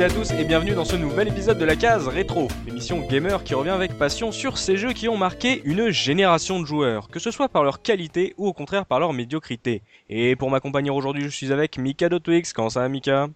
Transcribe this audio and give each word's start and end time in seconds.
à 0.00 0.08
toutes 0.08 0.16
et 0.16 0.20
à 0.20 0.22
tous 0.22 0.32
et 0.32 0.44
bienvenue 0.44 0.72
dans 0.72 0.84
ce 0.86 0.96
nouvel 0.96 1.28
épisode 1.28 1.58
de 1.58 1.64
la 1.64 1.76
case 1.76 2.08
rétro, 2.08 2.48
l'émission 2.66 3.00
gamer 3.06 3.44
qui 3.44 3.54
revient 3.54 3.70
avec 3.70 3.98
passion 3.98 4.32
sur 4.32 4.56
ces 4.56 4.78
jeux 4.78 4.94
qui 4.94 5.08
ont 5.08 5.16
marqué 5.18 5.60
une 5.64 5.90
génération 5.90 6.58
de 6.58 6.64
joueurs, 6.64 7.08
que 7.08 7.18
ce 7.18 7.30
soit 7.30 7.50
par 7.50 7.64
leur 7.64 7.82
qualité 7.82 8.32
ou 8.38 8.46
au 8.46 8.54
contraire 8.54 8.86
par 8.86 8.98
leur 8.98 9.12
médiocrité. 9.12 9.82
Et 10.08 10.36
pour 10.36 10.50
m'accompagner 10.50 10.90
aujourd'hui, 10.90 11.24
je 11.24 11.28
suis 11.28 11.52
avec 11.52 11.76
Mika 11.76 12.08
Dotwix. 12.08 12.54
Comment 12.54 12.70
ça 12.70 12.80
va 12.80 12.88
Mika? 12.88 13.28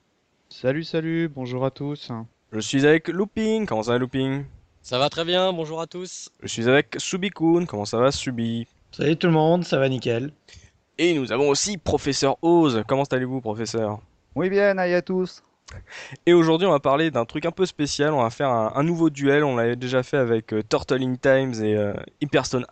Salut, 0.48 0.84
salut, 0.84 1.28
bonjour 1.28 1.66
à 1.66 1.70
tous. 1.70 2.10
Je 2.52 2.60
suis 2.60 2.86
avec 2.86 3.08
Looping. 3.08 3.66
Comment 3.66 3.82
ça 3.82 3.92
va 3.92 3.98
Looping? 3.98 4.44
Ça 4.80 4.98
va 4.98 5.10
très 5.10 5.26
bien, 5.26 5.52
bonjour 5.52 5.82
à 5.82 5.86
tous. 5.86 6.30
Je 6.42 6.48
suis 6.48 6.66
avec 6.68 6.94
Subikun. 6.96 7.66
Comment 7.66 7.84
ça 7.84 7.98
va 7.98 8.10
Subi? 8.10 8.66
Salut 8.92 9.16
tout 9.16 9.26
le 9.26 9.34
monde, 9.34 9.64
ça 9.64 9.78
va 9.78 9.88
nickel. 9.90 10.32
Et 10.96 11.12
nous 11.12 11.30
avons 11.30 11.50
aussi 11.50 11.76
Professeur 11.76 12.38
Oz. 12.40 12.84
Comment 12.86 13.04
allez-vous 13.04 13.42
Professeur? 13.42 14.00
Oui 14.34 14.48
bien, 14.48 14.78
aïe 14.78 14.94
à 14.94 15.02
tous. 15.02 15.42
Et 16.26 16.32
aujourd'hui, 16.32 16.66
on 16.66 16.70
va 16.70 16.80
parler 16.80 17.10
d'un 17.10 17.24
truc 17.24 17.46
un 17.46 17.50
peu 17.50 17.66
spécial. 17.66 18.12
On 18.12 18.22
va 18.22 18.30
faire 18.30 18.50
un, 18.50 18.82
nouveau 18.82 19.10
duel. 19.10 19.44
On 19.44 19.56
l'avait 19.56 19.76
déjà 19.76 20.02
fait 20.02 20.16
avec 20.16 20.52
euh, 20.52 20.62
Turtling 20.62 21.18
Times 21.18 21.54
et 21.62 21.76
euh, 21.76 21.94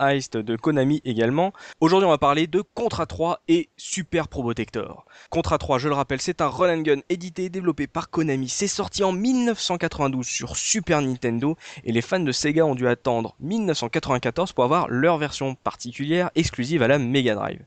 Heist 0.00 0.36
de 0.36 0.56
Konami 0.56 1.00
également. 1.04 1.52
Aujourd'hui, 1.80 2.06
on 2.06 2.10
va 2.10 2.18
parler 2.18 2.46
de 2.46 2.62
Contra 2.74 3.06
3 3.06 3.42
et 3.48 3.68
Super 3.76 4.28
Probotector. 4.28 5.04
Contra 5.30 5.58
3, 5.58 5.78
je 5.78 5.88
le 5.88 5.94
rappelle, 5.94 6.20
c'est 6.20 6.40
un 6.40 6.48
run 6.48 6.78
and 6.78 6.82
gun 6.82 7.00
édité 7.08 7.44
et 7.44 7.48
développé 7.48 7.86
par 7.86 8.10
Konami. 8.10 8.48
C'est 8.48 8.66
sorti 8.66 9.04
en 9.04 9.12
1992 9.12 10.27
sur 10.27 10.56
Super 10.56 11.02
Nintendo 11.02 11.56
et 11.84 11.92
les 11.92 12.02
fans 12.02 12.20
de 12.20 12.32
Sega 12.32 12.64
ont 12.64 12.74
dû 12.74 12.88
attendre 12.88 13.34
1994 13.40 14.52
pour 14.52 14.64
avoir 14.64 14.88
leur 14.88 15.18
version 15.18 15.54
particulière 15.54 16.30
exclusive 16.34 16.82
à 16.82 16.88
la 16.88 16.98
Mega 16.98 17.34
Drive. 17.34 17.62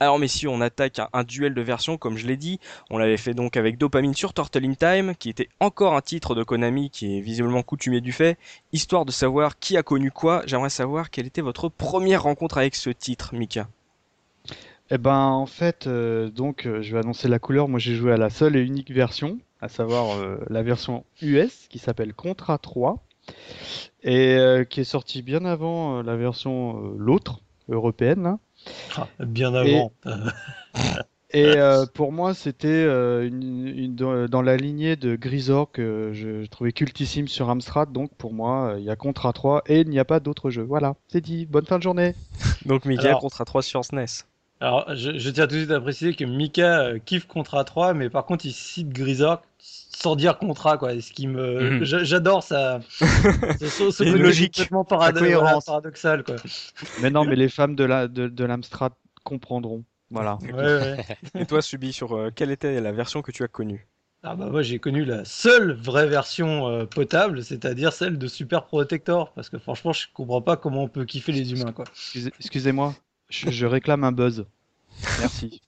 Alors 0.00 0.20
messieurs, 0.20 0.48
on 0.48 0.60
attaque 0.60 1.00
un, 1.12 1.24
duel 1.24 1.54
de 1.54 1.60
versions, 1.60 1.96
comme 1.96 2.16
je 2.16 2.26
l'ai 2.28 2.36
dit. 2.36 2.60
On 2.88 2.98
l'avait 2.98 3.16
fait 3.16 3.34
donc 3.34 3.56
avec 3.56 3.78
Dopamine 3.78 4.14
sur 4.14 4.32
Turtle 4.32 4.64
in 4.64 4.74
Time, 4.74 5.14
qui 5.16 5.28
était 5.28 5.48
encore 5.58 5.94
un 5.94 6.00
titre 6.02 6.36
de 6.36 6.44
Konami 6.44 6.88
qui 6.90 7.18
est 7.18 7.20
visiblement 7.20 7.64
coutumier 7.64 8.00
du 8.00 8.12
fait. 8.12 8.38
Histoire 8.72 9.04
de 9.04 9.10
savoir 9.10 9.58
qui 9.58 9.76
a 9.76 9.82
connu 9.82 10.12
quoi, 10.12 10.42
j'aimerais 10.46 10.70
savoir 10.70 11.10
quelle 11.10 11.26
était 11.26 11.40
votre 11.40 11.68
première 11.68 12.22
rencontre 12.22 12.58
avec 12.58 12.76
ce 12.76 12.90
titre, 12.90 13.34
Mika. 13.34 13.68
Eh 14.90 14.98
ben 14.98 15.18
en 15.18 15.46
fait, 15.46 15.88
euh, 15.88 16.30
donc 16.30 16.66
euh, 16.66 16.80
je 16.80 16.92
vais 16.92 17.00
annoncer 17.00 17.26
la 17.26 17.40
couleur. 17.40 17.68
Moi 17.68 17.80
j'ai 17.80 17.96
joué 17.96 18.12
à 18.12 18.16
la 18.16 18.30
seule 18.30 18.54
et 18.54 18.62
unique 18.62 18.92
version, 18.92 19.38
à 19.60 19.68
savoir 19.68 20.16
euh, 20.16 20.38
la 20.48 20.62
version 20.62 21.04
US 21.22 21.66
qui 21.68 21.80
s'appelle 21.80 22.14
Contra 22.14 22.56
3 22.56 23.02
et 24.04 24.38
qui 24.70 24.80
est 24.80 24.84
sortie 24.84 25.20
bien 25.20 25.44
avant 25.44 26.02
la 26.02 26.16
version 26.16 26.94
l'autre 26.96 27.40
européenne. 27.68 28.38
Ah, 28.96 29.06
bien 29.20 29.54
avant. 29.54 29.92
Et, 31.30 31.44
euh, 31.56 31.86
pour 31.92 32.12
moi, 32.12 32.34
c'était 32.34 32.68
euh, 32.68 33.26
une, 33.26 33.94
dans 33.94 34.42
la 34.42 34.56
lignée 34.56 34.96
de 34.96 35.16
Grisor 35.16 35.70
que 35.70 36.10
je, 36.12 36.46
trouvais 36.46 36.72
cultissime 36.72 37.28
sur 37.28 37.50
Amstrad. 37.50 37.92
Donc 37.92 38.14
pour 38.16 38.32
moi, 38.32 38.74
il 38.78 38.84
y 38.84 38.90
a 38.90 38.96
Contra 38.96 39.32
3 39.32 39.62
et 39.66 39.80
il 39.80 39.88
n'y 39.88 39.98
a 39.98 40.04
pas 40.04 40.20
d'autres 40.20 40.50
jeux. 40.50 40.62
Voilà, 40.62 40.94
c'est 41.08 41.20
dit. 41.20 41.46
Bonne 41.46 41.66
fin 41.66 41.78
de 41.78 41.82
journée. 41.82 42.14
donc 42.66 42.84
Mika, 42.84 43.14
Contra 43.14 43.44
3 43.44 43.62
sur 43.62 43.84
SNES. 43.84 44.24
Alors, 44.60 44.92
je, 44.96 45.30
tiens 45.30 45.46
tout 45.46 45.54
de 45.54 45.60
suite 45.60 45.70
à 45.70 45.80
préciser 45.80 46.14
que 46.14 46.24
Mika 46.24 46.80
euh, 46.80 46.98
kiffe 46.98 47.26
Contra 47.26 47.62
3, 47.62 47.94
mais 47.94 48.10
par 48.10 48.24
contre, 48.24 48.44
il 48.44 48.52
cite 48.52 48.88
Grisor 48.88 49.42
sans 50.00 50.16
dire 50.16 50.38
contrat 50.38 50.78
quoi. 50.78 51.00
Ce 51.00 51.12
qui 51.12 51.26
me 51.26 51.80
mhm. 51.80 51.84
j'adore 51.84 52.42
ça. 52.42 52.80
C'est 52.90 54.04
logique. 54.04 54.68
complètement 54.70 54.84
paradoxal 54.84 56.22
quoi. 56.24 56.36
Mais 57.02 57.10
non 57.10 57.24
mais 57.24 57.36
les 57.36 57.48
femmes 57.48 57.74
de 57.74 57.84
la 57.84 58.08
de, 58.08 58.44
l'Amstrad 58.44 58.92
comprendront. 59.24 59.84
Voilà. 60.10 60.38
Et 61.34 61.46
toi 61.46 61.60
Subi 61.60 61.92
sur 61.92 62.14
euh, 62.16 62.30
quelle 62.34 62.50
était 62.50 62.80
la 62.80 62.92
version 62.92 63.22
que 63.22 63.32
tu 63.32 63.42
as 63.42 63.48
connue? 63.48 63.86
Ah 64.22 64.34
bah 64.34 64.46
moi 64.46 64.62
j'ai 64.62 64.78
connu 64.78 65.04
la 65.04 65.24
seule 65.24 65.72
vraie 65.72 66.08
version 66.08 66.68
euh, 66.68 66.86
potable, 66.86 67.44
c'est-à-dire 67.44 67.92
celle 67.92 68.18
de 68.18 68.26
Super 68.26 68.64
Protector, 68.64 69.32
parce 69.32 69.48
que 69.48 69.58
franchement 69.58 69.92
je 69.92 70.06
comprends 70.12 70.42
pas 70.42 70.56
comment 70.56 70.84
on 70.84 70.88
peut 70.88 71.04
kiffer 71.04 71.32
les 71.32 71.52
humains 71.52 71.72
quoi. 71.72 71.84
Excusez-moi, 72.38 72.94
je 73.30 73.66
réclame 73.66 74.04
un 74.04 74.12
buzz. 74.12 74.46
Merci. 75.20 75.62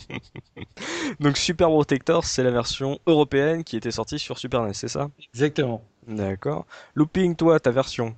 Donc 1.20 1.36
Super 1.36 1.68
Protector, 1.68 2.24
c'est 2.24 2.42
la 2.42 2.50
version 2.50 2.98
européenne 3.06 3.64
qui 3.64 3.76
était 3.76 3.90
sortie 3.90 4.18
sur 4.18 4.38
Super 4.38 4.62
NES, 4.62 4.74
c'est 4.74 4.88
ça? 4.88 5.10
Exactement. 5.34 5.84
D'accord. 6.06 6.66
Looping, 6.94 7.36
toi, 7.36 7.60
ta 7.60 7.70
version? 7.70 8.14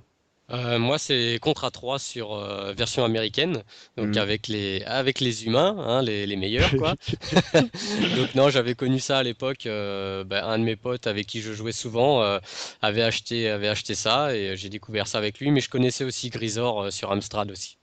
Euh, 0.51 0.77
moi, 0.77 0.97
c'est 0.99 1.39
Contra 1.41 1.71
3 1.71 1.99
sur 1.99 2.33
euh, 2.33 2.73
version 2.73 3.05
américaine, 3.05 3.63
donc 3.97 4.15
hmm. 4.15 4.17
avec 4.17 4.47
les 4.49 4.83
avec 4.83 5.21
les 5.21 5.45
humains, 5.45 5.75
hein, 5.79 6.01
les, 6.01 6.25
les, 6.25 6.35
meilleurs 6.35 6.69
quoi. 6.77 6.95
donc 8.17 8.35
non, 8.35 8.49
j'avais 8.49 8.75
connu 8.75 8.99
ça 8.99 9.19
à 9.19 9.23
l'époque. 9.23 9.65
Euh, 9.65 10.23
ben, 10.25 10.43
un 10.43 10.59
de 10.59 10.63
mes 10.63 10.75
potes 10.75 11.07
avec 11.07 11.27
qui 11.27 11.41
je 11.41 11.53
jouais 11.53 11.71
souvent 11.71 12.21
avait 12.81 13.03
acheté 13.03 13.49
avait 13.49 13.69
acheté 13.69 13.95
ça 13.95 14.35
et 14.35 14.57
j'ai 14.57 14.69
découvert 14.69 15.07
ça 15.07 15.17
avec 15.17 15.39
lui. 15.39 15.49
Mais 15.49 15.61
je 15.61 15.69
connaissais 15.69 16.03
aussi 16.03 16.29
Grisor 16.29 16.91
sur 16.91 17.11
Amstrad 17.11 17.49
aussi. 17.49 17.77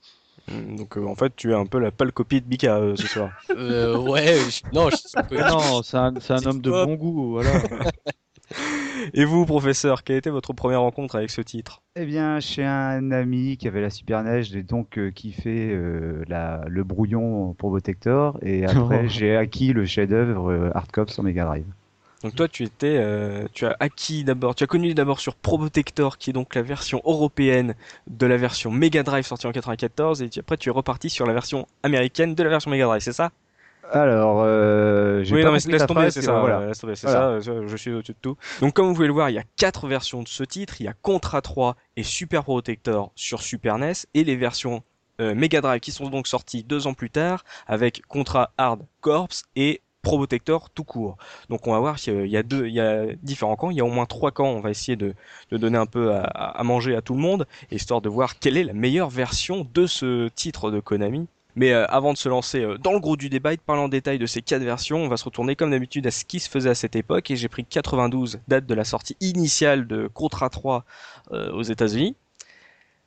Mm, 0.51 0.75
donc 0.77 0.97
euh, 0.97 1.05
en 1.05 1.15
fait, 1.15 1.35
tu 1.35 1.51
es 1.51 1.55
un 1.55 1.65
peu 1.65 1.79
la 1.79 1.91
pâle 1.91 2.11
copie 2.11 2.41
de 2.41 2.47
Bika 2.47 2.77
euh, 2.77 2.95
ce 2.95 3.07
soir. 3.07 3.31
Euh, 3.57 3.97
ouais, 3.97 4.37
non, 4.73 4.89
non, 5.31 5.83
c'est 5.83 5.97
un, 5.97 6.13
un 6.29 6.45
homme 6.45 6.61
de 6.61 6.71
bon 6.71 6.95
goût, 6.95 7.31
voilà. 7.31 7.51
Et 9.13 9.25
vous, 9.25 9.45
professeur, 9.45 10.03
quelle 10.03 10.17
était 10.17 10.29
votre 10.29 10.53
première 10.53 10.81
rencontre 10.81 11.15
avec 11.15 11.29
ce 11.29 11.41
titre? 11.41 11.81
Eh 11.95 12.05
bien, 12.05 12.39
chez 12.39 12.63
un 12.63 13.11
ami 13.11 13.57
qui 13.57 13.67
avait 13.67 13.81
la 13.81 13.89
Super 13.89 14.23
NES, 14.23 14.43
j'ai 14.43 14.63
donc 14.63 14.99
kiffé 15.13 15.77
la, 16.27 16.61
le 16.67 16.83
brouillon 16.83 17.53
pour 17.53 17.69
Protector, 17.71 18.37
et 18.41 18.65
après 18.67 19.07
j'ai 19.09 19.35
acquis 19.35 19.73
le 19.73 19.85
chef-d'œuvre 19.85 20.71
Hardcop 20.73 21.09
sur 21.09 21.23
Mega 21.23 21.45
Drive. 21.45 21.65
Donc 22.23 22.35
toi, 22.35 22.47
tu 22.47 22.63
étais, 22.63 22.97
euh, 22.99 23.47
tu 23.53 23.65
as 23.65 23.75
acquis 23.79 24.23
d'abord, 24.23 24.53
tu 24.53 24.63
as 24.63 24.67
connu 24.67 24.93
d'abord 24.93 25.19
sur 25.19 25.35
Probotector, 25.35 26.17
qui 26.17 26.29
est 26.29 26.33
donc 26.33 26.53
la 26.55 26.61
version 26.61 27.01
européenne 27.05 27.75
de 28.07 28.25
la 28.25 28.37
version 28.37 28.69
Mega 28.71 29.03
Drive 29.03 29.25
sortie 29.25 29.47
en 29.47 29.51
94, 29.51 30.21
et 30.21 30.29
après 30.39 30.57
tu 30.57 30.69
es 30.69 30.71
reparti 30.71 31.09
sur 31.09 31.25
la 31.25 31.33
version 31.33 31.67
américaine 31.83 32.35
de 32.35 32.43
la 32.43 32.49
version 32.49 32.69
Mega 32.69 32.85
Drive, 32.85 33.01
c'est 33.01 33.13
ça? 33.13 33.31
Alors, 33.91 34.41
euh, 34.45 35.23
oui, 35.31 35.43
non, 35.43 35.51
mais 35.51 35.59
laisse 35.59 35.85
tomber, 35.85 36.11
c'est 36.11 36.21
ça. 36.21 36.39
Voilà. 36.39 36.73
c'est 36.73 36.95
ça. 36.95 37.39
Je 37.39 37.75
suis 37.75 37.91
au-dessus 37.91 38.13
de 38.13 38.17
tout. 38.21 38.37
Donc, 38.61 38.73
comme 38.73 38.87
vous 38.87 38.93
pouvez 38.93 39.07
le 39.07 39.13
voir, 39.13 39.29
il 39.29 39.33
y 39.33 39.39
a 39.39 39.43
quatre 39.57 39.87
versions 39.87 40.23
de 40.23 40.29
ce 40.29 40.43
titre. 40.43 40.75
Il 40.79 40.85
y 40.85 40.87
a 40.87 40.93
Contra 40.93 41.41
3 41.41 41.75
et 41.97 42.03
Super 42.03 42.43
Protector 42.43 43.11
sur 43.15 43.41
Super 43.41 43.77
NES 43.77 43.93
et 44.13 44.23
les 44.23 44.37
versions 44.37 44.83
euh, 45.19 45.35
Mega 45.35 45.59
Drive 45.59 45.81
qui 45.81 45.91
sont 45.91 46.09
donc 46.09 46.27
sorties 46.27 46.63
deux 46.63 46.87
ans 46.87 46.93
plus 46.93 47.09
tard 47.09 47.43
avec 47.67 48.01
Contra 48.07 48.51
Hard 48.57 48.81
Corps 49.01 49.27
et 49.55 49.81
Probotector 50.01 50.69
tout 50.69 50.83
court. 50.83 51.17
Donc 51.49 51.67
on 51.67 51.71
va 51.71 51.79
voir 51.79 51.97
qu'il 51.97 52.27
y 52.27 52.37
a 52.37 52.43
deux, 52.43 52.67
il 52.67 52.73
y 52.73 52.79
a 52.79 53.05
différents 53.21 53.55
camps. 53.55 53.71
Il 53.71 53.77
y 53.77 53.81
a 53.81 53.85
au 53.85 53.91
moins 53.91 54.05
trois 54.05 54.31
camps. 54.31 54.49
On 54.49 54.61
va 54.61 54.71
essayer 54.71 54.95
de, 54.95 55.13
donner 55.51 55.77
un 55.77 55.85
peu 55.85 56.13
à, 56.13 56.23
à, 56.23 56.63
manger 56.63 56.95
à 56.95 57.01
tout 57.01 57.13
le 57.13 57.19
monde, 57.19 57.47
histoire 57.71 58.01
de 58.01 58.09
voir 58.09 58.39
quelle 58.39 58.57
est 58.57 58.63
la 58.63 58.73
meilleure 58.73 59.09
version 59.09 59.67
de 59.73 59.85
ce 59.85 60.29
titre 60.29 60.71
de 60.71 60.79
Konami. 60.79 61.27
Mais 61.55 61.73
euh, 61.73 61.85
avant 61.87 62.13
de 62.13 62.17
se 62.17 62.29
lancer 62.29 62.61
euh, 62.61 62.77
dans 62.77 62.93
le 62.93 62.99
gros 62.99 63.17
du 63.17 63.29
débat 63.29 63.53
et 63.53 63.57
de 63.57 63.61
parler 63.61 63.81
en 63.81 63.89
détail 63.89 64.19
de 64.19 64.25
ces 64.25 64.41
quatre 64.41 64.63
versions, 64.63 64.97
on 64.97 65.07
va 65.07 65.17
se 65.17 65.25
retourner 65.25 65.55
comme 65.55 65.71
d'habitude 65.71 66.07
à 66.07 66.11
ce 66.11 66.23
qui 66.25 66.39
se 66.39 66.49
faisait 66.49 66.69
à 66.69 66.75
cette 66.75 66.95
époque 66.95 67.29
et 67.31 67.35
j'ai 67.35 67.49
pris 67.49 67.65
92 67.65 68.39
date 68.47 68.65
de 68.65 68.73
la 68.73 68.83
sortie 68.83 69.17
initiale 69.19 69.87
de 69.87 70.07
Contra 70.07 70.49
3 70.49 70.85
euh, 71.31 71.51
aux 71.51 71.63
États-Unis 71.63 72.15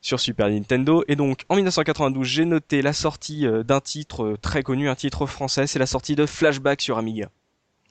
sur 0.04 0.20
Super 0.20 0.50
Nintendo. 0.50 1.02
Et 1.08 1.16
donc 1.16 1.44
en 1.48 1.56
1992, 1.56 2.26
j'ai 2.26 2.44
noté 2.44 2.82
la 2.82 2.92
sortie 2.92 3.46
euh, 3.46 3.62
d'un 3.62 3.80
titre 3.80 4.24
euh, 4.24 4.36
très 4.36 4.62
connu, 4.62 4.88
un 4.88 4.94
titre 4.94 5.26
français, 5.26 5.66
c'est 5.66 5.78
la 5.78 5.86
sortie 5.86 6.14
de 6.14 6.26
Flashback 6.26 6.82
sur 6.82 6.98
Amiga. 6.98 7.30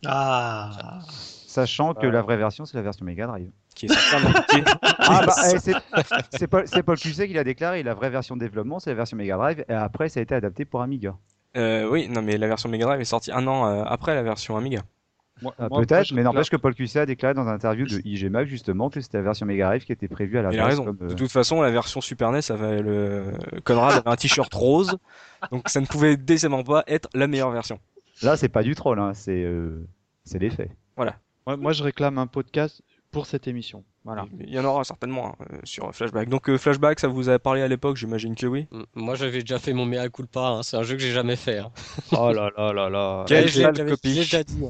Ah. 0.06 1.00
Sachant 1.48 1.94
que 1.94 2.06
la 2.06 2.22
vraie 2.22 2.38
version, 2.38 2.66
c'est 2.66 2.78
la 2.78 2.84
version 2.84 3.06
Mega 3.06 3.28
Drive. 3.28 3.50
Qui 3.76 3.88
est 3.88 3.92
ah 5.00 5.26
bah, 5.26 5.34
eh, 5.52 5.58
c'est 6.32 6.84
Paul, 6.84 6.98
Cusset 7.00 7.28
qui 7.28 7.34
l'a 7.34 7.44
déclaré. 7.44 7.82
La 7.82 7.96
vraie 7.96 8.12
version 8.12 8.36
de 8.36 8.40
développement, 8.40 8.80
c'est 8.80 8.92
la 8.92 8.96
version 8.96 9.18
Mega 9.18 9.36
Drive. 9.36 9.66
Et 9.68 9.74
après, 9.74 10.10
ça 10.10 10.20
a 10.20 10.24
été 10.24 10.36
adapté 10.36 10.66
pour 10.66 10.84
Amiga. 10.84 11.16
Euh, 11.58 11.88
oui, 11.90 12.08
non, 12.10 12.22
mais 12.22 12.38
la 12.38 12.48
version 12.48 12.70
Mega 12.70 12.86
Drive 12.86 13.02
est 13.02 13.06
sortie 13.06 13.32
un 13.32 13.48
an 13.48 13.66
euh, 13.66 13.84
après 13.86 14.14
la 14.14 14.22
version 14.22 14.58
Amiga. 14.58 14.82
Ah, 15.58 15.70
peut-être, 15.70 16.14
mais 16.14 16.24
n'empêche 16.24 16.50
que 16.50 16.56
Paul 16.56 16.74
Cusset 16.74 17.00
a 17.00 17.06
déclaré 17.06 17.34
dans 17.34 17.48
un 17.48 17.54
interview 17.54 17.86
de 17.86 18.02
IG 18.06 18.30
Mag 18.30 18.48
justement 18.48 18.90
que 18.90 19.02
c'était 19.02 19.18
la 19.18 19.24
version 19.24 19.46
Mega 19.46 19.68
Drive 19.68 19.86
qui 19.86 19.92
était 19.92 20.08
prévue 20.08 20.38
à 20.38 20.42
la 20.42 20.50
base. 20.50 20.56
Il 20.56 20.60
a 20.60 20.66
raison. 20.66 20.86
De 20.86 21.06
euh, 21.06 21.14
toute 21.16 21.32
façon, 21.32 21.62
la 21.62 21.72
version 21.72 22.02
Super 22.02 22.32
NES 22.32 22.40
avait 22.50 22.82
le 22.82 23.34
Conrad 23.64 23.98
avait 23.98 24.10
un 24.10 24.16
t-shirt 24.16 24.54
rose, 24.54 24.98
donc 25.52 25.70
ça 25.70 25.82
ne 25.82 25.86
pouvait 25.86 26.18
décemment 26.18 26.64
pas 26.64 26.84
être 26.88 27.10
la 27.14 27.28
meilleure 27.28 27.52
version. 27.52 27.80
Là, 28.22 28.38
c'est 28.38 28.50
pas 28.50 28.64
du 28.64 28.76
troll, 28.76 29.00
hein. 29.00 29.14
c'est 29.14 29.44
euh... 29.44 29.86
c'est 30.24 30.40
des 30.40 30.50
faits. 30.50 30.72
Voilà. 30.96 31.18
moi, 31.58 31.74
je 31.74 31.84
réclame 31.84 32.18
un 32.18 32.28
podcast 32.28 32.82
pour 33.12 33.26
cette 33.26 33.48
émission. 33.48 33.84
Voilà. 34.06 34.26
Il 34.42 34.50
y 34.50 34.60
en 34.60 34.66
aura 34.66 34.84
certainement 34.84 35.30
hein, 35.30 35.46
euh, 35.54 35.60
sur 35.64 35.94
Flashback. 35.96 36.28
Donc 36.28 36.50
euh, 36.50 36.58
Flashback, 36.58 37.00
ça 37.00 37.08
vous 37.08 37.30
a 37.30 37.40
parlé 37.40 37.62
à 37.62 37.70
l'époque, 37.70 37.96
j'imagine 37.96 38.36
que 38.36 38.46
oui. 38.46 38.68
Moi, 38.96 39.16
j'avais 39.16 39.40
déjà 39.40 39.60
fait 39.60 39.72
mon 39.72 39.86
mea 39.86 40.10
culpa. 40.10 40.42
Hein. 40.42 40.64
C'est 40.64 40.76
un 40.76 40.84
jeu 40.84 40.96
que 40.96 41.02
j'ai 41.02 41.14
jamais 41.14 41.38
fait. 41.38 41.60
Hein. 41.60 41.72
oh 42.12 42.34
là 42.34 42.50
là 42.58 42.74
là 42.74 42.90
là. 42.90 43.24
Quelle 43.28 43.50
copie. 43.50 44.14
déjà 44.14 44.44
dit. 44.44 44.62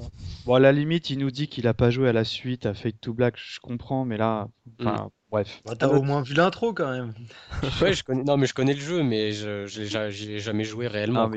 Bon, 0.45 0.53
à 0.53 0.59
la 0.59 0.71
limite, 0.71 1.09
il 1.09 1.17
nous 1.17 1.31
dit 1.31 1.47
qu'il 1.47 1.67
a 1.67 1.73
pas 1.73 1.89
joué 1.89 2.09
à 2.09 2.13
la 2.13 2.23
suite, 2.23 2.67
à 2.67 2.75
Fate 2.75 3.01
to 3.01 3.13
Black. 3.13 3.33
Je 3.37 3.59
comprends, 3.59 4.05
mais 4.05 4.17
là, 4.17 4.49
enfin, 4.79 5.05
mm. 5.05 5.09
bref. 5.31 5.61
Bah, 5.65 5.73
T'as 5.79 5.87
au 5.87 6.03
moins 6.03 6.21
vu 6.21 6.35
l'intro 6.35 6.73
quand 6.73 6.91
même. 6.91 7.13
ouais, 7.81 7.93
je 7.93 8.03
connais. 8.03 8.23
Non, 8.23 8.37
mais 8.37 8.45
je 8.45 8.53
connais 8.53 8.75
le 8.75 8.81
jeu, 8.81 9.01
mais 9.01 9.31
je, 9.31 9.65
l'ai 10.27 10.39
jamais 10.39 10.63
joué 10.63 10.87
réellement. 10.87 11.31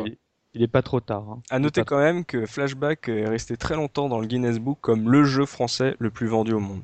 il 0.52 0.62
est 0.62 0.68
pas 0.68 0.82
trop 0.82 1.00
tard. 1.00 1.24
Hein. 1.30 1.42
À 1.48 1.58
noter 1.58 1.82
quand 1.84 1.98
même 1.98 2.26
que 2.26 2.44
Flashback 2.44 3.08
est 3.08 3.26
resté 3.26 3.56
très 3.56 3.74
longtemps 3.74 4.10
dans 4.10 4.20
le 4.20 4.26
Guinness 4.26 4.58
Book 4.58 4.78
comme 4.82 5.10
le 5.10 5.24
jeu 5.24 5.46
français 5.46 5.96
le 5.98 6.10
plus 6.10 6.26
vendu 6.26 6.52
au 6.52 6.60
monde. 6.60 6.82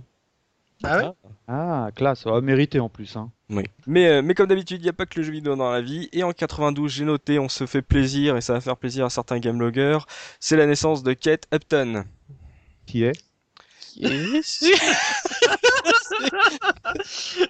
Ah 0.85 0.99
ouais 0.99 1.11
Ah, 1.49 1.91
classe, 1.95 2.25
oh, 2.27 2.41
mérité 2.41 2.81
en 2.81 2.89
plus. 2.89 3.17
Hein. 3.17 3.31
Oui. 3.51 3.65
Mais, 3.87 4.09
euh, 4.09 4.23
mais 4.23 4.35
comme 4.35 4.47
d'habitude, 4.47 4.81
il 4.81 4.85
n'y 4.85 4.89
a 4.89 4.95
pas 4.95 5.07
que 5.07 5.19
le 5.19 5.25
jeu 5.25 5.33
vidéo 5.33 5.57
dans 5.57 5.71
la 5.71 5.81
vie. 5.81 6.09
Et 6.13 6.23
en 6.23 6.33
92, 6.33 6.91
j'ai 6.91 7.05
noté, 7.05 7.39
on 7.39 7.49
se 7.49 7.67
fait 7.67 7.83
plaisir, 7.83 8.37
et 8.37 8.41
ça 8.41 8.55
va 8.55 8.61
faire 8.61 8.77
plaisir 8.77 9.05
à 9.05 9.11
certains 9.11 9.39
gameloggers, 9.39 9.99
c'est 10.41 10.57
la 10.57 10.67
naissance 10.67 11.03
de 11.03 11.13
Kate 11.13 11.47
Upton. 11.53 12.05
Qui 12.87 13.05
est? 13.05 13.13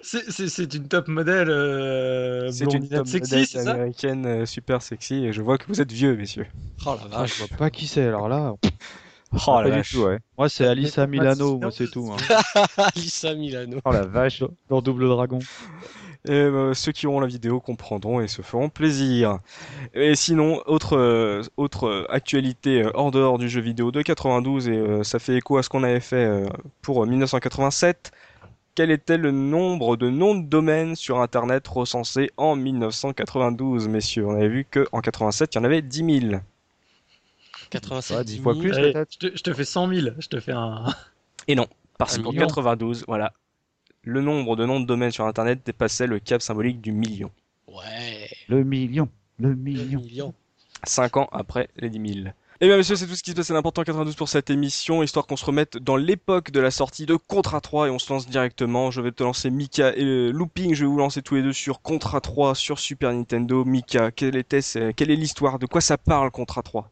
C'est 0.02 0.74
une 0.74 0.88
top 0.88 1.08
modèle 1.08 1.50
euh, 1.50 2.50
C'est 2.50 2.72
une 2.72 2.88
top 2.88 3.06
sexy, 3.06 3.58
américaine 3.58 4.26
euh, 4.26 4.46
super 4.46 4.82
sexy 4.82 5.24
et 5.24 5.32
je 5.32 5.40
vois 5.42 5.58
que 5.58 5.66
vous 5.68 5.80
êtes 5.80 5.92
vieux, 5.92 6.16
messieurs. 6.16 6.46
Oh 6.84 6.96
la 7.00 7.08
vache, 7.08 7.38
je 7.38 7.44
vois 7.44 7.56
pas 7.56 7.70
qui 7.70 7.86
c'est 7.86 8.02
alors 8.06 8.28
là. 8.28 8.54
Oh 9.46 9.60
la 9.62 9.70
vache. 9.70 9.94
ouais. 9.94 10.18
Moi 10.36 10.48
c'est 10.48 10.66
Alissa 10.66 11.06
Milano, 11.06 11.58
moi 11.58 11.70
c'est 11.70 11.90
tout. 11.90 12.12
Hein. 12.12 12.64
Alissa 12.76 13.34
Milano. 13.34 13.78
Oh 13.84 13.92
la 13.92 14.02
vache, 14.02 14.44
dans 14.68 14.82
Double 14.82 15.08
Dragon. 15.08 15.38
Et 16.28 16.48
bah, 16.48 16.70
ceux 16.72 16.92
qui 16.92 17.06
auront 17.08 17.18
la 17.18 17.26
vidéo 17.26 17.58
comprendront 17.58 18.20
et 18.20 18.28
se 18.28 18.42
feront 18.42 18.68
plaisir. 18.68 19.38
Et 19.92 20.14
sinon, 20.14 20.62
autre 20.66 20.96
euh, 20.96 21.42
autre 21.56 22.06
actualité 22.10 22.82
euh, 22.84 22.90
hors 22.94 23.10
dehors 23.10 23.38
du 23.38 23.48
jeu 23.48 23.60
vidéo 23.60 23.90
de 23.90 24.02
92 24.02 24.68
et 24.68 24.72
euh, 24.72 25.02
ça 25.02 25.18
fait 25.18 25.36
écho 25.36 25.56
à 25.56 25.64
ce 25.64 25.68
qu'on 25.68 25.82
avait 25.82 26.00
fait 26.00 26.44
pour 26.80 27.04
1987. 27.06 28.12
Quel 28.74 28.90
était 28.90 29.18
le 29.18 29.32
nombre 29.32 29.96
de 29.96 30.08
noms 30.08 30.34
de 30.34 30.44
domaines 30.46 30.94
sur 30.96 31.20
Internet 31.20 31.66
recensés 31.68 32.30
en 32.36 32.56
1992, 32.56 33.88
messieurs? 33.88 34.26
On 34.26 34.34
avait 34.34 34.48
vu 34.48 34.64
qu'en 34.64 35.00
87, 35.00 35.54
il 35.54 35.58
y 35.58 35.60
en 35.60 35.64
avait 35.64 35.82
10 35.82 36.20
000. 36.30 36.40
87 37.72 38.26
10 38.26 38.38
fois 38.40 38.54
plus 38.54 38.70
peut-être 38.70 39.16
je, 39.20 39.28
je, 39.34 39.42
te 39.42 39.52
fais 39.52 39.64
100 39.64 39.88
000, 39.94 40.08
je 40.18 40.28
te 40.28 40.40
fais 40.40 40.52
un... 40.52 40.84
Et 41.48 41.54
non, 41.54 41.66
parce 41.98 42.18
qu'en 42.18 42.32
92, 42.32 43.04
voilà, 43.08 43.32
le 44.02 44.20
nombre 44.20 44.56
de 44.56 44.66
noms 44.66 44.80
de 44.80 44.86
domaines 44.86 45.10
sur 45.10 45.26
Internet 45.26 45.60
dépassait 45.64 46.06
le 46.06 46.18
cap 46.18 46.42
symbolique 46.42 46.80
du 46.80 46.92
million. 46.92 47.30
Ouais. 47.68 48.28
Le 48.48 48.64
million. 48.64 49.08
Le 49.38 49.54
million. 49.54 50.00
Le 50.00 50.04
million. 50.04 50.34
Cinq 50.84 51.16
ans 51.16 51.28
après 51.32 51.68
les 51.76 51.90
10 51.90 52.14
000. 52.22 52.28
Eh 52.60 52.68
bien, 52.68 52.76
monsieur, 52.76 52.94
c'est 52.94 53.08
tout 53.08 53.16
ce 53.16 53.24
qui 53.24 53.30
se 53.30 53.36
passait 53.36 53.52
d'important 53.52 53.82
en 53.82 53.84
92 53.84 54.14
pour 54.14 54.28
cette 54.28 54.50
émission, 54.50 55.02
histoire 55.02 55.26
qu'on 55.26 55.36
se 55.36 55.44
remette 55.44 55.78
dans 55.78 55.96
l'époque 55.96 56.52
de 56.52 56.60
la 56.60 56.70
sortie 56.70 57.06
de 57.06 57.16
Contra 57.16 57.60
3 57.60 57.88
et 57.88 57.90
on 57.90 57.98
se 57.98 58.12
lance 58.12 58.28
directement. 58.28 58.92
Je 58.92 59.00
vais 59.00 59.10
te 59.10 59.24
lancer 59.24 59.50
Mika 59.50 59.92
et 59.96 60.30
Looping, 60.30 60.74
je 60.74 60.84
vais 60.84 60.88
vous 60.88 60.98
lancer 60.98 61.22
tous 61.22 61.34
les 61.34 61.42
deux 61.42 61.52
sur 61.52 61.82
Contra 61.82 62.20
3 62.20 62.54
sur 62.54 62.78
Super 62.78 63.12
Nintendo. 63.12 63.64
Mika, 63.64 64.12
quelle 64.12 64.36
était, 64.36 64.60
quelle 64.94 65.10
est 65.10 65.16
l'histoire? 65.16 65.58
De 65.58 65.66
quoi 65.66 65.80
ça 65.80 65.98
parle 65.98 66.30
Contra 66.30 66.62
3 66.62 66.88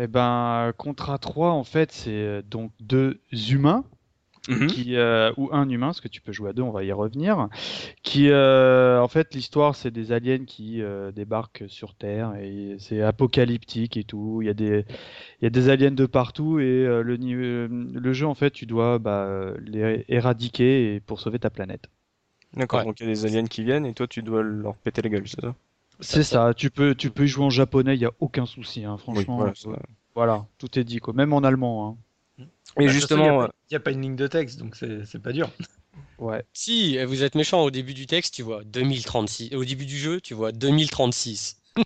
Eh 0.00 0.06
ben, 0.06 0.72
Contra 0.76 1.18
3, 1.18 1.50
en 1.52 1.64
fait, 1.64 1.90
c'est 1.92 2.10
euh, 2.10 2.42
donc 2.42 2.72
deux 2.80 3.20
humains 3.50 3.84
Mhm. 4.48 4.66
qui 4.68 4.96
euh, 4.96 5.32
ou 5.38 5.50
un 5.52 5.68
humain, 5.68 5.88
parce 5.88 6.00
que 6.00 6.08
tu 6.08 6.20
peux 6.22 6.32
jouer 6.32 6.50
à 6.50 6.52
deux, 6.54 6.62
on 6.62 6.70
va 6.72 6.84
y 6.84 6.92
revenir. 6.92 7.48
Qui, 8.02 8.30
euh, 8.30 9.00
en 9.02 9.08
fait, 9.08 9.34
l'histoire, 9.34 9.76
c'est 9.76 9.90
des 9.92 10.12
aliens 10.12 10.44
qui 10.46 10.82
euh, 10.82 11.12
débarquent 11.12 11.64
sur 11.68 11.94
Terre 11.94 12.34
et 12.36 12.76
c'est 12.80 13.02
apocalyptique 13.02 13.96
et 13.96 14.04
tout. 14.04 14.40
Il 14.42 14.46
y 14.46 14.50
a 14.50 14.54
des, 14.54 14.84
il 15.40 15.44
y 15.44 15.46
a 15.46 15.50
des 15.50 15.68
aliens 15.70 15.92
de 15.92 16.06
partout 16.06 16.60
et 16.60 16.84
le, 16.86 17.66
le 17.68 18.12
jeu, 18.14 18.26
en 18.26 18.34
fait, 18.34 18.50
tu 18.52 18.66
dois 18.66 18.98
bah, 19.00 19.52
les 19.66 20.04
éradiquer 20.08 20.94
et 20.96 21.00
pour 21.00 21.20
sauver 21.20 21.38
ta 21.40 21.50
planète. 21.50 21.86
D'accord. 22.52 22.84
Donc 22.84 23.00
il 23.00 23.06
y 23.06 23.10
a 23.10 23.14
des 23.14 23.24
aliens 23.26 23.46
qui 23.46 23.64
viennent 23.64 23.86
et 23.86 23.94
toi, 23.94 24.06
tu 24.08 24.22
dois 24.22 24.42
leur 24.42 24.76
péter 24.76 25.02
la 25.02 25.08
gueule, 25.10 25.28
c'est 25.28 25.40
ça? 25.40 25.54
C'est 26.00 26.22
ça. 26.22 26.52
Tu 26.54 26.70
peux, 26.70 26.94
tu 26.94 27.10
peux 27.10 27.24
y 27.24 27.28
jouer 27.28 27.44
en 27.44 27.50
japonais, 27.50 27.94
il 27.94 28.00
y 28.00 28.06
a 28.06 28.12
aucun 28.20 28.46
souci, 28.46 28.84
hein, 28.84 28.96
franchement. 28.98 29.52
voilà, 30.14 30.46
tout 30.58 30.78
est 30.78 30.84
dit, 30.84 30.98
quoi. 30.98 31.14
Même 31.14 31.32
en 31.32 31.40
allemand. 31.40 31.98
Hein. 32.38 32.44
Et 32.78 32.86
bah, 32.86 32.92
justement, 32.92 33.44
il 33.44 33.50
n'y 33.70 33.76
a, 33.76 33.80
pas 33.80 33.90
une 33.90 34.02
ligne 34.02 34.16
de 34.16 34.26
texte, 34.26 34.58
donc 34.58 34.76
c'est 34.76 35.22
pas 35.22 35.32
dur. 35.32 35.50
Ouais. 36.18 36.44
Si, 36.52 36.96
eh, 36.96 37.04
vous 37.04 37.22
êtes 37.22 37.34
méchant 37.34 37.62
au 37.62 37.70
début 37.70 37.94
du 37.94 38.06
texte, 38.06 38.34
tu 38.34 38.42
vois 38.42 38.62
2036. 38.64 39.54
Au 39.54 39.64
début 39.64 39.86
du 39.86 39.96
jeu, 39.96 40.20
tu 40.20 40.34
vois 40.34 40.52
2036. 40.52 41.60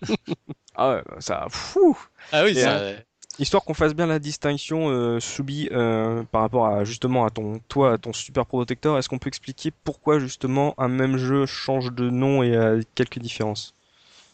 ah 0.74 0.94
ouais, 0.94 1.02
bah, 1.06 1.16
ça. 1.18 1.46
Fou 1.50 1.98
ah 2.32 2.44
oui, 2.44 2.54
ça. 2.54 2.92
Histoire 3.38 3.64
qu'on 3.64 3.74
fasse 3.74 3.94
bien 3.94 4.06
la 4.06 4.18
distinction, 4.18 4.90
euh, 4.90 5.18
Soubi, 5.18 5.68
euh, 5.72 6.22
par 6.24 6.42
rapport 6.42 6.66
à 6.66 6.84
justement 6.84 7.24
à 7.24 7.30
ton, 7.30 7.60
toi, 7.68 7.94
à 7.94 7.98
ton 7.98 8.12
super 8.12 8.44
protecteur, 8.44 8.98
est-ce 8.98 9.08
qu'on 9.08 9.18
peut 9.18 9.28
expliquer 9.28 9.70
pourquoi 9.70 10.18
justement 10.18 10.74
un 10.76 10.88
même 10.88 11.16
jeu 11.16 11.46
change 11.46 11.92
de 11.92 12.10
nom 12.10 12.42
et 12.42 12.54
a 12.54 12.76
quelques 12.94 13.18
différences? 13.18 13.74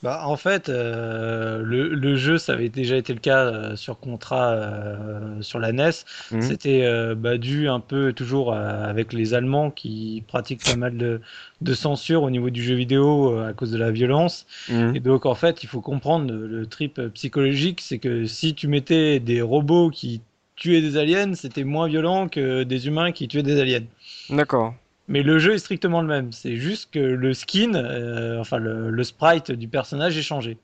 Bah, 0.03 0.23
en 0.27 0.37
fait, 0.37 0.69
euh, 0.69 1.61
le, 1.65 1.89
le, 1.89 2.17
jeu, 2.17 2.39
ça 2.39 2.53
avait 2.53 2.69
déjà 2.69 2.97
été 2.97 3.13
le 3.13 3.19
cas 3.19 3.47
euh, 3.47 3.77
sur 3.77 3.99
contrat 3.99 4.53
euh, 4.53 5.43
sur 5.43 5.59
la 5.59 5.73
NES. 5.73 5.91
Mhm. 6.31 6.41
C'était 6.41 6.85
euh, 6.85 7.17
bah, 7.17 7.37
dû 7.37 7.69
un 7.69 7.81
peu 7.81 8.13
toujours 8.13 8.55
avec 8.55 9.13
les 9.13 9.35
Allemands 9.35 9.73
qui 9.73 10.23
pratiquent 10.29 10.65
pas 10.65 10.77
mal 10.77 10.97
de, 10.97 11.21
de, 11.63 11.75
censure 11.75 12.23
au 12.23 12.31
niveau 12.31 12.51
du 12.51 12.63
jeu 12.63 12.77
vidéo 12.77 13.41
à 13.41 13.53
cause 13.53 13.73
de 13.73 13.79
la 13.79 13.91
violence. 13.91 14.47
Mhm. 14.69 14.95
Et 14.95 15.01
donc, 15.01 15.27
en 15.27 15.35
fait, 15.35 15.65
il 15.65 15.69
faut 15.69 15.81
comprendre 15.81 16.33
le, 16.33 16.67
trip 16.67 17.01
psychologique, 17.15 17.81
c'est 17.81 17.99
que 17.99 18.27
si 18.27 18.55
tu 18.55 18.69
mettais 18.69 19.21
des 19.21 19.41
robots 19.41 19.91
qui 19.91 20.21
tuaient 20.55 20.83
des 20.83 20.97
aliens, 20.97 21.35
c'était 21.35 21.65
moins 21.65 21.89
violent 21.89 22.29
que 22.29 22.63
des 22.63 22.87
humains 22.87 23.11
qui 23.11 23.27
tuaient 23.27 23.43
des 23.43 23.61
aliens. 23.61 23.87
D'accord. 24.31 24.75
Mais 25.09 25.23
le 25.23 25.39
jeu 25.39 25.55
est 25.55 25.59
strictement 25.59 26.03
le 26.03 26.07
même. 26.07 26.33
C'est 26.33 26.57
juste 26.57 26.91
que 26.93 26.99
le 26.99 27.33
skin, 27.33 27.75
euh, 27.75 28.39
enfin 28.39 28.59
le, 28.59 29.03
sprite 29.03 29.51
du 29.51 29.67
personnage 29.67 30.17
est 30.19 30.23
changé. 30.23 30.59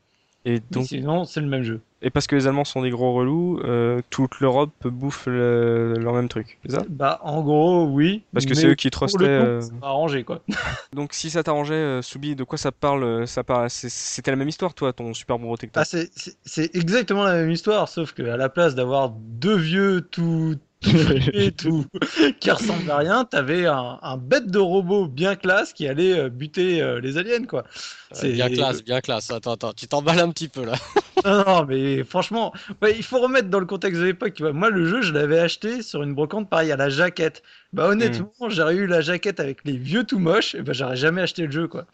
Et 0.46 0.60
donc, 0.70 0.84
sinon, 0.84 1.24
c'est 1.24 1.40
le 1.40 1.46
même 1.46 1.62
jeu. 1.62 1.80
Et 2.02 2.10
parce 2.10 2.26
que 2.26 2.36
les 2.36 2.46
Allemands 2.46 2.66
sont 2.66 2.82
des 2.82 2.90
gros 2.90 3.14
relous, 3.14 3.60
euh, 3.64 4.02
toute 4.10 4.40
l'Europe 4.40 4.86
bouffe 4.86 5.26
leur 5.26 6.12
même 6.12 6.28
truc, 6.28 6.58
c'est 6.66 6.72
ça? 6.72 6.82
Bah, 6.86 7.18
en 7.22 7.40
gros, 7.40 7.86
oui. 7.86 8.24
Parce 8.34 8.44
que 8.44 8.52
c'est 8.52 8.66
eux 8.66 8.74
qui 8.74 8.90
trustaient. 8.90 9.24
Euh... 9.24 9.62
arrangé, 9.80 10.22
quoi. 10.22 10.42
donc, 10.92 11.14
si 11.14 11.30
ça 11.30 11.42
t'arrangeait, 11.42 11.72
euh, 11.72 12.02
Soubi, 12.02 12.36
de 12.36 12.44
quoi 12.44 12.58
ça 12.58 12.72
parle 12.72 13.26
Ça 13.26 13.42
parle. 13.42 13.70
C'était 13.70 14.32
la 14.32 14.36
même 14.36 14.50
histoire, 14.50 14.74
toi, 14.74 14.92
ton 14.92 15.14
super 15.14 15.38
bon 15.38 15.46
protecteur. 15.46 15.82
Ah, 15.82 15.98
c'est 16.44 16.76
exactement 16.76 17.24
la 17.24 17.36
même 17.36 17.50
histoire, 17.50 17.88
sauf 17.88 18.12
qu'à 18.12 18.36
la 18.36 18.50
place 18.50 18.74
d'avoir 18.74 19.08
deux 19.08 19.56
vieux 19.56 20.02
tout 20.02 20.56
et 21.32 21.52
tout, 21.52 21.84
qui 22.40 22.50
ressemble 22.50 22.90
à 22.90 22.98
rien, 22.98 23.24
t'avais 23.24 23.66
un, 23.66 23.98
un 24.02 24.16
bête 24.16 24.46
de 24.46 24.58
robot 24.58 25.06
bien 25.06 25.36
classe 25.36 25.72
qui 25.72 25.88
allait 25.88 26.18
euh, 26.18 26.28
buter 26.28 26.82
euh, 26.82 27.00
les 27.00 27.18
aliens, 27.18 27.44
quoi. 27.44 27.64
C'est 28.12 28.30
bien 28.30 28.48
classe, 28.48 28.84
bien 28.84 29.00
classe. 29.00 29.30
Attends, 29.30 29.52
attends, 29.52 29.72
tu 29.72 29.88
t'emballes 29.88 30.20
un 30.20 30.30
petit 30.30 30.48
peu 30.48 30.64
là. 30.64 30.74
non, 31.24 31.44
non, 31.44 31.64
mais 31.64 32.04
franchement, 32.04 32.52
il 32.82 33.02
faut 33.02 33.18
remettre 33.18 33.48
dans 33.48 33.60
le 33.60 33.66
contexte 33.66 34.00
de 34.00 34.06
l'époque. 34.06 34.40
Moi, 34.40 34.70
le 34.70 34.86
jeu, 34.86 35.02
je 35.02 35.12
l'avais 35.12 35.38
acheté 35.38 35.82
sur 35.82 36.02
une 36.02 36.14
brocante, 36.14 36.48
pareil, 36.48 36.70
à 36.70 36.76
la 36.76 36.88
jaquette. 36.88 37.42
Bah, 37.72 37.88
honnêtement, 37.88 38.32
hmm. 38.40 38.50
j'aurais 38.50 38.76
eu 38.76 38.86
la 38.86 39.00
jaquette 39.00 39.40
avec 39.40 39.64
les 39.64 39.76
vieux 39.76 40.04
tout 40.04 40.18
moches, 40.18 40.54
et 40.54 40.62
bah, 40.62 40.72
j'aurais 40.72 40.96
jamais 40.96 41.22
acheté 41.22 41.46
le 41.46 41.52
jeu, 41.52 41.66
quoi. 41.66 41.86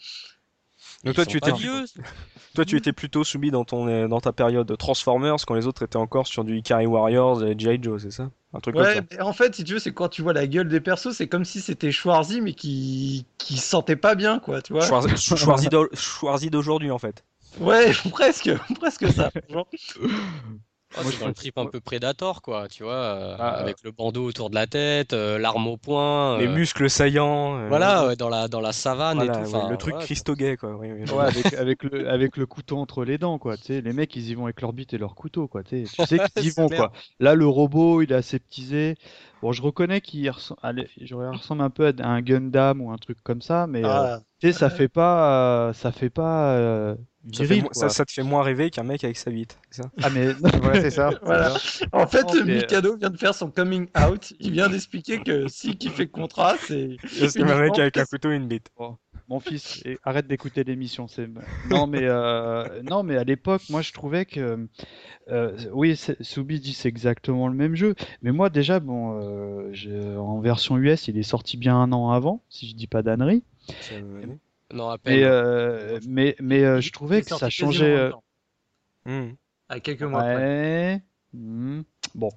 Donc 1.04 1.14
toi 1.14 1.24
tu, 1.24 1.38
étais, 1.38 1.52
toi 2.54 2.64
tu 2.64 2.76
étais 2.76 2.92
plutôt 2.92 3.24
soumis 3.24 3.50
dans 3.50 3.64
ton 3.64 4.06
dans 4.08 4.20
ta 4.20 4.32
période 4.32 4.76
Transformers 4.76 5.36
quand 5.46 5.54
les 5.54 5.66
autres 5.66 5.82
étaient 5.82 5.96
encore 5.96 6.26
sur 6.26 6.44
du 6.44 6.58
Ikari 6.58 6.86
Warriors 6.86 7.42
et 7.44 7.54
G.I. 7.58 7.78
Joe, 7.82 8.02
c'est 8.02 8.10
ça? 8.10 8.30
Un 8.52 8.60
truc 8.60 8.76
ouais, 8.76 8.96
comme 8.96 9.18
ça. 9.18 9.24
en 9.24 9.32
fait, 9.32 9.54
si 9.54 9.64
tu 9.64 9.74
veux, 9.74 9.78
c'est 9.78 9.94
quand 9.94 10.08
tu 10.08 10.22
vois 10.22 10.32
la 10.32 10.46
gueule 10.46 10.68
des 10.68 10.80
persos, 10.80 11.12
c'est 11.12 11.28
comme 11.28 11.44
si 11.44 11.60
c'était 11.60 11.92
Schwarzy 11.92 12.40
mais 12.40 12.52
qui 12.52 13.24
qui 13.38 13.56
sentait 13.56 13.96
pas 13.96 14.14
bien 14.14 14.40
quoi, 14.40 14.60
tu 14.60 14.74
vois. 14.74 14.86
Schwarzy 15.16 16.50
d'aujourd'hui 16.50 16.90
en 16.90 16.98
fait. 16.98 17.24
Ouais, 17.58 17.92
presque, 18.10 18.50
presque 18.78 19.10
ça. 19.10 19.30
Oh, 20.98 21.02
c'est 21.04 21.24
le 21.24 21.32
trip 21.32 21.56
un 21.56 21.66
peu 21.66 21.80
Predator, 21.80 22.42
quoi, 22.42 22.66
tu 22.66 22.82
vois, 22.82 22.94
euh, 22.94 23.36
ah, 23.38 23.50
avec 23.50 23.76
le 23.84 23.92
bandeau 23.92 24.24
autour 24.24 24.50
de 24.50 24.56
la 24.56 24.66
tête, 24.66 25.12
euh, 25.12 25.38
l'arme 25.38 25.68
au 25.68 25.76
poing. 25.76 26.38
Les 26.38 26.48
euh, 26.48 26.52
muscles 26.52 26.90
saillants. 26.90 27.68
voilà, 27.68 28.16
dans, 28.16 28.28
la, 28.28 28.48
dans 28.48 28.60
la 28.60 28.72
savane 28.72 29.22
et 29.22 29.26
tout. 29.26 29.68
le 29.70 29.76
truc 29.76 29.94
ouais, 29.94 30.56
quoi. 30.56 31.24
avec, 31.24 31.54
avec, 31.54 31.84
le, 31.84 32.10
avec 32.10 32.36
le 32.36 32.46
couteau 32.46 32.78
entre 32.78 33.04
les 33.04 33.18
dents, 33.18 33.38
quoi. 33.38 33.56
Tu 33.56 33.66
sais, 33.66 33.80
les 33.82 33.92
mecs, 33.92 34.16
ils 34.16 34.30
y 34.30 34.34
vont 34.34 34.44
avec 34.44 34.60
leur 34.60 34.72
bite 34.72 34.92
et 34.92 34.98
leur 34.98 35.14
couteau, 35.14 35.46
quoi. 35.46 35.62
Tu 35.62 35.86
sais 35.86 36.18
qu'ils 36.34 36.46
y 36.46 36.50
vont, 36.50 36.68
quoi. 36.68 36.90
Là, 37.20 37.34
le 37.34 37.46
robot, 37.46 38.02
il 38.02 38.10
est 38.10 38.16
aseptisé. 38.16 38.96
Bon, 39.42 39.52
je 39.52 39.62
reconnais 39.62 40.00
qu'il 40.00 40.28
ressemble, 40.28 40.60
ressemble 41.32 41.62
un 41.62 41.70
peu 41.70 41.94
à 41.98 42.08
un 42.08 42.20
Gundam 42.20 42.80
ou 42.80 42.90
un 42.90 42.98
truc 42.98 43.18
comme 43.22 43.42
ça, 43.42 43.66
mais 43.68 43.82
ah. 43.84 44.20
Tu 44.40 44.46
sais, 44.46 44.52
ça 44.52 44.70
fait 44.70 44.88
pas, 44.88 45.72
ça 45.74 45.92
fait 45.92 46.10
pas 46.10 46.96
ça, 47.72 48.04
te 48.04 48.12
fait 48.12 48.22
moins 48.22 48.42
rêver 48.42 48.70
qu'un 48.70 48.82
mec 48.82 49.04
avec 49.04 49.16
sa 49.16 49.30
bite, 49.30 49.58
c'est 49.70 49.82
ça? 49.82 49.90
Ah 50.02 50.08
mais 50.10 50.32
c'est 50.74 50.90
ça. 50.90 51.10
En 51.92 52.06
fait, 52.06 52.26
Mikado 52.44 52.96
vient 52.96 53.10
de 53.10 53.18
faire 53.18 53.34
son 53.34 53.50
coming 53.50 53.88
out. 53.96 54.32
Il 54.40 54.52
vient 54.52 54.68
d'expliquer 54.68 55.22
que 55.22 55.48
si 55.48 55.76
qui 55.76 55.88
fait 55.88 56.08
contrat, 56.08 56.56
c'est. 56.66 56.96
C'est 57.06 57.40
un 57.40 57.60
mec 57.60 57.78
avec 57.78 57.96
un 57.96 58.04
couteau 58.04 58.30
et 58.30 58.36
une 58.36 58.48
bite. 58.48 58.68
mon 59.28 59.40
fils, 59.40 59.82
arrête 60.04 60.26
d'écouter 60.26 60.64
l'émission. 60.64 61.08
C'est 61.08 61.28
non 61.70 61.86
mais 61.86 62.04
euh, 62.04 62.82
non 62.82 63.02
mais 63.02 63.16
à 63.16 63.24
l'époque, 63.24 63.62
moi 63.68 63.82
je 63.82 63.92
trouvais 63.92 64.24
que 64.24 64.66
euh, 65.28 65.56
oui, 65.72 65.96
Soubi 66.20 66.58
dit 66.58 66.72
c'est 66.72 66.88
exactement 66.88 67.48
le 67.48 67.54
même 67.54 67.74
jeu. 67.74 67.94
Mais 68.22 68.32
moi 68.32 68.48
déjà 68.48 68.80
bon, 68.80 69.20
euh, 69.22 70.16
en 70.16 70.40
version 70.40 70.78
US, 70.78 71.08
il 71.08 71.18
est 71.18 71.22
sorti 71.22 71.58
bien 71.58 71.76
un 71.76 71.92
an 71.92 72.10
avant, 72.10 72.42
si 72.48 72.68
je 72.68 72.74
dis 72.74 72.86
pas 72.86 73.02
d'annerie. 73.02 73.44
Non, 74.72 74.88
à 74.88 74.98
peine. 74.98 75.24
Euh, 75.24 75.98
mais, 76.06 76.36
mais, 76.40 76.58
mais 76.60 76.64
euh, 76.64 76.80
je 76.80 76.92
trouvais 76.92 77.22
que 77.22 77.28
ça 77.28 77.50
changeait. 77.50 77.96
Euh, 77.96 78.12
hmm. 79.04 79.34
À 79.68 79.80
quelques 79.80 80.02
mois 80.02 80.22
ouais. 80.22 81.00
Hmm. 81.32 81.82
Bon, 82.16 82.30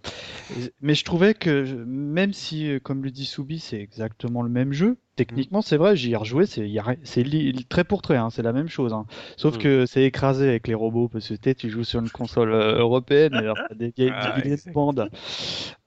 mais 0.81 0.93
je 0.93 1.03
trouvais 1.03 1.33
que 1.33 1.83
même 1.85 2.31
si, 2.31 2.79
comme 2.83 3.03
le 3.03 3.09
dit 3.09 3.25
Soubi, 3.25 3.59
c'est 3.59 3.79
exactement 3.79 4.43
le 4.43 4.49
même 4.49 4.71
jeu, 4.71 4.97
techniquement 5.15 5.61
c'est 5.61 5.77
vrai, 5.77 5.95
j'y 5.95 6.11
ai 6.11 6.15
rejoué, 6.15 6.45
c'est 6.45 6.69
très 7.69 7.83
pour 7.83 8.01
très, 8.01 8.17
hein, 8.17 8.29
c'est 8.29 8.41
la 8.41 8.53
même 8.53 8.67
chose. 8.67 8.93
Hein. 8.93 9.05
Sauf 9.37 9.55
hmm. 9.55 9.59
que 9.59 9.85
c'est 9.85 10.03
écrasé 10.03 10.47
avec 10.47 10.67
les 10.67 10.73
robots 10.73 11.07
parce 11.07 11.29
que 11.29 11.51
tu 11.53 11.69
joues 11.69 11.83
sur 11.83 11.99
une 11.99 12.09
console 12.09 12.53
euh, 12.53 12.79
européenne, 12.79 13.33
et 13.33 13.37
alors 13.37 13.57
t'as 13.67 13.75
des 13.75 13.93
vieilles 13.95 14.13
ah, 14.15 14.39
de 14.41 14.71
bandes. 14.71 15.09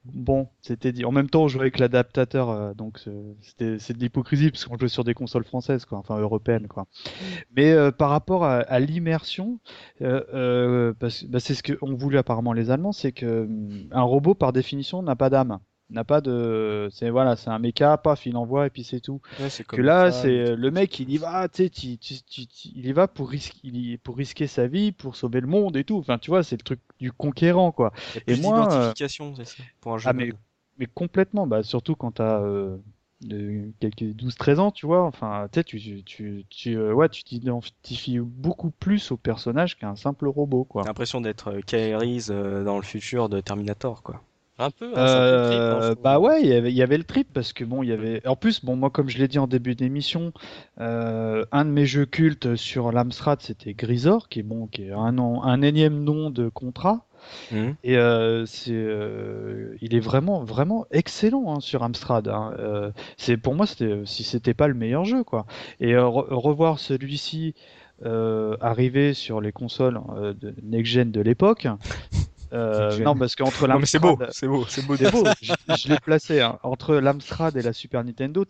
Bon, 0.05 0.47
c'était 0.61 0.93
dit. 0.93 1.03
En 1.03 1.11
même 1.11 1.29
temps, 1.29 1.43
on 1.43 1.47
jouait 1.49 1.61
avec 1.61 1.79
l'adaptateur, 1.79 2.49
euh, 2.49 2.73
donc 2.73 2.99
c'était 3.41 3.77
c'est 3.79 3.93
de 3.93 3.99
l'hypocrisie 3.99 4.51
parce 4.51 4.63
qu'on 4.65 4.77
jouait 4.77 4.87
sur 4.87 5.03
des 5.03 5.13
consoles 5.13 5.43
françaises, 5.43 5.85
quoi, 5.85 5.97
enfin 5.97 6.17
européennes, 6.17 6.67
quoi. 6.67 6.87
Mais 7.55 7.75
par 7.91 8.09
rapport 8.09 8.45
à, 8.45 8.79
l'immersion, 8.79 9.59
bah, 9.99 11.09
c'est 11.09 11.53
ce 11.53 11.63
qu'on 11.63 11.95
voulu 11.95 12.17
apparemment 12.17 12.53
les 12.53 12.71
Allemands, 12.71 12.93
c'est 12.93 13.11
que 13.11 13.43
hum, 13.43 13.87
un 13.91 14.03
robot 14.03 14.35
par 14.35 14.53
définition 14.53 15.01
n'a 15.01 15.15
pas 15.15 15.29
d'âme 15.29 15.59
n'a 15.89 16.03
pas 16.03 16.21
de 16.21 16.89
c'est 16.91 17.09
voilà 17.09 17.35
c'est 17.35 17.49
un 17.49 17.59
méca 17.59 17.97
paf 17.97 18.25
il 18.25 18.35
envoie 18.35 18.67
et 18.67 18.69
puis 18.69 18.83
c'est 18.83 18.99
tout 18.99 19.21
que 19.67 19.81
là 19.81 20.11
c'est 20.11 20.55
le 20.55 20.71
mec 20.71 20.99
il 20.99 21.09
y 21.09 21.17
va 21.17 21.47
tu 21.47 21.69
sais 21.69 22.37
il 22.75 22.85
y 22.85 22.91
va 22.91 23.07
pour 23.07 23.29
risquer 23.29 23.97
pour 24.03 24.17
risquer 24.17 24.47
sa 24.47 24.67
vie 24.67 24.91
pour 24.91 25.15
sauver 25.15 25.41
le 25.41 25.47
monde 25.47 25.77
et 25.77 25.83
tout 25.83 25.97
enfin 25.97 26.17
tu 26.17 26.29
vois 26.29 26.43
c'est 26.43 26.57
le 26.57 26.63
truc 26.63 26.79
du 26.99 27.11
conquérant 27.11 27.71
quoi 27.71 27.93
et 28.27 28.35
moi 28.37 28.67
identification 28.69 29.33
c'est 29.35 29.45
ça 29.45 29.63
pour 29.79 29.93
un 29.93 29.97
jeu 29.97 30.09
ah, 30.09 30.13
mais, 30.13 30.33
mais 30.77 30.87
complètement 30.87 31.47
bah 31.47 31.63
surtout 31.63 31.95
quand 31.95 32.11
t'as 32.11 32.41
euh, 32.41 32.77
de 33.21 33.71
quelques 33.79 34.01
12-13 34.01 34.59
ans, 34.59 34.71
tu 34.71 34.85
vois. 34.85 35.03
Enfin, 35.03 35.47
tu 35.51 35.63
tu, 35.63 36.03
tu, 36.03 36.45
tu, 36.49 36.77
euh, 36.77 36.93
ouais, 36.93 37.09
tu 37.09 37.23
t'identifies 37.23 38.19
beaucoup 38.19 38.69
plus 38.69 39.11
au 39.11 39.17
personnage 39.17 39.77
qu'un 39.77 39.95
simple 39.95 40.27
robot, 40.27 40.65
quoi. 40.65 40.83
l'impression 40.83 41.21
d'être 41.21 41.53
euh, 41.53 41.61
Kairis 41.61 42.27
euh, 42.29 42.63
dans 42.63 42.77
le 42.77 42.83
futur 42.83 43.29
de 43.29 43.39
Terminator, 43.39 44.03
quoi. 44.03 44.21
Un 44.59 44.71
peu. 44.71 44.91
Hein, 44.95 45.93
bah 46.03 46.19
ouais, 46.19 46.41
il 46.41 46.47
y, 46.47 46.53
avait, 46.53 46.73
y 46.73 46.81
avait 46.81 46.97
le 46.97 47.03
trip 47.03 47.27
parce 47.33 47.53
que 47.53 47.63
bon, 47.63 47.83
il 47.83 47.89
y 47.89 47.91
avait. 47.91 48.25
En 48.27 48.35
plus, 48.35 48.63
bon, 48.65 48.75
moi, 48.75 48.89
comme 48.89 49.09
je 49.09 49.17
l'ai 49.17 49.27
dit 49.27 49.39
en 49.39 49.47
début 49.47 49.75
d'émission, 49.75 50.33
un 50.77 51.65
de 51.65 51.69
mes 51.69 51.85
jeux 51.85 52.05
cultes 52.05 52.55
sur 52.55 52.91
l'Amstrad, 52.91 53.39
c'était 53.41 53.73
Grisor, 53.73 54.29
qui 54.29 54.39
est 54.39 54.43
bon, 54.43 54.67
qui 54.67 54.83
est 54.85 54.91
un, 54.91 55.11
nom, 55.11 55.43
un 55.43 55.61
énième 55.61 56.03
nom 56.03 56.29
de 56.29 56.49
contrat. 56.49 57.07
Mmh. 57.51 57.69
Et 57.83 57.97
euh, 57.97 58.45
c'est, 58.45 58.71
euh, 58.73 59.75
il 59.81 59.95
est 59.95 59.99
vraiment, 59.99 60.43
vraiment 60.43 60.85
excellent 60.91 61.55
hein, 61.55 61.59
sur 61.59 61.83
Amstrad. 61.83 62.27
Hein. 62.27 62.53
Euh, 62.59 62.91
c'est 63.17 63.37
pour 63.37 63.55
moi, 63.55 63.65
c'était, 63.65 64.01
si 64.05 64.23
c'était 64.23 64.53
pas 64.53 64.67
le 64.67 64.73
meilleur 64.73 65.05
jeu, 65.05 65.23
quoi. 65.23 65.45
Et 65.79 65.95
revoir 65.97 66.79
celui-ci 66.79 67.55
arriver 68.61 69.15
sur 69.15 69.41
les 69.41 69.51
consoles 69.51 69.99
de 70.39 70.53
next 70.61 70.91
gen 70.91 71.11
de 71.11 71.21
l'époque, 71.21 71.67
euh, 72.53 72.97
non, 72.99 73.15
parce 73.15 73.35
qu'entre 73.35 73.67
l'Amstrad. 73.67 73.85
c'est 73.85 73.99
beau, 73.99 74.17
c'est 74.31 74.47
beau, 74.47 74.65
c'est 74.67 74.85
beau. 74.85 74.95
je, 75.41 75.89
l'ai 75.89 75.99
placé. 75.99 76.41
Hein. 76.41 76.59
Entre 76.63 76.95
l'Amstrad 76.95 77.55
et 77.57 77.61
la 77.61 77.73
Super 77.73 78.03
Nintendo, 78.03 78.45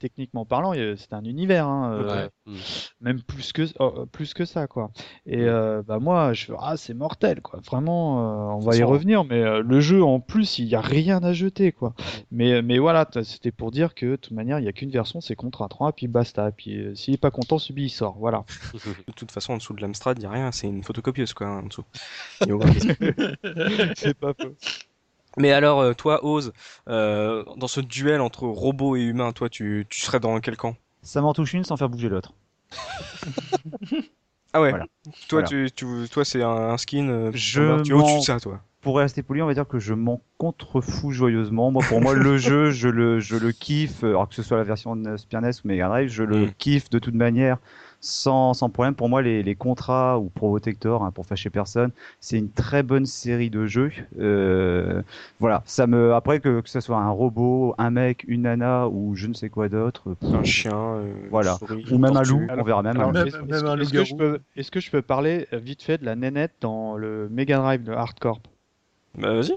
techniquement 0.00 0.44
parlant, 0.44 0.72
c'est 0.72 1.12
un 1.12 1.24
univers. 1.24 1.68
Hein, 1.68 1.92
euh, 1.92 2.28
mm. 2.46 2.56
Même 3.00 3.22
plus 3.22 3.52
que, 3.52 3.62
oh, 3.78 4.06
plus 4.06 4.34
que 4.34 4.44
ça, 4.44 4.66
quoi. 4.66 4.90
Et 5.26 5.36
mm. 5.36 5.48
euh, 5.48 5.82
bah, 5.82 5.98
moi, 6.00 6.32
je 6.32 6.52
ah, 6.58 6.76
c'est 6.76 6.94
mortel, 6.94 7.40
quoi. 7.40 7.60
Vraiment, 7.64 8.56
on 8.56 8.58
va 8.58 8.76
y 8.76 8.82
revenir, 8.82 9.24
mais 9.24 9.60
le 9.60 9.80
jeu, 9.80 10.02
en 10.02 10.18
plus, 10.18 10.58
il 10.58 10.66
n'y 10.66 10.74
a 10.74 10.80
rien 10.80 11.22
à 11.22 11.32
jeter, 11.32 11.70
quoi. 11.70 11.90
Mm. 11.90 11.92
Mais, 12.32 12.62
mais 12.62 12.78
voilà, 12.78 13.08
c'était 13.22 13.52
pour 13.52 13.70
dire 13.70 13.94
que, 13.94 14.06
de 14.06 14.16
toute 14.16 14.32
manière, 14.32 14.58
il 14.58 14.62
n'y 14.62 14.68
a 14.68 14.72
qu'une 14.72 14.90
version, 14.90 15.20
c'est 15.20 15.36
Contra 15.36 15.68
3, 15.68 15.92
puis 15.92 16.08
basta. 16.08 16.50
Puis 16.50 16.90
s'il 16.94 17.12
n'est 17.12 17.18
pas 17.18 17.30
content, 17.30 17.58
Subi, 17.58 17.84
il 17.84 17.90
sort. 17.90 18.16
Voilà. 18.18 18.44
de 18.74 19.12
toute 19.12 19.30
façon, 19.30 19.52
en 19.52 19.56
dessous 19.58 19.74
de 19.74 19.82
l'Amstrad, 19.82 20.18
il 20.18 20.22
n'y 20.22 20.26
a 20.26 20.30
rien, 20.30 20.50
c'est 20.50 20.66
une 20.66 20.82
photocopieuse, 20.82 21.34
quoi, 21.34 21.48
en 21.48 21.62
dessous. 21.62 21.84
c'est 23.96 24.14
pas 24.14 24.32
faux. 24.34 24.56
Mais 25.36 25.52
alors, 25.52 25.80
euh, 25.80 25.92
toi, 25.92 26.24
Ose, 26.24 26.52
euh, 26.88 27.44
dans 27.56 27.68
ce 27.68 27.80
duel 27.80 28.20
entre 28.20 28.44
robots 28.44 28.96
et 28.96 29.02
humains, 29.02 29.32
toi, 29.32 29.48
tu, 29.48 29.86
tu 29.88 30.00
serais 30.00 30.20
dans 30.20 30.38
quel 30.40 30.56
camp? 30.56 30.76
Ça 31.02 31.20
m'en 31.20 31.32
touche 31.32 31.54
une 31.54 31.64
sans 31.64 31.76
faire 31.76 31.88
bouger 31.88 32.08
l'autre. 32.08 32.32
ah 34.52 34.60
ouais. 34.60 34.72
Toi, 35.28 35.42
Tu, 35.44 35.70
tu, 35.74 35.86
toi, 36.10 36.24
c'est 36.24 36.42
un, 36.42 36.76
skin. 36.76 37.08
Euh, 37.08 37.30
je 37.34 37.82
tu 37.82 37.90
es 37.90 37.94
au-dessus 37.94 38.18
de 38.18 38.24
ça, 38.24 38.40
toi. 38.40 38.60
Pour 38.80 38.96
rester 38.96 39.22
poli, 39.22 39.42
on 39.42 39.46
va 39.46 39.54
dire 39.54 39.68
que 39.68 39.78
je 39.78 39.92
m'en 39.92 40.22
contrefous 40.38 41.12
joyeusement. 41.12 41.70
Moi, 41.70 41.84
pour 41.86 42.00
moi, 42.00 42.14
le 42.14 42.38
jeu, 42.38 42.70
je 42.70 42.88
le, 42.88 43.20
je 43.20 43.36
le 43.36 43.52
kiffe. 43.52 44.04
Alors 44.04 44.28
que 44.28 44.34
ce 44.34 44.42
soit 44.42 44.56
la 44.56 44.64
version 44.64 44.96
de 44.96 45.10
ou 45.10 45.68
Mega 45.68 45.88
Drive, 45.88 46.08
je 46.08 46.22
le 46.22 46.46
mm. 46.46 46.52
kiffe 46.56 46.88
de 46.88 46.98
toute 46.98 47.14
manière 47.14 47.58
sans, 48.00 48.54
sans 48.54 48.70
problème. 48.70 48.94
Pour 48.94 49.08
moi, 49.08 49.22
les, 49.22 49.42
les 49.42 49.54
contrats 49.54 50.18
ou 50.18 50.30
Protector, 50.30 51.04
hein, 51.04 51.10
pour 51.10 51.26
fâcher 51.26 51.50
personne, 51.50 51.90
c'est 52.18 52.38
une 52.38 52.50
très 52.50 52.82
bonne 52.82 53.06
série 53.06 53.50
de 53.50 53.66
jeux. 53.66 53.92
Euh, 54.18 55.02
voilà, 55.38 55.62
ça 55.66 55.86
me 55.86 56.14
après 56.14 56.40
que, 56.40 56.60
que 56.60 56.68
ce 56.68 56.80
soit 56.80 56.98
un 56.98 57.10
robot, 57.10 57.74
un 57.78 57.90
mec, 57.90 58.24
une 58.26 58.42
nana 58.42 58.88
ou 58.88 59.14
je 59.14 59.26
ne 59.26 59.34
sais 59.34 59.50
quoi 59.50 59.68
d'autre, 59.68 60.16
un 60.22 60.44
chien, 60.44 60.72
euh, 60.74 61.12
voilà, 61.30 61.58
ou 61.90 61.98
même 61.98 62.16
un 62.16 62.22
loup, 62.22 62.46
on 62.56 62.62
verra 62.62 62.82
même. 62.82 62.96
Est-ce 63.00 63.92
que, 63.92 64.04
je 64.04 64.14
peux, 64.14 64.40
est-ce 64.56 64.70
que 64.70 64.80
je 64.80 64.90
peux 64.90 65.02
parler 65.02 65.46
vite 65.52 65.82
fait 65.82 65.98
de 65.98 66.04
la 66.04 66.16
nénette 66.16 66.54
dans 66.60 66.96
le 66.96 67.28
Mega 67.30 67.58
Drive 67.58 67.82
de 67.82 67.92
Hardcore? 67.92 68.40
Bah 69.18 69.34
vas-y 69.34 69.56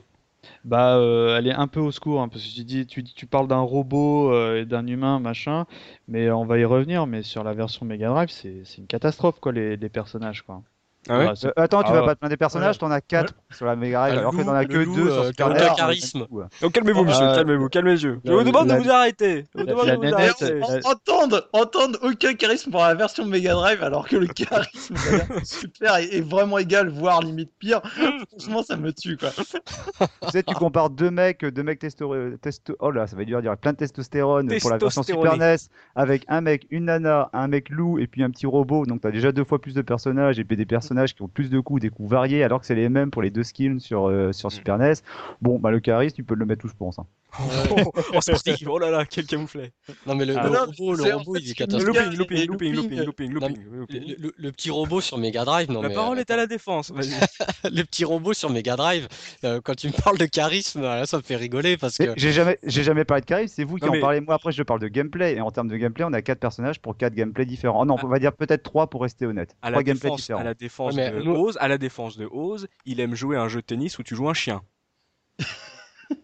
bah 0.65 0.95
euh, 0.97 1.38
elle 1.38 1.47
est 1.47 1.53
un 1.53 1.67
peu 1.67 1.79
au 1.79 1.91
secours 1.91 2.21
hein, 2.21 2.27
parce 2.29 2.43
que 2.43 2.53
tu 2.53 2.63
dis 2.63 2.85
tu, 2.85 3.03
tu 3.03 3.25
parles 3.25 3.47
d'un 3.47 3.59
robot 3.59 4.31
euh, 4.31 4.62
et 4.62 4.65
d'un 4.65 4.85
humain 4.88 5.19
machin 5.19 5.65
mais 6.07 6.29
on 6.31 6.45
va 6.45 6.57
y 6.57 6.65
revenir 6.65 7.07
mais 7.07 7.23
sur 7.23 7.43
la 7.43 7.53
version 7.53 7.85
Mega 7.85 8.09
Drive 8.09 8.29
c'est 8.29 8.63
une 8.77 8.88
catastrophe 8.88 9.39
quoi 9.39 9.51
les, 9.51 9.77
les 9.77 9.89
personnages 9.89 10.41
quoi. 10.41 10.62
Ah 11.09 11.19
ouais? 11.19 11.33
Euh, 11.43 11.51
attends, 11.57 11.83
tu 11.83 11.91
vas 11.91 12.01
pas 12.01 12.15
te 12.15 12.19
plaindre 12.19 12.31
des 12.31 12.38
personnages, 12.38 12.77
t'en 12.77 12.89
as 12.91 13.01
4 13.01 13.33
sur 13.53 13.65
la 13.65 13.75
Mega 13.75 14.00
Drive, 14.00 14.19
alors 14.19 14.36
que 14.36 14.41
t'en 14.41 14.53
as 14.53 14.65
que 14.65 14.83
2 14.83 15.12
sur 15.12 15.25
Super 15.27 15.50
NES. 15.50 15.60
charisme. 15.75 16.27
Donc 16.62 16.72
calmez-vous, 16.72 17.03
monsieur, 17.03 17.25
calmez-vous, 17.25 17.69
calmez 17.69 17.91
les 17.91 18.03
yeux. 18.03 18.19
Je 18.24 18.31
vous 18.31 18.43
demande 18.43 18.69
de 18.69 18.75
vous 18.75 18.89
arrêter. 18.89 19.45
Je 19.55 19.62
vous 19.62 19.67
demande 19.67 19.88
de 19.88 20.07
vous 20.07 20.13
arrêter. 20.13 20.62
Entendre, 20.86 21.50
entendre 21.53 22.00
aucun 22.01 22.33
charisme 22.33 22.72
pour 22.72 22.81
la 22.81 22.95
version 22.95 23.25
Mega 23.25 23.53
Drive, 23.53 23.83
alors 23.83 24.07
que 24.07 24.17
le 24.17 24.27
charisme 24.27 24.95
super 25.43 25.95
est, 25.98 26.22
vraiment 26.22 26.57
égal, 26.57 26.89
voire 26.89 27.22
limite 27.22 27.51
pire. 27.60 27.81
Franchement, 28.29 28.63
ça 28.63 28.77
me 28.77 28.91
tue, 28.91 29.17
quoi. 29.17 29.29
tu 29.31 30.29
sais, 30.31 30.43
tu 30.43 30.53
compares 30.53 30.89
deux 30.89 31.12
mecs, 31.12 31.43
deux 31.45 31.63
mecs 31.63 31.79
testo, 31.79 32.13
testo, 32.41 32.75
oh 32.79 32.91
là, 32.91 33.07
ça 33.07 33.15
va 33.15 33.25
dur 33.25 33.41
dire, 33.41 33.57
plein 33.57 33.74
de 33.74 33.77
testostérone 33.77 34.51
pour 34.60 34.69
la 34.69 34.77
version 34.77 35.03
Super 35.03 35.38
NES, 35.38 35.55
avec 35.95 36.25
un 36.27 36.41
mec, 36.41 36.67
une 36.69 36.86
nana, 36.86 37.29
un 37.33 37.48
mec 37.48 37.69
loup 37.69 38.00
et 38.00 38.07
puis 38.07 38.24
un 38.24 38.29
petit 38.29 38.45
robot. 38.45 38.86
Donc 38.86 39.01
t'as 39.01 39.12
déjà 39.12 39.31
deux 39.31 39.43
fois 39.43 39.60
plus 39.60 39.74
de 39.74 39.81
personnages 39.81 40.39
et 40.39 40.43
puis 40.43 40.57
des 40.57 40.65
personnages 40.65 41.15
qui 41.15 41.22
ont 41.22 41.27
plus 41.27 41.50
de 41.50 41.60
coups, 41.60 41.81
des 41.81 41.89
coups 41.89 42.10
variés, 42.10 42.43
alors 42.43 42.60
que 42.60 42.65
c'est 42.65 42.75
les 42.75 42.89
mêmes 42.89 43.12
pour 43.12 43.22
les 43.22 43.29
deux 43.29 43.42
skills 43.43 43.79
sur, 43.79 44.09
euh, 44.09 44.31
sur 44.31 44.47
mm. 44.47 44.51
Super 44.51 44.77
NES. 44.77 44.93
Bon, 45.41 45.59
bah 45.59 45.71
le 45.71 45.79
charisme, 45.79 46.15
tu 46.15 46.23
peux 46.23 46.35
le 46.35 46.45
mettre 46.45 46.65
où 46.65 46.67
je 46.67 46.75
pense. 46.75 47.00
Hein. 47.00 47.05
oh, 47.71 47.91
oh 48.13 48.21
sportif, 48.21 48.67
oh 48.67 48.77
là 48.77 48.91
là, 48.91 49.05
quel 49.09 49.25
camouflet. 49.25 49.71
Non 50.05 50.13
mais 50.13 50.25
le, 50.25 50.38
ah, 50.38 50.43
robot, 50.43 50.93
le 50.93 51.15
robot 51.15 51.35
il 51.38 51.50
est 51.50 51.53
catastrophique. 51.55 52.15
Looping, 52.15 52.47
looping, 52.47 52.73
looping, 52.73 53.03
looping, 53.03 53.31
looping, 53.31 54.15
Le, 54.38 54.51
petit 54.51 54.69
robot 54.69 55.01
sur 55.01 55.17
Mega 55.17 55.43
Drive, 55.43 55.71
non 55.71 55.81
La 55.81 55.89
parole 55.89 56.19
est 56.19 56.29
à 56.29 56.38
la 56.38 56.45
défense, 56.45 56.93
le 57.63 57.83
petit 57.83 58.05
robot 58.05 58.33
sur 58.33 58.51
Mega 58.51 58.75
Drive, 58.75 59.07
euh, 59.43 59.62
quand 59.63 59.75
tu 59.75 59.88
me 59.88 59.93
parles 59.93 60.19
de 60.19 60.27
charisme, 60.27 61.05
ça 61.05 61.17
me 61.17 61.23
fait 61.23 61.35
rigoler 61.35 61.75
parce 61.75 61.97
que... 61.97 62.13
J'ai 62.17 62.31
jamais, 62.31 62.59
j'ai 62.63 62.83
jamais 62.83 63.03
parlé 63.03 63.21
de 63.21 63.25
charisme, 63.25 63.53
c'est 63.55 63.63
vous 63.63 63.77
qui 63.77 63.88
en 63.88 64.00
parlez. 64.00 64.21
Moi 64.21 64.35
après 64.35 64.51
je 64.51 64.62
parle 64.62 64.79
de 64.79 64.88
gameplay, 64.88 65.35
et 65.35 65.41
en 65.41 65.50
termes 65.50 65.69
de 65.69 65.77
gameplay, 65.77 66.05
on 66.05 66.13
a 66.13 66.21
quatre 66.21 66.39
personnages 66.39 66.79
pour 66.79 66.97
quatre 66.97 67.15
gameplays 67.15 67.45
différents. 67.45 67.81
Oh 67.81 67.85
non, 67.85 67.95
on 68.03 68.07
va 68.07 68.19
dire 68.19 68.33
peut-être 68.33 68.62
trois 68.62 68.88
pour 68.91 69.01
rester 69.01 69.25
honnête. 69.25 69.55
À 69.63 69.71
la 69.71 69.81
défense, 69.81 70.29
à 70.29 70.43
la 70.43 70.53
défense 70.53 70.95
de 70.95 71.29
Oz, 71.29 71.57
à 71.59 71.67
la 71.67 71.79
défense 71.79 72.15
de 72.17 72.27
Oz, 72.31 72.67
il 72.85 73.00
aime 73.00 73.15
jouer 73.15 73.32
à 73.35 73.41
un 73.41 73.47
jeu 73.47 73.61
de 73.61 73.65
tennis 73.65 73.97
où 73.99 74.03
tu 74.03 74.15
joues 74.15 74.29
un 74.29 74.33
chien. 74.33 74.61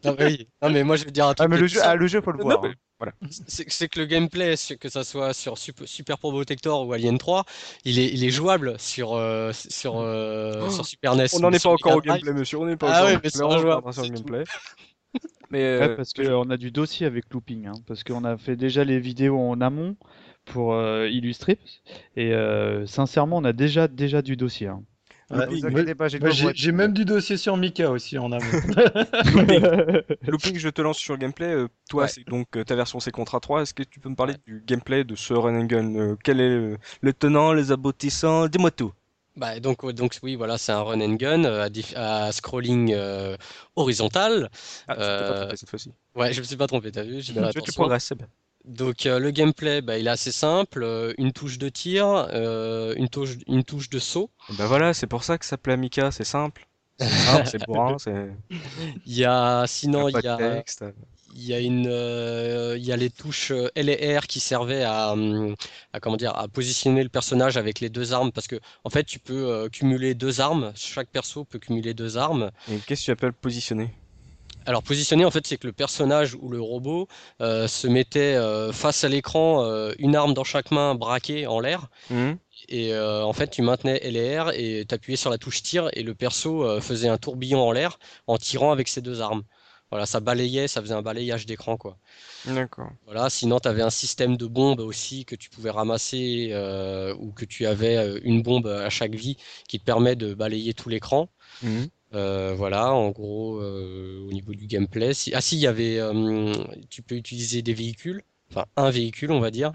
non, 0.03 0.15
mais 0.17 0.25
oui. 0.25 0.47
non, 0.61 0.69
mais 0.69 0.83
moi 0.83 0.95
je 0.95 1.05
veux 1.05 1.11
dire 1.11 1.27
un 1.27 1.33
truc. 1.33 1.45
Ah, 1.45 1.47
mais 1.49 1.59
le 1.59 1.67
jeu, 1.67 1.79
ah, 1.83 1.95
le 1.95 2.07
jeu, 2.07 2.21
faut 2.21 2.31
le 2.31 2.41
voir. 2.41 2.63
Hein. 2.63 2.73
Voilà. 2.99 3.13
C'est 3.29 3.87
que 3.87 3.97
le 3.97 4.05
gameplay, 4.05 4.55
que 4.77 4.89
ça 4.89 5.05
soit 5.05 5.33
sur 5.33 5.57
Super, 5.57 6.17
Pro 6.17 6.31
Protector 6.31 6.85
ou 6.85 6.91
Alien 6.91 7.17
3, 7.17 7.45
il 7.85 7.97
est, 7.97 8.09
il 8.09 8.25
est 8.25 8.29
jouable 8.29 8.77
sur, 8.77 9.13
euh, 9.13 9.51
sur, 9.53 9.99
euh, 9.99 10.65
oh. 10.65 10.69
sur 10.69 10.85
Super 10.85 11.15
NES. 11.15 11.27
On 11.33 11.39
n'en 11.39 11.51
est 11.51 11.63
pas 11.63 11.69
encore 11.69 11.95
au 11.95 12.01
gameplay, 12.01 12.33
monsieur. 12.33 12.59
On 12.59 12.65
n'est 12.65 12.75
pas 12.75 12.91
ah 12.91 13.05
ouais, 13.05 13.17
mais 13.23 13.29
c'est 13.29 13.39
jouable. 13.39 13.93
Sur 13.93 14.03
le 14.03 14.09
gameplay. 14.09 14.43
mais 15.49 15.63
euh, 15.63 15.95
parce 15.95 16.11
qu'on 16.11 16.49
a 16.49 16.57
du 16.57 16.71
dossier 16.71 17.05
avec 17.05 17.33
Looping, 17.33 17.67
hein, 17.67 17.73
parce 17.87 18.03
qu'on 18.03 18.25
a 18.25 18.37
fait 18.37 18.57
déjà 18.57 18.83
les 18.83 18.99
vidéos 18.99 19.39
en 19.39 19.61
amont 19.61 19.95
pour 20.43 20.75
illustrer, 21.05 21.59
et 22.17 22.33
sincèrement, 22.85 23.37
on 23.37 23.45
a 23.45 23.53
déjà, 23.53 23.87
déjà 23.87 24.21
du 24.21 24.35
dossier. 24.35 24.67
Hein 24.67 24.83
j'ai 26.53 26.71
même 26.71 26.93
du 26.93 27.05
dossier 27.05 27.37
sur 27.37 27.55
Mika 27.57 27.91
aussi 27.91 28.17
en 28.17 28.31
amont. 28.31 28.43
Looping. 30.27 30.57
je 30.57 30.69
te 30.69 30.81
lance 30.81 30.97
sur 30.97 31.13
le 31.13 31.19
gameplay. 31.19 31.53
Euh, 31.53 31.67
toi, 31.89 32.07
c'est 32.07 32.27
donc 32.27 32.47
euh, 32.55 32.63
ta 32.63 32.75
version 32.75 32.99
c'est 32.99 33.11
Contra 33.11 33.39
3. 33.39 33.61
Est-ce 33.61 33.73
que 33.73 33.83
tu 33.83 33.99
peux 33.99 34.09
me 34.09 34.15
parler 34.15 34.35
du 34.45 34.63
gameplay 34.65 35.03
de 35.03 35.15
ce 35.15 35.33
run 35.33 35.59
and 35.59 35.65
gun 35.65 35.95
euh, 35.95 36.15
Quel 36.23 36.39
est 36.39 36.77
le 37.01 37.13
tenant, 37.13 37.53
les 37.53 37.71
aboutissants? 37.71 38.47
Dis-moi 38.47 38.71
tout. 38.71 38.91
Bah, 39.35 39.59
donc, 39.59 39.85
donc 39.93 40.17
oui, 40.23 40.35
voilà, 40.35 40.57
c'est 40.57 40.71
un 40.71 40.81
run 40.81 40.99
and 40.99 41.13
gun 41.13 41.43
à, 41.95 42.31
scrolling 42.31 42.95
horizontal. 43.75 44.49
Ah, 44.87 44.95
tu 44.95 44.99
pas 44.99 45.33
trompé 45.33 45.57
cette 45.57 45.69
fois-ci. 45.69 45.93
Ouais, 46.15 46.33
je 46.33 46.39
me 46.39 46.45
suis 46.45 46.57
pas 46.57 46.67
trompé, 46.67 46.91
t'as 46.91 47.03
vu 47.03 47.21
Tu 47.21 47.71
progresses, 47.73 48.13
Donc 48.65 49.05
le 49.05 49.31
gameplay, 49.31 49.81
bah, 49.81 49.97
il 49.97 50.07
est 50.07 50.11
assez 50.11 50.31
simple, 50.31 51.13
une 51.17 51.31
touche 51.31 51.57
de 51.57 51.69
tir, 51.69 52.07
une, 52.97 53.09
touche, 53.09 53.37
une 53.47 53.63
touche 53.63 53.89
de 53.89 53.99
saut. 53.99 54.29
Bah 54.49 54.67
voilà, 54.67 54.93
c'est 54.93 55.07
pour 55.07 55.23
ça 55.23 55.37
que 55.37 55.45
ça 55.45 55.57
plaît 55.57 55.73
à 55.73 55.77
Mika, 55.77 56.11
c'est 56.11 56.23
simple. 56.25 56.67
C'est 57.45 57.65
bourrin, 57.65 57.97
c'est. 57.97 58.27
Il 59.05 59.13
y 59.13 59.23
a, 59.25 59.65
sinon, 59.65 60.09
il 60.09 60.19
y 60.21 60.27
a, 60.27 60.63
il 61.33 61.43
y 61.45 61.53
a 61.53 61.59
une, 61.59 61.85
il 62.77 62.85
y 62.85 62.91
a 62.91 62.97
les 62.97 63.09
touches 63.09 63.53
L 63.75 63.89
et 63.89 64.17
R 64.17 64.27
qui 64.27 64.39
servaient 64.39 64.83
à, 64.83 65.15
à, 65.93 65.99
comment 65.99 66.17
dire, 66.17 66.35
à 66.35 66.47
positionner 66.47 67.01
le 67.01 67.09
personnage 67.09 67.55
avec 67.55 67.79
les 67.79 67.89
deux 67.89 68.11
armes, 68.13 68.31
parce 68.31 68.47
que 68.47 68.59
en 68.83 68.89
fait, 68.89 69.05
tu 69.05 69.19
peux 69.19 69.69
cumuler 69.71 70.13
deux 70.13 70.41
armes. 70.41 70.73
Chaque 70.75 71.07
perso 71.07 71.45
peut 71.45 71.59
cumuler 71.59 71.93
deux 71.93 72.17
armes. 72.17 72.51
Et 72.69 72.77
qu'est-ce 72.79 73.01
que 73.01 73.05
tu 73.05 73.11
appelles 73.11 73.33
positionner? 73.33 73.93
Alors 74.69 74.83
positionner 74.83 75.25
en 75.25 75.31
fait 75.31 75.47
c'est 75.47 75.57
que 75.57 75.65
le 75.65 75.73
personnage 75.73 76.35
ou 76.35 76.47
le 76.47 76.61
robot 76.61 77.07
euh, 77.41 77.67
se 77.67 77.87
mettait 77.87 78.35
euh, 78.35 78.71
face 78.71 79.03
à 79.03 79.09
l'écran, 79.09 79.65
euh, 79.65 79.93
une 79.97 80.15
arme 80.15 80.35
dans 80.35 80.43
chaque 80.43 80.69
main 80.69 80.93
braquée 80.93 81.47
en 81.47 81.59
l'air. 81.59 81.87
Mmh. 82.11 82.33
Et 82.67 82.95
en 82.95 83.33
fait 83.33 83.47
tu 83.49 83.63
maintenais 83.63 83.99
LR 84.03 84.51
et 84.53 84.85
t'appuyais 84.85 85.17
sur 85.17 85.31
la 85.31 85.39
touche 85.39 85.63
tir 85.63 85.89
et 85.93 86.03
le 86.03 86.13
perso 86.13 86.79
faisait 86.81 87.07
un 87.07 87.17
tourbillon 87.17 87.61
en 87.61 87.71
l'air 87.71 87.97
en 88.27 88.37
tirant 88.37 88.71
avec 88.71 88.89
ses 88.89 89.01
deux 89.01 89.21
armes. 89.21 89.43
Voilà, 89.89 90.05
ça 90.05 90.19
balayait, 90.19 90.67
ça 90.67 90.81
faisait 90.81 90.93
un 90.93 91.01
balayage 91.01 91.45
d'écran 91.47 91.77
quoi. 91.77 91.97
D'accord. 92.45 92.89
Voilà, 93.05 93.29
sinon 93.29 93.59
tu 93.59 93.69
avais 93.69 93.81
un 93.81 93.89
système 93.89 94.35
de 94.35 94.45
bombes 94.45 94.81
aussi 94.81 95.23
que 95.25 95.35
tu 95.35 95.49
pouvais 95.49 95.71
ramasser 95.71 96.53
ou 97.17 97.31
que 97.31 97.45
tu 97.45 97.65
avais 97.65 98.19
une 98.23 98.43
bombe 98.43 98.67
à 98.67 98.89
chaque 98.89 99.15
vie 99.15 99.37
qui 99.67 99.79
te 99.79 99.85
permet 99.85 100.17
de 100.17 100.33
balayer 100.33 100.73
tout 100.73 100.89
l'écran. 100.89 101.29
Mmh. 101.63 101.85
Euh, 102.13 102.53
voilà, 102.55 102.91
en 102.93 103.11
gros, 103.11 103.57
euh, 103.61 104.27
au 104.27 104.31
niveau 104.31 104.53
du 104.53 104.65
gameplay. 104.65 105.11
Ah 105.33 105.41
si, 105.41 105.57
il 105.57 105.59
y 105.59 105.67
avait, 105.67 105.99
euh, 105.99 106.53
tu 106.89 107.01
peux 107.03 107.15
utiliser 107.15 107.61
des 107.61 107.73
véhicules, 107.73 108.23
enfin 108.49 108.65
un 108.75 108.89
véhicule, 108.89 109.31
on 109.31 109.39
va 109.39 109.51
dire. 109.51 109.73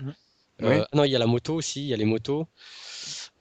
Mhm. 0.60 0.84
non, 0.94 1.04
il 1.04 1.10
y 1.10 1.16
a 1.16 1.18
la 1.18 1.26
moto 1.26 1.54
aussi, 1.54 1.82
il 1.82 1.86
y 1.86 1.94
a 1.94 1.96
les 1.96 2.04
motos. 2.04 2.46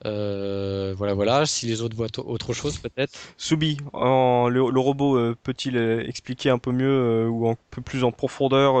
Euh, 0.06 0.94
voilà, 0.96 1.14
voilà. 1.14 1.46
Si 1.46 1.66
les 1.66 1.82
autres 1.82 1.96
voient 1.96 2.08
autre 2.18 2.52
chose, 2.52 2.78
peut-être. 2.78 3.12
Soubi, 3.36 3.78
le, 3.92 4.78
robot 4.78 5.16
euh, 5.16 5.36
peut-il 5.42 5.76
euh, 5.76 6.06
expliquer 6.06 6.50
un 6.50 6.58
peu 6.58 6.72
mieux 6.72 7.28
ou 7.28 7.48
un 7.48 7.56
peu 7.70 7.80
plus 7.80 8.04
en 8.04 8.12
profondeur 8.12 8.74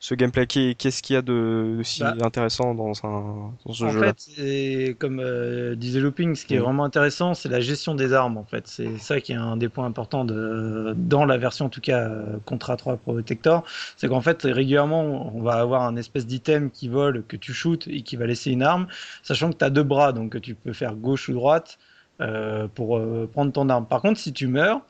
ce 0.00 0.14
gameplay? 0.14 0.46
Qu'est-ce 0.46 1.02
qu'il 1.02 1.14
y 1.14 1.16
a 1.16 1.22
de, 1.22 1.80
si 1.84 2.00
bah. 2.00 2.14
intéressant 2.22 2.74
dans, 2.74 2.92
un, 3.04 3.52
dans 3.64 3.72
ce 3.72 3.88
jeu-là? 3.88 4.10
En 4.10 4.14
fait, 4.14 4.94
comme 4.98 5.74
disait 5.76 6.00
Looping, 6.00 6.34
ce 6.34 6.46
qui 6.46 6.54
est 6.54 6.58
mm. 6.58 6.62
vraiment 6.62 6.84
intéressant, 6.84 7.34
c'est 7.34 7.48
la 7.48 7.60
gestion 7.60 7.94
des 7.94 8.12
armes. 8.12 8.36
En 8.36 8.44
fait, 8.44 8.66
c'est 8.66 8.98
ça 8.98 9.20
qui 9.20 9.32
est 9.32 9.36
un 9.36 9.56
des 9.56 9.68
points 9.68 9.86
importants 9.86 10.24
de, 10.24 10.94
dans 10.96 11.24
la 11.24 11.38
version, 11.38 11.66
en 11.66 11.70
tout 11.70 11.80
cas, 11.80 12.10
Contra 12.44 12.76
3 12.76 12.96
Protector. 12.96 13.64
C'est 13.96 14.08
qu'en 14.08 14.20
fait, 14.20 14.42
régulièrement, 14.42 15.34
on 15.34 15.42
va 15.42 15.54
avoir 15.54 15.82
un 15.82 15.96
espèce 15.96 16.26
d'item 16.26 16.70
qui 16.70 16.88
vole, 16.88 17.24
que 17.26 17.36
tu 17.36 17.52
shootes 17.52 17.86
et 17.88 18.02
qui 18.02 18.16
va 18.16 18.26
laisser 18.26 18.50
une 18.50 18.62
arme, 18.62 18.86
sachant 19.22 19.50
que 19.50 19.58
tu 19.58 19.64
as 19.64 19.70
deux 19.70 19.82
bras, 19.82 20.12
donc 20.12 20.40
tu 20.40 20.47
peux 20.54 20.72
faire 20.72 20.94
gauche 20.94 21.28
ou 21.28 21.34
droite 21.34 21.78
euh, 22.20 22.66
pour 22.74 22.98
euh, 22.98 23.28
prendre 23.32 23.52
ton 23.52 23.68
arme. 23.68 23.86
Par 23.86 24.02
contre, 24.02 24.18
si 24.18 24.32
tu 24.32 24.48
meurs, 24.48 24.80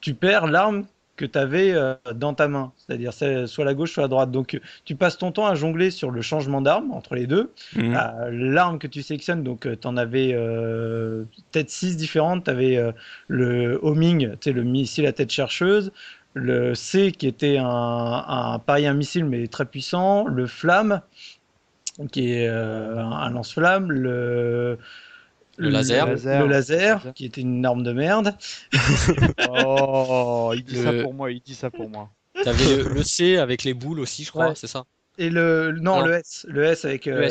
tu 0.00 0.14
perds 0.14 0.48
l'arme 0.48 0.84
que 1.14 1.24
tu 1.24 1.38
avais 1.38 1.72
euh, 1.72 1.94
dans 2.14 2.34
ta 2.34 2.48
main, 2.48 2.72
c'est-à-dire 2.76 3.12
soit 3.12 3.64
la 3.64 3.74
gauche, 3.74 3.92
soit 3.92 4.02
la 4.02 4.08
droite. 4.08 4.32
Donc 4.32 4.58
tu 4.84 4.96
passes 4.96 5.16
ton 5.16 5.30
temps 5.30 5.46
à 5.46 5.54
jongler 5.54 5.92
sur 5.92 6.10
le 6.10 6.22
changement 6.22 6.60
d'arme 6.60 6.90
entre 6.90 7.14
les 7.14 7.28
deux. 7.28 7.52
Mhm. 7.76 7.96
L'arme 8.30 8.78
que 8.80 8.88
tu 8.88 9.02
sélectionnes, 9.02 9.44
donc 9.44 9.68
tu 9.80 9.86
en 9.86 9.96
avais 9.96 10.32
peut-être 11.52 11.70
six 11.70 11.96
différentes. 11.96 12.44
Tu 12.44 12.50
avais 12.50 12.92
le 13.28 13.78
homing, 13.82 14.32
le 14.44 14.62
missile 14.64 15.06
à 15.06 15.12
tête 15.12 15.30
chercheuse, 15.30 15.92
le 16.34 16.74
C 16.74 17.12
qui 17.12 17.28
était 17.28 17.58
un, 17.58 17.66
un 17.66 18.58
pareil 18.58 18.86
un 18.86 18.94
missile 18.94 19.24
mais 19.24 19.46
très 19.46 19.66
puissant, 19.66 20.26
le 20.26 20.46
flamme 20.46 21.00
qui 22.10 22.32
est 22.32 22.48
un 22.48 23.30
lance-flamme, 23.30 23.90
le 23.92 24.78
le 25.58 25.68
laser. 25.68 26.06
Le 26.06 26.46
laser, 26.46 27.12
qui 27.14 27.26
était 27.26 27.40
une 27.40 27.64
arme 27.64 27.82
de 27.82 27.92
merde. 27.92 28.34
oh, 29.50 30.52
il 30.54 30.64
dit 30.64 30.76
ça 30.82 30.92
pour 31.02 31.14
moi, 31.14 31.30
il 31.30 31.40
dit 31.40 31.54
ça 31.54 31.70
pour 31.70 31.88
moi. 31.88 32.10
T'avais 32.42 32.76
le, 32.76 32.88
le 32.88 33.02
C 33.02 33.36
avec 33.36 33.62
les 33.62 33.74
boules 33.74 34.00
aussi, 34.00 34.24
je 34.24 34.30
crois, 34.30 34.54
c'est 34.54 34.66
ça? 34.66 34.84
Et 35.18 35.28
le 35.28 35.72
non, 35.78 36.00
le 36.00 36.14
S, 36.14 36.46
le 36.48 36.64
S 36.64 36.86
avec 36.86 37.06
euh, 37.06 37.28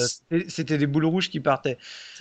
c'était 0.47 0.77
des 0.77 0.85
boules 0.85 1.05
rouges 1.05 1.29
qui 1.29 1.39
partaient, 1.39 1.79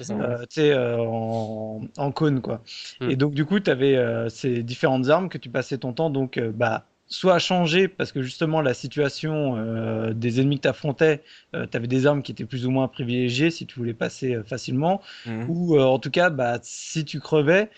euh, 0.08 0.38
tu 0.40 0.46
sais 0.48 0.70
euh, 0.72 0.96
en, 0.98 1.82
en, 1.98 2.12
cône 2.12 2.40
quoi. 2.40 2.62
Hmm. 3.00 3.10
Et 3.10 3.16
donc 3.16 3.34
du 3.34 3.44
coup 3.44 3.60
tu 3.60 3.70
avais 3.70 3.98
ces 4.30 4.62
différentes 4.62 5.10
armes 5.10 5.28
que 5.28 5.36
tu 5.36 5.50
passais 5.50 5.76
ton 5.76 5.92
temps 5.92 6.08
donc 6.08 6.40
bah 6.54 6.86
soit 7.10 7.40
changer 7.40 7.88
parce 7.88 8.12
que 8.12 8.22
justement 8.22 8.62
la 8.62 8.72
situation 8.72 9.56
euh, 9.56 10.14
des 10.14 10.40
ennemis 10.40 10.58
que 10.58 10.62
tu 10.62 10.68
affrontais, 10.68 11.22
euh, 11.56 11.66
tu 11.68 11.76
avais 11.76 11.88
des 11.88 12.06
armes 12.06 12.22
qui 12.22 12.30
étaient 12.30 12.44
plus 12.44 12.66
ou 12.66 12.70
moins 12.70 12.86
privilégiées 12.86 13.50
si 13.50 13.66
tu 13.66 13.76
voulais 13.76 13.94
passer 13.94 14.36
euh, 14.36 14.44
facilement, 14.44 15.02
mhm. 15.26 15.46
ou 15.48 15.78
en 15.78 15.98
tout 15.98 16.10
cas, 16.10 16.30
bah, 16.30 16.58
si 16.62 17.04
tu 17.04 17.18
crevais, 17.18 17.68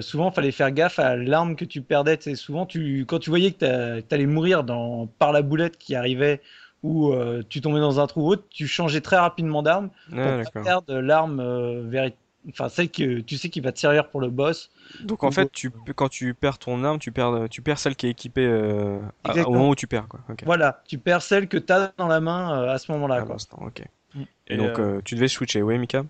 souvent 0.00 0.30
il 0.30 0.34
fallait 0.34 0.52
faire 0.52 0.70
gaffe 0.72 0.98
à 0.98 1.16
l'arme 1.16 1.54
que 1.54 1.64
tu 1.64 1.80
perdais. 1.80 2.18
C'est 2.20 2.34
souvent, 2.34 2.66
tu, 2.66 3.04
quand 3.06 3.20
tu 3.20 3.30
voyais 3.30 3.52
que 3.52 4.00
tu 4.00 4.14
allais 4.14 4.26
mourir 4.26 4.64
dans, 4.64 5.06
par 5.06 5.32
la 5.32 5.42
boulette 5.42 5.78
qui 5.78 5.94
arrivait 5.94 6.40
ou 6.82 7.14
tu 7.48 7.60
tombais 7.60 7.78
dans 7.78 8.00
un 8.00 8.06
trou 8.08 8.32
haut, 8.32 8.36
tu 8.36 8.66
changeais 8.66 9.00
très 9.00 9.16
rapidement 9.16 9.62
d'arme 9.62 9.90
pour 10.10 10.18
pas 10.18 10.62
perdre 10.62 10.98
l'arme 10.98 11.88
véritable 11.88 12.21
enfin 12.50 12.68
celle 12.68 12.90
que 12.90 13.20
tu 13.20 13.36
sais 13.36 13.48
qui 13.48 13.60
va 13.60 13.72
te 13.72 13.78
servir 13.78 14.08
pour 14.08 14.20
le 14.20 14.30
boss. 14.30 14.70
Donc 15.00 15.24
en 15.24 15.30
fait, 15.30 15.50
tu, 15.52 15.70
quand 15.94 16.08
tu 16.08 16.34
perds 16.34 16.58
ton 16.58 16.82
arme, 16.84 16.98
tu 16.98 17.12
perds, 17.12 17.48
tu 17.50 17.62
perds 17.62 17.78
celle 17.78 17.96
qui 17.96 18.06
est 18.06 18.10
équipée 18.10 18.46
euh, 18.46 18.98
au 19.46 19.52
moment 19.52 19.70
où 19.70 19.74
tu 19.74 19.86
perds. 19.86 20.08
Quoi. 20.08 20.20
Voilà, 20.44 20.82
tu 20.86 20.98
perds 20.98 21.22
celle 21.22 21.48
que 21.48 21.56
tu 21.56 21.72
as 21.72 21.92
dans 21.96 22.08
la 22.08 22.20
main 22.20 22.62
euh, 22.62 22.72
à 22.72 22.78
ce 22.78 22.90
moment-là. 22.92 23.24
ok. 23.58 23.82
Mm. 24.14 24.22
Et, 24.48 24.56
donc 24.56 24.78
euh, 24.78 25.00
tu 25.04 25.14
devais 25.14 25.28
switcher, 25.28 25.62
oui 25.62 25.78
Mika? 25.78 26.04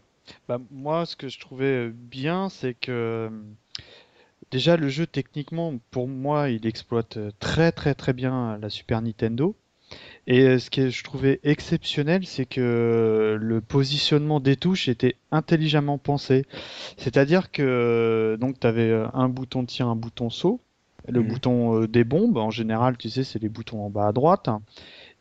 Bah, 0.49 0.59
Moi, 0.71 1.07
ce 1.07 1.17
que 1.17 1.29
je 1.29 1.39
trouvais 1.39 1.91
bien, 1.91 2.49
c'est 2.49 2.75
que 2.75 3.31
déjà 4.51 4.77
le 4.77 4.89
jeu 4.89 5.07
techniquement, 5.07 5.75
pour 5.91 6.09
moi, 6.09 6.49
il 6.49 6.67
exploite 6.67 7.19
très 7.39 7.73
très 7.73 7.95
très 7.95 8.13
bien 8.13 8.59
la 8.59 8.71
Super 8.71 9.03
Nintendo. 9.03 9.55
Et 10.27 10.43
euh, 10.43 10.59
ce 10.59 10.71
que 10.71 10.89
je 10.89 11.03
trouvais 11.03 11.41
exceptionnel, 11.43 12.25
c'est 12.27 12.47
que 12.47 13.39
le 13.41 13.61
positionnement 13.61 14.39
des 14.39 14.57
touches 14.57 14.89
était 14.89 15.17
intelligemment 15.33 15.99
pensé. 15.99 16.45
C'est-à-dire 16.97 17.51
que 17.51 18.37
donc 18.41 18.61
tu 18.61 18.67
avais 18.67 18.91
euh, 18.91 19.09
un 19.15 19.29
bouton 19.29 19.65
tir, 19.65 19.89
un 19.89 19.97
bouton 19.97 20.31
saut, 20.31 20.61
le 21.09 21.21
mhm. 21.23 21.29
bouton 21.29 21.83
euh, 21.83 21.89
des 21.89 22.05
bombes, 22.05 22.37
en 22.37 22.51
général, 22.51 22.97
tu 22.97 23.11
sais, 23.11 23.25
c'est 23.25 23.43
les 23.43 23.49
boutons 23.49 23.85
en 23.85 23.91
bas 23.91 24.07
à 24.07 24.13
droite. 24.13 24.49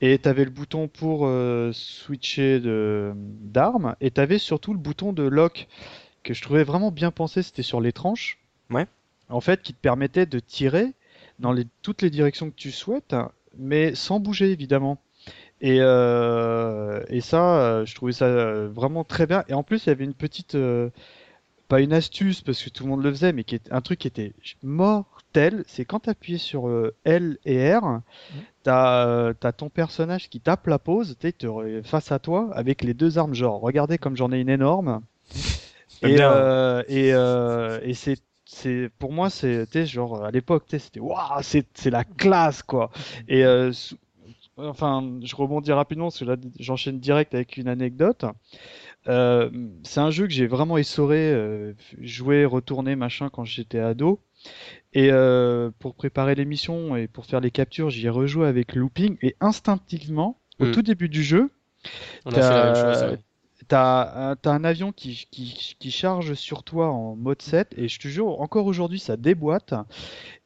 Et 0.01 0.19
tu 0.19 0.29
avais 0.29 0.45
le 0.45 0.51
bouton 0.51 0.87
pour 0.87 1.29
switcher 1.73 2.59
d'armes, 3.13 3.95
et 4.01 4.09
tu 4.09 4.19
avais 4.19 4.39
surtout 4.39 4.73
le 4.73 4.79
bouton 4.79 5.13
de 5.13 5.21
lock, 5.21 5.67
que 6.23 6.33
je 6.33 6.41
trouvais 6.41 6.63
vraiment 6.63 6.89
bien 6.89 7.11
pensé, 7.11 7.43
c'était 7.43 7.61
sur 7.61 7.81
les 7.81 7.91
tranches. 7.91 8.39
Ouais. 8.71 8.87
En 9.29 9.41
fait, 9.41 9.61
qui 9.61 9.75
te 9.75 9.79
permettait 9.79 10.25
de 10.25 10.39
tirer 10.39 10.93
dans 11.37 11.51
les, 11.51 11.65
toutes 11.83 12.01
les 12.01 12.09
directions 12.09 12.49
que 12.49 12.55
tu 12.55 12.71
souhaites, 12.71 13.13
mais 13.57 13.95
sans 13.95 14.19
bouger 14.19 14.51
évidemment. 14.51 14.99
Et, 15.61 15.77
euh, 15.79 17.03
et 17.09 17.21
ça, 17.21 17.61
euh, 17.61 17.85
je 17.85 17.93
trouvais 17.93 18.13
ça 18.13 18.25
euh, 18.25 18.67
vraiment 18.67 19.03
très 19.03 19.27
bien. 19.27 19.43
Et 19.47 19.53
en 19.53 19.61
plus, 19.61 19.85
il 19.85 19.89
y 19.89 19.91
avait 19.91 20.03
une 20.03 20.15
petite, 20.15 20.57
pas 21.67 21.81
une 21.81 21.93
astuce 21.93 22.41
parce 22.41 22.61
que 22.63 22.69
tout 22.69 22.83
le 22.83 22.89
monde 22.89 23.03
le 23.03 23.11
faisait, 23.11 23.31
mais 23.31 23.43
qui 23.43 23.55
est 23.55 23.71
un 23.71 23.81
truc 23.81 23.99
qui 23.99 24.07
était 24.07 24.33
mortel. 24.63 25.63
C'est 25.67 25.85
quand 25.85 26.01
tu 26.01 26.09
appuyais 26.09 26.39
sur 26.39 26.69
L 27.05 27.37
et 27.45 27.73
R, 27.73 27.83
mmh. 27.83 28.01
tu 28.63 28.69
as, 28.69 29.53
ton 29.55 29.69
personnage 29.69 30.29
qui 30.29 30.39
tape 30.39 30.65
la 30.65 30.79
pause, 30.79 31.15
tu 31.19 31.47
face 31.83 32.11
à 32.11 32.17
toi 32.17 32.49
avec 32.53 32.83
les 32.83 32.95
deux 32.95 33.19
armes. 33.19 33.35
Genre, 33.35 33.61
regardez 33.61 33.99
comme 33.99 34.17
j'en 34.17 34.31
ai 34.31 34.39
une 34.39 34.49
énorme. 34.49 35.01
et, 36.01 36.17
et, 36.87 37.09
et 37.09 37.93
c'est 37.93 38.17
c'est 38.53 38.89
pour 38.99 39.13
moi 39.13 39.29
c'était 39.29 39.85
genre 39.85 40.25
à 40.25 40.29
l'époque 40.29 40.65
c'était 40.67 40.99
waouh 40.99 41.41
c'est 41.41 41.65
c'est 41.73 41.89
la 41.89 42.03
classe 42.03 42.61
quoi. 42.63 42.91
Et 43.29 43.45
euh, 43.45 43.71
enfin 44.57 45.09
je 45.23 45.35
rebondis 45.35 45.71
rapidement 45.71 46.07
parce 46.07 46.19
que 46.19 46.25
là 46.25 46.35
j'enchaîne 46.59 46.99
direct 46.99 47.33
avec 47.33 47.57
une 47.57 47.69
anecdote. 47.69 48.25
Euh, 49.07 49.49
c'est 49.83 50.01
un 50.01 50.11
jeu 50.11 50.27
que 50.27 50.33
j'ai 50.33 50.47
vraiment 50.47 50.77
essoré 50.77 51.31
euh, 51.31 51.73
joué 52.01 52.45
retourné 52.45 52.95
machin 52.95 53.29
quand 53.29 53.45
j'étais 53.45 53.79
ado. 53.79 54.19
Et 54.93 55.11
euh, 55.11 55.71
pour 55.79 55.95
préparer 55.95 56.35
l'émission 56.35 56.95
et 56.95 57.07
pour 57.07 57.25
faire 57.25 57.39
les 57.39 57.51
captures 57.51 57.89
j'y 57.89 58.05
ai 58.07 58.09
rejoué 58.09 58.47
avec 58.47 58.75
looping. 58.75 59.17
Et 59.21 59.35
instinctivement 59.39 60.37
au 60.59 60.65
hmm. 60.65 60.71
tout 60.71 60.81
début 60.81 61.09
du 61.09 61.23
jeu 61.23 61.51
on 62.25 62.31
a 62.31 62.33
fait 62.33 62.41
la 62.41 62.65
même 62.65 62.75
chose, 62.75 63.17
T'as 63.71 64.35
as 64.43 64.49
un 64.49 64.65
avion 64.65 64.91
qui, 64.91 65.27
qui, 65.31 65.77
qui, 65.79 65.91
charge 65.91 66.33
sur 66.33 66.63
toi 66.63 66.91
en 66.91 67.15
mode 67.15 67.41
7 67.41 67.73
et 67.77 67.87
je 67.87 68.01
te 68.01 68.09
jure, 68.09 68.41
encore 68.41 68.65
aujourd'hui, 68.65 68.99
ça 68.99 69.15
déboîte. 69.15 69.73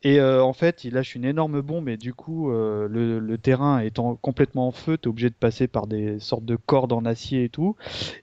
Et 0.04 0.20
euh, 0.20 0.44
en 0.44 0.54
fait, 0.54 0.84
il 0.84 0.94
lâche 0.94 1.16
une 1.16 1.26
énorme 1.26 1.62
bombe 1.62 1.90
et 1.90 1.98
du 1.98 2.14
coup, 2.14 2.52
euh, 2.52 2.88
le, 2.88 3.18
le, 3.18 3.38
terrain 3.40 3.80
étant 3.80 4.16
complètement 4.16 4.68
en 4.68 4.72
feu, 4.72 5.00
t'es 5.00 5.08
obligé 5.08 5.32
de 5.32 5.36
passer 5.36 5.68
par 5.68 5.88
des 5.88 6.20
sortes 6.20 6.46
de 6.46 6.56
cordes 6.56 6.94
en 6.94 7.04
acier 7.04 7.46
et 7.46 7.50
tout. 7.50 7.76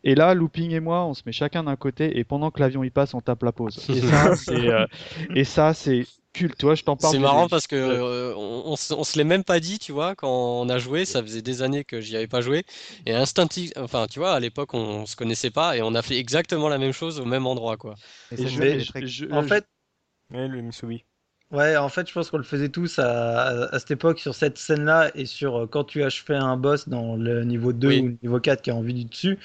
Et 0.04 0.14
là, 0.14 0.34
Looping 0.34 0.70
et 0.70 0.78
moi, 0.78 1.04
on 1.04 1.14
se 1.14 1.22
met 1.26 1.32
chacun 1.32 1.64
d'un 1.64 1.74
côté 1.74 2.20
et 2.20 2.22
pendant 2.22 2.52
que 2.52 2.60
l'avion 2.60 2.84
y 2.84 2.90
passe, 2.90 3.12
on 3.14 3.20
tape 3.20 3.42
la 3.42 3.50
pause. 3.50 3.84
Et 3.90 4.00
ça, 4.02 4.36
c'est 4.36 4.68
euh, 4.68 4.86
et 5.34 5.42
ça, 5.42 5.74
c'est 5.74 6.06
culte, 6.32 6.56
tu 6.58 6.66
vois, 6.66 6.74
je 6.74 6.82
t'en 6.82 6.96
parle. 6.96 7.12
C'est 7.12 7.18
marrant 7.18 7.48
parce 7.48 7.66
que 7.66 7.76
euh, 7.76 8.34
on, 8.36 8.76
se 8.76 9.16
l'est 9.16 9.24
même 9.24 9.44
pas 9.44 9.60
dit, 9.60 9.78
tu 9.78 9.92
vois, 9.92 10.14
quand 10.14 10.30
on 10.30 10.68
a 10.68 10.78
joué, 10.78 11.04
ça 11.04 11.22
faisait 11.22 11.42
des 11.42 11.62
années 11.62 11.84
que 11.84 12.00
j'y 12.00 12.16
avais 12.16 12.26
pas 12.26 12.40
joué, 12.40 12.64
et 13.06 13.14
instinctivement, 13.14 13.82
enfin, 13.82 14.06
tu 14.08 14.18
vois, 14.18 14.32
à 14.32 14.40
l'époque, 14.40 14.74
on, 14.74 15.06
se 15.06 15.16
connaissait 15.16 15.50
pas, 15.50 15.76
et 15.76 15.82
on 15.82 15.94
a 15.94 16.02
fait 16.02 16.18
exactement 16.18 16.68
la 16.68 16.78
même 16.78 16.92
chose 16.92 17.20
au 17.20 17.24
même 17.24 17.46
endroit, 17.46 17.76
quoi. 17.76 17.94
en 19.30 19.42
fait, 19.42 19.66
ouais, 20.30 20.48
le 20.48 20.62
Misubi. 20.62 21.04
Ouais, 21.52 21.76
en 21.76 21.90
fait, 21.90 22.08
je 22.08 22.14
pense 22.14 22.30
qu'on 22.30 22.38
le 22.38 22.44
faisait 22.44 22.70
tous 22.70 22.98
à, 22.98 23.68
à, 23.70 23.78
cette 23.78 23.90
époque 23.90 24.18
sur 24.18 24.34
cette 24.34 24.56
scène-là 24.56 25.10
et 25.14 25.26
sur 25.26 25.54
euh, 25.54 25.66
quand 25.66 25.84
tu 25.84 26.02
achevais 26.02 26.34
un 26.34 26.56
boss 26.56 26.88
dans 26.88 27.14
le 27.14 27.44
niveau 27.44 27.74
2 27.74 27.88
ou 27.88 28.06
le 28.06 28.16
niveau 28.22 28.40
4 28.40 28.62
qui 28.62 28.70
est 28.70 28.72
en 28.72 28.80
vue 28.80 28.94
du 28.94 29.04
dessus. 29.04 29.38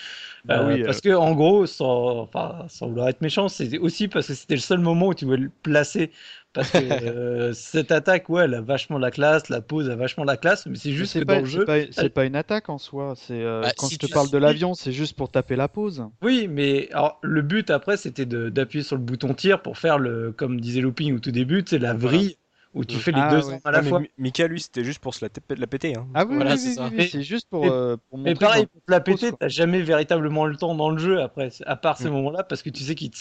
Bah 0.46 0.62
euh, 0.62 0.86
parce 0.86 1.00
euh. 1.00 1.02
que, 1.02 1.16
en 1.16 1.36
gros, 1.36 1.66
sans, 1.66 2.20
enfin, 2.20 2.66
sans 2.70 2.88
vouloir 2.88 3.10
être 3.10 3.20
méchant, 3.20 3.50
c'est 3.50 3.78
aussi 3.78 4.08
parce 4.08 4.28
que 4.28 4.36
c'était 4.36 4.56
le 4.56 4.62
seul 4.62 4.80
moment 4.80 5.08
où 5.08 5.14
tu 5.14 5.26
pouvais 5.26 5.36
le 5.36 5.52
placer. 5.64 6.12
Parce 6.54 6.72
que 6.72 7.52
cette 7.54 7.92
attaque, 7.92 8.30
ouais, 8.30 8.46
elle 8.46 8.54
a 8.56 8.62
vachement 8.62 8.98
la 8.98 9.12
classe, 9.12 9.50
la 9.50 9.62
pose 9.62 9.90
a 9.90 9.96
vachement 9.96 10.24
la 10.24 10.38
classe, 10.38 10.66
mais 10.66 10.78
c'est 10.78 10.92
juste 10.92 11.20
que 11.20 11.24
dans 11.24 11.40
le 11.40 11.46
jeu. 11.46 11.66
C'est 11.92 12.10
pas, 12.10 12.26
une 12.26 12.36
attaque 12.36 12.70
en 12.70 12.78
soi. 12.78 13.14
C'est 13.16 13.44
bah, 13.44 13.72
quand 13.78 13.90
je 13.90 13.98
te 13.98 14.12
parle 14.12 14.30
de 14.30 14.38
l'avion, 14.38 14.74
c'est 14.74 14.92
juste 14.92 15.16
pour 15.16 15.30
taper 15.30 15.56
la 15.56 15.68
pose. 15.68 16.06
Oui, 16.22 16.48
mais 16.50 16.90
alors, 16.92 17.20
le 17.22 17.42
but 17.42 17.70
après, 17.70 17.98
c'était 17.98 18.26
d'appuyer 18.26 18.84
sur 18.84 18.96
le 18.96 19.02
bouton 19.02 19.34
tir 19.34 19.62
pour 19.62 19.78
faire 19.78 20.00
le, 20.00 20.32
comme 20.32 20.60
disait 20.60 20.82
Looping 20.82 21.16
au 21.16 21.20
tout 21.20 21.32
début, 21.32 21.64
c'est 21.68 21.80
la 21.80 21.94
vrille 21.94 22.38
où 22.78 22.86
tu 22.86 22.98
fais 22.98 23.12
les 23.12 23.20
ah, 23.20 23.32
deux 23.32 23.42
à 23.64 23.72
la 23.72 23.84
fois. 23.84 24.02
Mika, 24.18 24.48
lui, 24.48 24.62
c'était 24.62 24.84
juste 24.84 25.00
pour 25.00 25.14
se 25.14 25.26
la, 25.26 25.30
la 25.56 25.68
péter. 25.68 25.96
Hein. 25.98 26.08
Ah 26.14 26.26
oui, 26.26 26.36
voilà, 26.36 26.58
c'est 26.58 27.24
juste 27.24 27.48
pour, 27.50 27.66
euh, 27.66 27.98
pour 28.10 28.18
montrer. 28.18 28.34
Mais 28.34 28.40
pareil, 28.40 28.66
pour 28.68 28.82
te 28.82 28.92
la 28.92 29.00
péter, 29.00 29.32
t'as 29.38 29.48
jamais 29.48 29.82
véritablement 29.82 30.46
le 30.46 30.56
temps 30.56 30.76
dans 30.76 30.90
le 30.90 30.98
jeu 30.98 31.22
après, 31.22 31.50
à 31.66 31.76
part 31.76 31.98
ces 31.98 32.10
mm. 32.10 32.14
moments-là, 32.14 32.44
parce 32.44 32.62
que 32.62 32.70
tu 32.70 32.84
sais 32.84 32.96
qu'il 32.96 33.12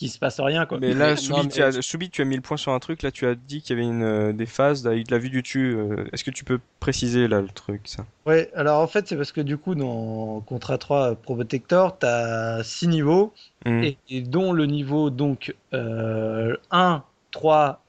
qui 0.00 0.08
se 0.08 0.18
passe 0.18 0.40
rien 0.40 0.64
quoi. 0.64 0.78
Mais 0.80 0.94
là, 0.94 1.14
Soubi, 1.14 2.08
tu 2.08 2.22
as, 2.22 2.24
mis 2.24 2.36
le 2.36 2.40
point 2.40 2.56
sur 2.56 2.72
un 2.72 2.78
truc. 2.78 3.02
Là, 3.02 3.10
tu 3.10 3.26
as 3.26 3.34
dit 3.34 3.60
qu'il 3.60 3.76
y 3.76 3.78
avait 3.78 3.86
une, 3.86 4.02
euh, 4.02 4.32
des 4.32 4.46
phases 4.46 4.86
avec 4.86 5.06
de 5.06 5.12
la 5.12 5.18
vue 5.18 5.28
du 5.28 5.42
dessus. 5.42 5.76
Euh, 5.76 6.06
est-ce 6.14 6.24
que 6.24 6.30
tu 6.30 6.42
peux 6.42 6.58
préciser 6.80 7.28
là 7.28 7.42
le 7.42 7.48
truc 7.48 7.82
ça? 7.84 8.06
Ouais, 8.24 8.50
alors 8.54 8.80
en 8.80 8.86
fait, 8.86 9.06
c'est 9.06 9.16
parce 9.16 9.30
que 9.30 9.42
du 9.42 9.58
coup, 9.58 9.74
dans 9.74 10.40
Contra 10.40 10.78
3 10.78 11.16
Pro 11.16 11.34
Protector, 11.34 11.98
tu 11.98 12.06
as 12.06 12.62
6 12.64 12.88
niveaux 12.88 13.34
mm. 13.66 13.82
et, 14.08 14.22
dont 14.22 14.54
le 14.54 14.64
niveau 14.64 15.10
donc 15.10 15.54
1, 15.72 17.02
3, 17.30 17.84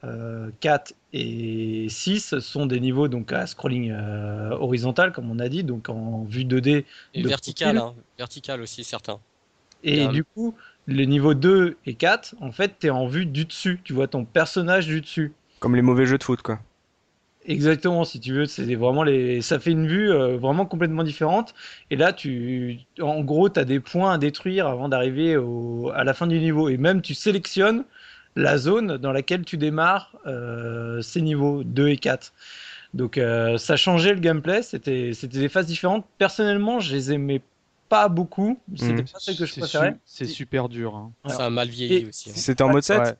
4 0.59 0.93
et 1.13 1.87
6 1.89 2.39
sont 2.39 2.65
des 2.65 2.81
niveaux 2.81 3.07
donc 3.07 3.31
à 3.31 3.47
scrolling 3.47 3.91
euh, 3.91 4.51
horizontal 4.51 5.11
comme 5.11 5.29
on 5.29 5.39
a 5.39 5.49
dit 5.49 5.63
donc 5.63 5.89
en 5.89 6.23
vue 6.23 6.45
2D 6.45 6.85
et 7.13 7.23
vertical 7.23 7.77
hein, 7.77 7.93
vertical 8.17 8.61
aussi 8.61 8.85
certains 8.85 9.19
et 9.83 10.07
du 10.07 10.23
coup 10.23 10.55
les 10.87 11.07
niveaux 11.07 11.33
2 11.33 11.77
et 11.85 11.93
4 11.93 12.35
en 12.41 12.51
fait 12.51 12.75
tu 12.79 12.87
es 12.87 12.89
en 12.89 13.07
vue 13.07 13.25
du 13.25 13.45
dessus 13.45 13.79
tu 13.83 13.93
vois 13.93 14.07
ton 14.07 14.25
personnage 14.25 14.87
du 14.87 15.01
dessus 15.01 15.33
comme 15.59 15.75
les 15.75 15.81
mauvais 15.81 16.05
jeux 16.05 16.17
de 16.17 16.23
foot 16.23 16.41
quoi 16.41 16.59
Exactement, 17.45 18.03
si 18.05 18.19
tu 18.19 18.33
veux, 18.33 18.45
c'est 18.45 18.75
vraiment 18.75 19.01
les, 19.01 19.41
ça 19.41 19.59
fait 19.59 19.71
une 19.71 19.87
vue 19.87 20.11
euh, 20.11 20.37
vraiment 20.37 20.67
complètement 20.67 21.03
différente. 21.03 21.55
Et 21.89 21.95
là, 21.95 22.13
tu, 22.13 22.81
en 23.01 23.21
gros, 23.21 23.49
tu 23.49 23.59
as 23.59 23.65
des 23.65 23.79
points 23.79 24.13
à 24.13 24.19
détruire 24.19 24.67
avant 24.67 24.89
d'arriver 24.89 25.35
à 25.95 26.03
la 26.03 26.13
fin 26.13 26.27
du 26.27 26.37
niveau. 26.37 26.69
Et 26.69 26.77
même, 26.77 27.01
tu 27.01 27.15
sélectionnes 27.15 27.83
la 28.35 28.57
zone 28.59 28.97
dans 28.97 29.11
laquelle 29.11 29.43
tu 29.43 29.57
démarres 29.57 30.15
euh, 30.27 31.01
ces 31.01 31.21
niveaux 31.21 31.63
2 31.63 31.89
et 31.89 31.97
4. 31.97 32.31
Donc 32.93 33.17
euh, 33.17 33.57
ça 33.57 33.75
changeait 33.75 34.13
le 34.13 34.19
gameplay, 34.19 34.61
c'était 34.61 35.11
des 35.11 35.49
phases 35.49 35.65
différentes. 35.65 36.05
Personnellement, 36.17 36.79
je 36.79 36.93
les 36.93 37.13
aimais 37.13 37.41
pas 37.91 38.07
beaucoup, 38.07 38.57
c'était 38.73 38.93
mmh. 38.93 39.05
pas 39.05 39.19
ce 39.19 39.37
que 39.37 39.45
je 39.45 39.59
préférais. 39.59 39.97
C'est 40.05 40.25
super 40.25 40.69
dur. 40.69 40.95
Hein. 40.95 41.11
Ça 41.27 41.47
a 41.47 41.49
mal 41.49 41.67
vieilli 41.67 42.07
aussi. 42.07 42.29
Hein. 42.29 42.33
C'était 42.37 42.63
en 42.63 42.69
mode 42.69 42.83
7 42.83 43.19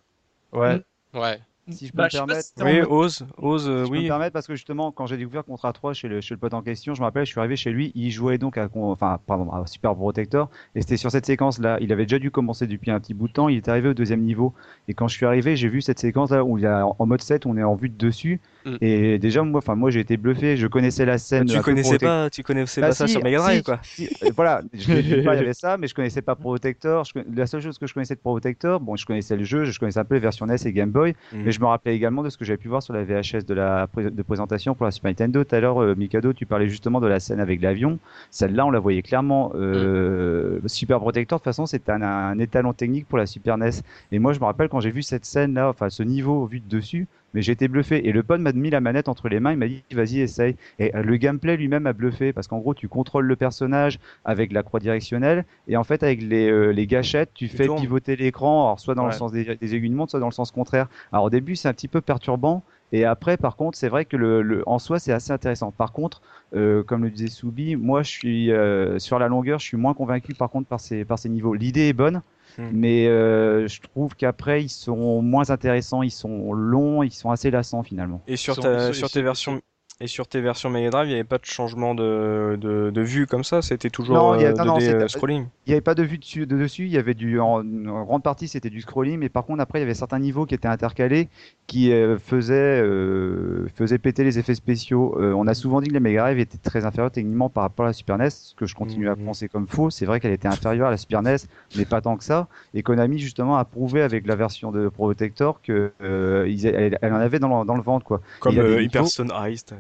Ouais. 0.54 0.82
ouais. 1.14 1.40
Si 1.70 1.88
je 1.88 1.92
peux 1.92 1.98
bah, 1.98 2.06
me 2.06 2.10
permettre. 2.10 2.50
Oui, 2.62 2.82
ose, 2.82 3.26
ose, 3.38 3.68
euh, 3.68 3.84
oui. 3.84 3.86
Je 3.86 3.92
peux 3.92 4.02
me 4.04 4.08
permettre 4.08 4.34
parce 4.34 4.48
que 4.48 4.56
justement, 4.56 4.94
quand 4.94 5.08
j'ai 5.08 5.18
découvert 5.18 5.44
Contra 5.44 5.74
3 5.74 5.94
chez 5.94 6.08
le, 6.08 6.22
chez 6.22 6.34
le 6.34 6.40
pote 6.40 6.54
en 6.54 6.62
question, 6.62 6.96
je 6.96 7.02
me 7.02 7.06
rappelle, 7.06 7.26
je 7.26 7.32
suis 7.32 7.40
arrivé 7.40 7.58
chez 7.58 7.72
lui, 7.72 7.92
il 7.96 8.12
jouait 8.12 8.38
donc 8.38 8.58
à, 8.58 8.70
enfin, 8.74 9.20
pardon, 9.28 9.52
à 9.52 9.68
Super 9.68 9.94
Protector, 9.94 10.50
et 10.76 10.82
c'était 10.82 10.98
sur 10.98 11.12
cette 11.12 11.26
séquence-là. 11.26 11.78
Il 11.82 11.92
avait 11.92 12.06
déjà 12.06 12.20
dû 12.20 12.32
commencer 12.32 12.66
depuis 12.66 12.92
un 12.92 13.00
petit 13.00 13.14
bout 13.14 13.28
de 13.28 13.34
temps, 13.34 13.50
il 13.50 13.58
est 13.58 13.68
arrivé 13.68 13.90
au 13.90 13.94
deuxième 13.94 14.22
niveau, 14.22 14.54
et 14.88 14.94
quand 14.94 15.08
je 15.08 15.16
suis 15.16 15.26
arrivé, 15.26 15.56
j'ai 15.56 15.68
vu 15.68 15.82
cette 15.82 16.00
séquence-là 16.00 16.44
où 16.44 16.58
il 16.58 16.64
y 16.64 16.68
a 16.68 16.86
en 16.86 17.06
mode 17.06 17.22
7, 17.22 17.46
on 17.46 17.58
est 17.58 17.64
en 17.64 17.76
vue 17.76 17.90
de 17.90 17.98
dessus, 17.98 18.40
Mm. 18.66 18.76
Et 18.82 19.20
déjà, 19.20 19.44
moi, 19.44 19.60
enfin, 19.60 19.76
moi, 19.76 19.90
j'ai 19.90 20.00
été 20.00 20.18
bluffé. 20.18 20.58
Je 20.58 20.68
connaissais 20.68 21.06
la 21.06 21.18
scène. 21.18 21.46
tu 21.46 21.60
connaissais 21.62 21.98
pas, 21.98 22.30
tu 22.30 22.44
connaissais 22.44 22.82
bah, 22.82 22.88
pas 22.88 22.94
ça 22.94 23.08
sur 23.08 23.24
Mega 23.24 23.40
Drive, 23.40 23.64
quoi. 23.64 23.80
Euh, 24.00 24.32
voilà, 24.36 24.62
je 24.74 24.94
il 24.94 25.24
y 25.24 25.28
avait 25.28 25.54
ça, 25.54 25.78
mais 25.78 25.88
je 25.88 25.96
connaissais 25.96 26.22
pas 26.22 26.36
Protector. 26.36 27.04
Je, 27.06 27.14
la 27.36 27.46
seule 27.48 27.62
chose 27.62 27.78
que 27.78 27.88
je 27.88 27.94
connaissais 27.94 28.16
de 28.16 28.20
Protector, 28.20 28.80
bon, 28.80 28.96
je 28.96 29.06
connaissais 29.06 29.36
le 29.36 29.44
jeu, 29.44 29.66
je 29.66 29.80
connaissais 29.80 30.00
un 30.00 30.06
peu 30.06 30.16
les 30.16 30.22
versions 30.22 30.46
NES 30.46 30.56
et 30.66 30.74
Game 30.74 30.92
Boy, 30.92 31.16
mm. 31.32 31.42
mais 31.44 31.52
je 31.52 31.60
me 31.60 31.66
rappelais 31.66 31.96
également 31.96 32.24
de 32.24 32.30
ce 32.30 32.38
que 32.38 32.46
j'avais 32.46 32.58
pu 32.58 32.68
voir 32.68 32.84
sur 32.84 32.94
la 32.94 33.04
VHS 33.04 33.46
de 33.48 33.54
la 33.54 33.88
de 33.96 34.22
présentation 34.22 34.76
pour 34.76 34.86
la 34.86 34.92
Super 34.92 35.10
Nintendo. 35.10 35.44
Tout 35.44 35.56
à 35.56 35.60
l'heure, 35.60 35.82
euh, 35.82 35.96
Mikado, 35.96 36.34
tu 36.34 36.46
parlais 36.46 36.70
justement 36.70 37.00
de 37.00 37.08
la 37.08 37.20
scène 37.20 37.40
avec 37.40 37.62
l'avion. 37.62 38.00
Celle-là, 38.30 38.66
on 38.66 38.72
la 38.72 38.80
voyait 38.80 39.02
clairement. 39.02 39.52
Euh, 39.56 40.60
mm. 40.64 40.68
Super 40.68 41.00
Protector, 41.00 41.40
de 41.40 41.42
toute 41.42 41.46
façon, 41.46 41.66
c'était 41.66 41.92
un, 41.92 42.02
un 42.02 42.40
étalon 42.40 42.74
technique 42.74 43.08
pour 43.08 43.18
la 43.18 43.26
Super 43.26 43.58
NES. 43.58 43.70
Et 44.12 44.20
moi, 44.20 44.34
je 44.34 44.40
me 44.40 44.46
rappelle 44.46 44.70
quand 44.70 44.80
j'ai 44.80 44.92
vu 44.92 45.02
cette 45.02 45.26
scène-là, 45.26 45.70
enfin, 45.70 45.90
ce 45.90 46.04
niveau 46.04 46.46
vu 46.46 46.60
de 46.60 46.68
dessus 46.68 47.08
mais 47.34 47.42
j'ai 47.42 47.52
été 47.52 47.68
bluffé. 47.68 48.08
Et 48.08 48.12
le 48.12 48.24
pote 48.24 48.42
m'a 48.42 48.52
mis 48.52 48.70
la 48.70 48.82
manette 48.82 49.10
entre 49.10 49.30
les 49.30 49.40
mains, 49.40 49.52
il 49.52 49.58
m'a 49.58 49.68
dit 49.68 49.84
vas-y 49.94 50.20
essaye. 50.20 50.56
Et 50.80 50.96
euh, 50.96 51.04
le 51.04 51.18
gameplay 51.18 51.58
lui-même 51.58 51.88
a 51.88 51.94
bluffé 51.94 52.34
parce 52.34 52.48
qu'en 52.48 52.60
gros 52.60 52.74
tu 52.74 52.88
contrôles 52.88 53.26
le 53.26 53.36
personnage 53.36 54.00
avec 54.26 54.52
la 54.52 54.64
croix 54.64 54.80
directionnelle 54.80 55.46
et 55.68 55.78
en 55.78 55.84
fait 55.84 56.04
avec 56.04 56.22
les, 56.22 56.50
euh, 56.50 56.72
les 56.72 56.88
gâchettes 56.88 57.32
tu, 57.34 57.48
fais 57.48 57.68
pivoter 57.68 58.16
l'écran, 58.16 58.78
soit 58.78 58.96
dans 58.96 59.06
le 59.06 59.12
sens 59.12 59.32
des, 59.32 59.56
des, 59.56 59.76
aiguilles 59.76 59.90
de 59.90 59.96
montre, 59.96 60.12
soit 60.12 60.20
dans 60.20 60.28
le 60.28 60.34
sens 60.34 60.52
contraire. 60.52 60.88
Alors 61.12 61.26
au 61.26 61.30
début 61.30 61.56
c'est 61.56 61.68
un 61.68 61.74
petit 61.74 61.88
peu 61.88 62.02
perturbant. 62.02 62.64
Et 62.94 63.06
après, 63.06 63.38
par 63.38 63.56
contre, 63.56 63.78
c'est 63.78 63.88
vrai 63.88 64.06
que 64.06 64.18
le, 64.18 64.42
le, 64.42 64.64
en 64.68 64.78
soi, 64.78 65.00
c'est 65.00 65.14
assez 65.14 65.32
intéressant. 65.32 65.72
Par 65.72 65.94
contre, 65.94 66.22
euh, 66.54 66.84
comme 66.84 67.04
le 67.04 67.10
disait 67.10 67.28
Soubi, 67.28 67.76
moi, 67.76 68.04
je 68.04 68.10
suis 68.10 68.52
euh, 68.52 69.00
sur 69.00 69.18
la 69.18 69.28
longueur, 69.28 69.60
je 69.60 69.66
suis 69.66 69.78
moins 69.78 69.94
convaincu 69.94 70.34
par 70.34 70.50
contre 70.50 70.68
par 70.68 70.80
ces, 70.80 71.06
par 71.06 71.18
ces 71.18 71.30
niveaux. 71.30 71.54
L'idée 71.54 71.88
est 71.88 71.94
bonne, 71.94 72.22
Hmm. 72.58 72.70
Mais 72.72 73.08
euh, 73.08 73.68
je 73.68 73.82
trouve 73.82 74.16
qu'après, 74.16 74.64
ils 74.64 74.70
sont 74.70 75.22
moins 75.22 75.50
intéressants, 75.50 76.02
ils 76.04 76.12
sont 76.12 76.54
longs, 76.54 77.04
ils 77.04 77.12
sont 77.12 77.32
assez 77.32 77.52
lassants 77.52 77.84
finalement. 77.84 78.22
Et 78.28 78.38
sur, 78.38 78.60
ta, 78.60 78.94
sur 78.94 79.10
tes 79.10 79.22
versions 79.22 79.62
et 80.02 80.08
sur 80.08 80.28
tes 80.28 80.42
versions 80.42 80.70
Mega 80.70 80.90
Drive, 80.90 81.08
il 81.08 81.10
n'y 81.10 81.16
avait 81.16 81.24
pas 81.24 81.38
de 81.38 81.46
changement 81.46 81.94
de, 81.94 82.58
de, 82.60 82.90
de 82.90 83.02
vue 83.02 83.28
comme 83.28 83.44
ça 83.44 83.62
C'était 83.62 83.92
toujours 83.92 84.16
non, 84.16 84.40
y 84.40 84.46
a, 84.46 84.50
euh, 84.50 84.66
non, 84.66 84.78
euh, 84.82 85.08
scrolling 85.08 85.46
Il 85.68 85.70
n'y 85.70 85.74
avait 85.74 85.82
pas 85.82 85.94
de 85.94 86.02
vue 86.04 86.18
dessus, 86.18 86.48
de 86.48 86.58
dessus, 86.58 86.86
il 86.86 86.92
y 86.92 86.98
avait 86.98 87.14
du, 87.14 87.40
en, 87.40 87.64
grande 87.64 88.24
partie 88.24 88.48
c'était 88.48 88.72
du 88.72 88.82
scrolling, 88.82 89.20
mais 89.20 89.30
par 89.30 89.46
contre 89.46 89.62
après 89.62 89.80
il 89.80 89.84
y 89.84 89.86
avait 89.86 89.94
certains 89.94 90.20
niveaux 90.20 90.46
qui 90.46 90.56
étaient 90.56 90.68
intercalés 90.68 91.30
qui 91.68 91.92
euh, 91.94 92.18
faisaient, 92.18 92.82
euh, 92.82 93.68
faisaient 93.76 94.00
péter 94.00 94.24
les 94.24 94.40
effets 94.40 94.56
spéciaux. 94.56 95.16
on 95.18 95.48
a 95.48 95.54
souvent 95.54 95.82
dit 95.82 95.90
que 95.90 95.94
la 95.94 96.00
Mega 96.00 96.22
Drive 96.22 96.40
était 96.40 96.58
très 96.58 96.86
inférieure 96.86 97.12
techniquement 97.12 97.50
par 97.50 97.64
rapport 97.64 97.86
à 97.86 97.90
la 97.90 97.94
Super 97.94 98.18
NES, 98.18 98.30
ce 98.32 98.56
que 98.56 98.66
je 98.66 98.76
continue 98.76 99.08
à 99.08 99.16
mhm. 99.16 99.26
penser 99.26 99.48
comme 99.48 99.68
faux. 99.68 99.90
C'est 99.92 100.06
vrai 100.06 100.20
qu'elle 100.20 100.34
était 100.34 100.48
inférieure 100.48 100.88
à 100.88 100.92
la 100.92 100.98
Super 100.98 101.22
NES, 101.22 101.38
mais 101.78 101.86
pas 101.86 102.02
tant 102.02 102.18
que 102.18 102.24
ça. 102.24 102.48
Et 102.74 102.82
Konami 102.82 103.20
justement 103.20 103.58
a 103.58 103.66
prouvé 103.66 104.02
avec 104.02 104.26
la 104.26 104.36
version 104.36 104.72
de 104.72 104.90
Protector 104.90 105.62
que 105.62 105.92
elle, 106.02 107.14
en 107.14 107.18
avait 107.18 107.40
dans 107.40 107.60
le, 107.60 107.66
dans 107.66 107.76
le 107.76 107.84
ventre 107.84 108.06
quoi. 108.06 108.22
Comme 108.40 108.56
Hyper 108.56 109.04
Iced. 109.48 109.76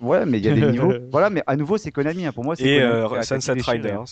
Ouais, 0.00 0.26
mais 0.26 0.38
il 0.38 0.44
y 0.44 0.48
a 0.48 0.54
des 0.54 0.70
niveaux. 0.72 0.92
Voilà, 1.10 1.30
mais 1.30 1.42
à 1.46 1.56
nouveau, 1.56 1.78
c'est 1.78 1.90
Konami. 1.90 2.26
Hein. 2.26 2.32
Pour 2.32 2.44
moi, 2.44 2.56
c'est 2.56 2.64
Et 2.64 2.82
euh, 2.82 3.22
Sunset 3.22 3.52
Riders. 3.52 4.04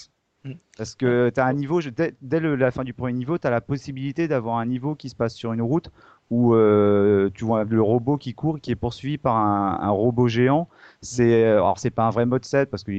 Mm. 0.45 0.53
Parce 0.77 0.95
que 0.95 1.31
tu 1.33 1.41
as 1.41 1.47
un 1.47 1.53
niveau, 1.53 1.81
dès, 1.81 2.15
dès 2.21 2.41
la 2.41 2.71
fin 2.71 2.85
du 2.85 2.93
premier 2.93 3.13
niveau, 3.13 3.39
tu 3.39 3.47
as 3.47 3.51
la 3.51 3.61
possibilité 3.61 4.29
d'avoir 4.29 4.59
un 4.59 4.67
niveau 4.67 4.95
qui 4.95 5.09
se 5.09 5.15
passe 5.15 5.35
sur 5.35 5.53
une 5.53 5.63
route 5.63 5.91
où 6.31 6.55
euh, 6.55 7.29
tu 7.35 7.45
vois 7.45 7.65
le 7.65 7.83
robot 7.83 8.17
qui 8.17 8.33
court, 8.33 8.59
qui 8.59 8.71
est 8.71 8.77
poursuivi 8.77 9.19
par 9.19 9.37
un, 9.37 9.79
un 9.83 9.91
robot 9.91 10.29
géant. 10.29 10.67
C'est 11.03 11.45
euh, 11.45 11.57
alors 11.57 11.79
c'est 11.79 11.91
pas 11.91 12.05
un 12.05 12.11
vrai 12.11 12.25
mode 12.25 12.45
7 12.45 12.71
parce 12.71 12.85
que 12.85 12.91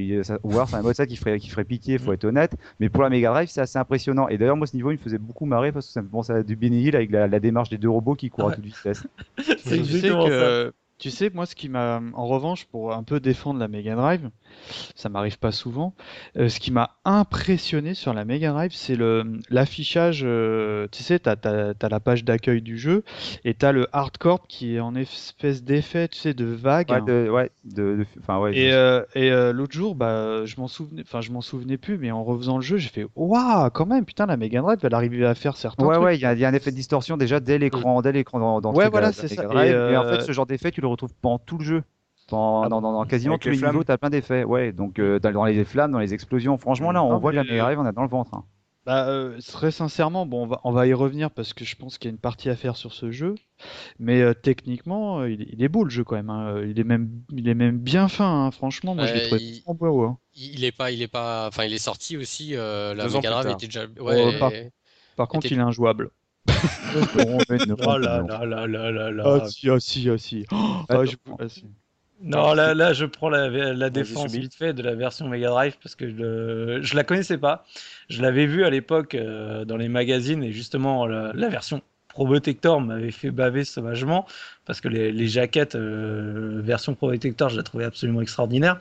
ou 0.44 0.52
alors 0.52 0.70
c'est 0.70 0.76
un 0.76 0.84
mode 0.84 0.96
7 0.96 1.10
qui 1.10 1.16
ferait 1.16 1.40
qui 1.40 1.50
ferait 1.50 1.64
pitié, 1.64 1.98
faut 1.98 2.12
mm. 2.12 2.14
être 2.14 2.26
honnête. 2.26 2.56
Mais 2.80 2.90
pour 2.90 3.02
la 3.02 3.10
Mega 3.10 3.32
Drive, 3.32 3.50
c'est 3.50 3.62
assez 3.62 3.80
impressionnant. 3.80 4.28
Et 4.28 4.38
d'ailleurs 4.38 4.56
moi 4.56 4.68
ce 4.68 4.76
niveau 4.76 4.92
il 4.92 4.98
me 4.98 5.02
faisait 5.02 5.18
beaucoup 5.18 5.46
marrer 5.46 5.72
parce 5.72 5.88
que 5.88 5.94
ça 5.94 6.04
me 6.04 6.10
pensait 6.10 6.34
à 6.34 6.44
du 6.44 6.56
Benny 6.56 6.84
Hill 6.84 6.96
avec 6.96 7.10
la, 7.10 7.28
la, 7.28 7.40
démarche 7.40 7.70
des 7.70 7.80
deux 7.80 7.90
robots 7.90 8.14
qui 8.14 8.30
courent 8.30 8.50
à 8.50 8.56
toute 8.56 8.66
vitesse. 8.66 9.08
c'est 9.66 9.80
exactement 9.80 10.28
ça. 10.28 10.70
Tu 11.04 11.12
sais, 11.12 11.30
moi, 11.34 11.46
ce 11.46 11.54
qui 11.54 11.68
m'a, 11.68 12.02
en 12.14 12.28
revanche, 12.28 12.64
pour 12.64 12.94
un 12.94 13.04
peu 13.04 13.20
défendre 13.20 13.60
la 13.60 13.68
Mega 13.68 13.94
Drive, 13.94 14.30
ça 14.96 15.10
m'arrive 15.10 15.38
pas 15.38 15.52
souvent. 15.52 15.94
Euh, 16.38 16.48
ce 16.48 16.62
qui 16.62 16.72
m'a 16.72 16.92
impressionné 17.04 17.94
sur 17.94 18.14
la 18.14 18.24
Mega 18.24 18.54
Drive, 18.54 18.72
c'est 18.74 18.96
le 18.96 19.40
l'affichage. 19.50 20.22
Euh, 20.24 20.88
tu 20.94 21.04
sais, 21.04 21.20
t'as 21.20 21.36
as, 21.44 21.90
la 21.90 22.00
page 22.00 22.24
d'accueil 22.24 22.62
du 22.62 22.78
jeu 22.78 23.04
et 23.44 23.54
t'as 23.54 23.74
le 23.74 23.88
hardcore 23.92 24.48
qui 24.48 24.78
est 24.78 24.80
en 24.80 24.96
espèce 24.96 25.66
d'effet, 25.66 26.08
tu 26.08 26.20
sais, 26.20 26.34
de 26.34 26.46
vague. 26.46 26.90
Ouais, 26.90 27.02
de, 27.02 27.30
ouais, 27.30 27.52
de, 27.66 28.06
ouais, 28.30 28.58
et, 28.58 28.72
euh, 28.72 29.04
et 29.14 29.30
l'autre 29.52 29.74
jour, 29.74 29.96
bah, 29.96 30.46
je 30.46 30.56
m'en 30.56 30.70
souvenais, 30.70 31.02
enfin, 31.02 31.20
je 31.20 31.34
m'en 31.34 31.42
souvenais 31.42 31.76
plus, 31.76 31.98
mais 31.98 32.12
en 32.12 32.24
refaisant 32.24 32.56
le 32.56 32.64
jeu, 32.64 32.78
j'ai 32.78 32.88
fait, 32.88 33.06
waouh, 33.18 33.70
quand 33.72 33.88
même, 33.88 34.06
putain, 34.06 34.26
la 34.26 34.38
Mega 34.38 34.62
Drive, 34.62 34.80
elle 34.82 34.94
arriver 34.94 35.26
à 35.26 35.36
faire 35.36 35.58
certains 35.58 35.86
ouais, 35.86 35.96
trucs. 35.96 36.06
Ouais, 36.06 36.16
il 36.16 36.22
y, 36.22 36.46
a 36.46 36.48
un 36.48 36.54
effet 36.54 36.72
de 36.72 36.78
distorsion 36.78 37.18
déjà 37.18 37.42
dès 37.42 37.58
l'écran, 37.58 38.02
dès 38.02 38.14
l'écran 38.14 38.40
dans, 38.40 38.62
dans 38.62 38.74
ouais, 38.74 38.88
voilà, 38.90 39.12
c'est 39.12 39.28
ça. 39.28 39.44
Et, 39.44 39.98
en 39.98 40.06
fait, 40.06 40.22
ce 40.22 40.32
genre 40.32 40.46
d'effet, 40.46 40.72
tu 40.72 40.80
le 40.80 40.93
retrouves 40.94 41.14
pendant 41.22 41.40
tout 41.40 41.58
le 41.58 41.64
jeu. 41.64 41.84
Dans, 42.30 42.64
ah 42.64 42.70
dans, 42.70 42.82
dans, 42.82 43.06
quasiment 43.06 43.38
tous 43.38 43.50
les, 43.50 43.58
niveaux, 43.58 43.84
t'as 43.84 43.98
plein 43.98 44.10
d'effets. 44.10 44.44
Ouais, 44.44 44.72
donc 44.72 45.00
euh, 45.00 45.20
dans 45.20 45.46
les 45.46 45.66
flammes, 45.66 45.92
dans 45.92 46.00
les 46.00 46.14
explosions. 46.14 46.58
Franchement, 46.58 46.92
là, 46.92 47.04
on 47.04 47.18
voit 47.20 47.34
la 47.34 47.44
Mega 47.44 47.58
Drive, 47.58 47.80
on 47.80 47.86
a 47.86 47.92
dans 47.92 48.04
le 48.04 48.10
ventre. 48.10 48.34
Hein. 48.34 48.46
bah, 48.86 49.08
euh, 49.10 49.38
très 49.46 49.72
sincèrement, 49.72 50.26
bon, 50.26 50.44
on 50.44 50.48
va, 50.48 50.62
on 50.64 50.72
va 50.72 50.88
y 50.88 50.94
revenir 50.94 51.32
parce 51.32 51.54
que 51.54 51.66
je 51.66 51.76
pense 51.76 51.98
qu'il 51.98 52.10
y 52.10 52.12
a 52.12 52.14
une 52.14 52.20
partie 52.20 52.50
à 52.50 52.56
faire 52.56 52.78
sur 52.78 52.94
ce 52.94 53.12
jeu. 53.12 53.36
Mais 54.00 54.22
euh, 54.22 54.34
techniquement, 54.34 55.26
il, 55.26 55.62
est 55.62 55.68
beau 55.68 55.84
le 55.84 55.90
jeu 55.90 56.06
quand 56.06 56.16
même. 56.16 56.30
Hein. 56.30 56.64
Il 56.66 56.80
est 56.80 56.86
même, 56.86 57.10
il 57.34 57.50
est 57.50 57.56
même 57.56 57.78
bien 57.78 58.08
fin. 58.08 58.46
Hein. 58.46 58.52
Franchement, 58.52 58.96
moi 58.96 59.06
je 59.06 59.14
l'ai 59.16 59.28
trouvé 59.28 59.42
il... 59.42 59.64
beau. 59.68 60.04
Hein. 60.04 60.18
Il 60.34 60.64
est 60.64 60.72
pas, 60.72 60.92
il 60.92 61.02
est 61.02 61.08
pas, 61.10 61.48
enfin, 61.50 61.66
il 61.66 61.74
est 61.74 61.78
sorti 61.78 62.16
aussi. 62.16 62.52
la 62.52 62.96
Mega 62.96 63.30
Drive 63.30 63.52
était 63.52 63.68
déjà. 63.68 63.86
Ouais, 64.00 64.40
par, 64.40 64.52
par 65.18 65.28
contre, 65.28 65.52
il 65.52 65.58
est 65.58 65.62
injouable. 65.62 66.10
oh 67.86 67.98
là 67.98 68.22
là 68.22 68.46
là 68.46 68.68
là 68.68 68.92
là 68.92 69.12
là. 69.12 69.24
Ah 69.26 69.48
si, 69.48 69.70
ah 69.70 69.80
si, 69.80 70.10
ah 70.10 70.18
si. 70.18 70.46
Oh, 70.52 70.56
ah, 70.90 71.06
je... 71.06 71.16
ah, 71.40 71.50
si. 71.50 71.66
Non, 72.24 72.54
là, 72.54 72.74
là, 72.74 72.94
je 72.94 73.06
prends 73.06 73.30
la, 73.30 73.50
la 73.50 73.90
défense 73.90 74.32
vite 74.32 74.56
fait 74.56 74.74
de 74.74 74.82
la 74.82 74.96
version 74.96 75.28
Mega 75.28 75.50
Drive 75.50 75.78
parce 75.84 75.96
que 75.96 76.08
je, 76.08 76.80
je 76.82 76.96
la 76.96 77.04
connaissais 77.04 77.38
pas. 77.38 77.66
Je 78.08 78.22
l'avais 78.22 78.46
vu 78.46 78.64
à 78.64 78.70
l'époque 78.70 79.14
euh, 79.14 79.66
dans 79.66 79.76
les 79.76 79.90
magazines 79.90 80.42
et 80.42 80.54
justement 80.54 81.06
la, 81.06 81.50
version 81.50 81.82
Probotector 82.08 82.80
m'avait 82.80 83.12
fait 83.12 83.32
baver 83.32 83.66
sauvagement 83.66 84.26
parce 84.66 84.80
que 84.80 84.88
les, 84.88 85.12
les 85.12 85.28
jaquettes 85.28 85.76
euh, 85.76 86.62
version 86.64 86.96
Probotector, 86.96 87.50
je 87.50 87.58
la 87.58 87.64
trouvais 87.64 87.84
absolument 87.86 88.22
extraordinaire. 88.22 88.80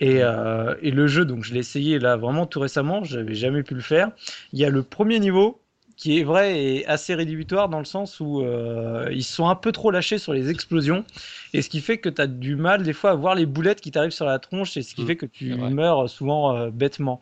Et, 0.00 0.22
euh, 0.22 0.74
et 0.80 0.92
le 0.92 1.06
jeu, 1.08 1.26
donc 1.26 1.44
je 1.44 1.52
l'ai 1.52 1.60
essayé 1.60 1.98
là 1.98 2.16
vraiment 2.16 2.46
tout 2.46 2.60
récemment, 2.60 3.04
j'avais 3.04 3.34
jamais 3.34 3.62
pu 3.62 3.74
le 3.74 3.80
faire. 3.82 4.12
Il 4.54 4.60
y 4.60 4.64
a 4.64 4.70
le 4.70 4.82
premier 4.82 5.18
niveau 5.18 5.60
qui 6.02 6.18
est 6.18 6.24
vrai 6.24 6.60
et 6.60 6.86
assez 6.86 7.14
rédhibitoire 7.14 7.68
dans 7.68 7.78
le 7.78 7.84
sens 7.84 8.18
où 8.18 8.40
euh, 8.40 9.08
ils 9.12 9.22
sont 9.22 9.48
un 9.48 9.54
peu 9.54 9.70
trop 9.70 9.92
lâchés 9.92 10.18
sur 10.18 10.32
les 10.32 10.50
explosions 10.50 11.04
et 11.52 11.62
ce 11.62 11.68
qui 11.68 11.80
fait 11.80 11.98
que 11.98 12.08
tu 12.08 12.20
as 12.20 12.26
du 12.26 12.56
mal 12.56 12.82
des 12.82 12.92
fois 12.92 13.12
à 13.12 13.14
voir 13.14 13.36
les 13.36 13.46
boulettes 13.46 13.80
qui 13.80 13.92
t'arrivent 13.92 14.10
sur 14.10 14.26
la 14.26 14.40
tronche 14.40 14.76
et 14.76 14.82
ce 14.82 14.96
qui 14.96 15.04
mm. 15.04 15.06
fait 15.06 15.14
que 15.14 15.26
tu 15.26 15.54
meurs 15.54 16.10
souvent 16.10 16.56
euh, 16.56 16.70
bêtement. 16.70 17.20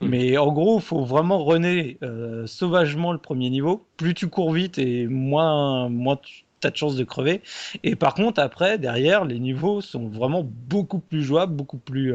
Mm. 0.00 0.08
Mais 0.08 0.38
en 0.38 0.50
gros, 0.50 0.78
il 0.78 0.82
faut 0.82 1.04
vraiment 1.04 1.44
runner 1.44 1.98
euh, 2.02 2.46
sauvagement 2.46 3.12
le 3.12 3.18
premier 3.18 3.50
niveau. 3.50 3.86
Plus 3.98 4.14
tu 4.14 4.28
cours 4.28 4.50
vite 4.50 4.78
et 4.78 5.06
moins, 5.08 5.90
moins 5.90 6.16
tu 6.16 6.46
as 6.64 6.70
de 6.70 6.76
chances 6.76 6.96
de 6.96 7.04
crever. 7.04 7.42
Et 7.82 7.96
par 7.96 8.14
contre, 8.14 8.40
après, 8.40 8.78
derrière, 8.78 9.26
les 9.26 9.40
niveaux 9.40 9.82
sont 9.82 10.08
vraiment 10.08 10.42
beaucoup 10.42 11.00
plus 11.00 11.22
jouables, 11.22 11.52
beaucoup 11.52 11.76
plus 11.76 12.14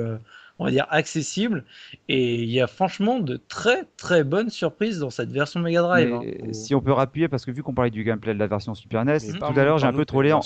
on 0.60 0.66
va 0.66 0.72
dire, 0.72 0.88
accessible. 0.90 1.64
Et 2.10 2.36
il 2.36 2.50
y 2.50 2.62
a 2.62 2.68
franchement 2.68 3.20
de 3.20 3.38
très 3.38 3.86
très 3.98 4.24
bonnes 4.24 4.50
surprises 4.50 5.00
dans 5.00 5.10
cette 5.10 5.32
version 5.32 5.60
Mega 5.60 5.82
Drive. 5.82 6.14
Hein. 6.14 6.22
Si 6.52 6.74
on 6.74 6.82
peut 6.82 6.92
rappuyer, 6.92 7.28
parce 7.28 7.46
que 7.46 7.52
vu 7.52 7.64
qu'on 7.64 7.74
parlait 7.74 7.92
du 7.92 8.04
gameplay 8.04 8.34
de 8.34 8.40
la 8.40 8.48
version 8.48 8.74
Super 8.74 9.06
NES, 9.06 9.18
tout 9.20 9.44
à 9.44 9.64
l'heure 9.64 9.78
j'ai 9.78 9.88
un 9.88 9.94
peu 9.94 10.06
trollé. 10.06 10.34
En... 10.34 10.42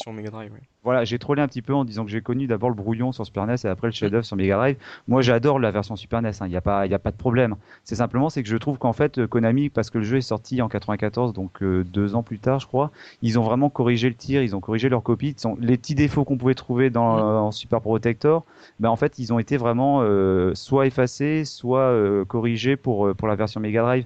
Voilà, 0.83 1.03
j'ai 1.03 1.19
trollé 1.19 1.41
un 1.41 1.47
petit 1.47 1.61
peu 1.61 1.73
en 1.73 1.85
disant 1.85 2.03
que 2.03 2.11
j'ai 2.11 2.21
connu 2.21 2.47
d'abord 2.47 2.69
le 2.69 2.75
brouillon 2.75 3.11
sur 3.11 3.25
Super 3.25 3.45
NES 3.45 3.55
et 3.63 3.67
après 3.67 3.87
le 3.87 3.93
chef-d'œuvre 3.93 4.25
sur 4.25 4.35
Mega 4.35 4.55
Drive. 4.55 4.77
Moi 5.07 5.21
j'adore 5.21 5.59
la 5.59 5.71
version 5.71 5.95
Super 5.95 6.21
NES, 6.21 6.31
hein. 6.39 6.47
il 6.47 6.49
n'y 6.49 6.55
a, 6.55 6.61
pas, 6.61 6.87
y 6.87 6.93
a 6.93 6.99
pas 6.99 7.11
de 7.11 7.17
problème. 7.17 7.55
C'est 7.83 7.95
simplement 7.95 8.29
c'est 8.29 8.43
que 8.43 8.49
je 8.49 8.57
trouve 8.57 8.77
qu'en 8.77 8.93
fait 8.93 9.25
Konami, 9.27 9.69
parce 9.69 9.89
que 9.89 9.99
le 9.99 10.03
jeu 10.03 10.17
est 10.17 10.21
sorti 10.21 10.61
en 10.61 10.67
94, 10.67 11.33
donc 11.33 11.61
euh, 11.61 11.83
deux 11.83 12.15
ans 12.15 12.23
plus 12.23 12.39
tard 12.39 12.59
je 12.59 12.67
crois, 12.67 12.91
ils 13.21 13.39
ont 13.39 13.43
vraiment 13.43 13.69
corrigé 13.69 14.09
le 14.09 14.15
tir, 14.15 14.43
ils 14.43 14.55
ont 14.55 14.59
corrigé 14.59 14.89
leur 14.89 15.03
copie. 15.03 15.35
Les 15.59 15.77
petits 15.77 15.95
défauts 15.95 16.25
qu'on 16.25 16.37
pouvait 16.37 16.55
trouver 16.55 16.89
dans, 16.89 17.17
mm. 17.17 17.43
en 17.43 17.51
Super 17.51 17.81
Protector, 17.81 18.45
ben, 18.79 18.89
en 18.89 18.95
fait 18.95 19.19
ils 19.19 19.31
ont 19.31 19.39
été 19.39 19.57
vraiment 19.57 20.00
euh, 20.01 20.53
soit 20.55 20.87
effacé, 20.87 21.45
soit 21.45 21.79
euh, 21.79 22.25
corrigé 22.25 22.75
pour, 22.75 23.07
euh, 23.07 23.13
pour 23.13 23.27
la 23.27 23.35
version 23.35 23.59
Mega 23.59 23.81
Drive. 23.81 24.05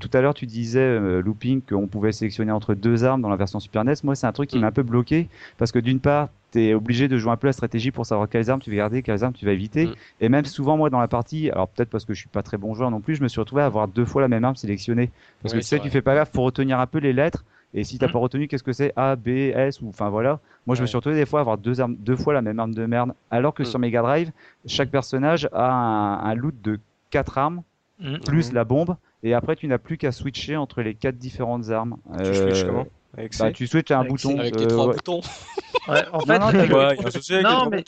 tout 0.00 0.10
à 0.12 0.20
l'heure, 0.20 0.34
tu 0.34 0.46
disais, 0.46 0.98
Looping, 1.20 1.60
qu'on 1.62 1.86
pouvait 1.86 2.12
sélectionner 2.12 2.52
entre 2.52 2.74
deux 2.74 3.04
armes 3.04 3.22
dans 3.22 3.28
la 3.28 3.36
version 3.36 3.60
Super 3.60 3.84
NES. 3.84 3.94
Moi, 4.02 4.14
c'est 4.14 4.26
un 4.26 4.32
truc 4.32 4.50
qui 4.50 4.58
m'a 4.58 4.66
mm. 4.66 4.68
un 4.68 4.72
peu 4.72 4.82
bloqué, 4.82 5.28
parce 5.58 5.72
que 5.72 5.78
d'une 5.78 6.00
part, 6.00 6.28
tu 6.52 6.64
es 6.64 6.74
obligé 6.74 7.08
de 7.08 7.18
jouer 7.18 7.32
un 7.32 7.36
peu 7.36 7.46
la 7.46 7.52
stratégie 7.52 7.90
pour 7.90 8.06
savoir 8.06 8.28
quelles 8.28 8.50
armes 8.50 8.60
tu 8.60 8.70
vas 8.70 8.76
garder, 8.76 9.02
quelles 9.02 9.24
armes 9.24 9.34
tu 9.34 9.44
vas 9.44 9.52
éviter. 9.52 9.86
Mm. 9.86 9.94
Et 10.20 10.28
même 10.28 10.44
souvent, 10.44 10.76
moi, 10.76 10.90
dans 10.90 11.00
la 11.00 11.08
partie, 11.08 11.50
alors 11.50 11.68
peut-être 11.68 11.90
parce 11.90 12.04
que 12.04 12.14
je 12.14 12.20
suis 12.20 12.28
pas 12.28 12.42
très 12.42 12.56
bon 12.56 12.74
joueur 12.74 12.90
non 12.90 13.00
plus, 13.00 13.16
je 13.16 13.22
me 13.22 13.28
suis 13.28 13.40
retrouvé 13.40 13.62
à 13.62 13.66
avoir 13.66 13.88
deux 13.88 14.04
fois 14.04 14.22
la 14.22 14.28
même 14.28 14.44
arme 14.44 14.56
sélectionnée. 14.56 15.10
Parce 15.42 15.52
que 15.52 15.58
tu 15.58 15.64
sais, 15.64 15.80
tu 15.80 15.90
fais 15.90 16.02
pas 16.02 16.14
gaffe, 16.14 16.30
faut 16.32 16.42
retenir 16.42 16.80
un 16.80 16.86
peu 16.86 16.98
les 16.98 17.12
lettres. 17.12 17.44
Et 17.74 17.82
si 17.82 17.98
t'as 17.98 18.06
mmh. 18.06 18.12
pas 18.12 18.18
retenu 18.18 18.48
qu'est-ce 18.48 18.62
que 18.62 18.72
c'est 18.72 18.92
A, 18.94 19.16
B, 19.16 19.28
S 19.28 19.80
ou 19.82 19.88
enfin 19.88 20.08
voilà. 20.08 20.40
Moi 20.66 20.76
je 20.76 20.82
me 20.82 20.86
suis 20.86 20.96
retrouvé 20.96 21.16
des 21.16 21.26
fois 21.26 21.40
à 21.40 21.42
avoir 21.42 21.58
deux 21.58 21.80
armes, 21.80 21.96
deux 21.96 22.16
fois 22.16 22.32
la 22.32 22.40
même 22.40 22.60
arme 22.60 22.72
de 22.74 22.86
merde. 22.86 23.14
Alors 23.30 23.52
que 23.52 23.62
mmh. 23.62 23.66
sur 23.66 23.78
Mega 23.80 24.02
Drive, 24.02 24.30
chaque 24.66 24.90
personnage 24.90 25.48
a 25.52 25.72
un, 26.24 26.34
loot 26.34 26.54
de 26.62 26.78
quatre 27.10 27.36
armes 27.36 27.62
mmh. 27.98 28.18
plus 28.18 28.52
la 28.52 28.64
bombe. 28.64 28.96
Et 29.24 29.34
après 29.34 29.56
tu 29.56 29.66
n'as 29.66 29.78
plus 29.78 29.98
qu'à 29.98 30.12
switcher 30.12 30.56
entre 30.56 30.82
les 30.82 30.94
quatre 30.94 31.18
différentes 31.18 31.70
armes. 31.70 31.96
Tu 32.18 32.34
switches 32.34 32.62
euh, 32.62 32.66
comment? 32.66 32.86
Bah, 33.38 33.52
tu 33.52 33.66
switches 33.66 33.90
à 33.90 34.00
un 34.00 34.04
bouton. 34.04 34.38
Avec 34.38 34.58
les 34.58 34.66
trois 34.66 34.92
boutons. 34.92 35.20
Ouais, 35.86 36.02
en 36.12 36.20
fait, 36.20 36.38
non, 36.38 37.68
mais 37.70 37.84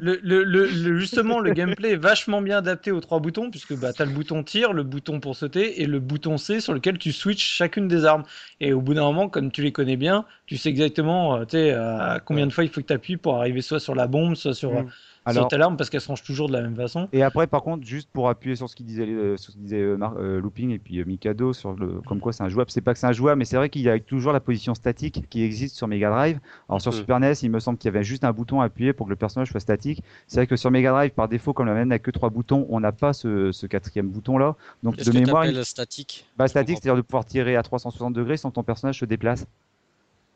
le, 0.00 0.44
le, 0.44 0.98
justement, 0.98 1.40
le 1.40 1.52
gameplay 1.52 1.92
est 1.92 1.96
vachement 1.96 2.40
bien 2.42 2.58
adapté 2.58 2.92
aux 2.92 3.00
trois 3.00 3.18
boutons, 3.18 3.50
puisque 3.50 3.74
bah, 3.74 3.92
tu 3.92 4.02
as 4.02 4.04
le 4.04 4.12
bouton 4.12 4.44
tir, 4.44 4.72
le 4.72 4.84
bouton 4.84 5.18
pour 5.18 5.34
sauter 5.34 5.82
et 5.82 5.86
le 5.86 5.98
bouton 5.98 6.36
C 6.36 6.60
sur 6.60 6.74
lequel 6.74 6.98
tu 6.98 7.12
switches 7.12 7.44
chacune 7.44 7.88
des 7.88 8.04
armes. 8.04 8.22
Et 8.60 8.72
au 8.72 8.80
bout 8.80 8.94
d'un 8.94 9.02
moment, 9.02 9.28
comme 9.28 9.50
tu 9.50 9.62
les 9.62 9.72
connais 9.72 9.96
bien, 9.96 10.26
tu 10.46 10.56
sais 10.56 10.68
exactement 10.68 11.36
euh, 11.36 11.98
à 11.98 12.20
combien 12.20 12.46
de 12.46 12.52
fois 12.52 12.62
il 12.62 12.70
faut 12.70 12.82
que 12.82 12.86
tu 12.86 12.92
appuies 12.92 13.16
pour 13.16 13.36
arriver 13.36 13.62
soit 13.62 13.80
sur 13.80 13.96
la 13.96 14.06
bombe, 14.06 14.36
soit 14.36 14.54
sur. 14.54 14.72
Mm. 14.72 14.90
Alors, 15.26 15.48
sur 15.50 15.60
arme 15.60 15.76
parce 15.76 15.90
qu'elle 15.90 16.00
se 16.00 16.08
range 16.08 16.22
toujours 16.22 16.48
de 16.48 16.54
la 16.54 16.62
même 16.62 16.74
façon. 16.74 17.08
Et 17.12 17.22
après, 17.22 17.46
par 17.46 17.62
contre, 17.62 17.86
juste 17.86 18.08
pour 18.12 18.28
appuyer 18.28 18.56
sur 18.56 18.70
ce 18.70 18.76
qu'il 18.76 18.86
disait, 18.86 19.06
euh, 19.06 19.36
sur 19.36 19.52
ce 19.52 19.58
disait 19.58 19.80
euh, 19.80 19.98
euh, 20.18 20.40
Looping 20.40 20.70
et 20.70 20.78
puis 20.78 21.04
Mikado 21.04 21.52
sur 21.52 21.74
le, 21.74 22.00
comme 22.06 22.20
quoi 22.20 22.32
c'est 22.32 22.42
un 22.42 22.48
jouable. 22.48 22.70
C'est 22.70 22.80
pas 22.80 22.94
que 22.94 22.98
c'est 22.98 23.06
un 23.06 23.12
jouable, 23.12 23.38
mais 23.38 23.44
c'est 23.44 23.56
vrai 23.56 23.68
qu'il 23.68 23.82
y 23.82 23.90
a 23.90 23.98
toujours 24.00 24.32
la 24.32 24.40
position 24.40 24.74
statique 24.74 25.28
qui 25.28 25.42
existe 25.42 25.76
sur 25.76 25.88
Mega 25.88 26.10
Drive. 26.10 26.40
Alors 26.68 26.80
sur 26.80 26.94
Super 26.94 27.20
NES, 27.20 27.34
il 27.42 27.50
me 27.50 27.60
semble 27.60 27.78
qu'il 27.78 27.88
y 27.88 27.94
avait 27.94 28.04
juste 28.04 28.24
un 28.24 28.32
bouton 28.32 28.60
à 28.60 28.64
appuyer 28.64 28.92
pour 28.92 29.06
que 29.06 29.10
le 29.10 29.16
personnage 29.16 29.50
soit 29.50 29.60
statique. 29.60 30.02
C'est 30.26 30.36
vrai 30.36 30.46
que 30.46 30.56
sur 30.56 30.70
Mega 30.70 30.90
Drive, 30.90 31.10
par 31.10 31.28
défaut, 31.28 31.52
comme 31.52 31.66
la 31.66 31.74
manette 31.74 31.88
n'a 31.88 31.98
que 31.98 32.10
trois 32.10 32.30
boutons, 32.30 32.66
on 32.70 32.80
n'a 32.80 32.92
pas 32.92 33.12
ce, 33.12 33.52
ce, 33.52 33.66
quatrième 33.66 34.08
bouton 34.08 34.38
là. 34.38 34.56
Donc 34.82 34.96
de 34.96 35.12
mémoire, 35.12 35.44
il... 35.46 35.64
statique? 35.64 36.26
Bah 36.36 36.48
statique, 36.48 36.78
c'est-à-dire 36.80 36.96
de 36.96 37.02
pouvoir 37.02 37.24
tirer 37.24 37.56
à 37.56 37.62
360 37.62 38.14
degrés 38.14 38.36
sans 38.36 38.50
que 38.50 38.54
ton 38.54 38.62
personnage 38.62 38.98
se 38.98 39.04
déplace. 39.04 39.46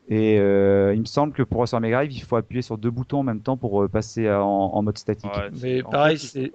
Et 0.07 0.39
euh, 0.39 0.93
il 0.93 0.99
me 0.99 1.05
semble 1.05 1.33
que 1.33 1.43
pour 1.43 1.67
sur 1.67 1.79
Mega 1.79 1.97
Drive, 1.97 2.13
il 2.13 2.21
faut 2.21 2.35
appuyer 2.35 2.61
sur 2.61 2.77
deux 2.77 2.91
boutons 2.91 3.19
en 3.19 3.23
même 3.23 3.41
temps 3.41 3.57
pour 3.57 3.83
euh, 3.83 3.87
passer 3.87 4.29
en, 4.29 4.81
mode 4.83 4.97
statique. 4.97 5.31
mais 5.61 5.81
pareil, 5.81 6.17
c'est 6.19 6.51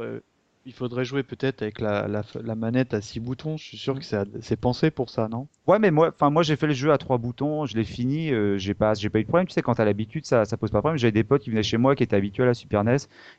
il 0.66 0.72
faudrait 0.72 1.04
jouer 1.04 1.22
peut-être 1.22 1.62
avec 1.62 1.80
la, 1.80 2.06
la, 2.06 2.54
manette 2.54 2.92
à 2.92 3.00
six 3.00 3.18
boutons. 3.18 3.56
Je 3.56 3.64
suis 3.64 3.78
sûr 3.78 3.98
que 3.98 4.04
c'est 4.04 4.56
pensé 4.56 4.90
pour 4.90 5.08
ça, 5.08 5.28
non? 5.28 5.48
Ouais, 5.66 5.78
mais 5.78 5.90
moi, 5.90 6.10
enfin 6.14 6.30
moi 6.30 6.42
j'ai 6.42 6.56
fait 6.56 6.66
le 6.66 6.74
jeu 6.74 6.92
à 6.92 6.98
trois 6.98 7.18
boutons, 7.18 7.64
je 7.64 7.76
l'ai 7.76 7.84
fini, 7.84 8.30
euh, 8.30 8.58
j'ai 8.58 8.74
pas, 8.74 8.94
j'ai 8.94 9.08
pas 9.08 9.20
eu 9.20 9.22
de 9.22 9.28
problème. 9.28 9.46
Tu 9.46 9.54
sais, 9.54 9.62
quand 9.62 9.74
t'as 9.74 9.84
l'habitude, 9.84 10.26
ça, 10.26 10.44
ça 10.44 10.56
pose 10.56 10.70
pas 10.70 10.78
de 10.78 10.82
problème. 10.82 10.98
J'avais 10.98 11.12
des 11.12 11.24
potes 11.24 11.42
qui 11.42 11.50
venaient 11.50 11.62
chez 11.62 11.78
moi 11.78 11.96
qui 11.96 12.02
étaient 12.02 12.16
habitués 12.16 12.42
à 12.42 12.46
la 12.46 12.54
Super 12.54 12.84
NES 12.84 12.96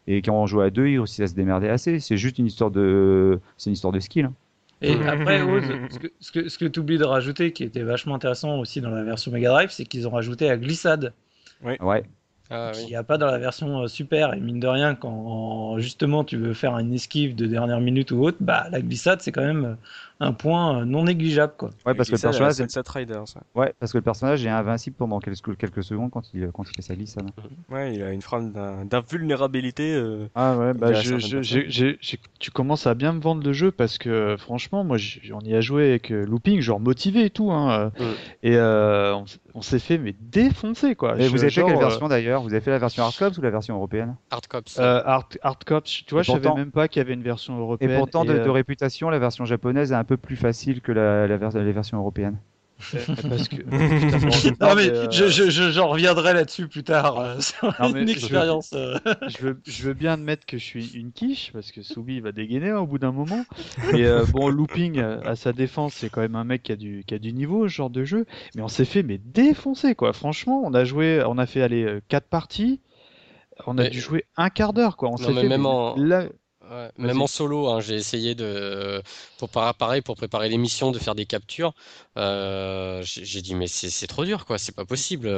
et 0.08 0.22
quand 0.22 0.34
on 0.34 0.48
jouait 0.48 0.66
à 0.66 0.70
deux, 0.72 0.88
ils 0.88 0.98
réussissaient 0.98 1.24
à 1.24 1.28
se 1.28 1.36
démerder 1.36 1.70
assez. 1.70 2.00
C'est 2.00 2.18
juste 2.18 2.40
une 2.40 2.48
histoire 2.48 2.72
de, 2.72 3.40
c'est 3.58 3.70
une 3.70 3.74
histoire 3.74 3.94
de 3.94 4.00
skill. 4.00 4.26
Hein. 4.26 4.34
Et 4.82 4.94
après, 5.06 5.40
ce 5.40 6.00
que, 6.00 6.12
ce 6.20 6.32
que, 6.32 6.50
ce 6.50 6.58
que 6.58 6.66
tu 6.66 6.80
oublies 6.80 6.98
de 6.98 7.04
rajouter, 7.06 7.54
qui 7.54 7.64
était 7.64 7.84
vachement 7.84 8.16
intéressant 8.16 8.60
aussi 8.60 8.82
dans 8.82 8.90
la 8.90 9.04
version 9.04 9.32
Mega 9.32 9.50
Drive, 9.50 9.70
c'est 9.72 9.86
qu'ils 9.86 10.08
ont 10.08 10.12
rajouté 10.12 10.48
la 10.48 10.58
glissade. 10.58 11.14
Oui. 11.64 11.74
Ouais. 11.80 12.04
Ah, 12.50 12.72
Il 12.82 12.88
n'y 12.88 12.96
a 12.96 13.04
pas 13.04 13.18
dans 13.18 13.28
la 13.28 13.38
version 13.38 13.84
euh, 13.84 13.88
super. 13.88 14.34
Et 14.34 14.40
mine 14.42 14.60
de 14.60 14.68
rien, 14.68 14.94
quand 14.96 15.78
justement 15.80 16.26
tu 16.26 16.36
veux 16.36 16.54
faire 16.54 16.78
une 16.78 16.94
esquive 16.94 17.34
de 17.34 17.46
dernière 17.46 17.80
minute 17.80 18.12
ou 18.12 18.22
autre, 18.24 18.38
bah 18.42 18.68
la 18.72 18.82
glissade 18.82 19.22
c'est 19.22 19.32
quand 19.32 19.46
même 19.46 19.78
un 20.22 20.34
point 20.34 20.82
euh, 20.82 20.86
non 20.86 21.04
négligeable 21.04 21.54
quoi. 21.58 21.72
Ouais, 21.86 21.96
parce 21.96 22.10
que 22.10 22.16
le 22.16 22.22
personnage 22.22 22.54
c'est 22.54 22.88
rider 22.90 23.22
ça. 23.26 23.42
Ouais, 23.56 23.74
parce 23.80 23.92
que 23.92 23.98
le 23.98 24.04
personnage 24.04 24.46
est 24.46 24.50
invincible 24.50 24.96
pendant 24.96 25.20
quelques, 25.20 25.58
quelques 25.58 25.84
secondes 25.84 26.12
quand 26.12 26.32
il 26.34 26.50
quand 26.54 26.64
il 26.64 26.76
fait 26.76 26.84
sa 26.84 26.96
glissade. 26.96 27.30
Ouais, 27.70 27.96
il 27.96 28.04
a 28.04 28.12
une 28.12 28.22
phrase 28.22 28.52
d'invulnérabilité. 28.86 29.94
Euh, 29.96 30.28
ah 30.36 30.58
ouais, 30.58 30.74
bah 30.74 30.94
je, 30.94 31.96
tu 32.40 32.52
commences 32.52 32.86
à 32.86 32.94
bien 32.94 33.14
me 33.14 33.20
vendre 33.20 33.44
le 33.44 33.52
jeu 33.52 33.72
parce 33.72 33.98
que 33.98 34.36
franchement, 34.38 34.84
moi 34.84 34.98
on 35.34 35.40
y 35.42 35.56
a 35.56 35.62
joué 35.62 35.90
avec 35.90 36.12
euh, 36.12 36.24
Looping, 36.26 36.62
genre 36.62 36.80
motivé 36.80 37.26
et 37.26 37.30
tout 37.32 37.52
hein, 37.52 37.92
et 38.44 38.58
on, 38.60 39.62
s'est 39.62 39.80
fait 39.80 39.98
mais 39.98 40.16
défoncer 40.20 40.96
quoi. 40.96 41.20
Et 41.20 41.28
vous 41.28 41.42
avez 41.42 41.50
fait 41.50 41.64
quelle 41.64 41.80
version 41.80 42.08
d'ailleurs? 42.08 42.44
Vous 42.44 42.54
avez 42.54 42.62
fait 42.62 42.72
la 42.72 42.78
version 42.78 43.04
Hardcops 43.04 43.38
ou 43.40 43.42
la 43.42 43.50
version 43.50 43.76
européenne? 43.76 44.16
Hardcops. 44.30 44.80
Hard, 44.80 45.38
Hardcops, 45.42 46.06
tu 46.06 46.14
vois, 46.14 46.22
je 46.22 46.32
savais 46.32 46.54
même 46.54 46.72
pas 46.72 46.88
qu'il 46.88 47.00
y 47.00 47.06
avait 47.06 47.16
une 47.16 47.24
version 47.24 47.58
européenne. 47.58 47.92
Et 47.92 47.98
pourtant 47.98 48.24
de, 48.24 48.38
de 48.38 48.50
réputation, 48.50 49.10
la 49.10 49.20
version 49.20 49.46
japonaise 49.46 49.92
est 49.92 49.96
un 49.96 50.04
peu 50.04 50.11
plus 50.18 50.36
facile 50.36 50.82
que 50.82 50.92
la, 50.92 51.28
la, 51.28 51.38
les 51.38 51.72
versions 51.72 51.98
européennes. 51.98 52.38
Parce 53.30 53.48
que... 53.48 53.58
non 54.60 54.76
mais 54.76 54.90
euh, 54.90 55.10
je, 55.12 55.28
je, 55.28 55.72
j'en 55.72 55.90
reviendrai 55.90 56.34
là-dessus 56.34 56.68
plus 56.68 56.84
tard. 56.84 57.20
Euh, 57.20 57.36
c'est 57.40 57.56
une 57.80 58.10
expérience. 58.10 58.72
Euh. 58.74 58.98
Je 59.28 59.38
veux, 59.46 59.62
je 59.66 59.84
veux 59.84 59.94
bien 59.94 60.14
admettre 60.14 60.46
que 60.46 60.58
je 60.58 60.64
suis 60.64 60.92
une 60.94 61.12
quiche 61.12 61.52
parce 61.54 61.72
que 61.72 61.82
Soubi 61.82 62.20
va 62.20 62.32
dégainer 62.32 62.72
hein, 62.72 62.80
au 62.80 62.88
bout 62.88 62.98
d'un 62.98 63.12
moment. 63.12 63.46
Et 63.94 64.08
bon, 64.32 64.50
Looping 64.50 65.00
à 65.00 65.36
sa 65.36 65.54
défense, 65.54 65.94
c'est 65.94 66.10
quand 66.10 66.22
même 66.22 66.36
un 66.36 66.44
mec 66.44 66.64
qui 66.64 66.72
a 66.72 66.76
du, 66.76 67.04
qui 67.06 67.14
a 67.14 67.20
du 67.20 67.34
niveau, 67.34 67.68
ce 67.68 67.74
genre 67.74 67.90
de 67.90 68.04
jeu. 68.04 68.26
Mais 68.56 68.62
on 68.62 68.68
s'est 68.68 68.86
fait 68.86 69.04
mais 69.04 69.20
défoncer 69.20 69.96
quoi. 69.96 70.14
Franchement, 70.14 70.62
on 70.66 70.74
a 70.74 70.84
joué, 70.84 71.24
on 71.26 71.38
a 71.38 71.46
fait 71.46 71.62
aller 71.62 72.00
quatre 72.08 72.28
parties. 72.28 72.82
On 73.68 73.78
a 73.78 73.88
dû 73.88 74.00
jouer 74.00 74.26
un 74.38 74.50
quart 74.50 74.74
d'heure 74.74 74.98
quoi. 74.98 75.10
On 75.10 75.18
s'est 75.18 75.34
fait 75.34 75.48
même 75.48 75.66
en... 75.66 75.96
même 76.98 77.22
en 77.22 77.28
solo, 77.28 77.70
hein, 77.70 77.82
j'ai 77.82 77.96
essayé 77.96 78.36
de, 78.36 79.02
pour 79.38 79.50
pareil, 79.50 80.02
pour 80.02 80.16
préparer 80.16 80.50
l'émission, 80.50 80.92
de 80.92 81.00
faire 81.00 81.16
des 81.16 81.26
captures. 81.26 81.74
Euh, 82.18 83.02
j'ai 83.04 83.42
dit 83.42 83.56
mais 83.56 83.68
c'est 83.68 84.08
trop 84.08 84.26
dur 84.26 84.46
quoi, 84.46 84.58
c'est 84.58 84.76
pas 84.76 84.86
possible. 84.86 85.32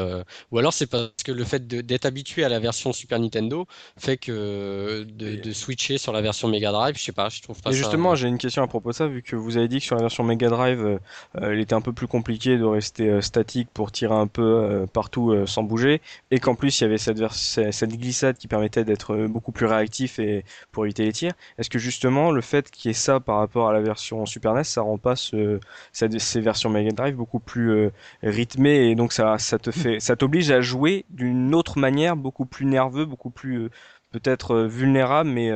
Ou 0.52 0.58
alors 0.58 0.74
c'est 0.74 0.88
parce 0.88 1.12
que 1.24 1.32
le 1.32 1.44
fait 1.44 1.68
d'être 1.68 2.06
habitué 2.06 2.44
à 2.44 2.50
la 2.50 2.60
version 2.60 2.94
Super 2.94 3.20
Nintendo 3.20 3.66
fait 3.98 4.18
que 4.18 5.06
de, 5.08 5.54
switcher 5.54 5.98
sur 5.98 6.14
la 6.14 6.22
version 6.22 6.48
Mega 6.48 6.72
Drive, 6.72 6.98
je 6.98 7.04
sais 7.04 7.12
pas, 7.12 7.30
je 7.30 7.42
trouve 7.42 7.62
pas. 7.62 7.72
Et 7.72 7.74
justement, 7.74 8.16
j'ai 8.16 8.28
une 8.28 8.38
question 8.38 8.64
à 8.64 8.68
propos 8.68 8.90
de 8.90 8.96
ça, 8.96 9.08
vu 9.08 9.22
que 9.22 9.36
vous 9.36 9.58
avez 9.58 9.68
dit 9.68 9.80
que 9.80 9.86
sur 9.86 9.96
la 9.96 10.02
version 10.02 10.24
Mega 10.24 10.50
Drive, 10.50 11.00
il 11.42 11.60
était 11.60 11.76
un 11.76 11.82
peu 11.82 11.94
plus 11.94 12.08
compliqué 12.08 12.58
de 12.58 12.66
rester 12.66 13.22
statique 13.22 13.70
pour 13.74 13.92
tirer 13.92 14.16
un 14.16 14.28
peu 14.28 14.86
partout 14.92 15.46
sans 15.46 15.64
bouger, 15.64 16.02
et 16.32 16.40
qu'en 16.40 16.56
plus 16.56 16.80
il 16.80 16.84
y 16.84 16.86
avait 16.86 16.98
cette, 16.98 17.22
cette 17.32 17.98
glissade 17.98 18.38
qui 18.38 18.48
permettait 18.48 18.84
d'être 18.84 19.28
beaucoup 19.28 19.52
plus 19.52 19.66
réactif 19.66 20.20
et 20.20 20.44
pour 20.72 20.86
éviter 20.86 21.06
les 21.06 21.14
tirs. 21.14 21.23
Est-ce 21.58 21.70
que 21.70 21.80
justement 21.80 22.32
le 22.32 22.42
fait 22.42 22.70
qu'il 22.70 22.90
y 22.90 22.92
ait 22.92 22.94
ça 22.94 23.20
par 23.20 23.38
rapport 23.38 23.70
à 23.70 23.74
la 23.74 23.82
version 23.82 24.26
Super 24.26 24.54
NES, 24.54 24.64
ça 24.64 24.82
rend 24.82 24.98
pas 24.98 25.16
ce, 25.16 25.60
ces 25.92 26.42
versions 26.42 26.70
Mega 26.70 26.92
Drive 26.92 27.16
beaucoup 27.16 27.40
plus 27.40 27.72
euh, 27.72 27.92
rythmées 28.22 28.90
et 28.90 28.96
donc 28.96 29.14
ça, 29.14 29.38
ça 29.38 29.60
te 29.60 29.72
fait, 29.72 30.00
ça 30.00 30.16
t'oblige 30.16 30.52
à 30.52 30.62
jouer 30.62 31.06
d'une 31.10 31.54
autre 31.56 31.78
manière, 31.78 32.16
beaucoup 32.16 32.46
plus 32.46 32.66
nerveux, 32.66 33.06
beaucoup 33.06 33.30
plus 33.30 33.64
euh, 33.64 33.70
peut-être 34.12 34.52
euh, 34.52 34.68
vulnérable, 34.68 35.30
mais 35.30 35.52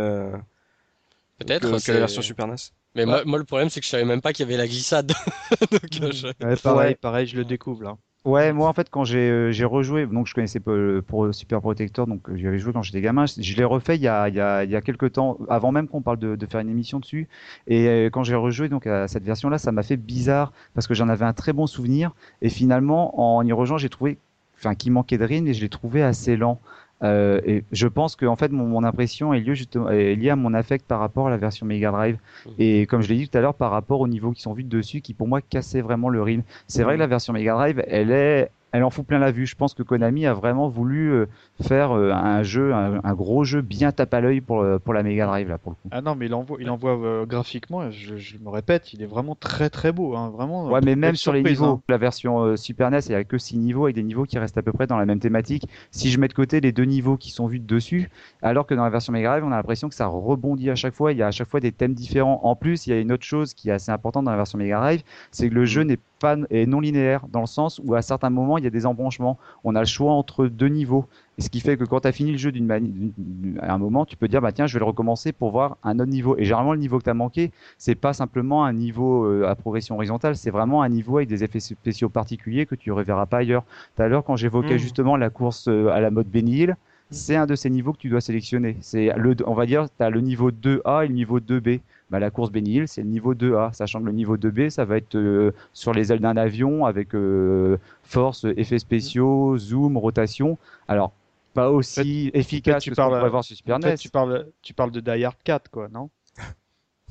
peut-être 1.39 1.83
que, 1.83 1.91
la 1.91 1.99
version 1.99 2.21
Super 2.21 2.47
NES. 2.47 2.55
Mais 2.95 3.05
moi, 3.05 3.21
le 3.37 3.43
problème, 3.43 3.69
c'est 3.69 3.79
que 3.79 3.85
je 3.85 3.91
savais 3.91 4.05
même 4.05 4.21
pas 4.21 4.33
qu'il 4.33 4.45
y 4.45 4.49
avait 4.49 4.57
la 4.57 4.67
glissade. 4.67 5.13
pareil, 6.63 6.95
pareil, 6.95 7.27
je 7.27 7.35
le 7.37 7.45
découvre 7.45 7.83
là. 7.83 7.97
Ouais, 8.27 8.51
moi 8.51 8.67
en 8.67 8.73
fait 8.73 8.89
quand 8.89 9.05
j'ai 9.05 9.29
euh, 9.29 9.51
j'ai 9.53 9.63
rejoué, 9.63 10.05
donc 10.05 10.27
je 10.27 10.33
connaissais 10.33 10.59
pas 10.59 10.73
pour 11.07 11.33
Super 11.33 11.61
Protector, 11.61 12.07
donc 12.07 12.29
euh, 12.29 12.35
j'y 12.35 12.45
avais 12.45 12.59
joué 12.59 12.73
quand 12.73 12.81
j'étais 12.81 12.99
gamin. 12.99 13.23
Je 13.25 13.55
l'ai 13.55 13.63
refait 13.63 13.95
il 13.95 14.01
y 14.01 14.09
a 14.09 14.27
il 14.27 14.35
y 14.35 14.41
a 14.41 14.65
il 14.65 14.69
y 14.69 14.75
a 14.75 14.81
quelques 14.81 15.13
temps, 15.13 15.37
avant 15.47 15.71
même 15.71 15.87
qu'on 15.87 16.01
parle 16.01 16.19
de, 16.19 16.35
de, 16.35 16.45
faire 16.45 16.59
une 16.59 16.67
émission 16.67 16.99
dessus. 16.99 17.29
Et 17.67 17.87
euh, 17.87 18.09
quand 18.09 18.25
j'ai 18.25 18.35
rejoué 18.35 18.67
donc 18.67 18.85
à 18.85 19.07
cette 19.07 19.23
version-là, 19.23 19.57
ça 19.57 19.71
m'a 19.71 19.81
fait 19.81 19.95
bizarre 19.95 20.51
parce 20.73 20.87
que 20.87 20.93
j'en 20.93 21.07
avais 21.07 21.23
un 21.23 21.31
très 21.31 21.53
bon 21.53 21.67
souvenir. 21.67 22.11
Et 22.41 22.49
finalement, 22.49 23.17
en 23.17 23.45
y 23.45 23.53
rejoignant, 23.53 23.77
j'ai 23.77 23.87
trouvé, 23.87 24.17
enfin, 24.57 24.75
qu'il 24.75 24.91
manquait 24.91 25.17
de 25.17 25.23
rythme 25.23 25.47
et 25.47 25.53
je 25.53 25.61
l'ai 25.61 25.69
trouvé 25.69 26.03
assez 26.03 26.35
lent. 26.35 26.59
Euh, 27.03 27.39
et 27.45 27.63
je 27.71 27.87
pense 27.87 28.15
que 28.15 28.25
en 28.25 28.35
fait 28.35 28.51
mon, 28.51 28.65
mon 28.65 28.83
impression 28.83 29.31
est 29.33 29.39
liée, 29.39 29.53
justement, 29.53 29.89
est 29.89 30.15
liée 30.15 30.31
à 30.31 30.35
mon 30.35 30.53
affect 30.55 30.87
par 30.87 30.99
rapport 30.99 31.27
à 31.27 31.29
la 31.29 31.37
version 31.37 31.65
Mega 31.65 31.91
Drive 31.91 32.17
mmh. 32.45 32.49
et 32.57 32.87
comme 32.87 33.03
je 33.03 33.09
l'ai 33.09 33.17
dit 33.17 33.29
tout 33.29 33.37
à 33.37 33.41
l'heure 33.41 33.53
par 33.53 33.69
rapport 33.69 34.01
au 34.01 34.07
niveau 34.07 34.31
qui 34.31 34.41
sont 34.41 34.53
vus 34.53 34.63
dessus 34.63 35.01
qui 35.01 35.13
pour 35.13 35.27
moi 35.27 35.41
cassait 35.41 35.81
vraiment 35.81 36.09
le 36.09 36.23
rythme. 36.23 36.43
C'est 36.65 36.81
vrai 36.81 36.93
mmh. 36.93 36.97
que 36.97 37.01
la 37.01 37.07
version 37.07 37.33
Mega 37.33 37.53
Drive 37.53 37.83
elle 37.87 38.09
est 38.11 38.49
elle 38.77 38.83
en 38.83 38.91
fout 38.91 39.05
plein 39.05 39.17
la 39.17 39.31
vue. 39.31 39.47
Je 39.47 39.55
pense 39.55 39.73
que 39.73 39.81
Konami 39.81 40.27
a 40.27 40.33
vraiment 40.33 40.69
voulu 40.69 41.11
euh, 41.11 41.25
faire 41.61 41.91
euh, 41.91 42.11
un 42.11 42.43
jeu, 42.43 42.73
un, 42.73 43.13
gros 43.13 43.43
jeu 43.43 43.61
bien 43.61 43.91
tape 43.91 44.13
à 44.13 44.21
l'œil 44.21 44.39
pour, 44.39 44.61
euh, 44.61 44.77
pour 44.77 44.93
la 44.93 45.01
Mega 45.01 45.25
Drive 45.25 45.49
là 45.49 45.57
pour 45.57 45.71
le 45.71 45.75
coup. 45.75 45.89
Ah 45.91 46.01
non, 46.01 46.15
mais 46.15 46.27
il 46.27 46.33
envoie, 46.33 46.57
il 46.59 46.69
envoie 46.69 47.25
graphiquement, 47.25 47.89
je, 47.89 48.37
me 48.37 48.49
répète, 48.49 48.93
il 48.93 49.01
est 49.01 49.07
vraiment 49.07 49.35
très 49.35 49.69
très 49.71 49.91
beau, 49.91 50.15
hein, 50.15 50.29
vraiment. 50.29 50.69
Ouais, 50.69 50.79
mais 50.83 50.95
même 50.95 51.15
sur 51.15 51.33
les 51.33 51.41
niveaux, 51.41 51.65
hein. 51.65 51.81
la 51.89 51.97
version 51.97 52.55
Super 52.55 52.91
NES, 52.91 52.99
il 53.07 53.11
y 53.13 53.15
a 53.15 53.23
que 53.23 53.37
6 53.37 53.57
niveaux 53.57 53.85
avec 53.85 53.95
des 53.95 54.03
niveaux 54.03 54.25
qui 54.25 54.37
restent 54.37 54.57
à 54.57 54.61
peu 54.61 54.71
près 54.71 54.85
dans 54.85 54.97
la 54.97 55.05
même 55.05 55.19
thématique. 55.19 55.67
Si 55.91 56.11
je 56.11 56.19
mets 56.19 56.27
de 56.27 56.33
côté 56.33 56.61
les 56.61 56.71
deux 56.71 56.85
niveaux 56.85 57.17
qui 57.17 57.31
sont 57.31 57.47
vus 57.47 57.59
de 57.59 57.65
dessus, 57.65 58.09
alors 58.43 58.67
que 58.67 58.75
dans 58.75 58.83
la 58.83 58.89
version 58.91 59.11
Mega 59.11 59.29
Drive, 59.29 59.43
on 59.43 59.51
a 59.51 59.55
l'impression 59.55 59.89
que 59.89 59.95
ça 59.95 60.05
rebondit 60.05 60.69
à 60.69 60.75
chaque 60.75 60.93
fois. 60.93 61.11
Il 61.11 61.17
y 61.17 61.23
a 61.23 61.27
à 61.27 61.31
chaque 61.31 61.49
fois 61.49 61.59
des 61.59 61.71
thèmes 61.71 61.95
différents. 61.95 62.41
En 62.43 62.55
plus, 62.55 62.85
il 62.85 62.91
y 62.91 62.93
a 62.93 62.99
une 62.99 63.11
autre 63.11 63.25
chose 63.25 63.53
qui 63.53 63.69
est 63.69 63.73
assez 63.73 63.91
importante 63.91 64.25
dans 64.25 64.31
la 64.31 64.37
version 64.37 64.59
Mega 64.59 64.77
Drive, 64.77 65.03
c'est 65.31 65.49
que 65.49 65.55
le 65.55 65.65
jeu 65.65 65.81
n'est 65.81 65.99
pas 66.19 66.35
est 66.49 66.65
non 66.65 66.79
linéaire 66.79 67.27
dans 67.31 67.41
le 67.41 67.47
sens 67.47 67.81
où 67.83 67.95
à 67.95 68.01
certains 68.01 68.29
moments 68.29 68.57
il 68.57 68.63
y 68.63 68.67
a 68.67 68.71
des 68.71 68.85
embranchements. 68.85 69.37
On 69.63 69.75
a 69.75 69.79
le 69.79 69.85
choix 69.85 70.11
entre 70.11 70.47
deux 70.47 70.67
niveaux. 70.67 71.05
Et 71.37 71.43
ce 71.43 71.49
qui 71.49 71.59
fait 71.59 71.77
que 71.77 71.83
quand 71.83 71.99
tu 71.99 72.07
as 72.07 72.11
fini 72.11 72.31
le 72.31 72.37
jeu 72.37 72.51
d'une 72.51 73.13
à 73.61 73.73
un 73.73 73.77
moment, 73.77 74.05
tu 74.05 74.17
peux 74.17 74.27
dire 74.27 74.41
bah 74.41 74.51
tiens, 74.51 74.65
je 74.65 74.73
vais 74.73 74.79
le 74.79 74.85
recommencer 74.85 75.31
pour 75.31 75.51
voir 75.51 75.77
un 75.83 75.99
autre 75.99 76.09
niveau. 76.09 76.35
Et 76.37 76.43
généralement 76.43 76.73
le 76.73 76.79
niveau 76.79 76.97
que 76.97 77.03
tu 77.03 77.09
as 77.09 77.13
manqué, 77.13 77.51
c'est 77.77 77.95
pas 77.95 78.13
simplement 78.13 78.65
un 78.65 78.73
niveau 78.73 79.25
euh, 79.25 79.47
à 79.47 79.55
progression 79.55 79.95
horizontale, 79.95 80.35
c'est 80.35 80.49
vraiment 80.49 80.81
un 80.81 80.89
niveau 80.89 81.17
avec 81.17 81.29
des 81.29 81.43
effets 81.43 81.59
spéciaux 81.59 82.09
particuliers 82.09 82.65
que 82.65 82.75
tu 82.75 82.91
reverras 82.91 83.27
pas 83.27 83.37
ailleurs. 83.37 83.63
Tout 83.95 84.01
à 84.01 84.07
l'heure 84.07 84.23
quand 84.23 84.35
j'évoquais 84.35 84.75
mmh. 84.75 84.79
justement 84.79 85.15
la 85.15 85.29
course 85.29 85.67
euh, 85.67 85.89
à 85.89 85.99
la 85.99 86.09
mode 86.09 86.27
Benny 86.27 86.67
mmh. 86.67 86.75
c'est 87.11 87.35
un 87.35 87.45
de 87.45 87.55
ces 87.55 87.69
niveaux 87.69 87.93
que 87.93 87.99
tu 87.99 88.09
dois 88.09 88.21
sélectionner. 88.21 88.77
C'est 88.81 89.11
le 89.15 89.35
on 89.45 89.53
va 89.53 89.65
dire 89.65 89.87
tu 89.95 90.03
as 90.03 90.09
le 90.09 90.21
niveau 90.21 90.51
2A 90.51 91.05
et 91.05 91.07
le 91.07 91.13
niveau 91.13 91.39
2B 91.39 91.81
bah, 92.09 92.19
la 92.19 92.31
course 92.31 92.51
Benny 92.51 92.75
Hill, 92.75 92.87
c'est 92.87 93.01
le 93.01 93.09
niveau 93.09 93.33
2A, 93.33 93.73
sachant 93.73 93.99
que 93.99 94.05
le 94.05 94.13
niveau 94.13 94.37
2B, 94.37 94.69
ça 94.69 94.85
va 94.85 94.97
être 94.97 95.15
euh, 95.15 95.51
sur 95.73 95.93
les 95.93 96.11
ailes 96.11 96.19
d'un 96.19 96.37
avion 96.37 96.85
avec 96.85 97.13
euh, 97.13 97.77
force, 98.03 98.45
effets 98.55 98.79
spéciaux, 98.79 99.57
zoom, 99.57 99.97
rotation. 99.97 100.57
Alors, 100.87 101.11
pas 101.53 101.69
aussi 101.69 102.31
efficace 102.33 102.85
que 102.85 102.91
tu 102.91 102.95
parles, 102.95 103.21
ce 103.21 103.29
voir 103.29 103.43
sur 103.43 103.55
Super 103.55 103.79
NES. 103.79 103.95
Tu 103.95 104.09
parles, 104.09 104.47
tu 104.61 104.73
parles 104.73 104.91
de 104.91 104.99
Die 104.99 105.25
Hard 105.25 105.37
4, 105.43 105.69
quoi, 105.69 105.89
non? 105.89 106.09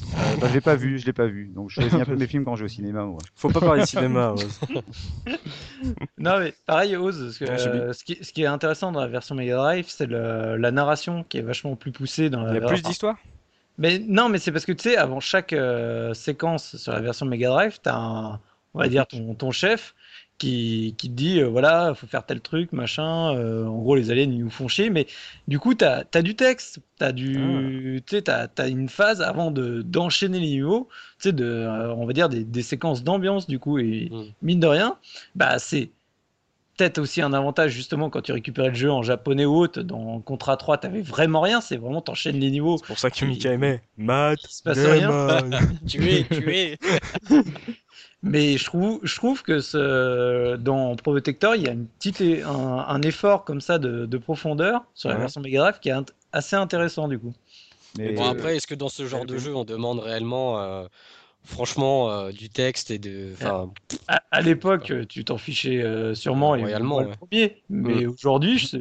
Euh, 0.02 0.36
bah, 0.40 0.48
je 0.48 0.54
l'ai 0.54 0.60
pas 0.60 0.76
vu, 0.76 0.98
je 0.98 1.06
l'ai 1.06 1.14
pas 1.14 1.26
vu. 1.26 1.48
Donc 1.54 1.70
je 1.70 1.76
choisis 1.76 1.94
un 1.94 2.04
peu 2.04 2.16
mes 2.16 2.26
films 2.26 2.44
quand 2.44 2.54
je 2.54 2.60
vais 2.60 2.66
au 2.66 2.68
cinéma. 2.68 3.08
Faut 3.34 3.48
pas 3.48 3.60
parler 3.60 3.82
de 3.82 3.86
cinéma. 3.86 4.34
non 6.18 6.38
mais 6.38 6.52
pareil, 6.66 6.96
Oz, 6.96 7.38
euh, 7.40 7.92
ce, 7.94 8.04
qui, 8.04 8.18
ce, 8.22 8.32
qui, 8.32 8.42
est 8.42 8.46
intéressant 8.46 8.92
dans 8.92 9.00
la 9.00 9.06
version 9.06 9.34
Mega 9.34 9.56
Drive, 9.56 9.86
c'est 9.88 10.06
la 10.06 10.70
narration 10.70 11.24
qui 11.24 11.38
est 11.38 11.42
vachement 11.42 11.76
plus 11.76 11.92
poussée 11.92 12.28
dans 12.28 12.42
la. 12.42 12.52
Il 12.52 12.60
y 12.60 12.64
a 12.64 12.66
plus 12.66 12.82
d'histoire. 12.82 13.16
Mais 13.78 13.98
non, 13.98 14.28
mais 14.28 14.38
c'est 14.38 14.52
parce 14.52 14.64
que 14.64 14.72
tu 14.72 14.90
sais, 14.90 14.96
avant 14.96 15.20
chaque 15.20 15.52
euh, 15.52 16.14
séquence 16.14 16.76
sur 16.76 16.92
la 16.92 17.00
version 17.00 17.26
Mega 17.26 17.48
Drive, 17.48 17.78
tu 17.82 17.88
as 17.88 17.96
un, 17.96 18.40
on 18.74 18.78
va 18.78 18.88
dire 18.88 19.06
ton, 19.06 19.34
ton 19.34 19.50
chef 19.50 19.94
qui, 20.38 20.94
qui 20.98 21.08
te 21.08 21.14
dit 21.14 21.40
euh, 21.40 21.46
voilà, 21.46 21.94
faut 21.94 22.06
faire 22.06 22.24
tel 22.24 22.40
truc, 22.40 22.72
machin. 22.72 23.34
Euh, 23.36 23.66
en 23.66 23.78
gros, 23.78 23.96
les 23.96 24.10
aliens 24.10 24.24
ils 24.24 24.38
nous 24.38 24.50
font 24.50 24.68
chier, 24.68 24.90
mais 24.90 25.06
du 25.48 25.58
coup, 25.58 25.74
tu 25.74 25.84
as, 25.84 26.04
du 26.22 26.36
texte, 26.36 26.80
tu 26.98 27.04
as, 27.04 27.12
du, 27.12 27.98
ah. 27.98 28.02
tu 28.06 28.30
as, 28.30 28.48
as, 28.58 28.68
une 28.68 28.88
phase 28.88 29.20
avant 29.20 29.50
d'enchaîner 29.50 30.40
les 30.40 30.48
niveaux, 30.48 30.88
tu 31.18 31.28
sais, 31.28 31.32
de, 31.32 31.66
on 31.96 32.06
va 32.06 32.12
dire 32.12 32.28
des, 32.28 32.44
des 32.44 32.62
séquences 32.62 33.02
d'ambiance, 33.04 33.46
du 33.46 33.58
coup, 33.58 33.78
et 33.78 34.08
mm. 34.10 34.24
mine 34.42 34.60
de 34.60 34.66
rien, 34.66 34.98
bah 35.34 35.58
c'est 35.58 35.90
peut-être 36.76 36.98
aussi 36.98 37.22
un 37.22 37.32
avantage 37.32 37.72
justement 37.72 38.10
quand 38.10 38.22
tu 38.22 38.32
récupérais 38.32 38.68
le 38.68 38.74
jeu 38.74 38.90
en 38.90 39.02
japonais 39.02 39.44
ou 39.44 39.56
autre. 39.56 39.82
Dans 39.82 40.20
Contra 40.20 40.56
3, 40.56 40.78
t'avais 40.78 41.02
vraiment 41.02 41.40
rien. 41.40 41.60
C'est 41.60 41.76
vraiment 41.76 42.00
t'enchaînes 42.00 42.38
les 42.38 42.50
niveaux. 42.50 42.78
C'est 42.78 42.86
pour 42.86 42.98
ça 42.98 43.10
que 43.10 43.24
Mika 43.24 43.52
aimait. 43.52 43.82
Matt, 43.96 44.38
se 44.40 44.62
passe 44.62 44.78
rien. 44.78 45.10
tu 45.88 46.08
es, 46.10 46.24
tu 46.24 46.54
es. 46.54 46.78
Mais 48.22 48.56
je 48.56 48.64
trouve, 48.64 48.98
je 49.02 49.14
trouve 49.14 49.42
que 49.42 49.60
ce, 49.60 50.56
dans 50.56 50.96
Protector, 50.96 51.54
il 51.54 51.62
y 51.62 51.68
a 51.68 51.72
une 51.72 51.86
petite, 51.86 52.22
un, 52.44 53.02
effort 53.02 53.44
comme 53.44 53.60
ça 53.60 53.78
de, 53.78 54.18
profondeur 54.18 54.84
sur 54.94 55.10
la 55.10 55.16
version 55.16 55.40
Mega 55.40 55.60
Drive 55.60 55.78
qui 55.80 55.90
est 55.90 56.12
assez 56.32 56.56
intéressant 56.56 57.08
du 57.08 57.18
coup. 57.18 57.34
Mais 57.98 58.12
bon, 58.12 58.28
après, 58.28 58.56
est-ce 58.56 58.66
que 58.66 58.74
dans 58.74 58.88
ce 58.88 59.06
genre 59.06 59.24
de 59.24 59.38
jeu, 59.38 59.54
on 59.54 59.64
demande 59.64 60.00
réellement 60.00 60.58
euh, 60.60 60.86
franchement 61.46 62.10
euh, 62.10 62.32
du 62.32 62.48
texte 62.48 62.90
et 62.90 62.98
de 62.98 63.28
à, 64.08 64.22
à 64.30 64.40
l'époque 64.40 64.92
tu 65.08 65.24
t'en 65.24 65.38
fichais 65.38 65.80
euh, 65.80 66.14
sûrement 66.14 66.50
royalement 66.50 67.00
le 67.00 67.10
premier. 67.10 67.62
Mais 67.70 68.04
mm. 68.04 68.10
aujourd'hui 68.10 68.72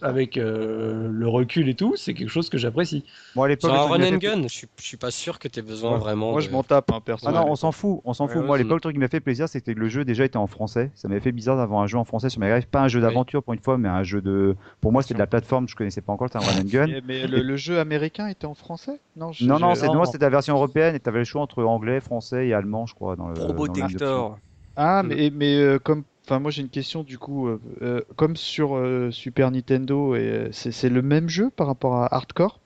avec 0.00 0.36
euh, 0.36 1.08
le 1.10 1.28
recul 1.28 1.68
et 1.68 1.74
tout 1.74 1.94
c'est 1.96 2.14
quelque 2.14 2.30
chose 2.30 2.48
que 2.48 2.56
j'apprécie. 2.56 3.04
Moi 3.34 3.46
à 3.46 3.48
l'époque 3.48 3.72
un 3.72 3.82
run 3.82 4.02
and 4.02 4.18
gun 4.18 4.42
je, 4.48 4.64
suis 4.78 4.96
pas 4.96 5.10
sûr 5.10 5.38
que 5.38 5.48
tu 5.48 5.58
aies 5.58 5.62
besoin 5.62 5.98
vraiment 5.98 6.30
moi 6.32 6.40
je 6.40 6.50
m'en 6.50 6.62
tape 6.62 6.90
hein, 6.92 7.00
ah 7.24 7.32
non 7.32 7.46
on 7.48 7.56
s'en 7.56 7.72
fout 7.72 8.00
on 8.04 8.14
s'en 8.14 8.28
fout. 8.28 8.44
Moi 8.44 8.56
à 8.56 8.58
l'époque 8.58 8.76
le 8.76 8.80
truc 8.80 8.94
qui 8.94 9.00
m'a 9.00 9.08
fait 9.08 9.20
plaisir 9.20 9.48
c'était 9.48 9.74
que 9.74 9.80
le 9.80 9.88
jeu 9.88 10.04
déjà 10.04 10.24
était 10.24 10.36
en 10.36 10.46
français. 10.46 10.90
Ça 10.94 11.08
m'avait 11.08 11.20
fait 11.20 11.32
bizarre 11.32 11.56
d'avoir 11.56 11.82
un 11.82 11.86
jeu 11.88 11.98
en 11.98 12.04
français 12.04 12.30
sur 12.30 12.40
Mega 12.40 12.54
Drive 12.54 12.68
pas 12.68 12.80
un 12.80 12.88
jeu 12.88 13.00
d'aventure 13.00 13.42
pour 13.42 13.54
une 13.54 13.60
fois 13.60 13.76
mais 13.76 13.88
un 13.88 14.04
jeu 14.04 14.22
de 14.22 14.56
pour 14.80 14.92
moi 14.92 15.02
c'était 15.02 15.14
de 15.14 15.18
la 15.18 15.26
plateforme 15.26 15.68
je 15.68 15.74
connaissais 15.74 16.00
pas 16.00 16.12
encore 16.12 16.28
c'était 16.28 16.44
un 16.44 16.48
run 16.48 16.60
and 16.60 16.68
gun. 16.68 17.00
Mais, 17.04 17.26
le, 17.26 17.56
jeu 17.56 17.78
américain 17.80 18.28
était 18.28 18.46
en 18.46 18.54
français? 18.54 19.00
Non 19.16 19.32
non 19.40 19.58
non 19.58 19.74
c'est 19.74 20.20
la 20.20 20.30
version 20.30 20.54
européenne 20.54 20.94
et 20.94 21.00
tu 21.00 21.08
avais 21.08 21.18
le 21.18 21.24
choix 21.24 21.42
entre 21.42 21.64
anglais 21.64 22.00
français 22.04 22.48
et 22.48 22.54
allemand, 22.54 22.86
je 22.86 22.94
crois. 22.94 23.16
Dans 23.16 23.28
le, 23.28 23.34
Probotector. 23.34 24.38
Ah, 24.76 25.02
mais, 25.04 25.30
mais 25.30 25.56
euh, 25.56 25.78
comme. 25.78 26.04
Enfin, 26.26 26.38
moi 26.38 26.50
j'ai 26.50 26.62
une 26.62 26.70
question 26.70 27.02
du 27.02 27.18
coup. 27.18 27.48
Euh, 27.48 27.60
euh, 27.82 28.00
comme 28.16 28.36
sur 28.36 28.80
Super 29.10 29.50
Nintendo, 29.50 30.14
et 30.14 30.48
c'est 30.52 30.88
le 30.88 31.02
même 31.02 31.28
jeu 31.28 31.50
par 31.50 31.66
rapport 31.66 31.96
à 31.96 32.14
Hardcore 32.14 32.60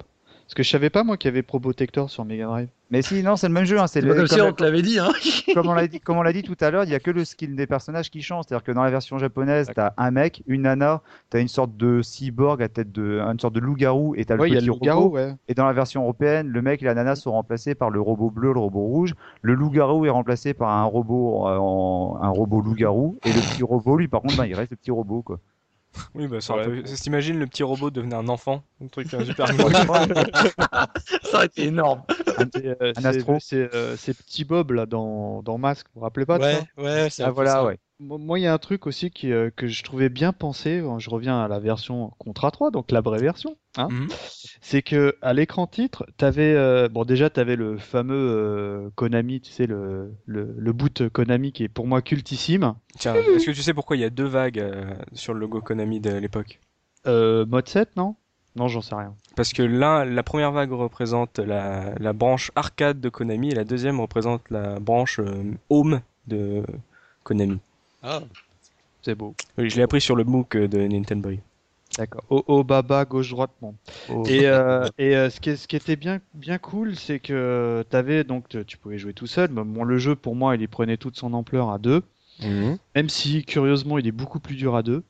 Parce 0.49 0.55
que 0.55 0.63
je 0.63 0.71
savais 0.71 0.89
pas 0.89 1.05
moi 1.05 1.19
qu'il 1.19 1.29
y 1.29 1.33
avait 1.33 1.43
Probotector 1.43 2.09
sur 2.09 2.25
Mega 2.25 2.47
Drive. 2.47 2.69
Mais 2.91 3.03
si, 3.03 3.23
non, 3.23 3.37
c'est 3.37 3.49
le 3.49 3.53
même 3.53 3.67
jeu. 3.67 3.79
Hein, 3.79 3.87
c'est 3.87 4.01
le, 4.01 4.15
comme, 4.15 4.47
on 4.47 4.53
te 4.55 4.63
l'avait 4.63 4.81
dit. 4.81 4.99
Hein. 4.99 5.11
comme 5.55 5.69
on 5.69 5.75
l'a 5.75 5.87
dit, 5.87 6.01
comme 6.01 6.17
on 6.17 6.23
l'a 6.23 6.33
dit 6.33 6.43
tout 6.43 6.57
à 6.61 6.71
l'heure, 6.71 6.85
il 6.85 6.91
y 6.91 6.95
a 6.95 7.01
que 7.01 7.11
le 7.11 7.27
skill 7.27 7.55
des 7.55 7.67
personnages 7.67 8.11
qui 8.11 8.23
change. 8.23 8.47
C'est-à-dire 8.49 8.65
que 8.65 8.73
dans 8.73 8.83
la 8.83 8.89
version 8.89 9.19
japonaise, 9.19 9.71
t'as 9.75 9.93
un 9.99 10.11
mec, 10.11 10.43
une 10.47 10.63
nana, 10.63 11.03
t'as 11.29 11.41
une 11.41 11.49
sorte 11.49 11.77
de 11.77 12.01
cyborg 12.01 12.63
à 12.63 12.71
tête 12.71 12.91
de, 12.91 13.21
une 13.21 13.39
sorte 13.39 13.53
de 13.53 13.61
loup-garou 13.61 14.15
et 14.17 14.25
t'as 14.25 14.37
le 14.37 14.45
petit 14.45 14.71
robot. 14.71 15.11
Ouais. 15.11 15.35
Et 15.49 15.55
dans 15.55 15.67
la 15.67 15.75
version 15.75 16.01
européenne, 16.01 16.49
le 16.49 16.63
mec 16.63 16.81
et 16.81 16.87
la 16.87 16.95
nana 16.95 17.15
sont 17.15 17.33
remplacés 17.33 17.75
par 17.75 17.91
le 17.91 18.01
robot 18.01 18.31
bleu, 18.31 18.55
le 18.55 18.59
robot 18.59 18.87
rouge. 18.87 19.15
Le 19.43 19.53
loup-garou 19.53 20.07
est 20.07 20.11
remplacé 20.11 20.55
par 20.55 20.71
un 20.71 20.85
robot, 20.85 21.47
euh, 21.47 21.59
en, 21.59 22.19
un 22.23 22.31
robot 22.31 22.63
loup-garou. 22.63 23.19
Et 23.27 23.35
le 23.35 23.41
petit 23.41 23.63
robot, 23.65 23.99
lui, 23.99 24.09
par 24.09 24.23
contre, 24.23 24.39
ben, 24.39 24.47
il 24.47 24.55
reste 24.55 24.71
le 24.71 24.79
petit 24.79 24.93
robot, 24.93 25.21
quoi. 25.21 25.41
Oui, 26.15 26.27
bah, 26.27 26.41
c'est 26.41 26.53
un 26.53 26.65
peu... 26.65 26.83
T'imagines 26.83 27.39
le 27.39 27.47
petit 27.47 27.63
robot 27.63 27.91
devenir 27.91 28.19
un 28.19 28.29
enfant 28.29 28.63
Un 28.83 28.89
truc 28.89 29.13
un 29.15 29.25
super 29.25 29.47
Ça 31.23 31.35
aurait 31.35 31.47
été 31.47 31.65
énorme. 31.65 32.03
Euh, 32.57 32.93
c'est 33.41 33.75
euh, 33.75 33.97
Petit 33.97 34.45
Bob 34.45 34.73
là 34.73 34.87
dans, 34.87 35.43
dans 35.43 35.59
Masque, 35.59 35.87
vous 35.95 36.01
vous 36.01 36.05
rappelez 36.05 36.27
pas 36.27 36.39
Ouais, 36.39 36.61
ouais, 36.77 37.09
c'est 37.11 37.23
ah, 37.23 37.31
voilà, 37.31 37.65
ouais. 37.65 37.79
Moi, 38.01 38.39
il 38.39 38.43
y 38.43 38.47
a 38.47 38.53
un 38.53 38.59
truc 38.59 38.87
aussi 38.87 39.11
qui, 39.11 39.33
euh, 39.33 39.51
que 39.55 39.67
je 39.67 39.83
trouvais 39.83 40.09
bien 40.09 40.33
pensé. 40.33 40.83
Je 40.99 41.11
reviens 41.11 41.41
à 41.41 41.49
la 41.49 41.59
version 41.59 42.13
Contra 42.19 42.51
3, 42.51 42.71
donc 42.71 42.93
la 42.93 43.01
vraie 43.01 43.19
version. 43.19 43.57
Hein, 43.77 43.89
mhm. 43.91 44.09
C'est 44.61 44.83
que 44.83 45.17
à 45.21 45.33
l'écran 45.33 45.67
titre, 45.67 46.07
t'avais 46.17 46.55
euh, 46.55 46.89
bon 46.89 47.05
déjà 47.05 47.29
t'avais 47.31 47.57
le 47.57 47.77
fameux 47.77 48.15
euh, 48.15 48.91
Konami, 48.95 49.41
tu 49.41 49.51
sais 49.51 49.67
le, 49.67 50.13
le, 50.27 50.55
le, 50.57 50.73
boot 50.73 51.09
Konami 51.09 51.53
qui 51.53 51.65
est 51.65 51.69
pour 51.69 51.87
moi 51.87 52.01
cultissime. 52.01 52.75
Tiens, 52.99 53.15
est-ce 53.37 53.47
que 53.47 53.51
tu 53.51 53.63
sais 53.63 53.75
pourquoi 53.75 53.97
il 53.97 54.01
y 54.01 54.05
a 54.05 54.11
deux 54.11 54.27
vagues 54.27 54.65
sur 55.13 55.35
le 55.35 55.41
logo 55.41 55.61
Konami 55.61 56.01
de 56.01 56.11
l'époque? 56.11 56.61
Mode 57.05 57.69
7, 57.69 57.97
non? 57.97 58.17
Non, 58.55 58.69
j'en 58.69 58.81
sais 58.81 58.95
rien. 58.95 59.15
Parce 59.37 59.53
que 59.53 59.63
là, 59.63 60.05
la 60.05 60.23
première 60.23 60.53
vague 60.53 60.73
représente 60.73 61.39
la, 61.39 61.95
la, 61.99 62.13
branche 62.13 62.51
arcade 62.57 63.01
de 63.01 63.09
Konami 63.09 63.51
et 63.51 63.55
la 63.55 63.65
deuxième 63.65 64.01
représente 64.01 64.43
la 64.51 64.81
branche 64.81 65.21
home 65.71 66.01
de 66.27 66.65
Konami. 67.23 67.61
Ah, 68.11 68.23
c'est 69.03 69.15
beau. 69.15 69.35
Oui, 69.59 69.69
je 69.69 69.77
l'ai 69.77 69.83
appris 69.83 70.01
sur 70.01 70.17
le 70.17 70.25
MOOC 70.25 70.57
de 70.57 70.79
Nintendo. 70.79 71.31
D'accord. 71.99 72.25
Au, 72.31 72.65
baba, 72.65 73.05
gauche, 73.05 73.29
droite, 73.29 73.51
bon. 73.61 73.75
Et, 74.27 74.47
euh, 74.47 74.87
et 74.99 75.15
euh, 75.15 75.29
ce, 75.29 75.41
qui, 75.41 75.57
ce, 75.57 75.67
qui, 75.67 75.77
était 75.77 75.97
bien, 75.97 76.21
bien 76.33 76.57
cool, 76.57 76.97
c'est 76.97 77.19
que 77.19 77.85
avais, 77.93 78.25
donc, 78.25 78.45
tu 78.67 78.79
pouvais 78.79 78.99
jouer 78.99 79.13
tout 79.13 79.27
seul. 79.27 79.51
Mais 79.51 79.63
bon, 79.63 79.85
le 79.85 79.99
jeu, 79.99 80.17
pour 80.17 80.37
moi, 80.37 80.55
il 80.55 80.63
y 80.63 80.67
prenait 80.69 80.97
toute 80.97 81.17
son 81.17 81.35
ampleur 81.35 81.71
à 81.71 81.79
deux. 81.79 82.03
Mhm. 82.43 82.79
Même 82.95 83.09
si, 83.11 83.45
curieusement, 83.45 83.99
il 83.99 84.07
est 84.07 84.13
beaucoup 84.13 84.41
plus 84.41 84.55
dur 84.55 84.75
à 84.75 84.83
deux. 84.83 85.03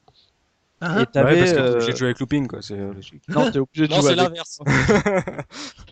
Ah, 0.81 1.03
et 1.03 1.07
t'avais, 1.07 1.33
ouais, 1.33 1.39
parce 1.41 1.53
que 1.53 1.73
obligé 1.75 1.93
de 1.93 1.97
jouer 1.97 2.07
avec 2.09 2.21
looping, 2.21 2.47
quoi. 2.47 2.63
C'est 2.63 2.79
non, 3.29 3.51
t'es 3.51 3.59
obligé 3.59 3.89
de 3.89 3.95
non, 3.95 4.01
jouer. 4.01 4.15
Non, 4.17 4.17
c'est 4.17 4.17
l'inverse. 4.17 4.61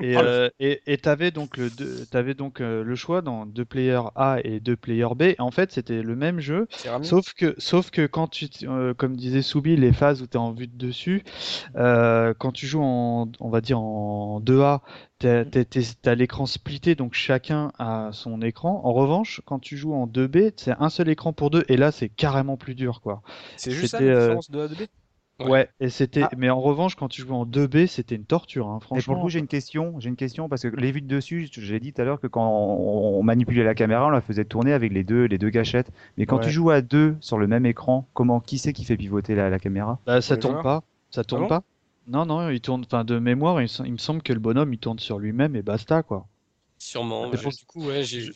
et 0.00 0.16
euh, 0.16 0.48
et 0.58 0.98
t'avais 0.98 1.30
donc 1.30 1.56
le 1.56 1.70
avais 2.12 2.34
donc 2.34 2.60
euh, 2.60 2.82
le 2.82 2.94
choix 2.96 3.22
dans 3.22 3.46
deux 3.46 3.64
players 3.64 4.08
A 4.14 4.38
et 4.42 4.60
deux 4.60 4.76
players 4.76 5.14
B. 5.16 5.34
En 5.38 5.50
fait, 5.50 5.72
c'était 5.72 6.02
le 6.02 6.16
même 6.16 6.40
jeu, 6.40 6.66
sauf 7.02 7.34
que 7.34 7.54
sauf 7.58 7.90
que 7.90 8.06
quand 8.06 8.28
tu, 8.28 8.48
euh, 8.64 8.94
comme 8.94 9.16
disait 9.16 9.42
Soubi, 9.42 9.76
les 9.76 9.92
phases 9.92 10.22
où 10.22 10.26
t'es 10.26 10.38
en 10.38 10.52
vue 10.52 10.66
de 10.66 10.76
dessus, 10.76 11.22
euh, 11.76 12.34
quand 12.38 12.52
tu 12.52 12.66
joues 12.66 12.82
en, 12.82 13.30
on 13.40 13.48
va 13.48 13.60
dire 13.60 13.80
en 13.80 14.40
2A, 14.40 14.80
T'as 15.18 16.14
l'écran 16.14 16.44
splitté, 16.44 16.94
donc 16.94 17.14
chacun 17.14 17.72
a 17.78 18.10
son 18.12 18.42
écran. 18.42 18.82
En 18.84 18.92
revanche, 18.92 19.40
quand 19.46 19.58
tu 19.58 19.78
joues 19.78 19.94
en 19.94 20.06
2B, 20.06 20.52
c'est 20.56 20.74
un 20.78 20.90
seul 20.90 21.08
écran 21.08 21.32
pour 21.32 21.48
deux, 21.48 21.64
et 21.68 21.78
là 21.78 21.90
c'est 21.90 22.10
carrément 22.10 22.58
plus 22.58 22.74
dur, 22.74 23.00
quoi. 23.00 23.22
C'est 23.56 23.70
juste 23.70 23.92
ça 23.92 24.00
la 24.00 24.20
différence 24.20 24.50
de 24.50 24.60
A 24.60 24.66
2B 24.66 24.88
Ouais. 25.38 25.68
et 25.80 25.90
c'était. 25.90 26.22
Ah. 26.22 26.30
Mais 26.36 26.48
en 26.48 26.60
revanche, 26.60 26.94
quand 26.94 27.08
tu 27.08 27.20
jouais 27.20 27.34
en 27.34 27.44
2B, 27.44 27.86
c'était 27.88 28.14
une 28.14 28.24
torture, 28.24 28.68
hein, 28.68 28.80
franchement. 28.80 29.00
Et 29.00 29.04
pour 29.04 29.14
le 29.16 29.20
coup, 29.20 29.28
j'ai 29.28 29.38
une 29.38 29.46
question. 29.46 29.94
J'ai 29.98 30.08
une 30.08 30.16
question 30.16 30.48
parce 30.48 30.62
que 30.62 30.68
les 30.68 30.92
vues 30.92 31.02
de 31.02 31.06
dessus, 31.06 31.48
j'ai 31.52 31.78
dit 31.78 31.92
tout 31.92 32.00
à 32.00 32.04
l'heure 32.04 32.20
que 32.20 32.26
quand 32.26 32.48
on, 32.48 33.22
manipulait 33.22 33.64
la 33.64 33.74
caméra, 33.74 34.06
on 34.06 34.10
la 34.10 34.20
faisait 34.20 34.44
tourner 34.44 34.72
avec 34.72 34.92
les 34.92 35.04
deux, 35.04 35.24
les 35.24 35.38
deux 35.38 35.50
gâchettes. 35.50 35.90
Mais 36.16 36.26
quand 36.26 36.38
tu 36.38 36.50
joues 36.50 36.70
à 36.70 36.80
deux 36.80 37.16
sur 37.20 37.38
le 37.38 37.46
même 37.46 37.66
écran, 37.66 38.06
comment, 38.14 38.40
qui 38.40 38.58
c'est 38.58 38.72
qui 38.72 38.84
fait 38.84 38.96
pivoter 38.96 39.34
la, 39.34 39.50
la 39.50 39.58
caméra? 39.58 39.98
Bah, 40.06 40.22
ça 40.22 40.36
tourne 40.36 40.62
pas. 40.62 40.82
Ça 41.10 41.24
tourne 41.24 41.44
ah 41.44 41.48
pas. 41.48 41.62
Non, 42.08 42.24
non, 42.24 42.50
il 42.50 42.60
tourne. 42.60 42.84
Enfin, 42.86 43.04
de 43.04 43.18
mémoire, 43.18 43.60
il, 43.60 43.92
me 43.92 43.98
semble 43.98 44.22
que 44.22 44.32
le 44.32 44.38
bonhomme, 44.38 44.72
il 44.72 44.78
tourne 44.78 44.98
sur 44.98 45.18
lui-même 45.18 45.56
et 45.56 45.62
basta, 45.62 46.02
quoi. 46.02 46.26
Sûrement. 46.78 47.28
du 47.28 47.38
coup, 47.66 47.86
ouais, 47.86 48.04
j'ai. 48.04 48.30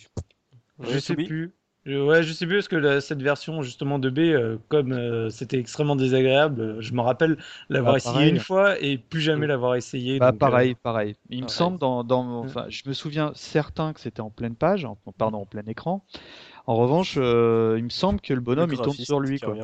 Je, 0.80 0.98
sais 0.98 1.14
plus. 1.14 1.52
Ouais, 1.86 2.22
je 2.22 2.32
sais 2.34 2.46
plus 2.46 2.56
parce 2.56 2.68
que 2.68 3.00
cette 3.00 3.22
version 3.22 3.62
justement 3.62 3.98
de 3.98 4.10
B, 4.10 4.18
euh, 4.18 4.58
comme 4.68 4.92
euh, 4.92 5.30
c'était 5.30 5.58
extrêmement 5.58 5.96
désagréable, 5.96 6.60
euh, 6.60 6.80
je 6.80 6.92
me 6.92 7.00
rappelle 7.00 7.38
l'avoir 7.70 7.94
bah, 7.94 7.98
essayé 7.98 8.28
une 8.28 8.38
fois 8.38 8.78
et 8.80 8.98
plus 8.98 9.22
jamais 9.22 9.46
l'avoir 9.46 9.76
essayé. 9.76 10.18
Bah, 10.18 10.32
pareil, 10.32 10.74
pareil. 10.74 11.16
Il 11.30 11.42
me 11.44 11.48
semble 11.48 11.78
dans, 11.78 12.04
dans, 12.04 12.40
enfin, 12.40 12.66
je 12.68 12.82
me 12.86 12.92
souviens 12.92 13.32
certain 13.34 13.94
que 13.94 14.00
c'était 14.00 14.20
en 14.20 14.28
pleine 14.28 14.56
page, 14.56 14.86
pardon, 15.16 15.38
en 15.38 15.46
plein 15.46 15.64
écran. 15.66 16.04
En 16.66 16.76
revanche, 16.76 17.16
il 17.16 17.22
me 17.84 17.88
semble 17.90 18.20
que 18.20 18.34
le 18.34 18.40
bonhomme 18.40 18.72
il 18.72 18.80
tourne 18.80 18.96
sur 18.96 19.20
lui, 19.20 19.40
quoi. 19.40 19.56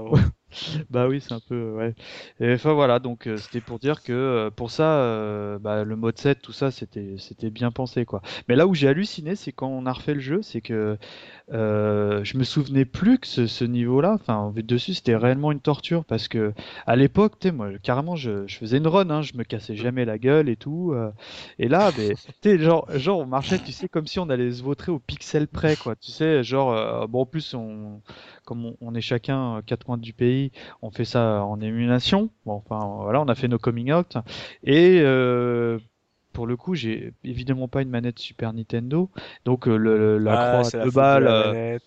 bah 0.90 1.08
oui, 1.08 1.20
c'est 1.20 1.32
un 1.32 1.40
peu 1.40 1.72
ouais. 1.72 1.94
Et 2.40 2.52
enfin 2.54 2.72
voilà, 2.72 2.98
donc 2.98 3.26
euh, 3.26 3.36
c'était 3.36 3.60
pour 3.60 3.78
dire 3.78 4.02
que 4.02 4.12
euh, 4.12 4.50
pour 4.50 4.70
ça, 4.70 4.98
euh, 4.98 5.58
bah, 5.58 5.84
le 5.84 5.96
mode 5.96 6.18
7, 6.18 6.40
tout 6.40 6.52
ça, 6.52 6.70
c'était 6.70 7.16
c'était 7.18 7.50
bien 7.50 7.70
pensé 7.70 8.04
quoi. 8.04 8.22
Mais 8.48 8.56
là 8.56 8.66
où 8.66 8.74
j'ai 8.74 8.88
halluciné, 8.88 9.36
c'est 9.36 9.52
quand 9.52 9.68
on 9.68 9.86
a 9.86 9.92
refait 9.92 10.14
le 10.14 10.20
jeu, 10.20 10.42
c'est 10.42 10.60
que 10.60 10.98
je 11.50 12.38
me 12.38 12.44
souvenais 12.44 12.84
plus 12.84 13.18
que 13.18 13.26
ce, 13.26 13.64
niveau-là, 13.64 14.12
enfin 14.14 14.52
dessus, 14.56 14.94
c'était 14.94 15.16
réellement 15.16 15.52
une 15.52 15.60
torture 15.60 16.04
parce 16.04 16.28
que 16.28 16.52
à 16.86 16.96
l'époque, 16.96 17.38
tu 17.40 17.52
moi 17.52 17.70
carrément, 17.82 18.16
je, 18.16 18.46
faisais 18.48 18.78
une 18.78 18.86
run, 18.86 19.10
hein, 19.10 19.22
je 19.22 19.34
me 19.36 19.44
cassais 19.44 19.76
jamais 19.76 20.04
la 20.04 20.18
gueule 20.18 20.48
et 20.48 20.56
tout. 20.56 20.94
et 21.58 21.68
là, 21.68 21.90
ben, 21.96 22.14
tu 22.42 22.60
genre 22.60 22.86
genre 22.94 23.20
on 23.20 23.26
marchait, 23.26 23.58
tu 23.58 23.72
sais, 23.72 23.88
comme 23.88 24.06
si 24.06 24.18
on 24.18 24.28
allait 24.30 24.52
se 24.52 24.62
vautrer 24.62 24.92
au 24.92 24.98
pixel 24.98 25.48
près 25.48 25.76
quoi. 25.76 25.96
Tu 25.96 26.10
sais, 26.10 26.42
genre 26.42 27.08
bon 27.08 27.22
en 27.22 27.26
plus 27.26 27.54
on 27.54 28.00
comme 28.46 28.74
on, 28.80 28.94
est 28.94 29.00
chacun 29.02 29.60
quatre 29.66 29.84
coins 29.84 29.98
du 29.98 30.14
pays, 30.14 30.52
on 30.80 30.90
fait 30.90 31.04
ça 31.04 31.42
en 31.44 31.60
émulation. 31.60 32.30
Bon, 32.46 32.54
enfin 32.54 33.02
voilà, 33.02 33.20
on 33.20 33.26
a 33.26 33.34
fait 33.34 33.48
nos 33.48 33.58
coming 33.58 33.92
out 33.92 34.16
et 34.64 35.00
euh, 35.02 35.78
pour 36.32 36.46
le 36.46 36.56
coup, 36.56 36.74
j'ai 36.74 37.12
évidemment 37.24 37.66
pas 37.66 37.82
une 37.82 37.88
manette 37.88 38.18
Super 38.18 38.52
Nintendo, 38.52 39.10
donc 39.44 39.66
euh, 39.66 39.76
le, 39.76 40.18
la 40.18 40.58
ah, 40.58 40.62
croix 40.62 40.84
de 40.84 40.90
balle. 40.90 41.26
Euh, 41.26 41.78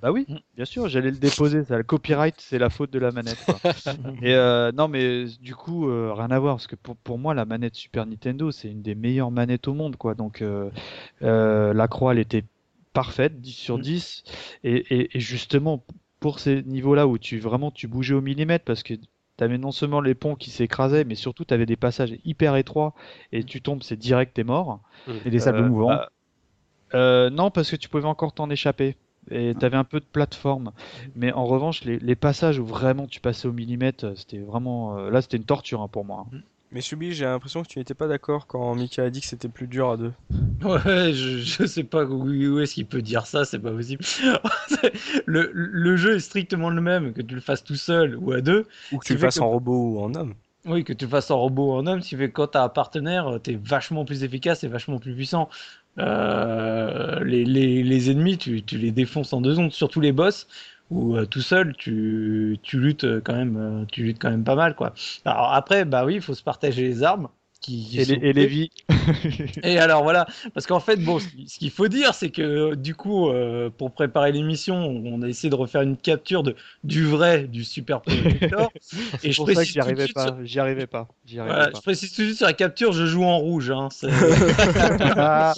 bah 0.00 0.12
oui, 0.12 0.26
bien 0.54 0.64
sûr, 0.64 0.88
j'allais 0.88 1.10
le 1.10 1.16
déposer. 1.16 1.64
Ça, 1.64 1.78
le 1.78 1.84
copyright, 1.84 2.36
c'est 2.38 2.58
la 2.58 2.70
faute 2.70 2.90
de 2.90 2.98
la 2.98 3.10
manette. 3.10 3.44
et 4.22 4.34
non, 4.74 4.88
mais 4.88 5.24
du 5.40 5.56
coup, 5.56 5.86
rien 5.86 6.30
à 6.30 6.38
voir, 6.38 6.56
parce 6.56 6.66
que 6.66 6.76
pour, 6.76 6.96
pour 6.96 7.18
moi, 7.18 7.34
la 7.34 7.44
manette 7.44 7.74
Super 7.74 8.06
Nintendo, 8.06 8.52
c'est 8.52 8.68
une 8.68 8.82
des 8.82 8.94
meilleures 8.94 9.30
manettes 9.30 9.66
au 9.68 9.74
monde, 9.74 9.96
quoi. 9.96 10.14
Donc 10.14 10.44
la 11.20 11.88
croix, 11.88 12.12
elle 12.12 12.20
était 12.20 12.44
parfaite, 12.94 13.42
10 13.42 13.52
sur 13.52 13.78
10. 13.78 14.24
Mm. 14.24 14.66
Et, 14.66 14.76
et, 14.76 15.16
et 15.16 15.20
justement, 15.20 15.84
pour 16.24 16.38
ces 16.38 16.62
niveaux-là 16.62 17.06
où 17.06 17.18
tu 17.18 17.38
vraiment 17.38 17.70
tu 17.70 17.86
bougeais 17.86 18.14
au 18.14 18.22
millimètre 18.22 18.64
parce 18.64 18.82
que 18.82 18.94
tu 18.94 19.44
avais 19.44 19.58
non 19.58 19.72
seulement 19.72 20.00
les 20.00 20.14
ponts 20.14 20.36
qui 20.36 20.48
s'écrasaient, 20.48 21.04
mais 21.04 21.16
surtout 21.16 21.44
tu 21.44 21.52
avais 21.52 21.66
des 21.66 21.76
passages 21.76 22.16
hyper 22.24 22.56
étroits 22.56 22.94
et 23.30 23.44
tu 23.44 23.60
tombes, 23.60 23.82
c'est 23.82 23.98
direct, 23.98 24.32
t'es 24.32 24.42
mort. 24.42 24.80
Et 25.26 25.28
des 25.28 25.38
sables 25.38 25.58
euh, 25.58 25.68
mouvants. 25.68 25.88
Bah, 25.88 26.10
euh, 26.94 27.28
non, 27.28 27.50
parce 27.50 27.70
que 27.70 27.76
tu 27.76 27.90
pouvais 27.90 28.06
encore 28.06 28.32
t'en 28.32 28.48
échapper. 28.48 28.96
Et 29.30 29.54
tu 29.54 29.66
avais 29.66 29.76
un 29.76 29.84
peu 29.84 30.00
de 30.00 30.06
plateforme. 30.06 30.72
Mais 31.14 31.30
en 31.30 31.44
revanche, 31.44 31.84
les, 31.84 32.16
passages 32.16 32.58
où 32.58 32.64
vraiment 32.64 33.06
tu 33.06 33.20
passais 33.20 33.46
au 33.46 33.52
millimètre, 33.52 34.16
c'était 34.16 34.38
vraiment. 34.38 34.96
Euh, 34.96 35.10
là, 35.10 35.20
c'était 35.20 35.36
une 35.36 35.44
torture 35.44 35.82
hein, 35.82 35.88
pour 35.88 36.06
moi. 36.06 36.26
Mais 36.74 36.80
Subi, 36.80 37.14
j'ai 37.14 37.24
l'impression 37.24 37.62
que 37.62 37.68
tu 37.68 37.78
n'étais 37.78 37.94
pas 37.94 38.08
d'accord 38.08 38.48
quand 38.48 38.74
Mika 38.74 39.04
a 39.04 39.10
dit 39.10 39.20
que 39.20 39.28
c'était 39.28 39.48
plus 39.48 39.68
dur 39.68 39.92
à 39.92 39.96
deux. 39.96 40.12
Ouais, 40.64 41.12
je, 41.12 41.38
je 41.38 41.66
sais 41.66 41.84
pas 41.84 42.04
où, 42.04 42.58
est-ce 42.58 42.74
qu'il 42.74 42.86
peut 42.86 43.00
dire 43.00 43.26
ça, 43.26 43.44
c'est 43.44 43.60
pas 43.60 43.70
possible. 43.70 44.02
le, 45.26 45.50
le, 45.52 45.96
jeu 45.96 46.16
est 46.16 46.20
strictement 46.20 46.70
le 46.70 46.80
même, 46.80 47.12
que 47.12 47.22
tu 47.22 47.36
le 47.36 47.40
fasses 47.40 47.62
tout 47.62 47.76
seul 47.76 48.16
ou 48.16 48.32
à 48.32 48.40
deux. 48.40 48.66
Ou 48.90 48.98
que 48.98 49.06
tu 49.06 49.12
le 49.12 49.20
fasses 49.20 49.38
en 49.38 49.48
robot 49.50 49.92
ou 49.92 50.00
en 50.00 50.14
homme. 50.16 50.34
Oui, 50.66 50.82
que 50.82 50.92
tu 50.92 51.04
le 51.04 51.10
fasses 51.12 51.30
en 51.30 51.38
robot 51.38 51.74
ou 51.74 51.76
en 51.76 51.86
homme, 51.86 52.00
qui 52.00 52.16
fait 52.16 52.28
que 52.28 52.32
quand 52.32 52.48
tu 52.48 52.58
as 52.58 52.64
un 52.64 52.68
partenaire, 52.68 53.38
tu 53.44 53.52
es 53.52 53.54
vachement 53.62 54.04
plus 54.04 54.24
efficace 54.24 54.64
et 54.64 54.68
vachement 54.68 54.98
plus 54.98 55.14
puissant. 55.14 55.48
Euh, 55.98 57.22
les, 57.22 57.44
les, 57.44 57.84
les, 57.84 58.10
ennemis, 58.10 58.36
tu, 58.36 58.64
tu 58.64 58.78
les 58.78 58.90
défonces 58.90 59.32
en 59.32 59.40
deux 59.40 59.60
ondes, 59.60 59.70
surtout 59.70 60.00
les 60.00 60.10
boss 60.10 60.48
où 60.90 61.16
euh, 61.16 61.26
tout 61.26 61.40
seul 61.40 61.74
tu, 61.76 62.58
tu 62.62 62.78
luttes 62.78 63.20
quand 63.20 63.34
même 63.34 63.56
euh, 63.56 63.84
tu 63.90 64.02
luttes 64.02 64.18
quand 64.20 64.30
même 64.30 64.44
pas 64.44 64.54
mal 64.54 64.74
quoi. 64.74 64.94
Alors 65.24 65.52
après 65.52 65.84
bah 65.84 66.04
oui 66.04 66.16
il 66.16 66.20
faut 66.20 66.34
se 66.34 66.42
partager 66.42 66.82
les 66.82 67.02
armes 67.02 67.28
qui, 67.64 67.98
et, 67.98 68.04
les, 68.04 68.42
et, 68.42 68.46
vies. 68.46 68.70
et 69.62 69.78
alors 69.78 70.02
voilà, 70.02 70.26
parce 70.52 70.66
qu'en 70.66 70.80
fait, 70.80 70.96
bon, 70.96 71.18
ce 71.18 71.58
qu'il 71.58 71.70
faut 71.70 71.88
dire, 71.88 72.14
c'est 72.14 72.28
que 72.28 72.74
du 72.74 72.94
coup, 72.94 73.30
euh, 73.30 73.70
pour 73.70 73.92
préparer 73.92 74.32
l'émission, 74.32 74.76
on 74.76 75.22
a 75.22 75.28
essayé 75.28 75.48
de 75.48 75.54
refaire 75.54 75.80
une 75.80 75.96
capture 75.96 76.42
de, 76.42 76.56
du 76.82 77.06
vrai, 77.06 77.44
du 77.44 77.64
Super 77.64 78.02
Protector. 78.02 78.70
et 79.22 79.32
je 79.32 79.42
précise 79.42 79.72
j'y 79.72 79.80
arrivais 79.80 80.08
pas. 80.08 80.36
J'y 80.42 80.60
arrivais 80.60 80.86
pas. 80.86 81.08
Voilà, 81.32 81.70
Je 81.74 81.80
précise 81.80 82.12
tout 82.12 82.20
de 82.20 82.26
suite 82.26 82.36
sur 82.36 82.46
la 82.46 82.52
capture, 82.52 82.92
je 82.92 83.06
joue 83.06 83.24
en 83.24 83.38
rouge. 83.38 83.70
Hein, 83.70 83.88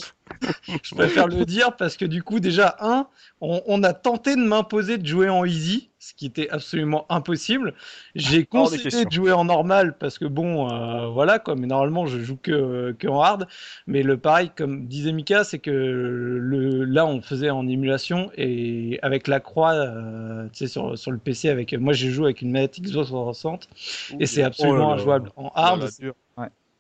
je 0.83 0.95
préfère 0.95 1.29
le 1.29 1.45
dire 1.45 1.77
parce 1.77 1.97
que 1.97 2.05
du 2.05 2.23
coup, 2.23 2.41
déjà, 2.41 2.77
un, 2.81 3.07
on, 3.41 3.83
a 3.83 3.93
tenté 3.93 4.35
de 4.37 4.41
m'imposer 4.41 4.99
de 4.99 5.07
jouer 5.07 5.29
en 5.29 5.45
easy, 5.45 5.91
ce 5.99 6.15
qui 6.15 6.27
était 6.27 6.49
absolument 6.51 7.07
impossible. 7.09 7.75
J'ai 8.15 8.45
conseillé 8.45 9.05
de 9.05 9.11
jouer 9.11 9.33
en 9.33 9.45
normal 9.45 9.97
parce 9.99 10.19
que 10.19 10.25
bon, 10.25 10.71
euh, 10.71 11.09
voilà 11.09 11.39
quoi, 11.39 11.55
mais 11.55 11.67
normalement 11.67 12.07
je 12.07 12.21
joue 12.21 12.37
que, 12.37 12.95
que 12.99 13.09
en 13.09 13.21
hard. 13.21 13.47
Mais 13.87 14.03
le 14.03 14.17
pareil, 14.17 14.51
comme 14.55 14.87
disait 14.87 15.13
Mika, 15.13 15.45
c'est 15.45 15.59
que 15.59 15.71
le, 15.71 16.85
là 16.85 17.07
on 17.07 17.21
faisait 17.23 17.51
en 17.51 17.67
émulation 17.69 18.31
et 18.37 18.99
avec 19.03 19.29
la 19.29 19.41
croix, 19.41 19.75
euh, 19.75 20.49
tu 20.53 20.59
sais, 20.59 20.67
sur, 20.67 20.99
sur 20.99 21.11
le 21.11 21.19
PC, 21.19 21.49
avec 21.49 21.73
moi 21.75 21.93
j'ai 21.93 22.11
joué 22.11 22.27
avec 22.27 22.43
une 22.43 22.51
manette 22.51 22.81
Xbox 22.81 23.09
360 23.09 23.69
et 24.21 24.27
c'est 24.27 24.43
absolument 24.43 24.91
oh 24.91 24.93
injouable. 24.93 25.31
En 25.37 25.51
hard, 25.55 25.89